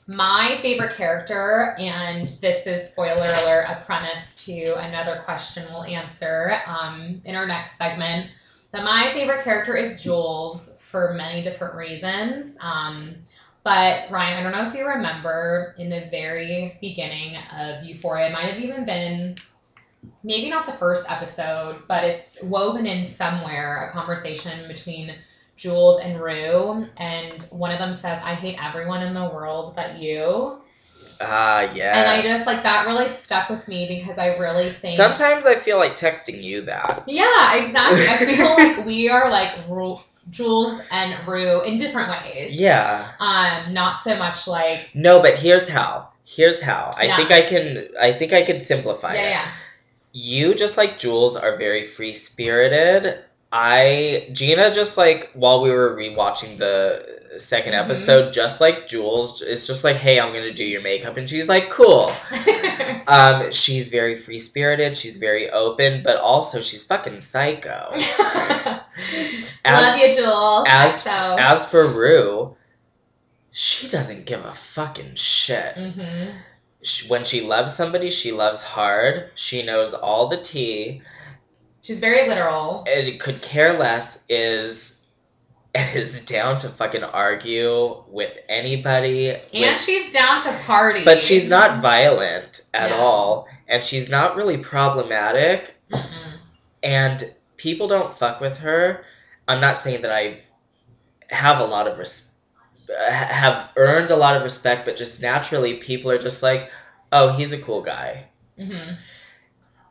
my 0.07 0.57
favorite 0.61 0.93
character, 0.95 1.75
and 1.79 2.27
this 2.41 2.67
is 2.67 2.89
spoiler 2.89 3.33
alert, 3.43 3.65
a 3.67 3.81
premise 3.85 4.45
to 4.45 4.75
another 4.79 5.21
question 5.25 5.65
we'll 5.71 5.83
answer 5.83 6.61
um, 6.67 7.21
in 7.25 7.35
our 7.35 7.47
next 7.47 7.77
segment. 7.77 8.29
But 8.71 8.83
my 8.83 9.09
favorite 9.13 9.43
character 9.43 9.75
is 9.75 10.03
Jules 10.03 10.79
for 10.81 11.13
many 11.13 11.41
different 11.41 11.73
reasons. 11.75 12.57
Um, 12.61 13.15
but 13.63 14.09
Ryan, 14.11 14.39
I 14.39 14.43
don't 14.43 14.51
know 14.51 14.69
if 14.69 14.75
you 14.75 14.85
remember 14.85 15.73
in 15.79 15.89
the 15.89 16.07
very 16.11 16.77
beginning 16.81 17.35
of 17.57 17.83
Euphoria, 17.83 18.27
it 18.27 18.33
might 18.33 18.45
have 18.45 18.59
even 18.63 18.85
been 18.85 19.35
maybe 20.23 20.49
not 20.49 20.65
the 20.65 20.73
first 20.73 21.09
episode, 21.11 21.77
but 21.87 22.03
it's 22.03 22.41
woven 22.43 22.85
in 22.85 23.03
somewhere 23.03 23.87
a 23.87 23.91
conversation 23.91 24.67
between 24.67 25.11
Jules 25.55 25.99
and 26.01 26.19
Rue, 26.21 26.85
and 26.97 27.41
one 27.51 27.71
of 27.71 27.79
them 27.79 27.93
says, 27.93 28.19
"I 28.23 28.33
hate 28.33 28.57
everyone 28.63 29.01
in 29.03 29.13
the 29.13 29.23
world 29.25 29.73
but 29.75 29.95
you," 29.97 30.59
Ah, 31.21 31.61
yeah. 31.73 31.97
and 31.97 32.09
I 32.09 32.21
just 32.21 32.45
like 32.45 32.63
that 32.63 32.85
really 32.87 33.07
stuck 33.07 33.49
with 33.49 33.65
me 33.67 33.87
because 33.87 34.17
I 34.17 34.35
really 34.37 34.69
think 34.69 34.97
Sometimes 34.97 35.45
I 35.45 35.55
feel 35.55 35.77
like 35.77 35.95
texting 35.95 36.41
you 36.41 36.61
that. 36.61 37.03
yeah, 37.07 37.55
exactly. 37.55 38.01
I 38.01 38.17
feel 38.35 38.49
like 38.55 38.85
we 38.85 39.09
are 39.09 39.29
like 39.29 39.49
Ru- 39.69 39.97
Jules 40.29 40.85
and 40.91 41.25
Rue 41.27 41.61
in 41.63 41.77
different 41.77 42.09
ways. 42.09 42.59
Yeah. 42.59 43.07
Um, 43.19 43.73
not 43.73 43.97
so 43.97 44.17
much 44.17 44.47
like 44.47 44.89
No, 44.93 45.21
but 45.21 45.37
here's 45.37 45.69
how. 45.69 46.09
Here's 46.25 46.61
how. 46.61 46.89
I 46.97 47.05
Yeah. 47.05 47.15
think 47.15 47.31
I 47.31 47.41
can 47.43 47.87
I 48.01 48.11
think 48.11 48.33
I 48.33 48.41
can 48.41 48.59
simplify 48.59 49.13
yeah, 49.13 49.21
it. 49.21 49.29
yeah, 49.29 49.47
You 50.17 50.55
just 50.55 50.77
like 50.77 50.97
Jules 50.97 51.35
are 51.35 51.57
very 51.57 51.83
free 51.83 52.13
spirited. 52.13 53.19
I 53.51 54.29
Gina 54.31 54.71
just 54.71 54.97
like 54.97 55.29
while 55.33 55.61
we 55.61 55.69
were 55.71 55.93
rewatching 55.93 56.57
the 56.57 57.05
2nd 57.37 57.73
Mhm. 57.73 57.83
episode, 57.83 58.31
just 58.31 58.61
like 58.61 58.87
Jules, 58.87 59.41
it's 59.41 59.67
just 59.67 59.83
like, 59.83 59.97
hey, 59.97 60.17
I'm 60.21 60.31
gonna 60.31 60.53
do 60.53 60.63
your 60.63 60.81
makeup, 60.81 61.17
and 61.17 61.29
she's 61.29 61.49
like, 61.49 61.69
cool. 61.69 62.09
Um, 63.07 63.51
she's 63.51 63.89
very 63.89 64.15
free 64.15 64.39
spirited. 64.39 64.97
She's 64.97 65.17
very 65.17 65.51
open, 65.51 66.01
but 66.01 66.17
also 66.17 66.59
she's 66.59 66.87
fucking 66.87 67.21
psycho. 67.21 67.91
Love 69.65 69.97
you, 69.99 70.11
Jules. 70.15 70.65
as 70.67 71.03
so. 71.03 71.35
as 71.39 71.69
for 71.69 71.87
Rue, 71.87 72.55
she 73.53 73.87
doesn't 73.89 74.25
give 74.25 74.43
a 74.43 74.53
fucking 74.53 75.13
shit. 75.15 75.77
hmm 75.77 76.29
Sh 76.85 77.09
when 77.09 77.23
she 77.25 77.41
loves 77.41 77.73
somebody, 77.75 78.09
she 78.09 78.31
loves 78.31 78.63
hard. 78.63 79.29
She 79.35 79.65
knows 79.65 79.93
all 79.93 80.27
the 80.27 80.37
tea. 80.37 81.01
She's 81.81 81.99
very 81.99 82.27
literal. 82.27 82.85
and 82.87 83.19
could 83.19 83.41
care 83.41 83.77
less 83.77 84.25
is 84.29 85.01
and 85.75 85.95
is 85.97 86.25
down 86.25 86.57
to 86.59 86.69
fucking 86.69 87.03
argue 87.03 88.03
with 88.07 88.37
anybody 88.47 89.29
And 89.31 89.41
with- 89.53 89.81
she's 89.81 90.11
down 90.11 90.39
to 90.41 90.51
party. 90.65 91.03
but 91.03 91.19
she's 91.21 91.49
not 91.49 91.81
violent 91.81 92.61
at 92.73 92.91
No. 92.91 92.95
all 92.97 93.47
and 93.67 93.83
she's 93.83 94.09
not 94.09 94.35
really 94.37 94.57
problematic 94.57 95.75
Mm-mm. 95.91 96.37
and 96.81 97.21
people 97.57 97.87
don't 97.87 98.13
fuck 98.13 98.39
with 98.39 98.59
her 98.59 99.03
i'm 99.47 99.59
not 99.59 99.77
saying 99.77 100.01
that 100.03 100.11
i 100.13 100.39
have 101.29 101.59
a 101.59 101.65
lot 101.65 101.87
of 101.87 101.97
res- 101.97 102.33
uh, 102.89 103.11
have 103.11 103.69
earned 103.75 104.11
a 104.11 104.15
lot 104.15 104.37
of 104.37 104.43
respect 104.43 104.85
but 104.85 104.95
just 104.95 105.21
naturally 105.21 105.73
people 105.75 106.09
are 106.09 106.17
just 106.19 106.41
like 106.41 106.69
oh 107.15 107.29
he's 107.29 107.53
a 107.53 107.61
cool 107.61 107.81
guy 107.81 108.23
hmm 108.57 108.93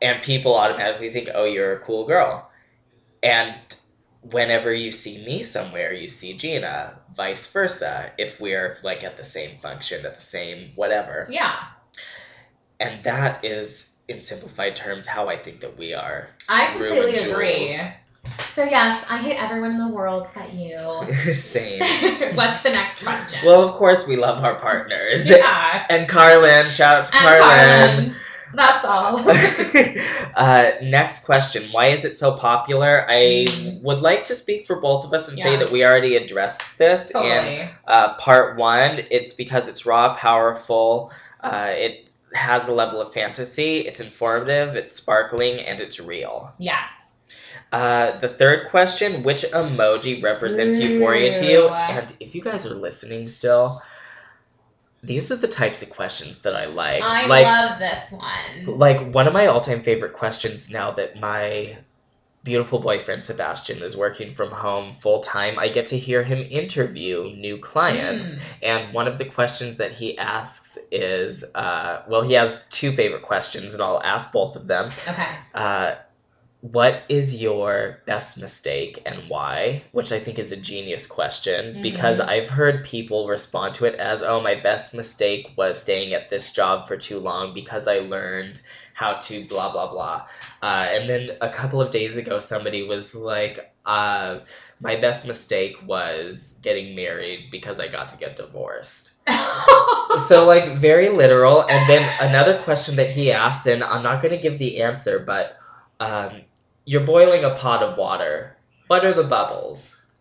and 0.01 0.21
people 0.21 0.55
automatically 0.55 1.09
think, 1.09 1.29
"Oh, 1.33 1.45
you're 1.45 1.73
a 1.73 1.79
cool 1.79 2.05
girl." 2.05 2.49
And 3.23 3.55
whenever 4.21 4.73
you 4.73 4.91
see 4.91 5.25
me 5.25 5.43
somewhere, 5.43 5.93
you 5.93 6.09
see 6.09 6.37
Gina. 6.37 6.99
Vice 7.15 7.51
versa, 7.51 8.11
if 8.17 8.39
we're 8.41 8.77
like 8.83 9.03
at 9.03 9.17
the 9.17 9.23
same 9.23 9.57
function, 9.57 10.05
at 10.05 10.15
the 10.15 10.21
same 10.21 10.69
whatever. 10.75 11.27
Yeah. 11.29 11.55
And 12.79 13.03
that 13.03 13.45
is, 13.45 14.01
in 14.07 14.19
simplified 14.19 14.75
terms, 14.75 15.07
how 15.07 15.29
I 15.29 15.37
think 15.37 15.61
that 15.61 15.77
we 15.77 15.93
are. 15.93 16.27
I 16.49 16.67
completely 16.71 17.15
agree. 17.15 17.69
So 18.39 18.63
yes, 18.63 19.05
I 19.09 19.17
hate 19.17 19.35
everyone 19.41 19.71
in 19.71 19.77
the 19.77 19.87
world 19.89 20.27
but 20.33 20.53
you. 20.53 20.77
same. 21.33 21.79
What's 22.35 22.63
the 22.63 22.69
next 22.69 23.03
question? 23.03 23.39
Well, 23.45 23.61
of 23.67 23.75
course, 23.75 24.07
we 24.07 24.15
love 24.15 24.43
our 24.43 24.55
partners. 24.55 25.29
yeah. 25.29 25.85
And 25.89 26.07
Carlin, 26.07 26.69
shout 26.71 26.99
out 26.99 27.05
to 27.07 27.15
And 27.17 27.23
Carlin. 27.25 27.95
Carlin. 27.95 28.15
That's 28.53 28.85
all. 28.85 29.19
uh, 30.35 30.71
next 30.83 31.25
question. 31.25 31.63
Why 31.71 31.87
is 31.87 32.05
it 32.05 32.15
so 32.15 32.37
popular? 32.37 33.05
I 33.09 33.45
Mm. 33.49 33.83
would 33.83 34.01
like 34.01 34.25
to 34.25 34.33
speak 34.35 34.65
for 34.65 34.79
both 34.79 35.03
of 35.05 35.13
us 35.13 35.27
and 35.29 35.37
say 35.37 35.57
that 35.57 35.71
we 35.71 35.83
already 35.85 36.15
addressed 36.15 36.77
this 36.77 37.11
in 37.13 37.67
uh, 37.85 38.13
part 38.15 38.55
one. 38.57 39.01
It's 39.11 39.33
because 39.33 39.67
it's 39.67 39.85
raw, 39.85 40.15
powerful. 40.15 41.11
Uh, 41.41 41.71
it 41.71 42.09
has 42.33 42.69
a 42.69 42.73
level 42.73 43.01
of 43.01 43.11
fantasy. 43.13 43.79
It's 43.79 43.99
informative. 43.99 44.75
It's 44.77 44.95
sparkling, 44.95 45.59
and 45.59 45.81
it's 45.81 45.99
real. 45.99 46.53
Yes. 46.57 47.04
Uh, 47.75 48.17
the 48.19 48.29
third 48.29 48.69
question: 48.69 49.23
Which 49.23 49.43
emoji 49.43 50.23
represents 50.23 50.79
euphoria 50.79 51.33
to 51.33 51.45
you? 51.45 51.67
And 51.67 52.15
if 52.21 52.33
you 52.33 52.41
guys 52.41 52.65
are 52.71 52.75
listening 52.75 53.27
still, 53.27 53.81
these 55.03 55.29
are 55.33 55.35
the 55.35 55.49
types 55.49 55.83
of 55.83 55.89
questions 55.89 56.43
that 56.43 56.55
I 56.55 56.67
like. 56.67 57.03
I 57.03 57.27
like, 57.27 57.45
love 57.45 57.79
this 57.79 58.13
one. 58.13 58.77
like 58.77 59.13
one 59.13 59.27
of 59.27 59.33
my 59.33 59.47
all-time 59.47 59.81
favorite 59.81 60.13
questions 60.13 60.71
now 60.71 60.91
that 60.91 61.19
my 61.19 61.77
beautiful 62.45 62.79
boyfriend 62.79 63.25
Sebastian 63.25 63.81
is 63.81 63.97
working 63.97 64.31
from 64.31 64.51
home 64.51 64.93
full 64.93 65.19
time. 65.19 65.59
I 65.59 65.67
get 65.67 65.87
to 65.87 65.97
hear 65.97 66.23
him 66.23 66.47
interview 66.49 67.33
new 67.35 67.57
clients, 67.57 68.35
Mm. 68.35 68.53
and 68.61 68.93
one 68.93 69.07
of 69.07 69.17
the 69.17 69.25
questions 69.25 69.77
that 69.77 69.91
he 69.91 70.17
asks 70.17 70.77
is, 70.91 71.51
uh, 71.55 72.03
well, 72.07 72.21
he 72.21 72.35
has 72.35 72.69
two 72.69 72.91
favorite 72.93 73.23
questions, 73.23 73.73
and 73.73 73.83
I'll 73.83 74.01
ask 74.01 74.31
both 74.31 74.55
of 74.55 74.65
them. 74.67 74.85
Okay. 75.09 75.27
Uh, 75.53 75.95
what 76.71 77.03
is 77.09 77.39
your 77.41 77.99
best 78.07 78.41
mistake 78.41 78.99
and 79.05 79.29
why? 79.29 79.83
Which 79.91 80.11
I 80.11 80.17
think 80.17 80.39
is 80.39 80.51
a 80.51 80.57
genius 80.57 81.05
question 81.05 81.81
because 81.83 82.19
Mhm. 82.19 82.27
I've 82.27 82.49
heard 82.49 82.83
people 82.83 83.27
respond 83.27 83.75
to 83.75 83.85
it 83.85 83.95
as, 83.95 84.23
oh, 84.23 84.41
my 84.41 84.55
best 84.55 84.95
mistake 84.95 85.51
was 85.55 85.79
staying 85.79 86.15
at 86.15 86.29
this 86.29 86.51
job 86.53 86.87
for 86.87 86.97
too 86.97 87.19
long 87.19 87.53
because 87.53 87.87
I 87.87 87.99
learned 87.99 88.61
how 88.95 89.13
to 89.13 89.43
blah, 89.45 89.71
blah, 89.71 89.91
blah. 89.91 90.23
Uh, 90.63 90.87
and 90.89 91.07
then 91.07 91.37
a 91.41 91.49
couple 91.49 91.81
of 91.81 91.91
days 91.91 92.17
ago, 92.17 92.39
somebody 92.39 92.81
was 92.81 93.13
like, 93.13 93.71
uh, 93.85 94.39
my 94.79 94.95
best 94.95 95.27
mistake 95.27 95.77
was 95.85 96.59
getting 96.63 96.95
married 96.95 97.51
because 97.51 97.79
I 97.79 97.89
got 97.89 98.07
to 98.09 98.17
get 98.17 98.37
divorced. 98.37 99.21
So, 100.17 100.45
like, 100.45 100.65
very 100.77 101.09
literal. 101.09 101.63
And 101.67 101.89
then 101.89 102.09
another 102.21 102.57
question 102.59 102.95
that 102.95 103.09
he 103.09 103.33
asked, 103.33 103.67
and 103.67 103.83
I'm 103.83 104.01
not 104.01 104.21
going 104.21 104.33
to 104.33 104.41
give 104.41 104.57
the 104.57 104.81
answer, 104.81 105.19
but 105.19 105.57
um, 105.99 106.31
you're 106.85 107.01
boiling 107.01 107.43
a 107.43 107.55
pot 107.55 107.83
of 107.83 107.97
water. 107.97 108.55
What 108.87 109.05
are 109.05 109.13
the 109.13 109.23
bubbles? 109.23 110.11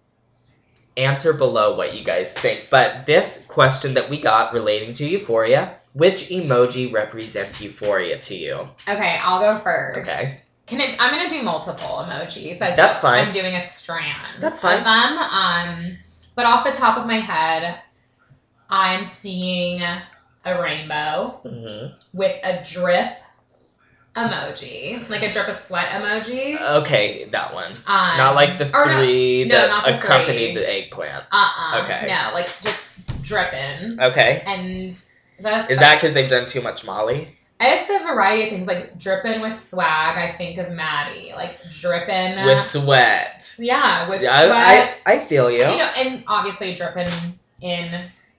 Answer 0.96 1.32
below 1.32 1.76
what 1.76 1.96
you 1.96 2.04
guys 2.04 2.36
think. 2.38 2.68
But 2.70 3.06
this 3.06 3.46
question 3.46 3.94
that 3.94 4.10
we 4.10 4.20
got 4.20 4.52
relating 4.54 4.94
to 4.94 5.06
euphoria 5.06 5.76
which 5.94 6.28
emoji 6.28 6.92
represents 6.92 7.62
euphoria 7.62 8.18
to 8.18 8.34
you? 8.34 8.54
okay, 8.88 9.18
I'll 9.22 9.40
go 9.40 9.62
first. 9.62 10.00
Okay. 10.00 10.30
Can 10.66 10.80
I, 10.80 10.96
I'm 10.98 11.14
gonna 11.14 11.28
do 11.28 11.42
multiple 11.42 12.04
emojis. 12.04 12.60
as 12.60 12.76
That's 12.76 13.00
fine. 13.00 13.26
I'm 13.26 13.32
doing 13.32 13.54
a 13.54 13.60
strand. 13.60 14.40
That's 14.40 14.60
fine. 14.60 14.78
Of 14.78 14.84
them. 14.84 15.18
Um, 15.18 15.96
but 16.34 16.46
off 16.46 16.64
the 16.64 16.72
top 16.72 16.98
of 16.98 17.06
my 17.06 17.20
head, 17.20 17.78
I'm 18.68 19.04
seeing 19.04 19.80
a 19.82 20.60
rainbow 20.60 21.40
hmm 21.44 21.94
with 22.12 22.40
a 22.42 22.62
drip 22.64 23.18
emoji, 24.14 25.08
like 25.08 25.22
a 25.22 25.30
drip 25.32 25.48
of 25.48 25.54
sweat 25.54 25.86
emoji. 25.88 26.60
Okay, 26.60 27.24
that 27.30 27.52
one. 27.52 27.72
Um, 27.88 28.16
not 28.18 28.34
like 28.34 28.58
the 28.58 28.66
three 28.66 29.44
no, 29.44 29.54
that 29.56 29.84
the 29.84 29.98
accompanied 29.98 30.52
three. 30.52 30.54
the 30.54 30.70
eggplant. 30.72 31.24
Uh-uh. 31.32 31.82
Okay. 31.84 32.06
No, 32.08 32.30
like 32.32 32.46
just 32.62 33.22
dripping. 33.22 34.00
Okay. 34.00 34.42
And 34.46 34.90
the, 35.40 35.66
Is 35.68 35.78
that 35.78 35.96
because 35.96 36.14
they've 36.14 36.30
done 36.30 36.46
too 36.46 36.62
much 36.62 36.86
Molly? 36.86 37.26
It's 37.60 37.88
a 37.88 38.04
variety 38.06 38.44
of 38.44 38.48
things, 38.50 38.66
like 38.66 38.98
dripping 38.98 39.40
with 39.40 39.52
swag. 39.52 40.18
I 40.18 40.30
think 40.32 40.58
of 40.58 40.70
Maddie, 40.72 41.32
like 41.34 41.58
dripping 41.70 42.44
With 42.44 42.60
sweat. 42.60 43.56
yeah, 43.58 44.08
with 44.08 44.22
Yeah, 44.22 44.46
sweat. 44.46 44.96
I, 45.06 45.12
I, 45.12 45.14
I 45.14 45.18
feel 45.18 45.50
you. 45.50 45.58
you 45.58 45.78
know, 45.78 45.90
and 45.96 46.24
obviously 46.26 46.74
dripping 46.74 47.06
in, 47.62 47.88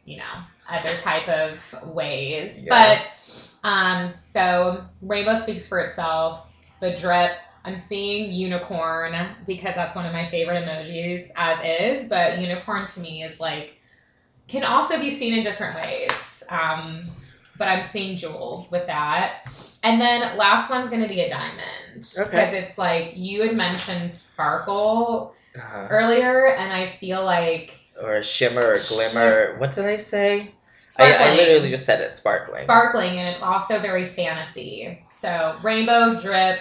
you 0.05 0.17
know, 0.17 0.23
other 0.69 0.93
type 0.95 1.27
of 1.29 1.73
ways. 1.95 2.63
Yeah. 2.65 2.69
But 2.69 3.54
um, 3.65 4.13
so 4.13 4.83
rainbow 5.01 5.35
speaks 5.35 5.67
for 5.67 5.79
itself. 5.79 6.45
The 6.79 6.93
drip. 6.93 7.31
I'm 7.65 7.75
seeing 7.75 8.31
unicorn 8.31 9.15
because 9.47 9.73
that's 9.73 9.95
one 9.95 10.05
of 10.05 10.13
my 10.13 10.25
favorite 10.25 10.63
emojis 10.63 11.31
as 11.35 11.59
is. 11.63 12.07
But 12.09 12.37
unicorn 12.39 12.85
to 12.85 12.99
me 12.99 13.23
is 13.23 13.39
like 13.39 13.73
can 14.47 14.63
also 14.63 14.99
be 14.99 15.09
seen 15.09 15.33
in 15.35 15.43
different 15.43 15.75
ways. 15.75 16.43
Um, 16.47 17.07
but 17.57 17.67
I'm 17.67 17.83
seeing 17.83 18.15
Jules 18.15 18.71
with 18.71 18.85
that. 18.85 19.47
And 19.83 19.99
then 19.99 20.37
last 20.37 20.69
one's 20.69 20.89
gonna 20.89 21.07
be 21.07 21.21
a 21.21 21.29
diamond 21.29 22.07
Okay. 22.19 22.29
because 22.29 22.53
it's 22.53 22.77
like 22.77 23.13
you 23.17 23.41
had 23.41 23.55
mentioned 23.55 24.11
sparkle 24.11 25.33
Uh-huh. 25.57 25.87
earlier, 25.89 26.47
and 26.47 26.71
I 26.71 26.87
feel 26.89 27.23
like 27.25 27.71
Or 27.99 28.15
a 28.15 28.23
shimmer 28.23 28.67
or 28.73 28.75
glimmer. 28.89 29.57
What 29.57 29.71
did 29.71 29.85
I 29.85 29.95
say? 29.95 30.39
I, 30.99 31.13
I 31.13 31.35
literally 31.35 31.69
just 31.69 31.85
said 31.85 32.01
it. 32.01 32.13
Sparkling. 32.13 32.61
sparkling, 32.61 33.17
and 33.17 33.29
it's 33.29 33.41
also 33.41 33.79
very 33.79 34.05
fantasy. 34.05 35.03
So 35.09 35.57
rainbow 35.63 36.15
drip, 36.21 36.59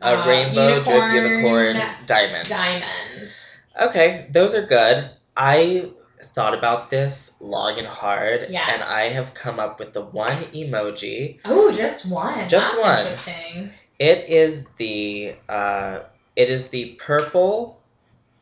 a 0.00 0.06
uh, 0.06 0.28
rainbow, 0.28 0.84
drip, 0.84 1.12
unicorn, 1.12 1.14
unicorn, 1.14 2.06
diamond. 2.06 2.48
diamond. 2.48 3.50
Okay, 3.80 4.26
those 4.30 4.54
are 4.54 4.66
good. 4.66 5.08
I 5.36 5.90
thought 6.20 6.54
about 6.54 6.90
this 6.90 7.40
long 7.40 7.78
and 7.78 7.86
hard, 7.86 8.46
Yes. 8.48 8.70
and 8.72 8.82
I 8.82 9.08
have 9.08 9.34
come 9.34 9.58
up 9.58 9.80
with 9.80 9.92
the 9.92 10.02
one 10.02 10.30
emoji. 10.54 11.40
Oh, 11.44 11.72
just 11.72 12.10
one. 12.10 12.48
Just 12.48 12.76
That's 12.76 12.80
one. 12.80 12.98
Interesting. 12.98 13.70
It 13.98 14.28
is 14.28 14.70
the 14.74 15.34
uh, 15.48 16.00
it 16.36 16.50
is 16.50 16.70
the 16.70 16.94
purple 17.00 17.80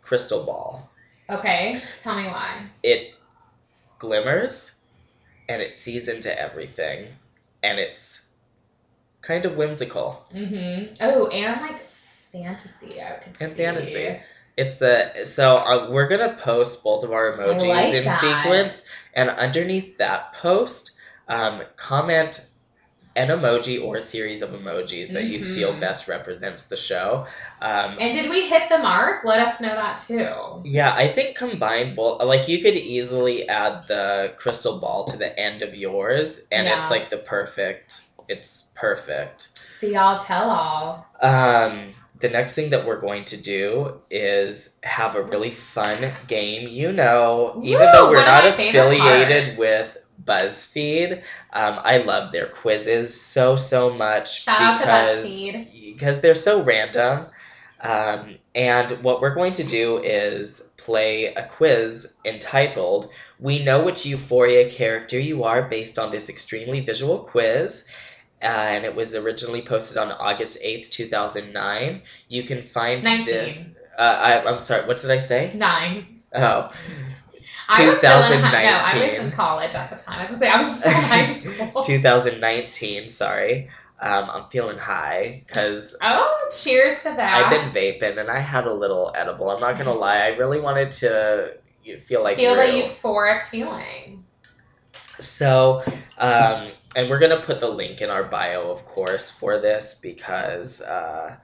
crystal 0.02 0.44
ball. 0.44 0.90
Okay, 1.30 1.80
tell 1.98 2.14
me 2.16 2.28
why. 2.28 2.60
It 2.82 3.14
glimmers, 3.98 4.80
and 5.48 5.62
it 5.62 5.74
sees 5.74 6.08
into 6.08 6.36
everything, 6.40 7.08
and 7.62 7.78
it's 7.78 8.32
kind 9.22 9.44
of 9.44 9.56
whimsical. 9.56 10.24
Mm-hmm. 10.34 10.94
Oh, 11.00 11.28
and 11.28 11.60
like 11.60 11.84
fantasy. 12.32 13.00
I 13.02 13.10
could 13.14 13.28
And 13.28 13.36
see. 13.36 13.62
fantasy. 13.62 14.20
It's 14.56 14.78
the 14.78 15.24
so 15.24 15.54
uh, 15.54 15.88
we're 15.90 16.08
gonna 16.08 16.34
post 16.40 16.82
both 16.82 17.04
of 17.04 17.12
our 17.12 17.36
emojis 17.36 17.68
like 17.68 17.92
in 17.92 18.04
that. 18.04 18.20
sequence, 18.20 18.88
and 19.14 19.28
underneath 19.30 19.98
that 19.98 20.32
post, 20.32 20.98
um, 21.28 21.62
comment 21.76 22.48
an 23.16 23.28
emoji 23.28 23.82
or 23.82 23.96
a 23.96 24.02
series 24.02 24.42
of 24.42 24.50
emojis 24.50 25.12
that 25.14 25.24
you 25.24 25.42
feel 25.42 25.72
Mhm. 25.72 25.80
best 25.80 26.06
represents 26.08 26.66
the 26.66 26.76
show. 26.76 27.26
Um, 27.60 27.96
And 27.98 28.12
did 28.12 28.28
we 28.30 28.46
hit 28.48 28.68
the 28.68 28.78
mark? 28.78 29.24
Let 29.24 29.40
us 29.40 29.60
know 29.60 29.74
that 29.74 29.96
too. 29.96 30.60
yeah, 30.64 30.92
I 30.94 31.08
think 31.08 31.36
combined 31.36 31.96
both, 31.96 32.22
like 32.22 32.48
you 32.48 32.62
could 32.62 32.76
easily 32.76 33.48
add 33.48 33.86
the 33.88 34.32
crystal 34.36 34.78
ball 34.78 35.06
to 35.06 35.16
the 35.16 35.38
end 35.38 35.62
of 35.62 35.74
yours, 35.74 36.46
and 36.52 36.66
it's 36.68 36.90
like 36.90 37.10
the 37.10 37.16
perfect. 37.18 38.02
It's 38.28 38.64
perfect. 38.74 39.42
See, 39.42 39.94
I'll 39.96 40.18
tell 40.18 40.50
all. 40.50 41.06
Um, 41.20 41.94
the 42.18 42.28
next 42.30 42.54
thing 42.54 42.70
that 42.70 42.86
we're 42.86 43.00
going 43.00 43.24
to 43.24 43.36
do 43.42 44.00
is 44.10 44.76
have 44.82 45.16
a 45.16 45.22
really 45.22 45.50
fun 45.50 46.10
game. 46.26 46.66
You 46.68 46.92
know, 46.92 47.60
even 47.62 47.86
though 47.92 48.10
we're 48.10 48.24
not 48.24 48.44
affiliated 48.46 49.58
with 49.58 49.96
BuzzFeed, 50.24 51.22
um, 51.52 51.80
I 51.82 51.98
love 51.98 52.32
their 52.32 52.46
quizzes 52.46 53.18
so 53.18 53.56
so 53.56 53.90
much. 53.90 54.42
Shout 54.42 54.60
out 54.60 54.76
to 54.76 54.82
because, 54.82 55.26
BuzzFeed. 55.26 55.94
because 55.94 56.20
they're 56.20 56.34
so 56.34 56.62
random. 56.62 57.26
Um, 57.80 58.36
and 58.54 58.90
what 59.02 59.20
we're 59.20 59.34
going 59.34 59.54
to 59.54 59.64
do 59.64 59.98
is 59.98 60.74
play 60.78 61.26
a 61.26 61.46
quiz 61.46 62.16
entitled 62.24 63.10
"We 63.38 63.64
Know 63.64 63.84
Which 63.84 64.06
Euphoria 64.06 64.70
Character 64.70 65.18
You 65.18 65.44
Are" 65.44 65.62
based 65.62 65.98
on 65.98 66.10
this 66.10 66.30
extremely 66.30 66.80
visual 66.80 67.18
quiz 67.18 67.90
uh, 68.42 68.44
and 68.44 68.84
it 68.84 68.94
was 68.94 69.14
originally 69.14 69.62
posted 69.62 69.98
on 69.98 70.12
August 70.12 70.62
8th, 70.62 70.90
2009. 70.90 72.02
You 72.28 72.42
can 72.42 72.60
find 72.62 73.02
19. 73.02 73.24
this. 73.24 73.78
Uh, 73.98 74.02
I, 74.02 74.44
I'm 74.44 74.60
sorry, 74.60 74.86
what 74.86 74.98
did 74.98 75.10
I 75.10 75.18
say? 75.18 75.52
Nine. 75.54 76.06
Oh, 76.34 76.70
I 77.68 77.88
was 77.88 77.98
still 77.98 78.22
in 78.32 78.40
no, 78.42 78.48
I 78.48 78.82
was 78.82 79.18
in 79.18 79.30
college 79.30 79.74
at 79.74 79.90
the 79.90 79.96
time. 79.96 80.18
I 80.18 80.22
was 80.22 80.28
gonna 80.28 80.36
say 80.36 80.48
I 80.48 80.58
was 80.58 80.80
still 80.80 80.92
in 80.92 81.04
high 81.04 81.28
school. 81.28 81.82
2019, 81.84 83.08
sorry. 83.08 83.68
Um, 83.98 84.28
I'm 84.30 84.44
feeling 84.50 84.76
high 84.76 85.42
because 85.46 85.96
oh, 86.02 86.48
cheers 86.50 87.02
to 87.04 87.14
that. 87.16 87.44
I've 87.44 87.50
been 87.50 87.70
vaping 87.72 88.18
and 88.18 88.30
I 88.30 88.40
had 88.40 88.66
a 88.66 88.72
little 88.72 89.10
edible. 89.14 89.48
I'm 89.48 89.60
not 89.60 89.74
going 89.74 89.86
to 89.86 89.94
lie, 89.94 90.18
I 90.18 90.28
really 90.36 90.60
wanted 90.60 90.92
to 90.92 91.54
feel 92.00 92.22
like 92.22 92.36
feel 92.36 92.56
real. 92.56 92.86
euphoric 92.86 93.42
feeling. 93.46 94.24
So, 95.18 95.82
um, 96.18 96.68
and 96.94 97.08
we're 97.08 97.18
gonna 97.18 97.40
put 97.40 97.60
the 97.60 97.68
link 97.68 98.02
in 98.02 98.10
our 98.10 98.24
bio, 98.24 98.70
of 98.70 98.84
course, 98.84 99.30
for 99.30 99.58
this 99.58 100.00
because 100.02 100.82
uh, 100.82 101.36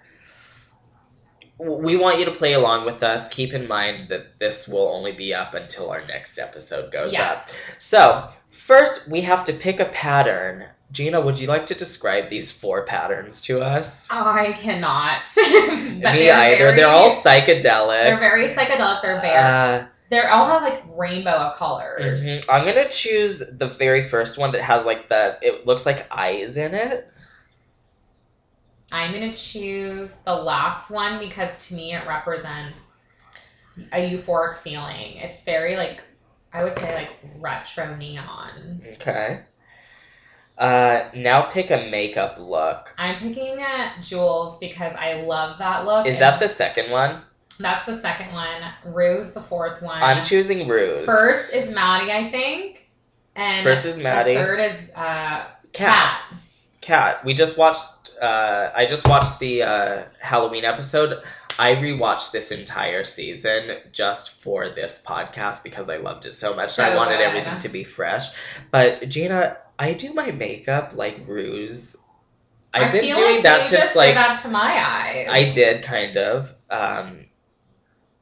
we 1.59 1.97
want 1.97 2.19
you 2.19 2.25
to 2.27 2.31
play 2.33 2.55
along 2.55 2.87
with 2.87 3.03
us. 3.03 3.29
Keep 3.29 3.53
in 3.53 3.69
mind 3.69 4.01
that 4.09 4.39
this 4.39 4.67
will 4.69 4.89
only 4.89 5.13
be 5.13 5.33
up 5.35 5.55
until 5.55 5.91
our 5.91 6.05
next 6.07 6.39
episode 6.39 6.93
goes 6.93 7.13
up. 7.15 7.19
Yes. 7.19 7.71
So, 7.79 8.29
first 8.51 9.11
we 9.11 9.21
have 9.23 9.45
to 9.47 9.53
pick 9.53 9.79
a 9.81 9.85
pattern. 9.87 10.65
Gina, 10.91 11.21
would 11.21 11.41
you 11.41 11.47
like 11.47 11.67
to 11.67 11.75
describe 11.75 12.29
these 12.29 12.59
four 12.59 12.85
patterns 12.85 13.41
to 13.43 13.63
us? 13.63 14.11
I 14.11 14.53
cannot. 14.53 15.27
Me 15.47 16.01
they're 16.01 16.35
either. 16.35 16.57
Very, 16.59 16.77
they're 16.77 16.89
all 16.89 17.11
psychedelic. 17.11 18.03
They're 18.05 18.19
very 18.19 18.45
psychedelic. 18.47 19.01
They're 19.01 19.21
very. 19.21 19.37
uh, 19.39 19.87
They 20.11 20.21
all 20.21 20.47
have 20.47 20.63
like 20.63 20.83
rainbow 20.95 21.31
of 21.31 21.57
colors. 21.57 22.27
Mhm. 22.27 22.45
I'm 22.51 22.67
gonna 22.67 22.91
choose 22.91 23.57
the 23.57 23.69
very 23.69 24.03
first 24.03 24.37
one 24.37 24.53
that 24.53 24.61
has 24.61 24.85
like 24.85 25.09
the. 25.09 25.39
It 25.41 25.65
looks 25.67 25.87
like 25.87 26.07
eyes 26.11 26.59
in 26.59 26.75
it. 26.75 27.09
I'm 28.93 29.13
gonna 29.13 29.33
choose 29.33 30.23
the 30.23 30.35
last 30.35 30.91
one 30.91 31.19
because 31.19 31.69
to 31.69 31.75
me 31.75 31.95
it 31.95 32.07
represents 32.07 33.09
a 33.93 34.11
euphoric 34.11 34.57
feeling. 34.57 35.17
It's 35.17 35.45
very 35.45 35.77
like 35.77 36.03
I 36.53 36.63
would 36.63 36.77
say 36.77 36.95
like 36.95 37.11
retro 37.39 37.97
neon. 37.97 38.83
Okay. 38.95 39.41
Uh, 40.59 41.09
now 41.15 41.43
pick 41.43 41.71
a 41.71 41.89
makeup 41.91 42.37
look. 42.39 42.95
I'm 42.99 43.17
picking 43.17 43.59
uh, 43.59 44.01
Jules 44.03 44.59
because 44.59 44.95
I 44.95 45.23
love 45.23 45.59
that 45.59 45.87
look. 45.87 46.07
Is 46.07 46.19
that 46.19 46.39
the 46.39 46.47
second 46.47 46.91
one? 46.91 47.23
That's 47.59 47.85
the 47.87 47.95
second 47.95 48.33
one. 48.33 48.63
Rue's 48.85 49.33
the 49.33 49.41
fourth 49.41 49.83
one. 49.83 50.03
I'm 50.03 50.23
choosing 50.23 50.69
Rue's. 50.69 51.07
First 51.07 51.55
is 51.55 51.75
Maddie, 51.75 52.13
I 52.13 52.25
think. 52.25 52.87
And 53.35 53.65
First 53.65 53.87
is 53.87 54.03
Maddie. 54.03 54.35
The 54.35 54.41
third 54.41 54.61
is 54.61 54.93
uh, 54.95 55.47
Kat. 55.73 56.21
Kat. 56.21 56.23
Kat. 56.83 57.25
We 57.25 57.33
just 57.33 57.57
watched. 57.57 58.17
Uh, 58.21 58.71
I 58.75 58.85
just 58.87 59.09
watched 59.09 59.39
the 59.39 59.63
uh, 59.63 60.03
Halloween 60.21 60.65
episode. 60.65 61.23
I 61.59 61.77
rewatched 61.77 62.33
this 62.33 62.51
entire 62.51 63.05
season 63.05 63.77
just 63.93 64.43
for 64.43 64.69
this 64.69 65.05
podcast 65.07 65.65
because 65.65 65.89
I 65.89 65.99
loved 65.99 66.27
it 66.27 66.35
so 66.35 66.55
much. 66.57 66.71
So 66.71 66.83
and 66.83 66.93
I 66.93 66.97
wanted 66.97 67.19
good. 67.19 67.27
everything 67.27 67.59
to 67.61 67.69
be 67.69 67.85
fresh. 67.85 68.35
But 68.71 69.09
Gina, 69.09 69.59
I 69.79 69.95
do 69.95 70.13
my 70.13 70.31
makeup 70.31 70.95
like 70.95 71.21
Rue's. 71.27 72.05
I've 72.75 72.89
I 72.89 72.93
been 72.93 73.01
feel 73.03 73.17
doing 73.17 73.35
like 73.35 73.43
that 73.43 73.63
you 73.63 73.69
since 73.69 73.83
just 73.83 73.97
like 73.97 74.09
did 74.09 74.17
that 74.17 74.33
to 74.43 74.49
my 74.49 74.61
eyes. 74.61 75.29
I 75.31 75.51
did 75.51 75.85
kind 75.85 76.17
of. 76.17 76.53
Um, 76.71 77.27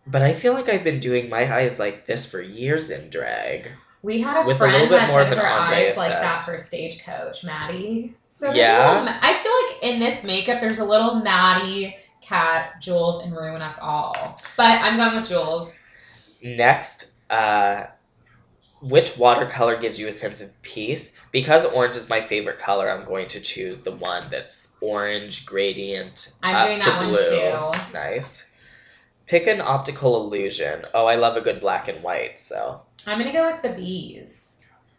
but 0.07 0.23
I 0.23 0.33
feel 0.33 0.55
like 0.55 0.69
I've 0.69 0.85
been 0.85 1.01
doing 1.01 1.29
my 1.29 1.53
eyes 1.53 1.79
like 1.79 2.07
this 2.07 2.31
for 2.31 2.41
years 2.41 2.91
in 2.91 3.11
drag. 3.11 3.69
We 4.03 4.21
had 4.21 4.43
a 4.43 4.47
With 4.47 4.57
friend 4.57 4.89
bit 4.89 4.97
that 4.97 5.11
did 5.13 5.39
her 5.39 5.47
eyes 5.47 5.97
like 5.97 6.13
that 6.13 6.43
for 6.43 6.57
Stagecoach, 6.57 7.45
Maddie. 7.45 8.15
So 8.29 8.51
Yeah? 8.53 9.03
little, 9.03 9.09
I 9.21 9.35
feel 9.35 9.53
like 9.53 9.93
in 9.95 10.01
this 10.01 10.25
makeup, 10.25 10.61
there's 10.61 10.79
a 10.79 10.85
little 10.85 11.17
Maddie, 11.17 11.97
Kat, 12.23 12.81
Jules, 12.81 13.23
and 13.23 13.37
Rue 13.37 13.55
in 13.55 13.61
us 13.61 13.79
all. 13.79 14.37
But 14.57 14.81
I'm 14.81 14.97
going 14.97 15.17
with 15.17 15.29
Jules. 15.29 15.79
Next, 16.43 17.31
uh, 17.31 17.87
which 18.81 19.19
watercolor 19.19 19.77
gives 19.77 20.01
you 20.01 20.09
a 20.09 20.13
sense 20.13 20.41
of 20.41 20.63
peace? 20.63 21.21
Because 21.31 21.71
orange 21.75 21.97
is 21.97 22.09
my 22.09 22.23
favorite 22.23 22.59
color, 22.59 22.91
I'm 22.91 23.05
going 23.05 23.29
to 23.29 23.41
choose 23.41 23.83
the 23.83 23.93
one 23.93 24.31
that's 24.31 24.79
orange 24.81 25.45
gradient 25.45 26.33
I'm 26.43 26.67
doing 26.67 26.81
to 26.81 26.91
that 26.91 26.99
one 26.99 27.09
blue. 27.11 27.79
too. 27.79 27.93
Nice. 27.93 28.57
Pick 29.27 29.47
an 29.47 29.61
optical 29.61 30.25
illusion. 30.25 30.87
Oh, 30.95 31.05
I 31.05 31.17
love 31.17 31.37
a 31.37 31.43
good 31.43 31.61
black 31.61 31.89
and 31.89 32.03
white. 32.03 32.41
So. 32.41 32.81
I'm 33.07 33.19
gonna 33.19 33.33
go 33.33 33.51
with 33.51 33.63
the 33.63 33.71
bees. 33.71 34.59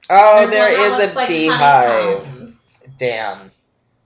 Oh, 0.09 0.37
There's 0.37 0.49
there 0.49 0.77
one 0.77 0.89
that 0.99 1.03
is 1.03 1.11
a 1.13 1.15
like 1.15 1.27
beehive. 1.29 2.17
honeycombs. 2.25 2.83
Damn. 2.97 3.51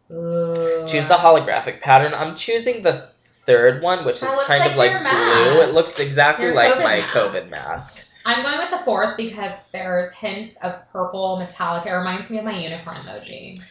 Choose 0.10 1.08
the 1.08 1.16
holographic 1.16 1.82
pattern. 1.82 2.14
I'm 2.14 2.36
choosing 2.36 2.84
the 2.84 2.94
third 2.94 3.82
one, 3.82 4.06
which 4.06 4.20
That 4.22 4.32
is 4.32 4.36
looks 4.36 4.48
kind 4.48 4.60
like 4.62 4.72
of 4.72 4.78
like 4.78 4.92
your 4.92 5.00
blue. 5.02 5.62
It 5.62 5.74
looks 5.74 6.00
exactly 6.00 6.46
Your 6.48 6.56
like 6.56 6.74
COVID 6.74 6.84
my 6.84 6.98
mask. 7.00 7.16
COVID 7.16 7.50
mask. 7.52 8.12
I'm 8.28 8.44
going 8.44 8.58
with 8.58 8.70
the 8.72 8.84
fourth 8.86 9.18
because 9.18 9.52
there's 9.72 10.12
hints 10.14 10.56
of 10.58 10.92
purple 10.92 11.38
metallic. 11.38 11.86
It 11.86 11.94
reminds 11.94 12.30
me 12.32 12.40
of 12.40 12.46
my 12.46 12.58
unicorn 12.58 12.98
emoji. 12.98 13.62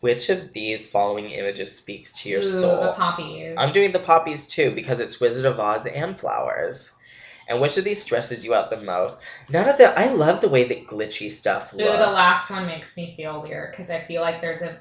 Which 0.00 0.30
of 0.30 0.52
these 0.52 0.90
following 0.90 1.30
images 1.30 1.76
speaks 1.78 2.22
to 2.22 2.28
your 2.28 2.40
Ooh, 2.40 2.44
soul? 2.44 2.82
the 2.82 2.92
poppies. 2.92 3.54
I'm 3.56 3.72
doing 3.72 3.92
the 3.92 4.00
poppies 4.00 4.48
too 4.48 4.70
because 4.72 5.00
it's 5.00 5.20
Wizard 5.20 5.46
of 5.46 5.60
Oz 5.60 5.86
and 5.86 6.18
flowers. 6.18 6.98
And 7.48 7.60
which 7.60 7.76
of 7.78 7.84
these 7.84 8.02
stresses 8.02 8.44
you 8.44 8.54
out 8.54 8.70
the 8.70 8.76
most? 8.78 9.22
None 9.48 9.68
of 9.68 9.78
the. 9.78 9.86
I 9.98 10.12
love 10.12 10.40
the 10.40 10.48
way 10.48 10.64
that 10.64 10.86
glitchy 10.86 11.30
stuff 11.30 11.74
Ooh, 11.74 11.78
the 11.78 11.84
last 11.84 12.50
one 12.50 12.66
makes 12.66 12.96
me 12.96 13.14
feel 13.16 13.42
weird 13.42 13.70
because 13.70 13.90
I 13.90 13.98
feel 13.98 14.22
like 14.22 14.40
there's 14.40 14.62
a 14.62 14.78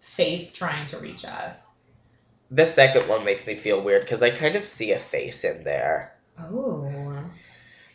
face 0.00 0.52
trying 0.52 0.86
to 0.88 0.98
reach 0.98 1.24
us. 1.24 1.78
The 2.50 2.66
second 2.66 3.08
one 3.08 3.24
makes 3.24 3.46
me 3.46 3.56
feel 3.56 3.80
weird 3.80 4.02
because 4.02 4.22
I 4.22 4.30
kind 4.30 4.56
of 4.56 4.66
see 4.66 4.92
a 4.92 4.98
face 4.98 5.44
in 5.44 5.64
there. 5.64 6.12
Oh. 6.38 7.24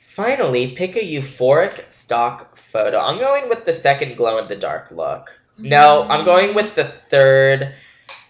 Finally, 0.01 0.71
pick 0.71 0.97
a 0.97 0.99
euphoric 0.99 1.89
stock 1.91 2.57
photo. 2.57 2.99
I'm 2.99 3.17
going 3.17 3.47
with 3.47 3.63
the 3.63 3.71
second 3.71 4.17
glow 4.17 4.39
in 4.39 4.47
the 4.47 4.57
dark 4.57 4.91
look. 4.91 5.29
No, 5.57 6.03
I'm 6.03 6.25
going 6.25 6.53
with 6.53 6.75
the 6.75 6.83
third, 6.83 7.73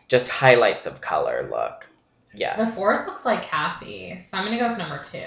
just 0.07 0.31
highlights 0.31 0.85
of 0.85 1.01
color 1.01 1.47
look. 1.49 1.87
Yes. 2.33 2.57
The 2.69 2.75
fourth 2.75 3.07
looks 3.07 3.25
like 3.25 3.41
Cassie, 3.41 4.17
so 4.17 4.37
I'm 4.37 4.45
gonna 4.45 4.59
go 4.59 4.69
with 4.69 4.77
number 4.77 4.99
two. 4.99 5.19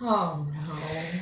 Oh 0.00 0.46
no. 0.52 0.74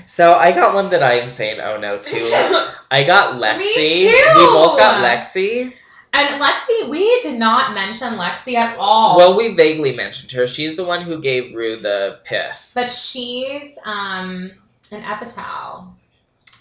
So 0.07 0.35
I 0.35 0.53
got 0.53 0.75
one 0.75 0.89
that 0.91 1.03
I 1.03 1.15
am 1.15 1.29
saying 1.29 1.61
oh 1.61 1.79
no 1.79 1.99
to. 1.99 2.73
I 2.91 3.05
got 3.05 3.37
Lexi. 3.41 3.59
Me 3.59 3.75
too! 4.11 4.33
We 4.35 4.47
both 4.47 4.79
got 4.79 5.03
Lexi. 5.05 5.73
and 6.15 6.43
Lexi, 6.43 6.89
we 6.91 7.21
did 7.23 7.39
not 7.39 7.75
mention 7.75 8.15
Lexi 8.15 8.55
at 8.55 8.77
all. 8.79 9.17
Well, 9.17 9.37
we 9.37 9.55
vaguely 9.55 9.97
mentioned 9.97 10.33
her. 10.33 10.47
She's 10.47 10.77
the 10.77 10.85
one 10.85 11.01
who 11.03 11.21
gave 11.21 11.55
Rue 11.55 11.77
the 11.77 12.19
piss. 12.25 12.73
But 12.75 12.91
she's 12.93 13.79
um 13.85 14.51
an 14.93 15.03
epitaph, 15.05 15.85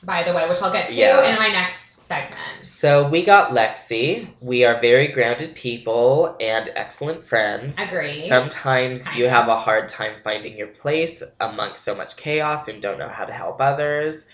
by 0.05 0.23
the 0.23 0.33
way, 0.33 0.47
which 0.47 0.61
I'll 0.61 0.71
get 0.71 0.87
to 0.87 0.99
Yeah. 0.99 1.29
in 1.31 1.35
my 1.37 1.49
next 1.49 1.90
segment. 2.11 2.65
So 2.65 3.07
we 3.07 3.23
got 3.23 3.51
Lexi. 3.51 4.27
We 4.41 4.65
are 4.65 4.79
very 4.81 5.07
grounded 5.07 5.55
people 5.55 6.35
and 6.41 6.69
excellent 6.75 7.25
friends. 7.25 7.79
Agree. 7.87 8.13
Sometimes 8.15 9.15
you 9.15 9.27
have 9.29 9.47
a 9.47 9.55
hard 9.55 9.87
time 9.87 10.13
finding 10.23 10.57
your 10.57 10.67
place 10.67 11.23
amongst 11.39 11.83
so 11.85 11.95
much 11.95 12.17
chaos 12.17 12.67
and 12.67 12.81
don't 12.81 12.99
know 12.99 13.07
how 13.07 13.25
to 13.25 13.31
help 13.33 13.61
others. 13.61 14.29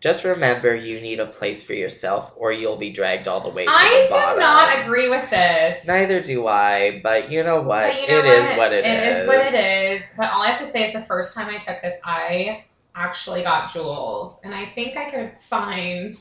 Just 0.00 0.24
remember 0.24 0.74
you 0.74 1.00
need 1.00 1.18
a 1.20 1.26
place 1.26 1.66
for 1.66 1.74
yourself 1.74 2.34
or 2.38 2.52
you'll 2.52 2.76
be 2.76 2.92
dragged 2.92 3.26
all 3.28 3.40
the 3.40 3.50
way 3.50 3.64
to 3.66 3.70
I 3.70 4.04
the 4.08 4.14
do 4.34 4.40
not 4.40 4.84
agree 4.84 5.08
with 5.10 5.28
this. 5.28 5.86
Neither 5.86 6.22
do 6.22 6.46
I, 6.46 7.00
but 7.02 7.30
you 7.32 7.42
know 7.42 7.60
what? 7.62 7.92
But 7.92 8.00
you 8.02 8.08
know 8.08 8.18
It 8.20 8.26
is 8.26 8.46
what? 8.50 8.58
what 8.58 8.72
it 8.72 8.84
It 8.86 9.02
is. 9.02 9.16
is 9.18 9.26
what 9.26 9.46
it 9.46 9.54
is. 9.54 10.12
But 10.16 10.32
all 10.32 10.42
I 10.42 10.46
have 10.48 10.58
to 10.60 10.64
say 10.64 10.86
is 10.86 10.92
the 10.94 11.02
first 11.02 11.36
time 11.36 11.48
I 11.48 11.58
took 11.58 11.82
this, 11.82 11.94
I 12.04 12.64
actually 12.94 13.42
got 13.42 13.72
Jules, 13.72 14.40
and 14.44 14.54
I 14.54 14.64
think 14.66 14.96
I 14.96 15.10
could 15.10 15.36
find 15.36 16.14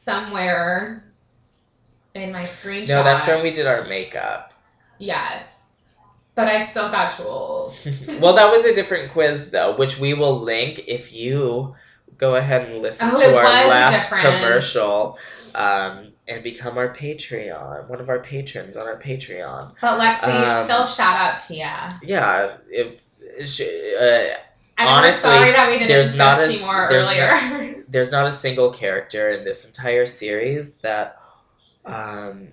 somewhere 0.00 1.02
in 2.14 2.32
my 2.32 2.44
screenshot. 2.44 2.88
No, 2.88 3.02
that's 3.04 3.26
when 3.26 3.42
we 3.42 3.52
did 3.52 3.66
our 3.66 3.84
makeup. 3.84 4.52
Yes, 4.98 5.98
but 6.34 6.48
I 6.48 6.64
still 6.64 6.90
got 6.90 7.14
Jules. 7.16 8.18
well, 8.22 8.34
that 8.34 8.50
was 8.50 8.64
a 8.64 8.74
different 8.74 9.12
quiz 9.12 9.50
though, 9.50 9.76
which 9.76 10.00
we 10.00 10.14
will 10.14 10.38
link 10.40 10.84
if 10.88 11.12
you 11.12 11.74
go 12.16 12.36
ahead 12.36 12.68
and 12.68 12.82
listen 12.82 13.08
Oh, 13.12 13.16
to 13.18 13.36
our 13.36 13.44
last 13.68 14.10
different. 14.10 14.36
commercial 14.36 15.18
um, 15.54 16.08
and 16.28 16.42
become 16.42 16.76
our 16.78 16.94
Patreon, 16.94 17.88
one 17.88 18.00
of 18.00 18.08
our 18.08 18.20
patrons 18.20 18.76
on 18.76 18.86
our 18.86 18.98
Patreon. 18.98 19.74
But 19.80 19.98
Lexi, 20.00 20.24
Um, 20.24 20.64
still 20.64 20.86
shout 20.86 21.16
out 21.16 21.36
to 21.38 21.54
ya. 21.54 21.90
Yeah, 22.02 22.56
if 22.70 23.00
sh- 23.46 23.62
uh, 24.00 24.34
And 24.80 24.88
honestly, 24.88 25.30
sorry 25.30 25.52
that 25.52 25.66
we 25.68 25.74
didn't 25.74 25.88
there's 25.88 26.12
discuss 26.12 26.38
not 26.38 26.48
a- 26.48 26.52
Seymour 26.52 26.86
there's 26.90 27.12
earlier. 27.12 27.84
there's 27.88 28.12
not 28.12 28.26
a 28.26 28.30
single 28.30 28.70
character 28.70 29.30
in 29.30 29.44
this 29.44 29.68
entire 29.76 30.06
series 30.06 30.80
that 30.80 31.20
um, 31.84 32.48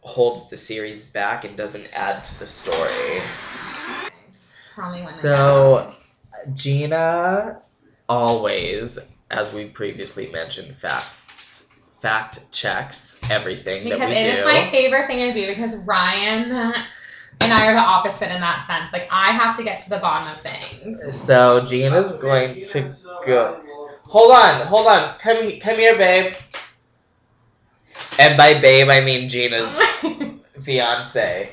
holds 0.00 0.50
the 0.50 0.56
series 0.56 1.10
back 1.10 1.44
and 1.44 1.56
doesn't 1.56 1.88
add 1.94 2.24
to 2.24 2.38
the 2.40 2.46
story. 2.46 3.20
Tell 4.74 4.84
me 4.84 4.90
when 4.90 4.92
So, 4.92 5.94
Gina 6.52 7.60
always, 8.08 8.98
as 9.30 9.54
we 9.54 9.64
previously 9.66 10.30
mentioned, 10.30 10.74
fact 10.74 11.06
fact 12.00 12.52
checks 12.52 13.18
everything 13.30 13.84
because 13.84 13.98
that 13.98 14.08
we 14.10 14.14
it 14.16 14.20
do. 14.20 14.28
is 14.28 14.44
my 14.44 14.70
favorite 14.70 15.06
thing 15.06 15.32
to 15.32 15.32
do 15.32 15.46
because 15.46 15.74
Ryan 15.86 16.74
and 17.40 17.52
I 17.52 17.66
are 17.66 17.74
the 17.74 17.80
opposite 17.80 18.34
in 18.34 18.40
that 18.40 18.64
sense. 18.64 18.92
Like 18.92 19.08
I 19.10 19.30
have 19.32 19.56
to 19.56 19.64
get 19.64 19.78
to 19.80 19.90
the 19.90 19.98
bottom 19.98 20.28
of 20.28 20.40
things. 20.40 21.14
so 21.14 21.64
Gina's 21.66 22.18
going 22.18 22.64
to 22.66 22.94
go. 23.24 23.60
Hold 24.04 24.32
on, 24.32 24.66
hold 24.66 24.86
on. 24.86 25.18
Come, 25.18 25.50
come 25.60 25.76
here, 25.76 25.96
babe. 25.96 26.34
And 28.18 28.36
by 28.36 28.60
babe, 28.60 28.88
I 28.88 29.04
mean 29.04 29.28
Gina's 29.28 29.76
fiance. 30.62 31.48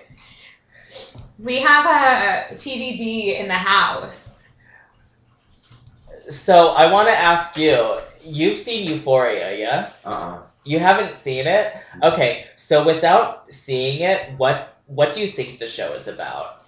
we 1.40 1.60
have 1.62 1.86
a 1.86 2.54
TVB 2.56 3.40
in 3.40 3.48
the 3.48 3.54
house. 3.54 4.56
So 6.30 6.70
I 6.70 6.92
want 6.92 7.08
to 7.08 7.18
ask 7.18 7.58
you. 7.58 7.96
You've 8.24 8.58
seen 8.58 8.88
Euphoria, 8.88 9.58
yes? 9.58 10.06
Uh-uh. 10.06 10.44
You 10.64 10.78
haven't 10.78 11.16
seen 11.16 11.48
it? 11.48 11.74
Okay, 12.04 12.46
so 12.56 12.86
without 12.86 13.52
seeing 13.52 14.02
it, 14.02 14.30
what 14.38 14.71
what 14.96 15.14
do 15.14 15.22
you 15.22 15.28
think 15.28 15.60
the 15.60 15.68
show 15.68 15.94
is 15.94 16.08
about? 16.08 16.62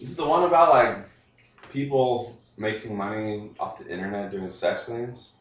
Is 0.00 0.16
the 0.16 0.26
one 0.26 0.44
about 0.44 0.70
like 0.70 1.06
people 1.70 2.36
making 2.56 2.96
money 2.96 3.50
off 3.58 3.78
the 3.78 3.90
internet 3.90 4.30
doing 4.30 4.50
sex 4.50 4.86
things? 4.86 5.32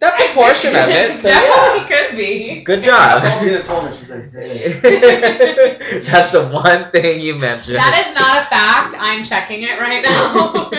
That's 0.00 0.20
a 0.20 0.32
portion 0.32 0.70
of 0.76 0.88
it. 0.88 1.14
So 1.16 1.28
yeah. 1.28 1.40
Definitely 1.40 1.96
could 1.96 2.16
be. 2.16 2.62
Good 2.62 2.82
job. 2.82 3.20
all 3.24 3.40
Tina 3.40 3.62
told 3.62 3.84
me. 3.86 3.90
She's 3.90 4.10
like, 4.10 4.30
hey. 4.30 5.78
That's 6.10 6.30
the 6.30 6.48
one 6.52 6.90
thing 6.92 7.20
you 7.20 7.34
mentioned. 7.34 7.78
That 7.78 8.04
is 8.06 8.14
not 8.14 8.42
a 8.42 8.46
fact. 8.46 8.94
I'm 8.98 9.24
checking 9.24 9.62
it 9.62 9.80
right 9.80 10.02
now. 10.02 10.70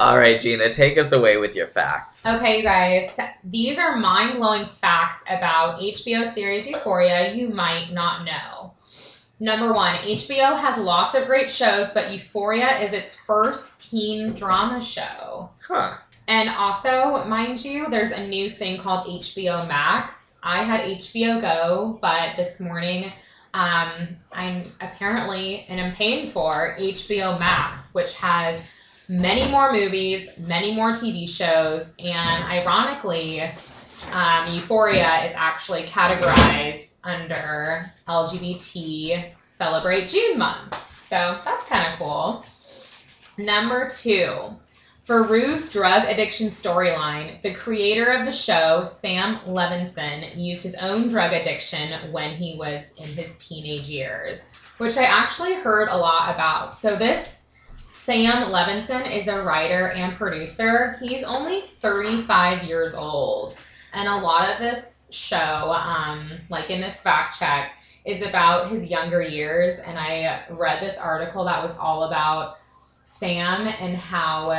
All 0.00 0.18
right, 0.18 0.38
Gina, 0.38 0.70
take 0.70 0.98
us 0.98 1.12
away 1.12 1.38
with 1.38 1.56
your 1.56 1.66
facts. 1.66 2.26
Okay, 2.26 2.58
you 2.58 2.62
guys, 2.62 3.18
these 3.44 3.78
are 3.78 3.96
mind 3.96 4.36
blowing 4.36 4.66
facts 4.66 5.24
about 5.28 5.80
HBO 5.80 6.26
series 6.26 6.68
Euphoria 6.68 7.32
you 7.32 7.48
might 7.48 7.92
not 7.92 8.24
know. 8.24 8.74
Number 9.40 9.72
one, 9.72 9.94
HBO 9.94 10.58
has 10.58 10.76
lots 10.78 11.14
of 11.14 11.26
great 11.26 11.50
shows, 11.50 11.92
but 11.92 12.12
Euphoria 12.12 12.78
is 12.80 12.92
its 12.92 13.14
first 13.14 13.90
teen 13.90 14.32
drama 14.34 14.82
show. 14.82 15.50
Huh. 15.66 15.94
And 16.28 16.50
also, 16.50 17.24
mind 17.24 17.64
you, 17.64 17.88
there's 17.88 18.10
a 18.10 18.28
new 18.28 18.50
thing 18.50 18.78
called 18.78 19.06
HBO 19.06 19.66
Max. 19.66 20.38
I 20.42 20.62
had 20.62 20.82
HBO 20.82 21.40
Go, 21.40 21.98
but 22.02 22.36
this 22.36 22.60
morning 22.60 23.10
um, 23.54 23.90
I'm 24.30 24.62
apparently 24.82 25.64
and 25.70 25.80
I'm 25.80 25.90
paying 25.92 26.28
for 26.28 26.76
HBO 26.78 27.38
Max, 27.38 27.94
which 27.94 28.14
has 28.18 28.74
many 29.08 29.50
more 29.50 29.72
movies, 29.72 30.38
many 30.38 30.74
more 30.74 30.90
TV 30.90 31.26
shows, 31.26 31.96
and 31.98 32.44
ironically, 32.44 33.40
um, 33.40 34.52
Euphoria 34.52 35.24
is 35.24 35.32
actually 35.34 35.84
categorized 35.84 36.96
under 37.04 37.90
LGBT 38.06 39.32
Celebrate 39.48 40.08
June 40.08 40.38
month. 40.38 40.74
So 40.98 41.38
that's 41.42 41.66
kind 41.66 41.90
of 41.90 41.98
cool. 41.98 42.44
Number 43.38 43.88
two, 43.88 44.56
for 45.08 45.22
Rue's 45.22 45.70
drug 45.70 46.04
addiction 46.04 46.48
storyline, 46.48 47.40
the 47.40 47.54
creator 47.54 48.10
of 48.10 48.26
the 48.26 48.30
show, 48.30 48.84
Sam 48.84 49.36
Levinson, 49.46 50.36
used 50.36 50.62
his 50.62 50.74
own 50.74 51.08
drug 51.08 51.32
addiction 51.32 52.12
when 52.12 52.36
he 52.36 52.58
was 52.58 52.94
in 52.98 53.06
his 53.06 53.38
teenage 53.38 53.88
years, 53.88 54.44
which 54.76 54.98
I 54.98 55.04
actually 55.04 55.54
heard 55.54 55.88
a 55.88 55.96
lot 55.96 56.34
about. 56.34 56.74
So 56.74 56.94
this 56.94 57.56
Sam 57.86 58.52
Levinson 58.52 59.10
is 59.10 59.28
a 59.28 59.42
writer 59.42 59.92
and 59.92 60.14
producer. 60.14 60.94
He's 61.00 61.24
only 61.24 61.62
35 61.62 62.64
years 62.64 62.94
old. 62.94 63.58
And 63.94 64.06
a 64.06 64.16
lot 64.18 64.52
of 64.52 64.58
this 64.58 65.08
show, 65.10 65.72
um, 65.72 66.32
like 66.50 66.68
in 66.68 66.82
this 66.82 67.00
fact 67.00 67.38
check, 67.38 67.78
is 68.04 68.20
about 68.20 68.68
his 68.68 68.88
younger 68.88 69.22
years. 69.22 69.78
And 69.78 69.98
I 69.98 70.42
read 70.50 70.82
this 70.82 70.98
article 70.98 71.46
that 71.46 71.62
was 71.62 71.78
all 71.78 72.02
about 72.02 72.56
Sam 73.00 73.66
and 73.80 73.96
how 73.96 74.50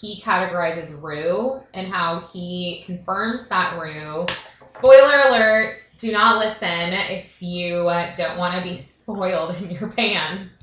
he 0.00 0.20
categorizes 0.20 1.02
Rue 1.02 1.62
and 1.72 1.86
how 1.86 2.20
he 2.20 2.82
confirms 2.84 3.48
that 3.48 3.78
Rue. 3.78 4.26
Spoiler 4.66 5.18
alert, 5.28 5.76
do 5.98 6.10
not 6.12 6.38
listen 6.38 6.92
if 7.10 7.42
you 7.42 7.88
uh, 7.88 8.12
don't 8.14 8.38
want 8.38 8.54
to 8.56 8.62
be 8.62 8.76
spoiled 8.76 9.56
in 9.56 9.70
your 9.70 9.90
pants. 9.90 10.60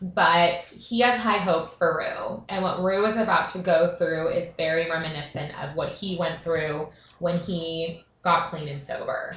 But 0.00 0.62
he 0.88 1.00
has 1.00 1.18
high 1.20 1.38
hopes 1.38 1.76
for 1.76 1.98
Rue. 1.98 2.44
And 2.48 2.62
what 2.62 2.80
Rue 2.80 3.04
is 3.06 3.16
about 3.16 3.48
to 3.50 3.58
go 3.58 3.96
through 3.96 4.28
is 4.28 4.54
very 4.54 4.88
reminiscent 4.88 5.60
of 5.60 5.74
what 5.74 5.88
he 5.88 6.16
went 6.16 6.44
through 6.44 6.88
when 7.18 7.38
he 7.38 8.04
got 8.22 8.44
clean 8.44 8.68
and 8.68 8.80
sober. 8.82 9.32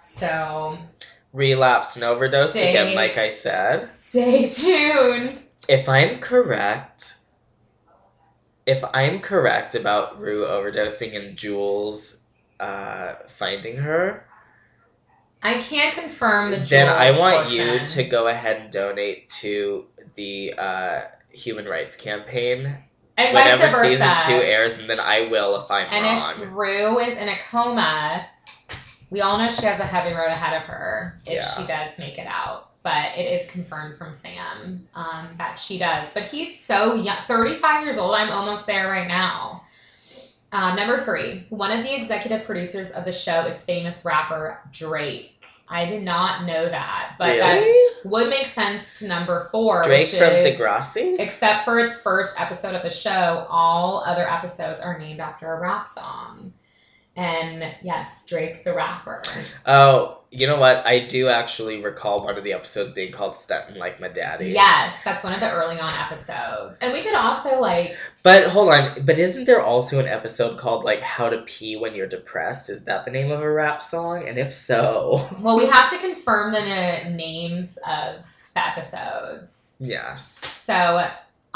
So 0.00 0.78
Relapse 1.34 1.96
and 1.96 2.04
overdose 2.04 2.52
Stay- 2.52 2.70
again, 2.70 2.94
like 2.94 3.18
I 3.18 3.28
said. 3.28 3.82
stay 3.82 4.48
tuned. 4.48 5.44
If 5.68 5.86
I'm 5.86 6.20
correct, 6.20 7.16
if 8.66 8.84
I'm 8.92 9.20
correct 9.20 9.74
about 9.76 10.20
Rue 10.20 10.44
overdosing 10.44 11.16
and 11.16 11.36
Jules 11.36 12.24
uh, 12.58 13.14
finding 13.28 13.76
her, 13.76 14.26
I 15.42 15.58
can't 15.58 15.94
confirm 15.94 16.50
the 16.50 16.56
Jules 16.56 16.70
then 16.70 16.88
I 16.88 17.18
want 17.18 17.52
you 17.52 17.86
to 17.86 18.04
go 18.04 18.26
ahead 18.26 18.60
and 18.62 18.70
donate 18.72 19.28
to 19.40 19.86
the 20.14 20.54
uh, 20.58 21.00
human 21.30 21.66
rights 21.66 21.96
campaign 21.96 22.76
and 23.18 23.34
whenever 23.34 23.70
season 23.70 24.08
two 24.26 24.34
airs, 24.34 24.80
and 24.80 24.90
then 24.90 25.00
I 25.00 25.28
will 25.28 25.56
if 25.62 25.70
I'm 25.70 25.86
And 25.90 26.04
wrong. 26.04 26.34
if 26.42 26.52
Rue 26.52 26.98
is 26.98 27.16
in 27.16 27.28
a 27.28 27.36
coma, 27.50 28.26
we 29.10 29.20
all 29.20 29.38
know 29.38 29.48
she 29.48 29.64
has 29.64 29.78
a 29.78 29.84
heavy 29.84 30.14
road 30.14 30.26
ahead 30.28 30.56
of 30.60 30.64
her 30.64 31.16
if 31.26 31.34
Yeah. 31.34 31.42
she 31.56 31.66
does 31.66 31.98
make 31.98 32.18
it 32.18 32.26
out. 32.26 32.70
But 32.86 33.18
it 33.18 33.24
is 33.24 33.50
confirmed 33.50 33.96
from 33.96 34.12
Sam 34.12 34.86
um, 34.94 35.28
that 35.38 35.58
she 35.58 35.76
does. 35.76 36.14
But 36.14 36.22
he's 36.22 36.56
so 36.56 36.94
young 36.94 37.16
35 37.26 37.82
years 37.82 37.98
old. 37.98 38.14
I'm 38.14 38.30
almost 38.30 38.68
there 38.68 38.86
right 38.88 39.08
now. 39.08 39.62
Uh, 40.52 40.76
number 40.76 40.96
three, 40.96 41.44
one 41.48 41.76
of 41.76 41.82
the 41.82 41.96
executive 41.96 42.44
producers 42.44 42.92
of 42.92 43.04
the 43.04 43.10
show 43.10 43.44
is 43.46 43.64
famous 43.64 44.04
rapper 44.04 44.60
Drake. 44.70 45.44
I 45.68 45.86
did 45.86 46.04
not 46.04 46.46
know 46.46 46.68
that, 46.68 47.16
but 47.18 47.38
that 47.38 48.00
would 48.04 48.28
make 48.28 48.46
sense 48.46 49.00
to 49.00 49.08
number 49.08 49.48
four, 49.50 49.82
Drake 49.82 50.02
which 50.02 50.14
from 50.14 50.28
is 50.34 50.46
Degrassi? 50.46 51.16
Except 51.18 51.64
for 51.64 51.80
its 51.80 52.00
first 52.00 52.40
episode 52.40 52.76
of 52.76 52.84
the 52.84 52.90
show, 52.90 53.48
all 53.50 54.04
other 54.06 54.30
episodes 54.30 54.80
are 54.80 54.96
named 54.96 55.18
after 55.18 55.52
a 55.52 55.58
rap 55.58 55.88
song. 55.88 56.52
And 57.16 57.74
yes, 57.82 58.26
Drake 58.26 58.62
the 58.62 58.74
rapper. 58.74 59.22
Oh, 59.66 60.15
you 60.30 60.46
know 60.46 60.58
what? 60.58 60.86
I 60.86 61.00
do 61.06 61.28
actually 61.28 61.82
recall 61.82 62.24
one 62.24 62.36
of 62.36 62.44
the 62.44 62.52
episodes 62.52 62.90
being 62.90 63.12
called 63.12 63.32
Stuntin' 63.34 63.76
Like 63.76 64.00
My 64.00 64.08
Daddy. 64.08 64.46
Yes, 64.50 65.02
that's 65.02 65.22
one 65.24 65.32
of 65.32 65.40
the 65.40 65.50
early 65.52 65.78
on 65.78 65.90
episodes. 66.04 66.78
And 66.80 66.92
we 66.92 67.02
could 67.02 67.14
also 67.14 67.60
like 67.60 67.96
But 68.22 68.48
hold 68.48 68.70
on, 68.72 69.04
but 69.04 69.18
isn't 69.18 69.44
there 69.46 69.62
also 69.62 69.98
an 70.00 70.06
episode 70.06 70.58
called 70.58 70.84
like 70.84 71.00
How 71.00 71.28
to 71.28 71.38
Pee 71.42 71.76
When 71.76 71.94
You're 71.94 72.06
Depressed? 72.06 72.70
Is 72.70 72.84
that 72.84 73.04
the 73.04 73.10
name 73.10 73.30
of 73.30 73.40
a 73.42 73.50
rap 73.50 73.80
song? 73.80 74.26
And 74.28 74.38
if 74.38 74.52
so, 74.52 75.26
well, 75.40 75.56
we 75.56 75.66
have 75.66 75.88
to 75.90 75.98
confirm 75.98 76.52
the 76.52 77.10
names 77.10 77.78
of 77.88 78.26
the 78.54 78.66
episodes. 78.66 79.76
yes. 79.80 80.40
So 80.64 81.08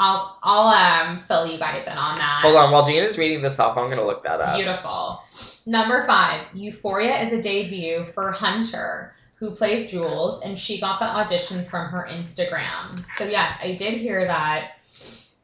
I'll 0.03 0.35
I'll 0.41 1.11
um 1.11 1.17
fill 1.19 1.45
you 1.45 1.59
guys 1.59 1.85
in 1.85 1.93
on 1.93 2.17
that. 2.17 2.39
Hold 2.41 2.55
on, 2.55 2.71
while 2.71 2.87
Gina's 2.87 3.19
reading 3.19 3.43
this 3.43 3.59
off, 3.59 3.77
I'm 3.77 3.87
gonna 3.87 4.03
look 4.03 4.23
that 4.23 4.41
up. 4.41 4.55
Beautiful. 4.55 5.21
Number 5.67 6.05
five, 6.07 6.47
Euphoria 6.55 7.21
is 7.21 7.31
a 7.33 7.41
debut 7.41 8.03
for 8.03 8.31
Hunter, 8.31 9.13
who 9.35 9.51
plays 9.51 9.91
Jules, 9.91 10.41
and 10.43 10.57
she 10.57 10.79
got 10.79 10.99
the 10.99 11.05
audition 11.05 11.63
from 11.63 11.87
her 11.89 12.07
Instagram. 12.09 12.97
So, 12.97 13.25
yes, 13.25 13.55
I 13.61 13.75
did 13.75 13.93
hear 13.93 14.25
that. 14.25 14.77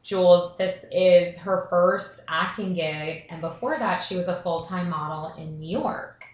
Jules, 0.02 0.56
this 0.56 0.86
is 0.90 1.38
her 1.38 1.66
first 1.68 2.24
acting 2.28 2.72
gig, 2.72 3.26
and 3.30 3.40
before 3.40 3.78
that, 3.78 3.98
she 3.98 4.16
was 4.16 4.26
a 4.26 4.36
full 4.36 4.60
time 4.60 4.90
model 4.90 5.40
in 5.40 5.58
New 5.60 5.68
York. 5.68 6.24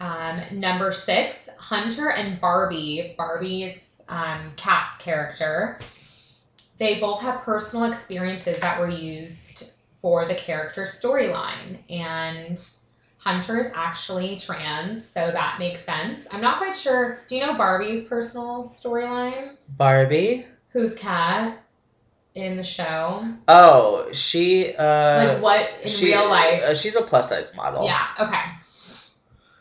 Um, 0.00 0.40
number 0.52 0.92
six, 0.92 1.50
Hunter 1.58 2.10
and 2.10 2.40
Barbie, 2.40 3.14
Barbie's 3.18 4.00
um, 4.08 4.52
Kat's 4.56 4.96
character, 4.96 5.78
they 6.78 7.00
both 7.00 7.20
have 7.22 7.42
personal 7.42 7.86
experiences 7.86 8.60
that 8.60 8.78
were 8.80 8.88
used 8.88 9.72
for 10.00 10.26
the 10.26 10.34
character 10.34 10.82
storyline. 10.82 11.78
And 11.90 12.58
Hunter 13.18 13.58
is 13.58 13.72
actually 13.74 14.36
trans, 14.36 15.04
so 15.04 15.30
that 15.30 15.58
makes 15.58 15.80
sense. 15.80 16.28
I'm 16.32 16.40
not 16.40 16.58
quite 16.58 16.76
sure. 16.76 17.18
Do 17.26 17.36
you 17.36 17.44
know 17.46 17.54
Barbie's 17.54 18.06
personal 18.08 18.62
storyline? 18.62 19.56
Barbie? 19.76 20.46
Who's 20.70 20.96
Kat 20.96 21.58
in 22.34 22.56
the 22.56 22.62
show? 22.62 23.24
Oh, 23.48 24.12
she 24.12 24.74
uh 24.76 25.34
like 25.34 25.42
what 25.42 25.68
in 25.82 25.88
she- 25.88 26.06
real 26.06 26.28
life? 26.28 26.62
uh, 26.62 26.74
she's 26.74 26.94
a 26.94 27.02
plus 27.02 27.30
size 27.30 27.54
model. 27.56 27.84
Yeah, 27.84 28.06
okay. 28.20 28.40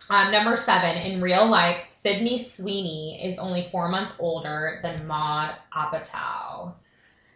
Um, 0.09 0.31
number 0.31 0.55
seven, 0.55 0.97
in 0.97 1.19
real 1.21 1.47
life, 1.47 1.89
Sydney 1.89 2.37
Sweeney 2.37 3.19
is 3.25 3.39
only 3.39 3.63
four 3.63 3.89
months 3.89 4.15
older 4.19 4.79
than 4.81 5.05
Maud 5.05 5.53
Apatow. 5.75 6.73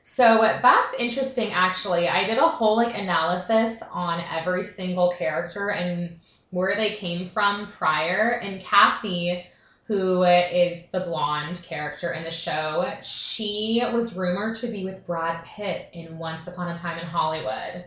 So 0.03 0.41
that's 0.41 0.93
interesting, 0.95 1.51
actually. 1.51 2.07
I 2.07 2.23
did 2.23 2.37
a 2.37 2.47
whole 2.47 2.75
like 2.75 2.97
analysis 2.97 3.83
on 3.93 4.23
every 4.31 4.63
single 4.63 5.11
character 5.11 5.69
and 5.71 6.17
where 6.49 6.75
they 6.75 6.91
came 6.91 7.27
from 7.27 7.67
prior. 7.67 8.39
And 8.41 8.59
Cassie, 8.59 9.45
who 9.85 10.23
is 10.23 10.87
the 10.87 11.01
blonde 11.01 11.63
character 11.67 12.13
in 12.13 12.23
the 12.23 12.31
show, 12.31 12.91
she 13.03 13.83
was 13.93 14.17
rumored 14.17 14.55
to 14.55 14.67
be 14.67 14.85
with 14.85 15.05
Brad 15.05 15.45
Pitt 15.45 15.89
in 15.93 16.17
Once 16.17 16.47
Upon 16.47 16.71
a 16.71 16.75
Time 16.75 16.97
in 16.97 17.05
Hollywood. 17.05 17.85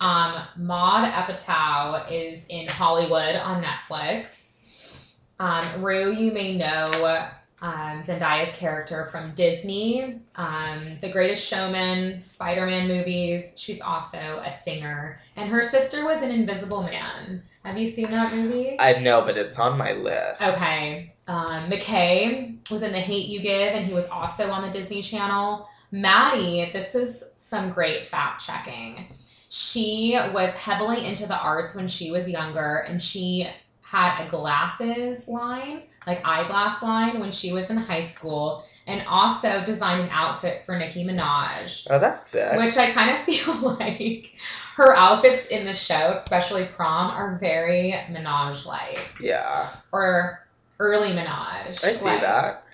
Um, 0.00 0.34
Maud 0.56 1.10
Apatow 1.10 2.10
is 2.10 2.48
in 2.48 2.68
Hollywood 2.68 3.36
on 3.36 3.62
Netflix. 3.62 5.16
Um, 5.40 5.64
Rue, 5.82 6.12
you 6.12 6.32
may 6.32 6.56
know 6.56 7.30
um, 7.60 8.00
Zendaya's 8.02 8.56
character 8.56 9.06
from 9.06 9.34
Disney, 9.34 10.20
um, 10.36 10.98
The 11.00 11.10
Greatest 11.10 11.48
Showman, 11.48 12.18
Spider 12.20 12.66
Man 12.66 12.86
movies. 12.86 13.54
She's 13.56 13.80
also 13.80 14.18
a 14.44 14.50
singer. 14.50 15.18
And 15.36 15.50
her 15.50 15.62
sister 15.62 16.04
was 16.04 16.22
an 16.22 16.30
Invisible 16.30 16.82
Man. 16.82 17.42
Have 17.64 17.76
you 17.76 17.86
seen 17.86 18.10
that 18.10 18.34
movie? 18.34 18.78
I 18.78 19.00
know, 19.00 19.22
but 19.22 19.36
it's 19.36 19.58
on 19.58 19.76
my 19.76 19.92
list. 19.92 20.42
Okay. 20.42 21.12
Um, 21.26 21.64
McKay 21.64 22.70
was 22.70 22.82
in 22.82 22.92
The 22.92 23.00
Hate 23.00 23.26
You 23.26 23.40
Give, 23.40 23.74
and 23.74 23.84
he 23.84 23.92
was 23.92 24.08
also 24.08 24.50
on 24.50 24.62
the 24.62 24.70
Disney 24.70 25.02
Channel. 25.02 25.68
Maddie, 25.90 26.70
this 26.72 26.94
is 26.94 27.32
some 27.36 27.70
great 27.70 28.04
fact 28.04 28.46
checking. 28.46 29.06
She 29.50 30.18
was 30.32 30.54
heavily 30.54 31.06
into 31.06 31.26
the 31.26 31.38
arts 31.38 31.74
when 31.74 31.88
she 31.88 32.10
was 32.10 32.30
younger, 32.30 32.84
and 32.86 33.00
she 33.00 33.48
had 33.90 34.26
a 34.26 34.28
glasses 34.28 35.28
line, 35.28 35.82
like 36.06 36.20
eyeglass 36.22 36.82
line, 36.82 37.20
when 37.20 37.30
she 37.30 37.52
was 37.54 37.70
in 37.70 37.78
high 37.78 38.02
school, 38.02 38.62
and 38.86 39.02
also 39.08 39.64
designed 39.64 40.02
an 40.02 40.10
outfit 40.12 40.62
for 40.66 40.76
Nicki 40.78 41.04
Minaj. 41.04 41.86
Oh, 41.88 41.98
that's 41.98 42.26
sick. 42.26 42.58
Which 42.58 42.76
I 42.76 42.90
kind 42.90 43.10
of 43.10 43.20
feel 43.24 43.76
like 43.78 44.34
her 44.74 44.94
outfits 44.94 45.46
in 45.46 45.64
the 45.64 45.72
show, 45.72 46.12
especially 46.16 46.66
prom, 46.66 47.10
are 47.12 47.38
very 47.38 47.92
Minaj 48.10 48.66
like 48.66 49.20
yeah, 49.22 49.66
or 49.90 50.46
early 50.78 51.08
Minaj. 51.08 51.82
I 51.82 51.92
see 51.92 52.10
that. 52.10 52.64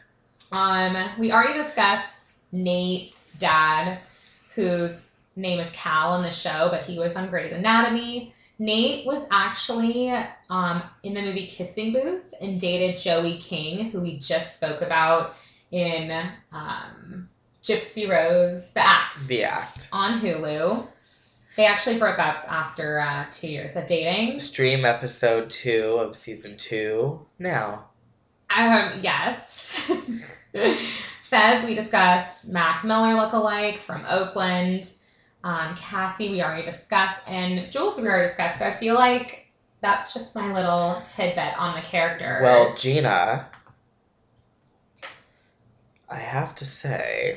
Um, 0.50 0.96
we 1.20 1.30
already 1.30 1.54
discussed 1.54 2.52
Nate's 2.52 3.34
dad, 3.34 4.00
whose 4.56 5.20
name 5.36 5.60
is 5.60 5.70
Cal 5.70 6.16
in 6.16 6.22
the 6.22 6.30
show, 6.30 6.68
but 6.72 6.82
he 6.82 6.98
was 6.98 7.14
on 7.14 7.30
Grey's 7.30 7.52
Anatomy. 7.52 8.32
Nate 8.58 9.06
was 9.06 9.26
actually 9.30 10.10
um, 10.48 10.82
in 11.02 11.14
the 11.14 11.22
movie 11.22 11.46
Kissing 11.46 11.92
Booth 11.92 12.32
and 12.40 12.58
dated 12.58 12.98
Joey 12.98 13.38
King, 13.38 13.90
who 13.90 14.00
we 14.00 14.18
just 14.18 14.56
spoke 14.56 14.80
about 14.80 15.34
in 15.70 16.12
um, 16.52 17.28
Gypsy 17.64 18.08
Rose, 18.08 18.74
the 18.74 18.86
act 18.86 19.26
The 19.26 19.44
act. 19.44 19.88
on 19.92 20.20
Hulu. 20.20 20.86
They 21.56 21.66
actually 21.66 21.98
broke 21.98 22.18
up 22.18 22.44
after 22.50 22.98
uh, 23.00 23.26
two 23.30 23.48
years 23.48 23.76
of 23.76 23.86
dating. 23.86 24.40
Stream 24.40 24.84
episode 24.84 25.50
two 25.50 25.96
of 25.98 26.14
season 26.16 26.56
two 26.56 27.24
now. 27.38 27.88
Um, 28.50 28.98
yes. 29.00 29.90
Fez, 31.22 31.66
we 31.66 31.74
discuss 31.74 32.46
Mac 32.46 32.84
Miller 32.84 33.14
lookalike 33.14 33.78
from 33.78 34.04
Oakland. 34.08 34.92
Um, 35.44 35.74
Cassie, 35.76 36.30
we 36.30 36.42
already 36.42 36.64
discussed, 36.64 37.20
and 37.28 37.70
Jules, 37.70 38.00
we 38.00 38.08
already 38.08 38.26
discussed. 38.28 38.60
So 38.60 38.66
I 38.66 38.72
feel 38.72 38.94
like 38.94 39.46
that's 39.82 40.14
just 40.14 40.34
my 40.34 40.50
little 40.50 40.98
tidbit 41.02 41.58
on 41.58 41.76
the 41.76 41.82
character. 41.82 42.40
Well, 42.42 42.74
Gina, 42.74 43.46
I 46.08 46.16
have 46.16 46.54
to 46.54 46.64
say, 46.64 47.36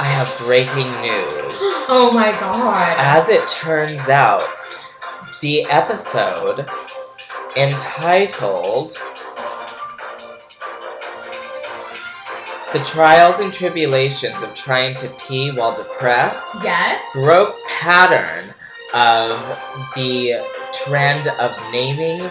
I 0.00 0.04
have 0.04 0.36
breaking 0.38 0.90
news. 1.00 1.54
oh 1.88 2.10
my 2.12 2.32
god. 2.32 2.96
As 2.98 3.28
it 3.28 3.46
turns 3.48 4.08
out, 4.08 4.42
the 5.40 5.62
episode 5.66 6.68
entitled 7.56 8.98
The 12.72 12.78
Trials 12.84 13.40
and 13.40 13.52
Tribulations 13.52 14.44
of 14.44 14.54
Trying 14.54 14.94
to 14.94 15.08
Pee 15.18 15.50
While 15.50 15.74
Depressed 15.74 16.54
yes. 16.62 17.02
broke 17.12 17.56
pattern 17.66 18.54
of 18.94 19.32
the 19.96 20.40
trend 20.72 21.26
of 21.40 21.60
naming 21.72 22.22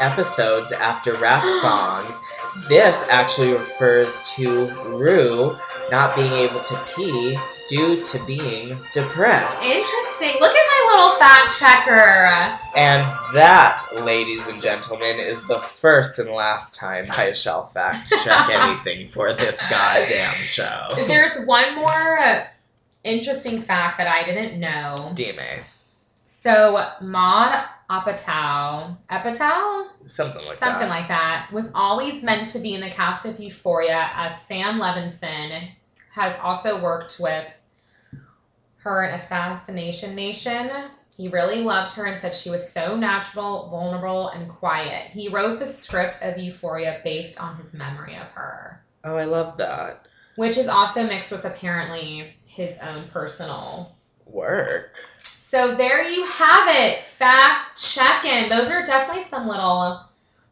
episodes 0.00 0.70
after 0.70 1.12
rap 1.14 1.42
songs. 1.62 2.24
This 2.68 3.08
actually 3.10 3.52
refers 3.52 4.34
to 4.36 4.66
Rue 4.86 5.56
not 5.90 6.14
being 6.16 6.32
able 6.32 6.60
to 6.60 6.84
pee 6.94 7.36
due 7.68 8.02
to 8.02 8.26
being 8.26 8.78
depressed. 8.92 9.62
Interesting. 9.62 10.40
Look 10.40 10.54
at 10.54 10.66
my 10.66 10.86
little 10.90 11.18
fact 11.18 11.58
checker. 11.58 12.58
And 12.76 13.02
that, 13.34 13.82
ladies 14.04 14.48
and 14.48 14.60
gentlemen, 14.60 15.18
is 15.18 15.46
the 15.46 15.58
first 15.58 16.18
and 16.18 16.30
last 16.30 16.76
time 16.76 17.04
I 17.16 17.32
shall 17.32 17.64
fact 17.64 18.12
check 18.24 18.50
anything 18.50 19.08
for 19.08 19.34
this 19.34 19.60
goddamn 19.68 20.34
show. 20.44 20.80
There's 21.06 21.44
one 21.44 21.76
more 21.76 22.18
uh, 22.18 22.44
interesting 23.04 23.60
fact 23.60 23.98
that 23.98 24.06
I 24.06 24.24
didn't 24.24 24.58
know. 24.58 25.12
Dime. 25.14 25.60
So 26.24 26.90
Maud 27.02 27.64
Apatow, 27.90 28.96
Apatow, 29.08 29.88
Something 30.06 30.42
like 30.42 30.50
that. 30.50 30.58
something 30.58 30.88
that. 30.88 31.00
like 31.00 31.08
that, 31.08 31.48
was 31.52 31.72
always 31.74 32.22
meant 32.22 32.46
to 32.48 32.58
be 32.58 32.74
in 32.74 32.80
the 32.82 32.90
cast 32.90 33.24
of 33.24 33.38
Euphoria 33.40 34.10
as 34.14 34.42
Sam 34.42 34.78
Levinson 34.78 35.70
has 36.10 36.38
also 36.40 36.82
worked 36.82 37.16
with 37.18 37.46
her 38.78 39.04
in 39.06 39.14
Assassination 39.14 40.14
Nation. 40.14 40.70
He 41.16 41.28
really 41.28 41.62
loved 41.62 41.92
her 41.96 42.04
and 42.04 42.20
said 42.20 42.34
she 42.34 42.50
was 42.50 42.70
so 42.70 42.96
natural, 42.96 43.68
vulnerable, 43.70 44.28
and 44.28 44.48
quiet. 44.48 45.06
He 45.10 45.28
wrote 45.28 45.58
the 45.58 45.66
script 45.66 46.18
of 46.22 46.38
Euphoria 46.38 47.00
based 47.02 47.40
on 47.40 47.56
his 47.56 47.74
memory 47.74 48.14
of 48.16 48.28
her, 48.30 48.82
oh, 49.04 49.16
I 49.16 49.24
love 49.24 49.56
that. 49.56 50.06
which 50.36 50.56
is 50.58 50.68
also 50.68 51.06
mixed 51.06 51.32
with 51.32 51.44
apparently 51.44 52.34
his 52.46 52.80
own 52.82 53.04
personal 53.08 53.94
Work. 54.26 54.92
So 55.48 55.74
there 55.74 56.06
you 56.06 56.24
have 56.24 56.68
it. 56.68 57.04
Fact 57.04 57.80
checking. 57.80 58.50
Those 58.50 58.70
are 58.70 58.84
definitely 58.84 59.22
some 59.22 59.48
little 59.48 60.04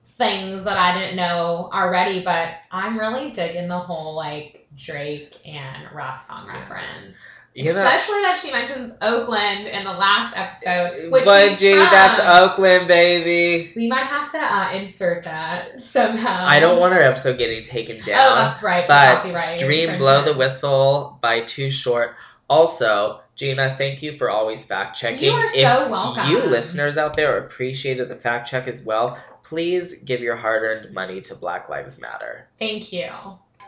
things 0.02 0.64
that 0.64 0.78
I 0.78 0.98
didn't 0.98 1.16
know 1.16 1.68
already, 1.70 2.24
but 2.24 2.64
I'm 2.72 2.98
really 2.98 3.30
digging 3.30 3.68
the 3.68 3.78
whole 3.78 4.14
like 4.14 4.66
Drake 4.74 5.36
and 5.44 5.86
rap 5.94 6.18
song 6.18 6.48
reference. 6.48 7.18
You 7.52 7.64
know, 7.64 7.70
Especially 7.72 8.22
that 8.22 8.38
she 8.42 8.50
mentions 8.52 8.96
Oakland 9.02 9.66
in 9.66 9.84
the 9.84 9.92
last 9.92 10.34
episode, 10.34 11.12
which 11.12 11.26
but 11.26 11.48
she's 11.50 11.60
gee, 11.60 11.72
from. 11.72 11.80
that's 11.90 12.18
Oakland, 12.20 12.88
baby. 12.88 13.72
We 13.76 13.88
might 13.88 14.04
have 14.04 14.32
to 14.32 14.38
uh, 14.38 14.72
insert 14.72 15.24
that 15.24 15.78
somehow. 15.78 16.42
I 16.42 16.58
don't 16.58 16.80
want 16.80 16.94
our 16.94 17.02
episode 17.02 17.36
getting 17.36 17.62
taken 17.62 17.96
down. 17.96 18.18
Oh, 18.18 18.34
that's 18.34 18.62
right. 18.62 18.88
but 18.88 19.34
stream 19.34 19.98
blow 19.98 20.24
the 20.24 20.32
whistle 20.32 21.18
by 21.20 21.42
Too 21.42 21.68
$hort. 21.68 22.14
Also, 22.48 23.20
Gina, 23.34 23.74
thank 23.76 24.02
you 24.02 24.12
for 24.12 24.30
always 24.30 24.66
fact 24.66 24.96
checking. 24.96 25.30
You 25.30 25.32
are 25.32 25.48
so 25.48 25.84
if 25.84 25.90
welcome. 25.90 26.30
you 26.30 26.40
listeners 26.42 26.96
out 26.96 27.14
there 27.14 27.38
appreciated 27.38 28.08
the 28.08 28.14
fact 28.14 28.48
check 28.48 28.68
as 28.68 28.86
well, 28.86 29.18
please 29.42 30.04
give 30.04 30.20
your 30.20 30.36
hard 30.36 30.62
earned 30.62 30.94
money 30.94 31.20
to 31.22 31.34
Black 31.34 31.68
Lives 31.68 32.00
Matter. 32.00 32.46
Thank 32.58 32.92
you. 32.92 33.08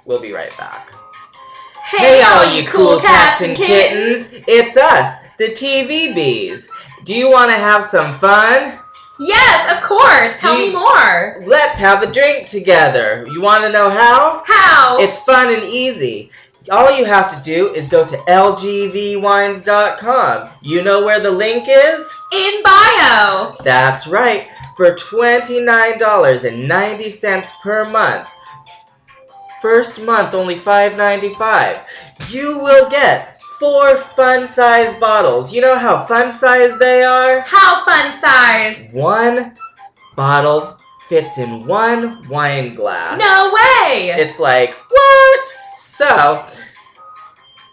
We'll 0.04 0.22
be 0.22 0.32
right 0.32 0.56
back. 0.56 0.92
Hey, 1.90 2.22
all 2.24 2.54
you 2.54 2.66
cool 2.68 3.00
cats 3.00 3.40
and 3.40 3.56
kittens. 3.56 4.44
It's 4.46 4.76
us, 4.76 5.18
the 5.38 5.46
TV 5.46 6.14
Bees. 6.14 6.70
Do 7.04 7.14
you 7.14 7.30
want 7.30 7.50
to 7.50 7.56
have 7.56 7.84
some 7.84 8.14
fun? 8.14 8.78
Yes, 9.20 9.76
of 9.76 9.82
course. 9.82 10.40
Tell 10.40 10.56
Do 10.56 10.66
me 10.66 10.72
more. 10.72 11.42
Let's 11.46 11.74
have 11.78 12.02
a 12.02 12.12
drink 12.12 12.46
together. 12.46 13.24
You 13.30 13.40
want 13.40 13.64
to 13.64 13.72
know 13.72 13.90
how? 13.90 14.42
How? 14.46 14.98
It's 15.00 15.24
fun 15.24 15.52
and 15.52 15.64
easy. 15.64 16.30
All 16.70 16.96
you 16.96 17.04
have 17.04 17.34
to 17.34 17.42
do 17.42 17.74
is 17.74 17.88
go 17.88 18.06
to 18.06 18.16
lgvwines.com. 18.16 20.48
You 20.62 20.82
know 20.82 21.04
where 21.04 21.20
the 21.20 21.30
link 21.30 21.66
is? 21.68 22.18
in 22.32 22.62
bio. 22.62 23.54
That's 23.64 24.06
right. 24.06 24.48
For 24.76 24.94
$29.90 24.94 27.62
per 27.62 27.84
month. 27.90 28.28
First 29.62 30.04
month 30.04 30.34
only 30.34 30.54
$5.95. 30.56 32.30
You 32.30 32.58
will 32.58 32.88
get 32.90 33.40
four 33.58 33.96
fun-sized 33.96 35.00
bottles. 35.00 35.52
You 35.52 35.62
know 35.62 35.76
how 35.76 36.04
fun-sized 36.04 36.78
they 36.78 37.02
are? 37.02 37.40
How 37.40 37.84
fun 37.84 38.12
sized? 38.12 38.94
One 38.96 39.54
bottle 40.14 40.78
fits 41.08 41.38
in 41.38 41.66
one 41.66 42.22
wine 42.28 42.74
glass. 42.74 43.18
No 43.18 43.52
way. 43.54 44.10
It's 44.10 44.38
like, 44.38 44.76
what? 44.90 45.58
So, 45.78 46.44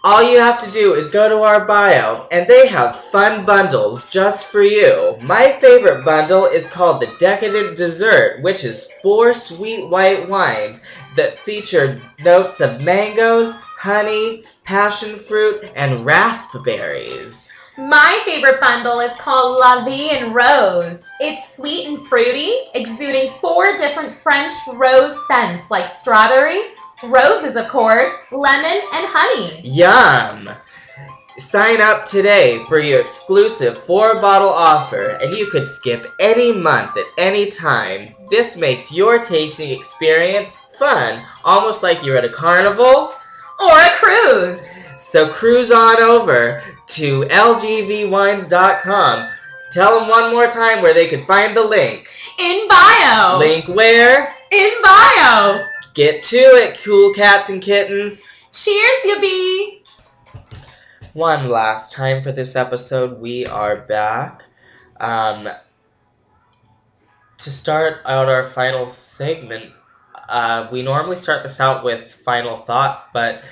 all 0.04 0.22
you 0.22 0.38
have 0.38 0.60
to 0.60 0.70
do 0.70 0.94
is 0.94 1.08
go 1.08 1.28
to 1.28 1.42
our 1.42 1.64
bio, 1.64 2.28
and 2.30 2.46
they 2.46 2.68
have 2.68 2.94
fun 2.94 3.44
bundles 3.44 4.08
just 4.08 4.52
for 4.52 4.62
you. 4.62 5.18
My 5.22 5.50
favorite 5.60 6.04
bundle 6.04 6.44
is 6.44 6.70
called 6.70 7.02
the 7.02 7.12
Decadent 7.18 7.76
Dessert, 7.76 8.40
which 8.42 8.62
is 8.62 8.92
four 9.02 9.34
sweet 9.34 9.88
white 9.88 10.28
wines 10.28 10.86
that 11.16 11.34
feature 11.34 11.98
notes 12.24 12.60
of 12.60 12.84
mangoes, 12.84 13.56
honey, 13.56 14.44
passion 14.62 15.18
fruit, 15.18 15.68
and 15.74 16.06
raspberries. 16.06 17.58
My 17.76 18.22
favorite 18.24 18.60
bundle 18.60 19.00
is 19.00 19.12
called 19.16 19.58
La 19.58 19.84
Vie 19.84 20.10
en 20.12 20.32
Rose. 20.32 21.08
It's 21.18 21.56
sweet 21.56 21.88
and 21.88 22.00
fruity, 22.06 22.52
exuding 22.74 23.28
four 23.40 23.76
different 23.76 24.12
French 24.12 24.52
rose 24.74 25.26
scents 25.26 25.70
like 25.70 25.86
strawberry, 25.86 26.60
roses, 27.04 27.56
of 27.56 27.68
course, 27.68 28.26
lemon, 28.32 28.80
and 28.92 29.06
honey. 29.08 29.60
Yum! 29.62 30.48
Sign 31.38 31.82
up 31.82 32.06
today 32.06 32.64
for 32.66 32.78
your 32.78 32.98
exclusive 32.98 33.76
four 33.76 34.14
bottle 34.22 34.48
offer, 34.48 35.18
and 35.20 35.34
you 35.34 35.50
could 35.50 35.68
skip 35.68 36.06
any 36.18 36.50
month 36.52 36.96
at 36.96 37.04
any 37.18 37.50
time. 37.50 38.14
This 38.30 38.56
makes 38.56 38.90
your 38.90 39.18
tasting 39.18 39.70
experience 39.70 40.56
fun, 40.78 41.22
almost 41.44 41.82
like 41.82 42.02
you're 42.04 42.16
at 42.16 42.24
a 42.24 42.30
carnival. 42.30 43.12
Or 43.60 43.78
a 43.78 43.90
cruise. 43.96 44.78
So 44.96 45.28
cruise 45.28 45.70
on 45.70 46.00
over 46.00 46.62
to 46.86 47.22
lgvwines.com. 47.22 48.08
Tell 49.70 50.00
them 50.00 50.08
one 50.08 50.30
more 50.30 50.46
time 50.46 50.80
where 50.80 50.94
they 50.94 51.06
can 51.06 51.24
find 51.26 51.54
the 51.54 51.64
link. 51.64 52.08
In 52.38 52.66
bio. 52.66 53.36
Link 53.38 53.68
where? 53.68 54.32
In 54.50 54.70
bio. 54.82 55.66
Get 55.96 56.24
to 56.24 56.36
it, 56.36 56.78
cool 56.84 57.14
cats 57.14 57.48
and 57.48 57.62
kittens. 57.62 58.46
Cheers, 58.52 58.96
you 59.06 59.80
one 61.14 61.48
last 61.48 61.94
time 61.94 62.20
for 62.20 62.32
this 62.32 62.54
episode. 62.54 63.18
We 63.18 63.46
are 63.46 63.76
back. 63.76 64.42
Um, 65.00 65.48
to 67.38 67.50
start 67.50 68.02
out 68.04 68.28
our 68.28 68.44
final 68.44 68.90
segment, 68.90 69.72
uh, 70.28 70.68
we 70.70 70.82
normally 70.82 71.16
start 71.16 71.42
this 71.42 71.62
out 71.62 71.82
with 71.82 72.12
final 72.12 72.56
thoughts, 72.56 73.08
but 73.14 73.42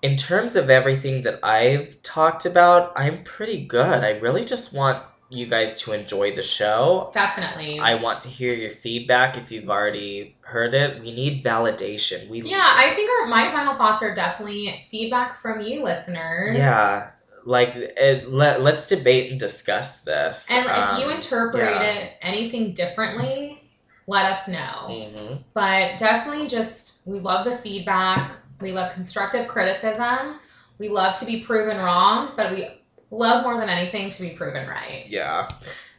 in 0.00 0.16
terms 0.16 0.56
of 0.56 0.70
everything 0.70 1.24
that 1.24 1.40
I've 1.42 2.02
talked 2.02 2.46
about, 2.46 2.94
I'm 2.96 3.24
pretty 3.24 3.66
good. 3.66 4.02
I 4.02 4.20
really 4.20 4.46
just 4.46 4.74
want 4.74 5.02
you 5.34 5.46
guys 5.46 5.82
to 5.82 5.92
enjoy 5.92 6.34
the 6.36 6.42
show. 6.42 7.10
Definitely. 7.12 7.78
I 7.78 7.96
want 7.96 8.22
to 8.22 8.28
hear 8.28 8.54
your 8.54 8.70
feedback 8.70 9.36
if 9.36 9.50
you've 9.52 9.68
already 9.70 10.36
heard 10.42 10.74
it. 10.74 11.00
We 11.02 11.12
need 11.12 11.42
validation. 11.42 12.28
We 12.28 12.42
yeah, 12.42 12.62
I 12.64 12.92
think 12.94 13.10
our, 13.10 13.26
my 13.28 13.50
final 13.52 13.74
thoughts 13.74 14.02
are 14.02 14.14
definitely 14.14 14.84
feedback 14.90 15.34
from 15.34 15.60
you, 15.60 15.82
listeners. 15.82 16.54
Yeah, 16.56 17.10
like 17.44 17.72
it, 17.74 18.30
let, 18.30 18.62
let's 18.62 18.88
debate 18.88 19.30
and 19.30 19.40
discuss 19.40 20.04
this. 20.04 20.50
And 20.50 20.64
if 20.66 20.98
you 21.00 21.06
Um, 21.06 21.12
interpret 21.12 21.62
yeah. 21.64 21.82
it 21.82 22.12
anything 22.22 22.72
differently, 22.72 23.60
let 24.06 24.26
us 24.26 24.48
know. 24.48 24.88
mhm. 24.88 25.42
But 25.54 25.98
definitely 25.98 26.46
just, 26.46 27.00
we 27.06 27.18
love 27.20 27.44
the 27.44 27.56
feedback. 27.56 28.32
We 28.60 28.72
love 28.72 28.92
constructive 28.92 29.46
criticism. 29.48 30.38
We 30.78 30.88
love 30.88 31.14
to 31.16 31.26
be 31.26 31.42
proven 31.42 31.78
wrong, 31.78 32.32
but 32.36 32.52
we 32.52 32.68
love 33.14 33.44
more 33.44 33.58
than 33.58 33.68
anything 33.68 34.10
to 34.10 34.22
be 34.22 34.30
proven 34.30 34.68
right. 34.68 35.04
Yeah, 35.08 35.48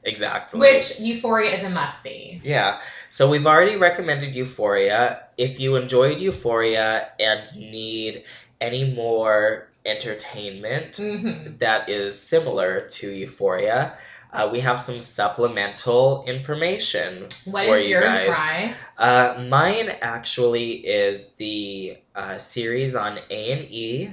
exactly. 0.04 0.60
Which 0.60 1.00
Euphoria 1.00 1.52
is 1.52 1.64
a 1.64 1.70
must 1.70 2.02
see. 2.02 2.42
Yeah. 2.44 2.82
So 3.10 3.30
we've 3.30 3.48
already 3.48 3.78
recommended 3.78 4.36
Euphoria. 4.36 5.24
If 5.38 5.60
you 5.60 5.76
enjoyed 5.78 6.20
Euphoria 6.22 7.10
and 7.20 7.44
need 7.58 8.24
any 8.60 8.94
more 8.94 9.68
entertainment 9.86 10.98
hmm 10.98 11.58
that 11.60 11.90
is 11.90 12.20
similar 12.20 12.88
to 12.90 13.08
Euphoria, 13.10 13.98
uh, 14.34 14.50
we 14.52 14.60
have 14.60 14.82
some 14.82 15.00
supplemental 15.00 16.26
information 16.28 17.28
What 17.46 17.68
for 17.68 17.76
is 17.78 17.86
you 17.86 17.92
yours, 17.92 18.18
guys. 18.18 18.28
Rye? 18.28 18.74
Uh, 18.98 19.46
mine 19.48 19.90
actually 20.02 20.72
is 20.72 21.36
the 21.36 21.98
uh, 22.16 22.38
series 22.38 22.96
on 22.96 23.18
A 23.30 23.52
and 23.52 23.62
E 23.72 24.10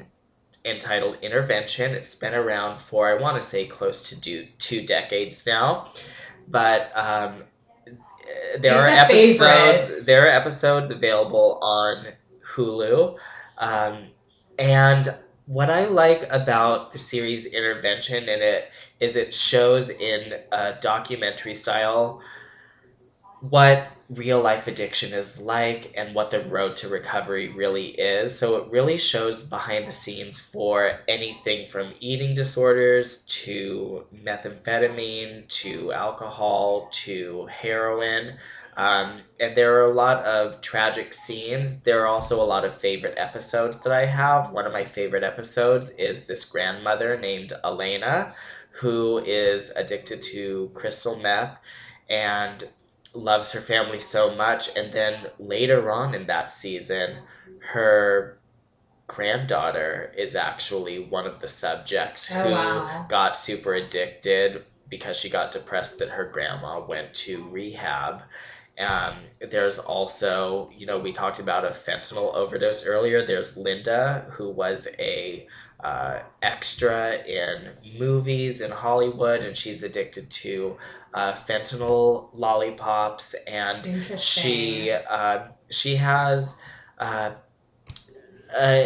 entitled 0.65 1.19
Intervention. 1.23 1.93
It's 1.93 2.15
been 2.15 2.35
around 2.35 2.79
for 2.79 3.09
I 3.09 3.21
want 3.21 3.37
to 3.37 3.43
say 3.43 3.67
close 3.67 4.11
to 4.11 4.21
do, 4.21 4.47
two 4.59 4.85
decades 4.87 5.47
now, 5.47 5.89
but 6.49 6.91
um, 6.97 7.43
there 8.61 8.79
are 8.79 8.89
It's 8.89 8.97
a 8.97 9.01
episodes. 9.01 9.85
favorite. 9.87 10.07
There 10.07 10.25
are 10.27 10.29
episodes 10.41 10.91
available 10.91 11.59
on 11.63 12.07
Hulu, 12.55 13.19
um, 13.59 14.05
and 14.59 15.09
what 15.47 15.71
I 15.71 15.87
like 15.87 16.29
about 16.31 16.93
the 16.93 16.99
series 16.99 17.47
Intervention 17.47 18.29
in 18.29 18.43
it 18.43 18.71
is 19.01 19.17
it 19.17 19.35
shows 19.35 19.91
in 19.91 20.35
a 20.53 20.75
documentary 20.81 21.55
style 21.55 22.23
what 23.41 23.89
real 24.15 24.41
life 24.41 24.67
addiction 24.69 25.13
is 25.13 25.41
like 25.41 25.93
and 25.97 26.15
what 26.15 26.31
the 26.31 26.41
road 26.41 26.77
to 26.77 26.89
recovery 26.89 27.49
really 27.49 27.89
is. 27.89 28.39
So 28.39 28.57
it 28.57 28.71
really 28.71 28.99
shows 28.99 29.49
behind 29.49 29.87
the 29.87 29.93
scenes 29.93 30.41
for 30.41 30.91
anything 31.09 31.67
from 31.67 31.93
eating 32.01 32.35
disorders 32.35 33.25
to 33.45 34.07
methamphetamine 34.15 35.49
to 35.63 35.93
alcohol 35.93 36.89
to 36.93 37.47
heroin. 37.47 38.37
Um, 38.77 39.21
and 39.39 39.55
there 39.55 39.79
are 39.79 39.85
a 39.85 39.93
lot 39.93 40.25
of 40.25 40.61
tragic 40.61 41.13
scenes. 41.13 41.83
There 41.83 42.03
are 42.03 42.07
also 42.07 42.43
a 42.43 42.47
lot 42.47 42.65
of 42.65 42.75
favorite 42.75 43.19
episodes 43.19 43.83
that 43.83 43.93
I 43.93 44.07
have. 44.07 44.53
One 44.53 44.67
of 44.67 44.73
my 44.73 44.85
favorite 44.85 45.25
episodes 45.25 45.91
is 45.91 46.27
this 46.27 46.47
grandmother 46.47 47.19
named 47.19 47.53
Elena 47.65 48.35
who 48.81 49.19
is 49.19 49.71
addicted 49.71 50.23
to 50.23 50.71
crystal 50.75 51.17
meth 51.17 51.61
and 52.09 52.65
loves 53.15 53.53
her 53.53 53.61
family 53.61 53.99
so 54.01 54.35
much 54.35 54.77
and 54.77 54.93
then 54.93 55.27
later 55.39 55.91
on 55.91 56.15
in 56.15 56.27
that 56.27 56.51
season 56.51 57.17
her 57.59 58.39
granddaughter 59.07 60.13
is 60.17 60.37
actually 60.37 60.99
one 60.99 61.27
of 61.27 61.39
the 61.41 61.49
subjects 61.49 62.31
Oh, 62.33 62.43
who 62.43 62.51
wow. 62.51 63.07
got 63.09 63.37
super 63.37 63.75
addicted 63.75 64.65
because 64.89 65.19
she 65.19 65.31
got 65.31 65.53
depressed 65.53 65.99
that 65.99 66.09
her 66.11 66.25
grandma 66.25 66.85
went 66.87 67.15
to 67.15 67.49
rehab 67.51 68.23
um, 68.79 69.17
there's 69.51 69.79
also 69.79 70.71
you 70.75 70.87
know 70.87 70.99
we 70.99 71.13
talked 71.13 71.41
about 71.41 71.65
a 71.67 71.71
fentanyl 71.71 72.35
overdose 72.35 72.87
earlier 72.87 73.25
there's 73.25 73.59
linda 73.59 74.27
who 74.33 74.49
was 74.49 74.89
a 74.99 75.47
uh, 75.85 76.21
extra 76.41 77.17
in 77.25 77.69
movies 77.99 78.61
in 78.63 78.71
hollywood 78.71 79.43
and 79.43 79.57
she's 79.57 79.83
addicted 79.83 80.31
to 80.31 80.79
uh, 81.15 81.33
fentanyl 81.33 82.29
lollipops 82.33 83.35
and 83.47 83.87
she 84.19 84.91
uh, 84.91 85.45
she 85.71 85.97
has 85.97 86.57
uh, 86.99 87.33
uh, 88.57 88.85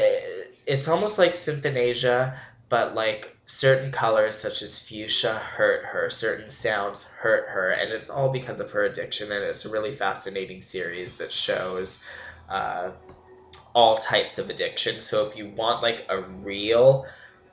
it's 0.67 0.89
almost 0.89 1.19
like 1.19 1.31
symphonasia 1.31 2.37
but 2.69 2.95
like 2.95 3.37
certain 3.47 3.93
colors 3.93 4.37
such 4.37 4.63
as 4.63 4.89
fuchsia 4.89 5.33
hurt 5.33 5.85
her 5.85 6.11
certain 6.11 6.51
sounds 6.51 7.05
hurt 7.05 7.49
her 7.49 7.71
and 7.71 7.93
it's 7.93 8.11
all 8.11 8.31
because 8.31 8.61
of 8.61 8.71
her 8.73 8.85
addiction 8.85 9.31
and 9.31 9.45
it's 9.45 9.65
a 9.65 9.71
really 9.71 9.93
fascinating 9.93 10.61
series 10.61 11.19
that 11.19 11.33
shows 11.33 12.05
uh, 12.49 12.91
all 13.77 13.99
types 13.99 14.39
of 14.39 14.49
addiction. 14.49 15.03
So 15.03 15.27
if 15.27 15.37
you 15.37 15.51
want 15.51 15.83
like 15.83 16.07
a 16.09 16.23
real 16.23 17.05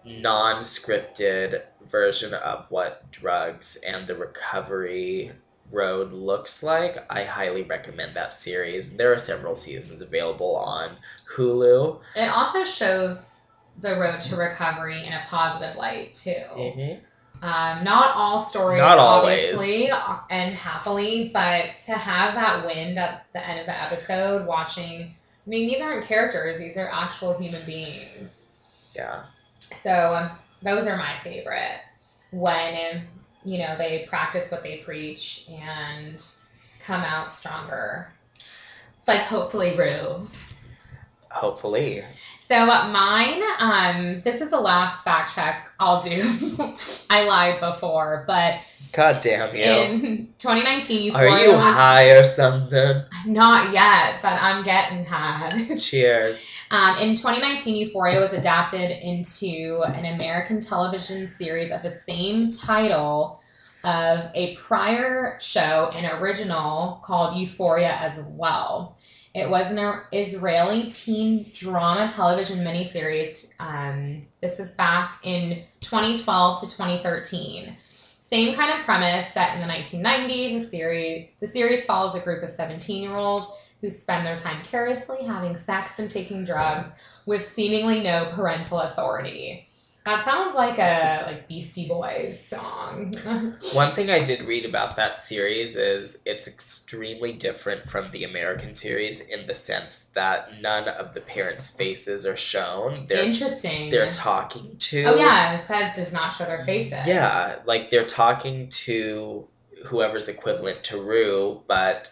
non-scripted 0.06 1.62
version 1.88 2.34
of 2.34 2.66
what 2.70 3.10
drugs 3.12 3.84
and 3.88 4.08
the 4.08 4.16
recovery 4.16 5.32
road 5.72 6.12
looks 6.14 6.62
like 6.62 6.98
i 7.10 7.24
highly 7.24 7.64
recommend 7.64 8.16
that 8.16 8.32
series 8.34 8.96
there 8.98 9.12
are 9.12 9.18
several 9.18 9.56
seasons 9.56 10.02
available 10.02 10.56
on 10.56 10.90
hulu 11.36 12.00
It 12.16 12.30
also 12.30 12.64
shows 12.64 13.48
the 13.82 13.96
road 13.96 14.20
to 14.22 14.36
recovery 14.36 15.04
in 15.06 15.14
a 15.14 15.24
positive 15.26 15.76
light 15.76 16.14
too. 16.14 16.44
Mhm. 16.56 17.00
Um, 17.42 17.84
not 17.84 18.16
all 18.16 18.40
stories, 18.40 18.80
Not 18.80 19.00
obviously, 19.00 19.90
end 20.30 20.56
happily, 20.56 21.30
but 21.34 21.78
to 21.88 21.94
have 21.94 22.36
that 22.36 22.66
wind 22.66 22.98
at 22.98 23.26
the 23.34 23.46
end 23.46 23.60
of 23.60 23.66
the 23.66 23.82
episode, 23.82 24.46
watching. 24.48 25.16
I 25.46 25.50
mean, 25.50 25.68
these 25.68 25.82
aren't 25.82 26.06
characters; 26.06 26.58
these 26.58 26.78
are 26.78 26.88
actual 26.90 27.38
human 27.38 27.66
beings. 27.66 28.48
yeah 28.96 29.24
So 29.60 29.92
um, 30.16 30.30
those 30.64 30.88
are 30.88 30.98
my 30.98 31.14
favorite. 31.16 31.80
When 32.32 33.02
you 33.46 33.60
know 33.60 33.76
they 33.78 34.06
practice 34.08 34.52
what 34.52 34.64
they 34.64 34.78
preach 34.78 35.48
and 35.50 36.24
come 36.80 37.02
out 37.02 37.34
stronger, 37.34 38.08
like 39.08 39.22
hopefully 39.22 39.76
Rue. 39.78 40.28
Hopefully 41.34 42.04
So 42.40 42.66
mine, 42.66 43.42
um, 43.58 44.22
this 44.22 44.42
is 44.42 44.50
the 44.50 44.60
last 44.60 45.04
fact 45.04 45.34
check 45.34 45.72
I'll 45.80 46.00
do. 46.00 46.22
I 47.10 47.24
lied 47.24 47.60
before, 47.60 48.24
but 48.28 48.60
god 48.94 49.22
damn 49.22 49.56
you 49.56 49.64
in 49.64 50.34
2019, 50.38 51.16
are 51.16 51.26
you 51.26 51.54
was 51.54 51.62
high 51.62 52.12
or 52.12 52.24
something 52.24 53.04
not 53.26 53.74
yet, 53.74 54.20
but 54.22 54.34
I'm 54.42 54.64
getting 54.64 55.06
high. 55.06 55.76
cheers 55.78 56.50
Um, 56.70 56.98
in 56.98 57.16
2019, 57.16 57.76
Euphoria 57.76 58.20
was 58.20 58.34
adapted 58.34 58.92
into 58.92 59.84
an 59.86 60.06
American 60.06 60.60
television 60.60 61.28
series 61.28 61.72
of 61.72 61.82
the 61.82 61.90
same 61.90 62.50
title 62.50 63.40
of 63.84 64.32
a 64.34 64.56
prior 64.56 65.38
show, 65.40 65.92
an 65.94 66.20
original 66.20 67.02
called 67.04 67.38
Euphoria 67.38 67.92
as 67.92 68.26
well. 68.32 68.98
It 69.34 69.50
was 69.50 69.72
an 69.72 70.02
Israeli 70.12 70.90
teen 70.90 71.50
drama 71.54 72.08
television 72.08 72.60
miniseries. 72.60 73.52
Um, 73.60 74.28
this 74.42 74.60
is 74.60 74.76
back 74.76 75.20
in 75.24 75.64
2012 75.82 76.60
to 76.60 76.66
2013. 76.68 77.76
Same 77.80 78.54
kind 78.54 78.78
of 78.78 78.86
premise, 78.86 79.34
set 79.34 79.56
in 79.56 79.62
the 79.62 79.74
1990s. 79.74 80.56
A 80.56 80.60
series. 80.60 81.34
The 81.40 81.48
series 81.48 81.84
follows 81.84 82.14
a 82.14 82.20
group 82.20 82.44
of 82.44 82.50
17-year-olds 82.50 83.50
who 83.82 83.90
spend 83.90 84.26
their 84.26 84.38
time 84.38 84.64
carelessly 84.64 85.26
having 85.26 85.56
sex 85.56 85.98
and 85.98 86.10
taking 86.10 86.46
drugs 86.46 87.22
with 87.26 87.42
seemingly 87.42 88.02
no 88.02 88.30
parental 88.32 88.82
authority. 88.82 89.68
That 90.06 90.24
sounds 90.24 90.54
like 90.54 90.80
a 90.80 91.24
like 91.26 91.48
Beastie 91.48 91.88
Boys 91.88 92.38
song. 92.38 93.16
One 93.74 93.90
thing 93.92 94.10
I 94.10 94.24
did 94.24 94.42
read 94.42 94.66
about 94.66 94.98
that 94.98 95.16
series 95.16 95.78
is 95.78 96.24
it's 96.26 96.48
extremely 96.48 97.32
different 97.32 97.90
from 97.90 98.12
the 98.12 98.26
American 98.26 98.74
series 98.74 99.22
in 99.22 99.46
the 99.46 99.54
sense 99.54 100.10
that 100.16 100.62
none 100.62 100.90
of 100.90 101.14
the 101.14 101.22
parents' 101.22 101.76
faces 101.76 102.26
are 102.26 102.36
shown. 102.36 103.06
They're 103.06 103.24
Interesting. 103.24 103.90
they're 103.92 104.12
talking 104.12 104.76
to 104.78 105.06
oh 105.06 105.16
yeah, 105.16 105.56
it 105.56 105.62
says 105.62 105.94
does 105.94 106.14
not 106.14 106.34
show 106.34 106.46
their 106.46 106.66
faces. 106.66 107.08
Yeah, 107.08 107.60
like 107.66 107.90
they're 107.90 108.06
talking 108.06 108.68
to 108.70 109.48
whoever's 109.86 110.28
equivalent 110.28 110.84
to 110.86 111.02
Rue, 111.02 111.62
but 111.66 112.12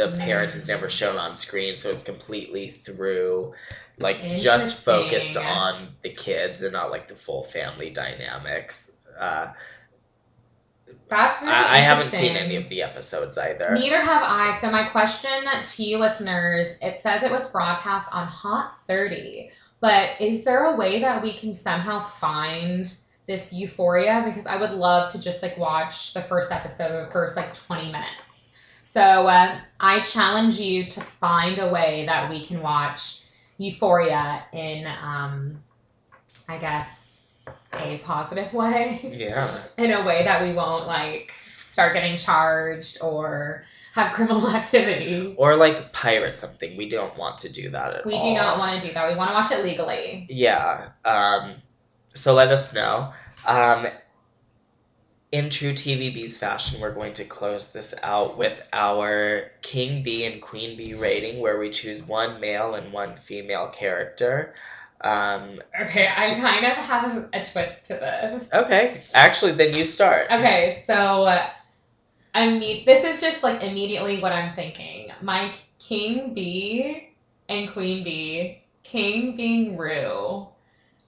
the 0.00 0.16
parents 0.18 0.56
is 0.56 0.68
never 0.68 0.88
shown 0.88 1.16
on 1.18 1.36
screen, 1.36 1.76
so 1.76 1.90
it's 1.90 2.04
completely 2.04 2.68
through, 2.68 3.52
like 3.98 4.20
just 4.38 4.84
focused 4.84 5.36
on 5.36 5.88
the 6.00 6.08
kids 6.10 6.62
and 6.62 6.72
not 6.72 6.90
like 6.90 7.08
the 7.08 7.14
full 7.14 7.42
family 7.42 7.90
dynamics. 7.90 8.98
Uh, 9.18 9.52
That's 11.08 11.40
very 11.40 11.52
I, 11.52 11.76
I 11.76 11.78
haven't 11.78 12.08
seen 12.08 12.36
any 12.36 12.56
of 12.56 12.68
the 12.70 12.82
episodes 12.82 13.36
either. 13.36 13.74
Neither 13.74 14.00
have 14.00 14.22
I. 14.24 14.52
So 14.52 14.70
my 14.70 14.84
question 14.84 15.30
to 15.62 15.82
you 15.82 15.98
listeners, 15.98 16.78
it 16.80 16.96
says 16.96 17.22
it 17.22 17.30
was 17.30 17.52
broadcast 17.52 18.10
on 18.14 18.26
Hot 18.26 18.78
30, 18.86 19.50
but 19.80 20.20
is 20.20 20.44
there 20.44 20.64
a 20.64 20.76
way 20.76 21.00
that 21.00 21.22
we 21.22 21.34
can 21.34 21.52
somehow 21.52 22.00
find 22.00 22.86
this 23.26 23.52
Euphoria? 23.52 24.22
Because 24.24 24.46
I 24.46 24.58
would 24.58 24.70
love 24.70 25.12
to 25.12 25.20
just 25.20 25.42
like 25.42 25.58
watch 25.58 26.14
the 26.14 26.22
first 26.22 26.52
episode, 26.52 27.06
the 27.06 27.12
first 27.12 27.36
like 27.36 27.52
20 27.52 27.86
minutes. 27.86 28.39
So 28.90 29.00
uh, 29.00 29.56
I 29.78 30.00
challenge 30.00 30.58
you 30.58 30.84
to 30.84 31.00
find 31.00 31.60
a 31.60 31.70
way 31.70 32.06
that 32.06 32.28
we 32.28 32.42
can 32.42 32.60
watch 32.60 33.22
Euphoria 33.56 34.42
in, 34.52 34.84
um, 34.84 35.58
I 36.48 36.58
guess, 36.58 37.30
a 37.72 37.98
positive 37.98 38.52
way 38.52 39.14
Yeah. 39.16 39.48
in 39.78 39.92
a 39.92 40.04
way 40.04 40.24
that 40.24 40.42
we 40.42 40.54
won't 40.54 40.88
like 40.88 41.30
start 41.30 41.92
getting 41.92 42.16
charged 42.16 42.98
or 43.00 43.62
have 43.94 44.12
criminal 44.12 44.48
activity. 44.56 45.36
Or 45.38 45.54
like 45.54 45.92
pirate 45.92 46.34
something. 46.34 46.76
We 46.76 46.88
don't 46.88 47.16
want 47.16 47.38
to 47.38 47.52
do 47.52 47.70
that 47.70 47.94
at 47.94 48.04
We 48.04 48.14
all. 48.14 48.18
We 48.18 48.28
do 48.30 48.34
not 48.34 48.58
want 48.58 48.82
to 48.82 48.88
do 48.88 48.92
that. 48.92 49.08
We 49.08 49.16
want 49.16 49.30
to 49.30 49.34
watch 49.34 49.52
it 49.52 49.62
legally. 49.62 50.26
Yeah. 50.28 50.88
Um, 51.04 51.54
so 52.12 52.34
let 52.34 52.48
us 52.48 52.74
know. 52.74 53.12
Um, 53.46 53.86
in 55.32 55.48
true 55.50 55.72
TVB's 55.72 56.38
fashion, 56.38 56.80
we're 56.80 56.94
going 56.94 57.12
to 57.14 57.24
close 57.24 57.72
this 57.72 57.94
out 58.02 58.36
with 58.36 58.60
our 58.72 59.50
King 59.62 60.02
Bee 60.02 60.24
and 60.24 60.42
Queen 60.42 60.76
Bee 60.76 60.94
rating, 60.94 61.40
where 61.40 61.58
we 61.58 61.70
choose 61.70 62.02
one 62.02 62.40
male 62.40 62.74
and 62.74 62.92
one 62.92 63.16
female 63.16 63.68
character. 63.68 64.54
Um, 65.00 65.60
Okay, 65.80 66.06
I 66.06 66.20
kind 66.22 66.66
of 66.66 66.72
have 66.72 67.28
a 67.32 67.42
twist 67.42 67.86
to 67.86 67.94
this. 67.94 68.52
okay, 68.52 68.96
actually, 69.14 69.52
then 69.52 69.72
you 69.74 69.84
start. 69.84 70.26
Okay, 70.30 70.70
so 70.84 70.94
uh, 71.24 71.48
I 72.34 72.50
mean, 72.58 72.84
this 72.84 73.04
is 73.04 73.20
just 73.20 73.42
like 73.42 73.62
immediately 73.62 74.20
what 74.20 74.32
I'm 74.32 74.52
thinking. 74.54 75.10
My 75.22 75.52
king 75.78 76.34
bee 76.34 77.08
and 77.48 77.70
queen 77.70 78.04
bee, 78.04 78.62
king 78.82 79.36
being 79.36 79.76
Rue, 79.78 80.46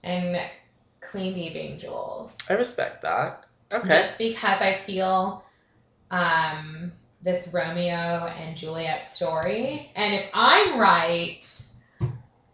and 0.01 0.41
queen 1.01 1.33
bee 1.33 1.49
being 1.51 1.77
Jules. 1.77 2.37
I 2.49 2.53
respect 2.53 3.01
that. 3.03 3.45
Okay. 3.73 3.87
just 3.89 4.17
because 4.17 4.61
I 4.61 4.73
feel 4.73 5.43
um, 6.11 6.91
this 7.21 7.49
Romeo 7.53 8.27
and 8.37 8.55
Juliet 8.55 9.05
story. 9.05 9.89
And 9.95 10.13
if 10.13 10.29
I'm 10.33 10.79
right, 10.79 11.41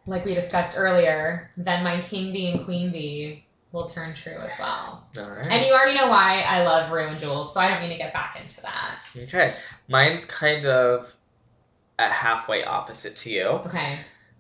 like 0.05 0.25
we 0.25 0.33
discussed 0.33 0.77
earlier, 0.77 1.49
then 1.57 1.83
my 1.83 1.99
king 2.01 2.31
bee 2.31 2.51
and 2.51 2.65
queen 2.65 2.91
bee 2.91 3.45
will 3.71 3.85
turn 3.85 4.13
true 4.13 4.37
as 4.37 4.53
well. 4.59 5.07
All 5.17 5.29
right. 5.29 5.47
And 5.47 5.65
you 5.65 5.73
already 5.73 5.97
know 5.97 6.07
why 6.07 6.43
I 6.47 6.63
love 6.63 6.91
Rue 6.91 7.05
and 7.05 7.19
Jules, 7.19 7.53
so 7.53 7.59
I 7.59 7.67
don't 7.67 7.81
need 7.81 7.93
to 7.93 7.99
get 7.99 8.13
back 8.13 8.39
into 8.41 8.61
that. 8.61 8.95
Okay. 9.15 9.51
Mine's 9.87 10.25
kind 10.25 10.65
of 10.65 11.13
a 11.99 12.07
halfway 12.07 12.63
opposite 12.63 13.17
to 13.17 13.29
you. 13.31 13.43
Okay. 13.43 13.97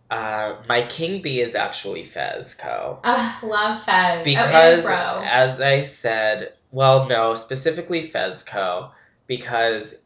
Uh, 0.09 0.55
my 0.67 0.81
king 0.83 1.21
bee 1.21 1.39
is 1.41 1.53
actually 1.53 2.03
Fezco. 2.03 2.99
Ugh, 3.03 3.43
love 3.43 3.83
Fez. 3.83 4.23
Because, 4.23 4.85
oh, 4.87 5.23
as 5.23 5.61
I 5.61 5.81
said, 5.81 6.53
well, 6.71 7.07
no, 7.07 7.33
specifically 7.33 8.03
Fezco, 8.03 8.91
because, 9.27 10.05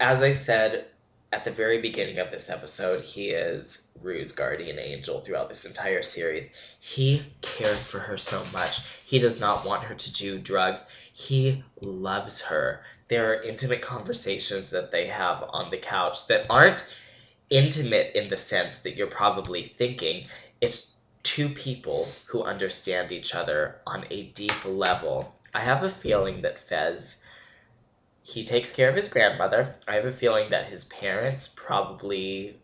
as 0.00 0.22
I 0.22 0.32
said 0.32 0.86
at 1.32 1.44
the 1.44 1.50
very 1.50 1.80
beginning 1.80 2.18
of 2.18 2.30
this 2.30 2.50
episode, 2.50 3.02
he 3.02 3.30
is 3.30 3.90
Rue's 4.02 4.32
guardian 4.32 4.78
angel 4.78 5.20
throughout 5.20 5.48
this 5.48 5.64
entire 5.64 6.02
series. 6.02 6.54
He 6.78 7.22
cares 7.40 7.86
for 7.86 7.98
her 7.98 8.18
so 8.18 8.42
much. 8.52 8.86
He 9.04 9.18
does 9.18 9.40
not 9.40 9.64
want 9.64 9.84
her 9.84 9.94
to 9.94 10.12
do 10.12 10.38
drugs. 10.38 10.90
He 11.14 11.62
loves 11.80 12.42
her. 12.42 12.82
There 13.08 13.32
are 13.32 13.42
intimate 13.42 13.82
conversations 13.82 14.70
that 14.70 14.90
they 14.90 15.06
have 15.06 15.44
on 15.48 15.70
the 15.70 15.78
couch 15.78 16.26
that 16.28 16.46
aren't 16.50 16.94
intimate 17.48 18.14
in 18.14 18.28
the 18.28 18.36
sense 18.36 18.80
that 18.80 18.96
you're 18.96 19.06
probably 19.06 19.62
thinking. 19.62 20.26
It's 20.60 20.96
two 21.22 21.48
people 21.48 22.06
who 22.28 22.42
understand 22.42 23.12
each 23.12 23.34
other 23.34 23.80
on 23.86 24.04
a 24.10 24.24
deep 24.24 24.64
level. 24.64 25.34
I 25.54 25.60
have 25.60 25.82
a 25.82 25.90
feeling 25.90 26.42
that 26.42 26.58
Fez 26.58 27.24
he 28.24 28.44
takes 28.44 28.72
care 28.74 28.88
of 28.88 28.94
his 28.94 29.08
grandmother. 29.08 29.74
I 29.88 29.94
have 29.96 30.04
a 30.04 30.10
feeling 30.10 30.50
that 30.50 30.66
his 30.66 30.84
parents 30.84 31.48
probably 31.48 32.56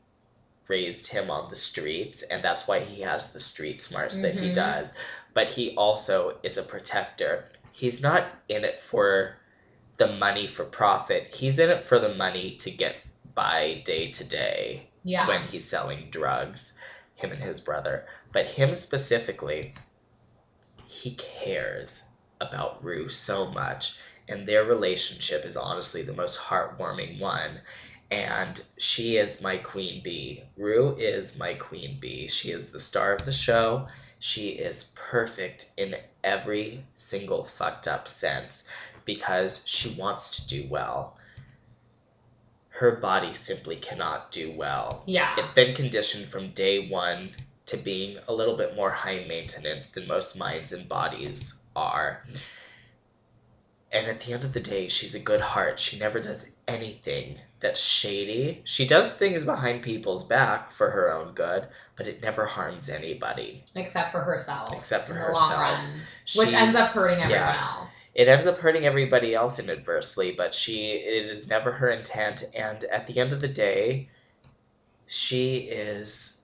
raised 0.68 1.08
him 1.08 1.30
on 1.30 1.48
the 1.48 1.56
streets 1.56 2.22
and 2.22 2.42
that's 2.42 2.68
why 2.68 2.78
he 2.80 3.02
has 3.02 3.32
the 3.32 3.40
street 3.40 3.80
smarts 3.80 4.22
that 4.22 4.34
he 4.34 4.50
Mhm. 4.50 4.54
does. 4.54 4.92
But 5.34 5.50
he 5.50 5.74
also 5.74 6.38
is 6.42 6.58
a 6.58 6.62
protector. 6.62 7.44
He's 7.72 8.02
not 8.02 8.24
in 8.48 8.64
it 8.64 8.80
for 8.80 9.36
the 9.96 10.06
money 10.06 10.46
for 10.46 10.64
profit. 10.64 11.34
He's 11.34 11.58
in 11.58 11.70
it 11.70 11.86
for 11.86 11.98
the 11.98 12.14
money 12.14 12.56
to 12.58 12.70
get 12.70 12.94
by 13.34 13.82
day 13.84 14.10
to 14.12 14.24
day 14.24 14.88
yeah. 15.02 15.26
when 15.26 15.42
he's 15.42 15.68
selling 15.68 16.10
drugs, 16.10 16.78
him 17.16 17.32
and 17.32 17.42
his 17.42 17.60
brother. 17.60 18.06
But 18.32 18.50
him 18.50 18.74
specifically, 18.74 19.74
he 20.86 21.14
cares 21.14 22.07
about 22.40 22.84
Rue 22.84 23.08
so 23.08 23.50
much, 23.50 23.98
and 24.28 24.46
their 24.46 24.64
relationship 24.64 25.44
is 25.44 25.56
honestly 25.56 26.02
the 26.02 26.14
most 26.14 26.38
heartwarming 26.38 27.20
one. 27.20 27.60
And 28.10 28.62
she 28.78 29.16
is 29.18 29.42
my 29.42 29.58
queen 29.58 30.02
bee. 30.02 30.42
Rue 30.56 30.96
is 30.96 31.38
my 31.38 31.54
queen 31.54 31.98
bee. 32.00 32.26
She 32.28 32.50
is 32.50 32.72
the 32.72 32.78
star 32.78 33.12
of 33.12 33.24
the 33.24 33.32
show. 33.32 33.88
She 34.18 34.48
is 34.50 34.94
perfect 34.96 35.66
in 35.76 35.94
every 36.24 36.84
single 36.94 37.44
fucked 37.44 37.86
up 37.86 38.08
sense 38.08 38.68
because 39.04 39.66
she 39.66 39.94
wants 40.00 40.36
to 40.36 40.48
do 40.48 40.68
well. 40.68 41.16
Her 42.70 42.92
body 42.92 43.34
simply 43.34 43.76
cannot 43.76 44.30
do 44.32 44.52
well. 44.52 45.02
yeah. 45.06 45.34
It's 45.36 45.52
been 45.52 45.74
conditioned 45.74 46.26
from 46.26 46.50
day 46.52 46.88
one 46.88 47.30
to 47.68 47.76
being 47.76 48.18
a 48.28 48.32
little 48.34 48.56
bit 48.56 48.76
more 48.76 48.90
high 48.90 49.24
maintenance 49.28 49.90
than 49.92 50.06
most 50.06 50.38
minds 50.38 50.72
and 50.72 50.88
bodies 50.88 51.62
are. 51.74 52.22
And 53.90 54.06
at 54.06 54.20
the 54.20 54.34
end 54.34 54.44
of 54.44 54.52
the 54.52 54.60
day, 54.60 54.88
she's 54.88 55.14
a 55.14 55.20
good 55.20 55.40
heart. 55.40 55.78
She 55.78 55.98
never 55.98 56.20
does 56.20 56.50
anything 56.66 57.38
that's 57.60 57.82
shady. 57.82 58.60
She 58.64 58.86
does 58.86 59.16
things 59.16 59.44
behind 59.46 59.82
people's 59.82 60.24
back 60.24 60.70
for 60.70 60.90
her 60.90 61.10
own 61.10 61.32
good, 61.32 61.66
but 61.96 62.06
it 62.06 62.22
never 62.22 62.44
harms 62.44 62.90
anybody. 62.90 63.64
Except 63.74 64.12
for 64.12 64.20
herself. 64.20 64.72
Except 64.74 65.06
for 65.06 65.14
in 65.14 65.18
the 65.20 65.24
long 65.32 65.50
herself. 65.50 65.82
run. 65.84 66.00
Which 66.36 66.50
She- 66.50 66.56
ends 66.56 66.76
up 66.76 66.90
hurting 66.90 67.18
everyone 67.18 67.46
yeah. 67.46 67.76
else. 67.78 68.12
it 68.14 68.28
ends 68.28 68.46
up 68.46 68.58
hurting 68.58 68.84
everybody 68.84 69.34
else 69.34 69.58
inadvertently, 69.58 70.32
but 70.32 70.54
she 70.54 70.90
it 70.90 71.24
is 71.30 71.48
never 71.48 71.72
her 71.72 71.88
intent 71.90 72.44
and 72.54 72.84
at 72.84 73.06
the 73.06 73.20
end 73.20 73.32
of 73.32 73.40
the 73.40 73.48
day 73.48 74.08
she 75.06 75.56
is 75.58 76.37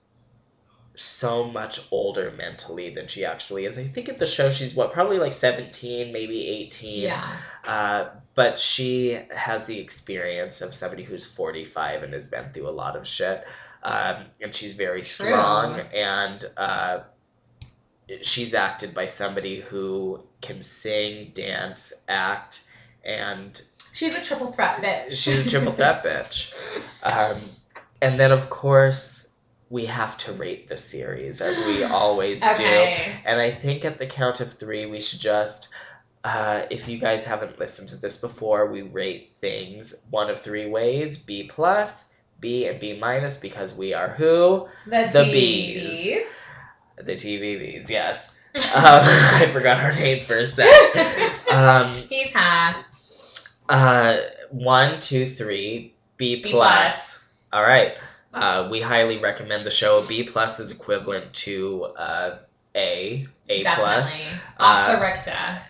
so 0.95 1.45
much 1.45 1.79
older 1.91 2.31
mentally 2.31 2.89
than 2.89 3.07
she 3.07 3.25
actually 3.25 3.65
is. 3.65 3.77
I 3.77 3.83
think 3.83 4.09
at 4.09 4.19
the 4.19 4.25
show 4.25 4.49
she's 4.49 4.75
what 4.75 4.93
probably 4.93 5.17
like 5.17 5.33
17, 5.33 6.11
maybe 6.13 6.47
18. 6.47 7.01
Yeah. 7.03 7.29
Uh, 7.67 8.09
but 8.33 8.57
she 8.59 9.17
has 9.33 9.65
the 9.65 9.79
experience 9.79 10.61
of 10.61 10.73
somebody 10.73 11.03
who's 11.03 11.35
45 11.35 12.03
and 12.03 12.13
has 12.13 12.27
been 12.27 12.51
through 12.51 12.69
a 12.69 12.71
lot 12.71 12.95
of 12.95 13.07
shit. 13.07 13.45
Um, 13.83 14.25
and 14.41 14.53
she's 14.53 14.73
very 14.73 15.01
True. 15.01 15.27
strong 15.27 15.79
and 15.93 16.43
uh, 16.57 16.99
she's 18.21 18.53
acted 18.53 18.93
by 18.93 19.05
somebody 19.05 19.59
who 19.59 20.21
can 20.41 20.63
sing, 20.63 21.31
dance, 21.33 22.03
act, 22.07 22.69
and 23.03 23.61
She's 23.93 24.17
a 24.17 24.23
triple 24.23 24.51
threat 24.51 24.81
bitch. 24.81 25.11
she's 25.11 25.45
a 25.45 25.49
triple 25.49 25.71
threat 25.77 26.03
bitch. 26.03 26.53
Um, 27.03 27.37
and 28.01 28.19
then, 28.19 28.31
of 28.31 28.49
course, 28.49 29.34
we 29.69 29.85
have 29.87 30.17
to 30.19 30.31
rate 30.33 30.67
the 30.67 30.77
series 30.77 31.41
as 31.41 31.65
we 31.65 31.83
always 31.91 32.41
do. 32.41 32.63
And 33.25 33.39
I 33.39 33.51
think 33.51 33.85
at 33.85 33.97
the 33.97 34.05
count 34.05 34.39
of 34.41 34.51
three, 34.53 34.85
we 34.85 34.99
should 34.99 35.19
just, 35.21 35.73
uh, 36.23 36.65
if 36.69 36.87
you 36.87 36.97
guys 36.99 37.25
haven't 37.25 37.59
listened 37.59 37.89
to 37.89 37.97
this 38.01 38.21
before, 38.21 38.67
we 38.67 38.81
rate 38.83 39.33
things 39.35 40.07
one 40.11 40.29
of 40.29 40.39
three 40.39 40.67
ways: 40.67 41.23
B 41.23 41.43
plus, 41.43 42.13
B, 42.39 42.67
and 42.67 42.79
B 42.79 42.97
minus, 42.99 43.37
because 43.37 43.75
we 43.75 43.93
are 43.93 44.09
who 44.09 44.67
The, 44.85 44.91
The 44.91 45.05
TVBs. 45.05 46.53
the 46.97 47.13
TVBs. 47.13 47.89
Yes, 47.89 48.37
um, 48.55 48.61
I 48.75 49.49
forgot 49.51 49.81
our 49.83 49.91
name 49.93 50.23
for 50.23 50.37
a 50.37 50.45
sec. 50.45 50.67
Um, 51.51 51.91
He's 52.09 52.33
hot. 52.33 52.83
uh, 53.69 54.17
one, 54.49 54.99
two, 54.99 55.25
three, 55.25 55.93
B 56.17 56.41
B 56.41 56.51
plus. 56.51 57.33
All 57.53 57.61
right. 57.63 57.93
Uh, 58.35 58.67
we 58.69 58.81
highly 58.81 59.17
recommend 59.17 59.65
the 59.65 59.71
show. 59.71 60.03
B 60.07 60.23
plus 60.23 60.59
is 60.59 60.77
equivalent 60.79 61.33
to 61.33 61.85
uh, 61.97 62.37
A, 62.75 63.25
A 63.49 63.63
plus. 63.63 64.21
Off 64.59 64.89
Uh, 64.89 64.95
the 64.95 65.01
Richter. 65.01 65.61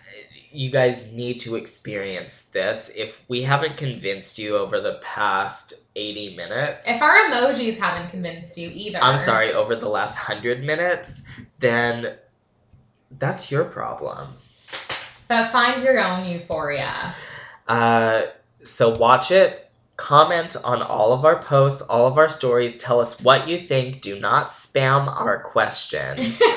you 0.50 0.70
guys 0.70 1.12
need 1.12 1.38
to 1.40 1.54
experience 1.56 2.50
this. 2.50 2.96
If 2.96 3.24
we 3.28 3.42
haven't 3.42 3.76
convinced 3.76 4.38
you 4.38 4.56
over 4.56 4.80
the 4.80 4.94
past 5.02 5.90
80 5.94 6.36
minutes, 6.36 6.90
If 6.90 7.00
our 7.02 7.14
emojis 7.30 7.78
haven't 7.78 8.10
convinced 8.10 8.58
you 8.58 8.70
either. 8.72 8.98
I'm 9.00 9.16
sorry, 9.18 9.52
over 9.52 9.76
the 9.76 9.88
last 9.88 10.16
100 10.28 10.64
minutes, 10.64 11.22
then 11.60 12.16
that's 13.18 13.52
your 13.52 13.64
problem. 13.64 14.28
But 15.28 15.48
find 15.50 15.82
your 15.84 16.00
own 16.00 16.26
euphoria. 16.26 16.92
Uh, 17.68 18.22
so 18.64 18.96
watch 18.96 19.30
it. 19.30 19.65
Comment 19.96 20.54
on 20.62 20.82
all 20.82 21.12
of 21.12 21.24
our 21.24 21.40
posts, 21.40 21.80
all 21.80 22.06
of 22.06 22.18
our 22.18 22.28
stories. 22.28 22.76
Tell 22.76 23.00
us 23.00 23.22
what 23.22 23.48
you 23.48 23.56
think. 23.56 24.02
Do 24.02 24.20
not 24.20 24.48
spam 24.48 25.08
our 25.08 25.40
questions. 25.40 26.40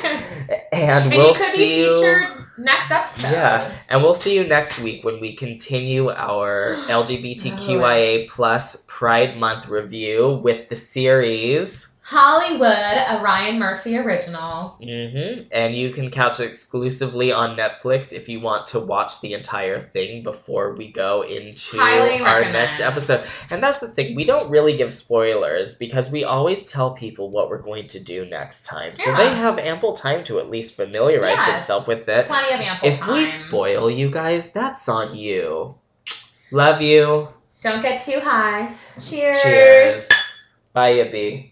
And, 0.72 1.06
and 1.06 1.14
we'll 1.14 1.30
you 1.30 1.34
see 1.34 1.68
be 1.68 1.82
you. 1.82 2.26
next 2.58 2.92
episode. 2.92 3.32
Yeah, 3.32 3.72
and 3.90 4.02
we'll 4.04 4.14
see 4.14 4.36
you 4.36 4.46
next 4.46 4.82
week 4.82 5.04
when 5.04 5.20
we 5.20 5.36
continue 5.36 6.10
our 6.10 6.76
LGBTQIA 6.88 8.24
oh, 8.24 8.28
plus 8.30 8.86
Pride 8.88 9.38
Month 9.38 9.68
review 9.68 10.40
with 10.44 10.70
the 10.70 10.76
series. 10.76 11.99
Hollywood, 12.12 12.62
a 12.72 13.22
Ryan 13.24 13.60
Murphy 13.60 13.96
original. 13.98 14.76
Mm-hmm. 14.82 15.48
And 15.52 15.76
you 15.76 15.92
can 15.92 16.10
catch 16.10 16.40
it 16.40 16.50
exclusively 16.50 17.32
on 17.32 17.56
Netflix 17.56 18.14
if 18.14 18.30
you 18.30 18.40
want 18.40 18.66
to 18.68 18.80
watch 18.80 19.22
the 19.22 19.36
entire 19.36 19.80
thing 19.80 20.24
before 20.24 20.74
we 20.74 20.92
go 20.92 21.22
into 21.22 21.78
Highly 21.78 22.20
our 22.22 22.26
recommend. 22.38 22.54
next 22.54 22.82
episode. 22.82 23.54
And 23.54 23.62
that's 23.62 23.82
the 23.82 23.88
thing, 23.90 24.16
we 24.16 24.26
don't 24.26 24.50
really 24.50 24.76
give 24.76 24.92
spoilers 24.92 25.76
because 25.76 26.12
we 26.12 26.24
always 26.24 26.66
tell 26.72 26.96
people 26.96 27.30
what 27.30 27.48
we're 27.50 27.62
going 27.62 27.86
to 27.90 28.04
do 28.04 28.26
next 28.26 28.66
time. 28.66 28.96
So 28.96 29.16
they 29.16 29.30
have 29.30 29.60
ample 29.60 29.94
time 29.94 30.24
to 30.24 30.40
at 30.40 30.50
least 30.50 30.76
familiarize 30.78 31.38
Yes. 31.38 31.48
themselves 31.48 31.88
with 31.88 32.10
it. 32.10 32.26
Plenty 32.26 32.56
of 32.56 32.62
ample 32.62 32.90
If 32.90 33.00
time. 33.02 33.14
we 33.14 33.26
spoil 33.28 33.90
you 33.92 34.10
guys, 34.10 34.52
that's 34.52 34.90
on 34.90 35.16
you. 35.16 35.76
Love 36.52 36.82
you. 36.82 37.28
Don't 37.62 37.84
get 37.84 38.00
too 38.02 38.20
high. 38.20 38.74
Cheers. 39.00 39.44
Cheers. 39.44 40.10
Bye, 40.74 40.94
Yippee. 40.94 41.49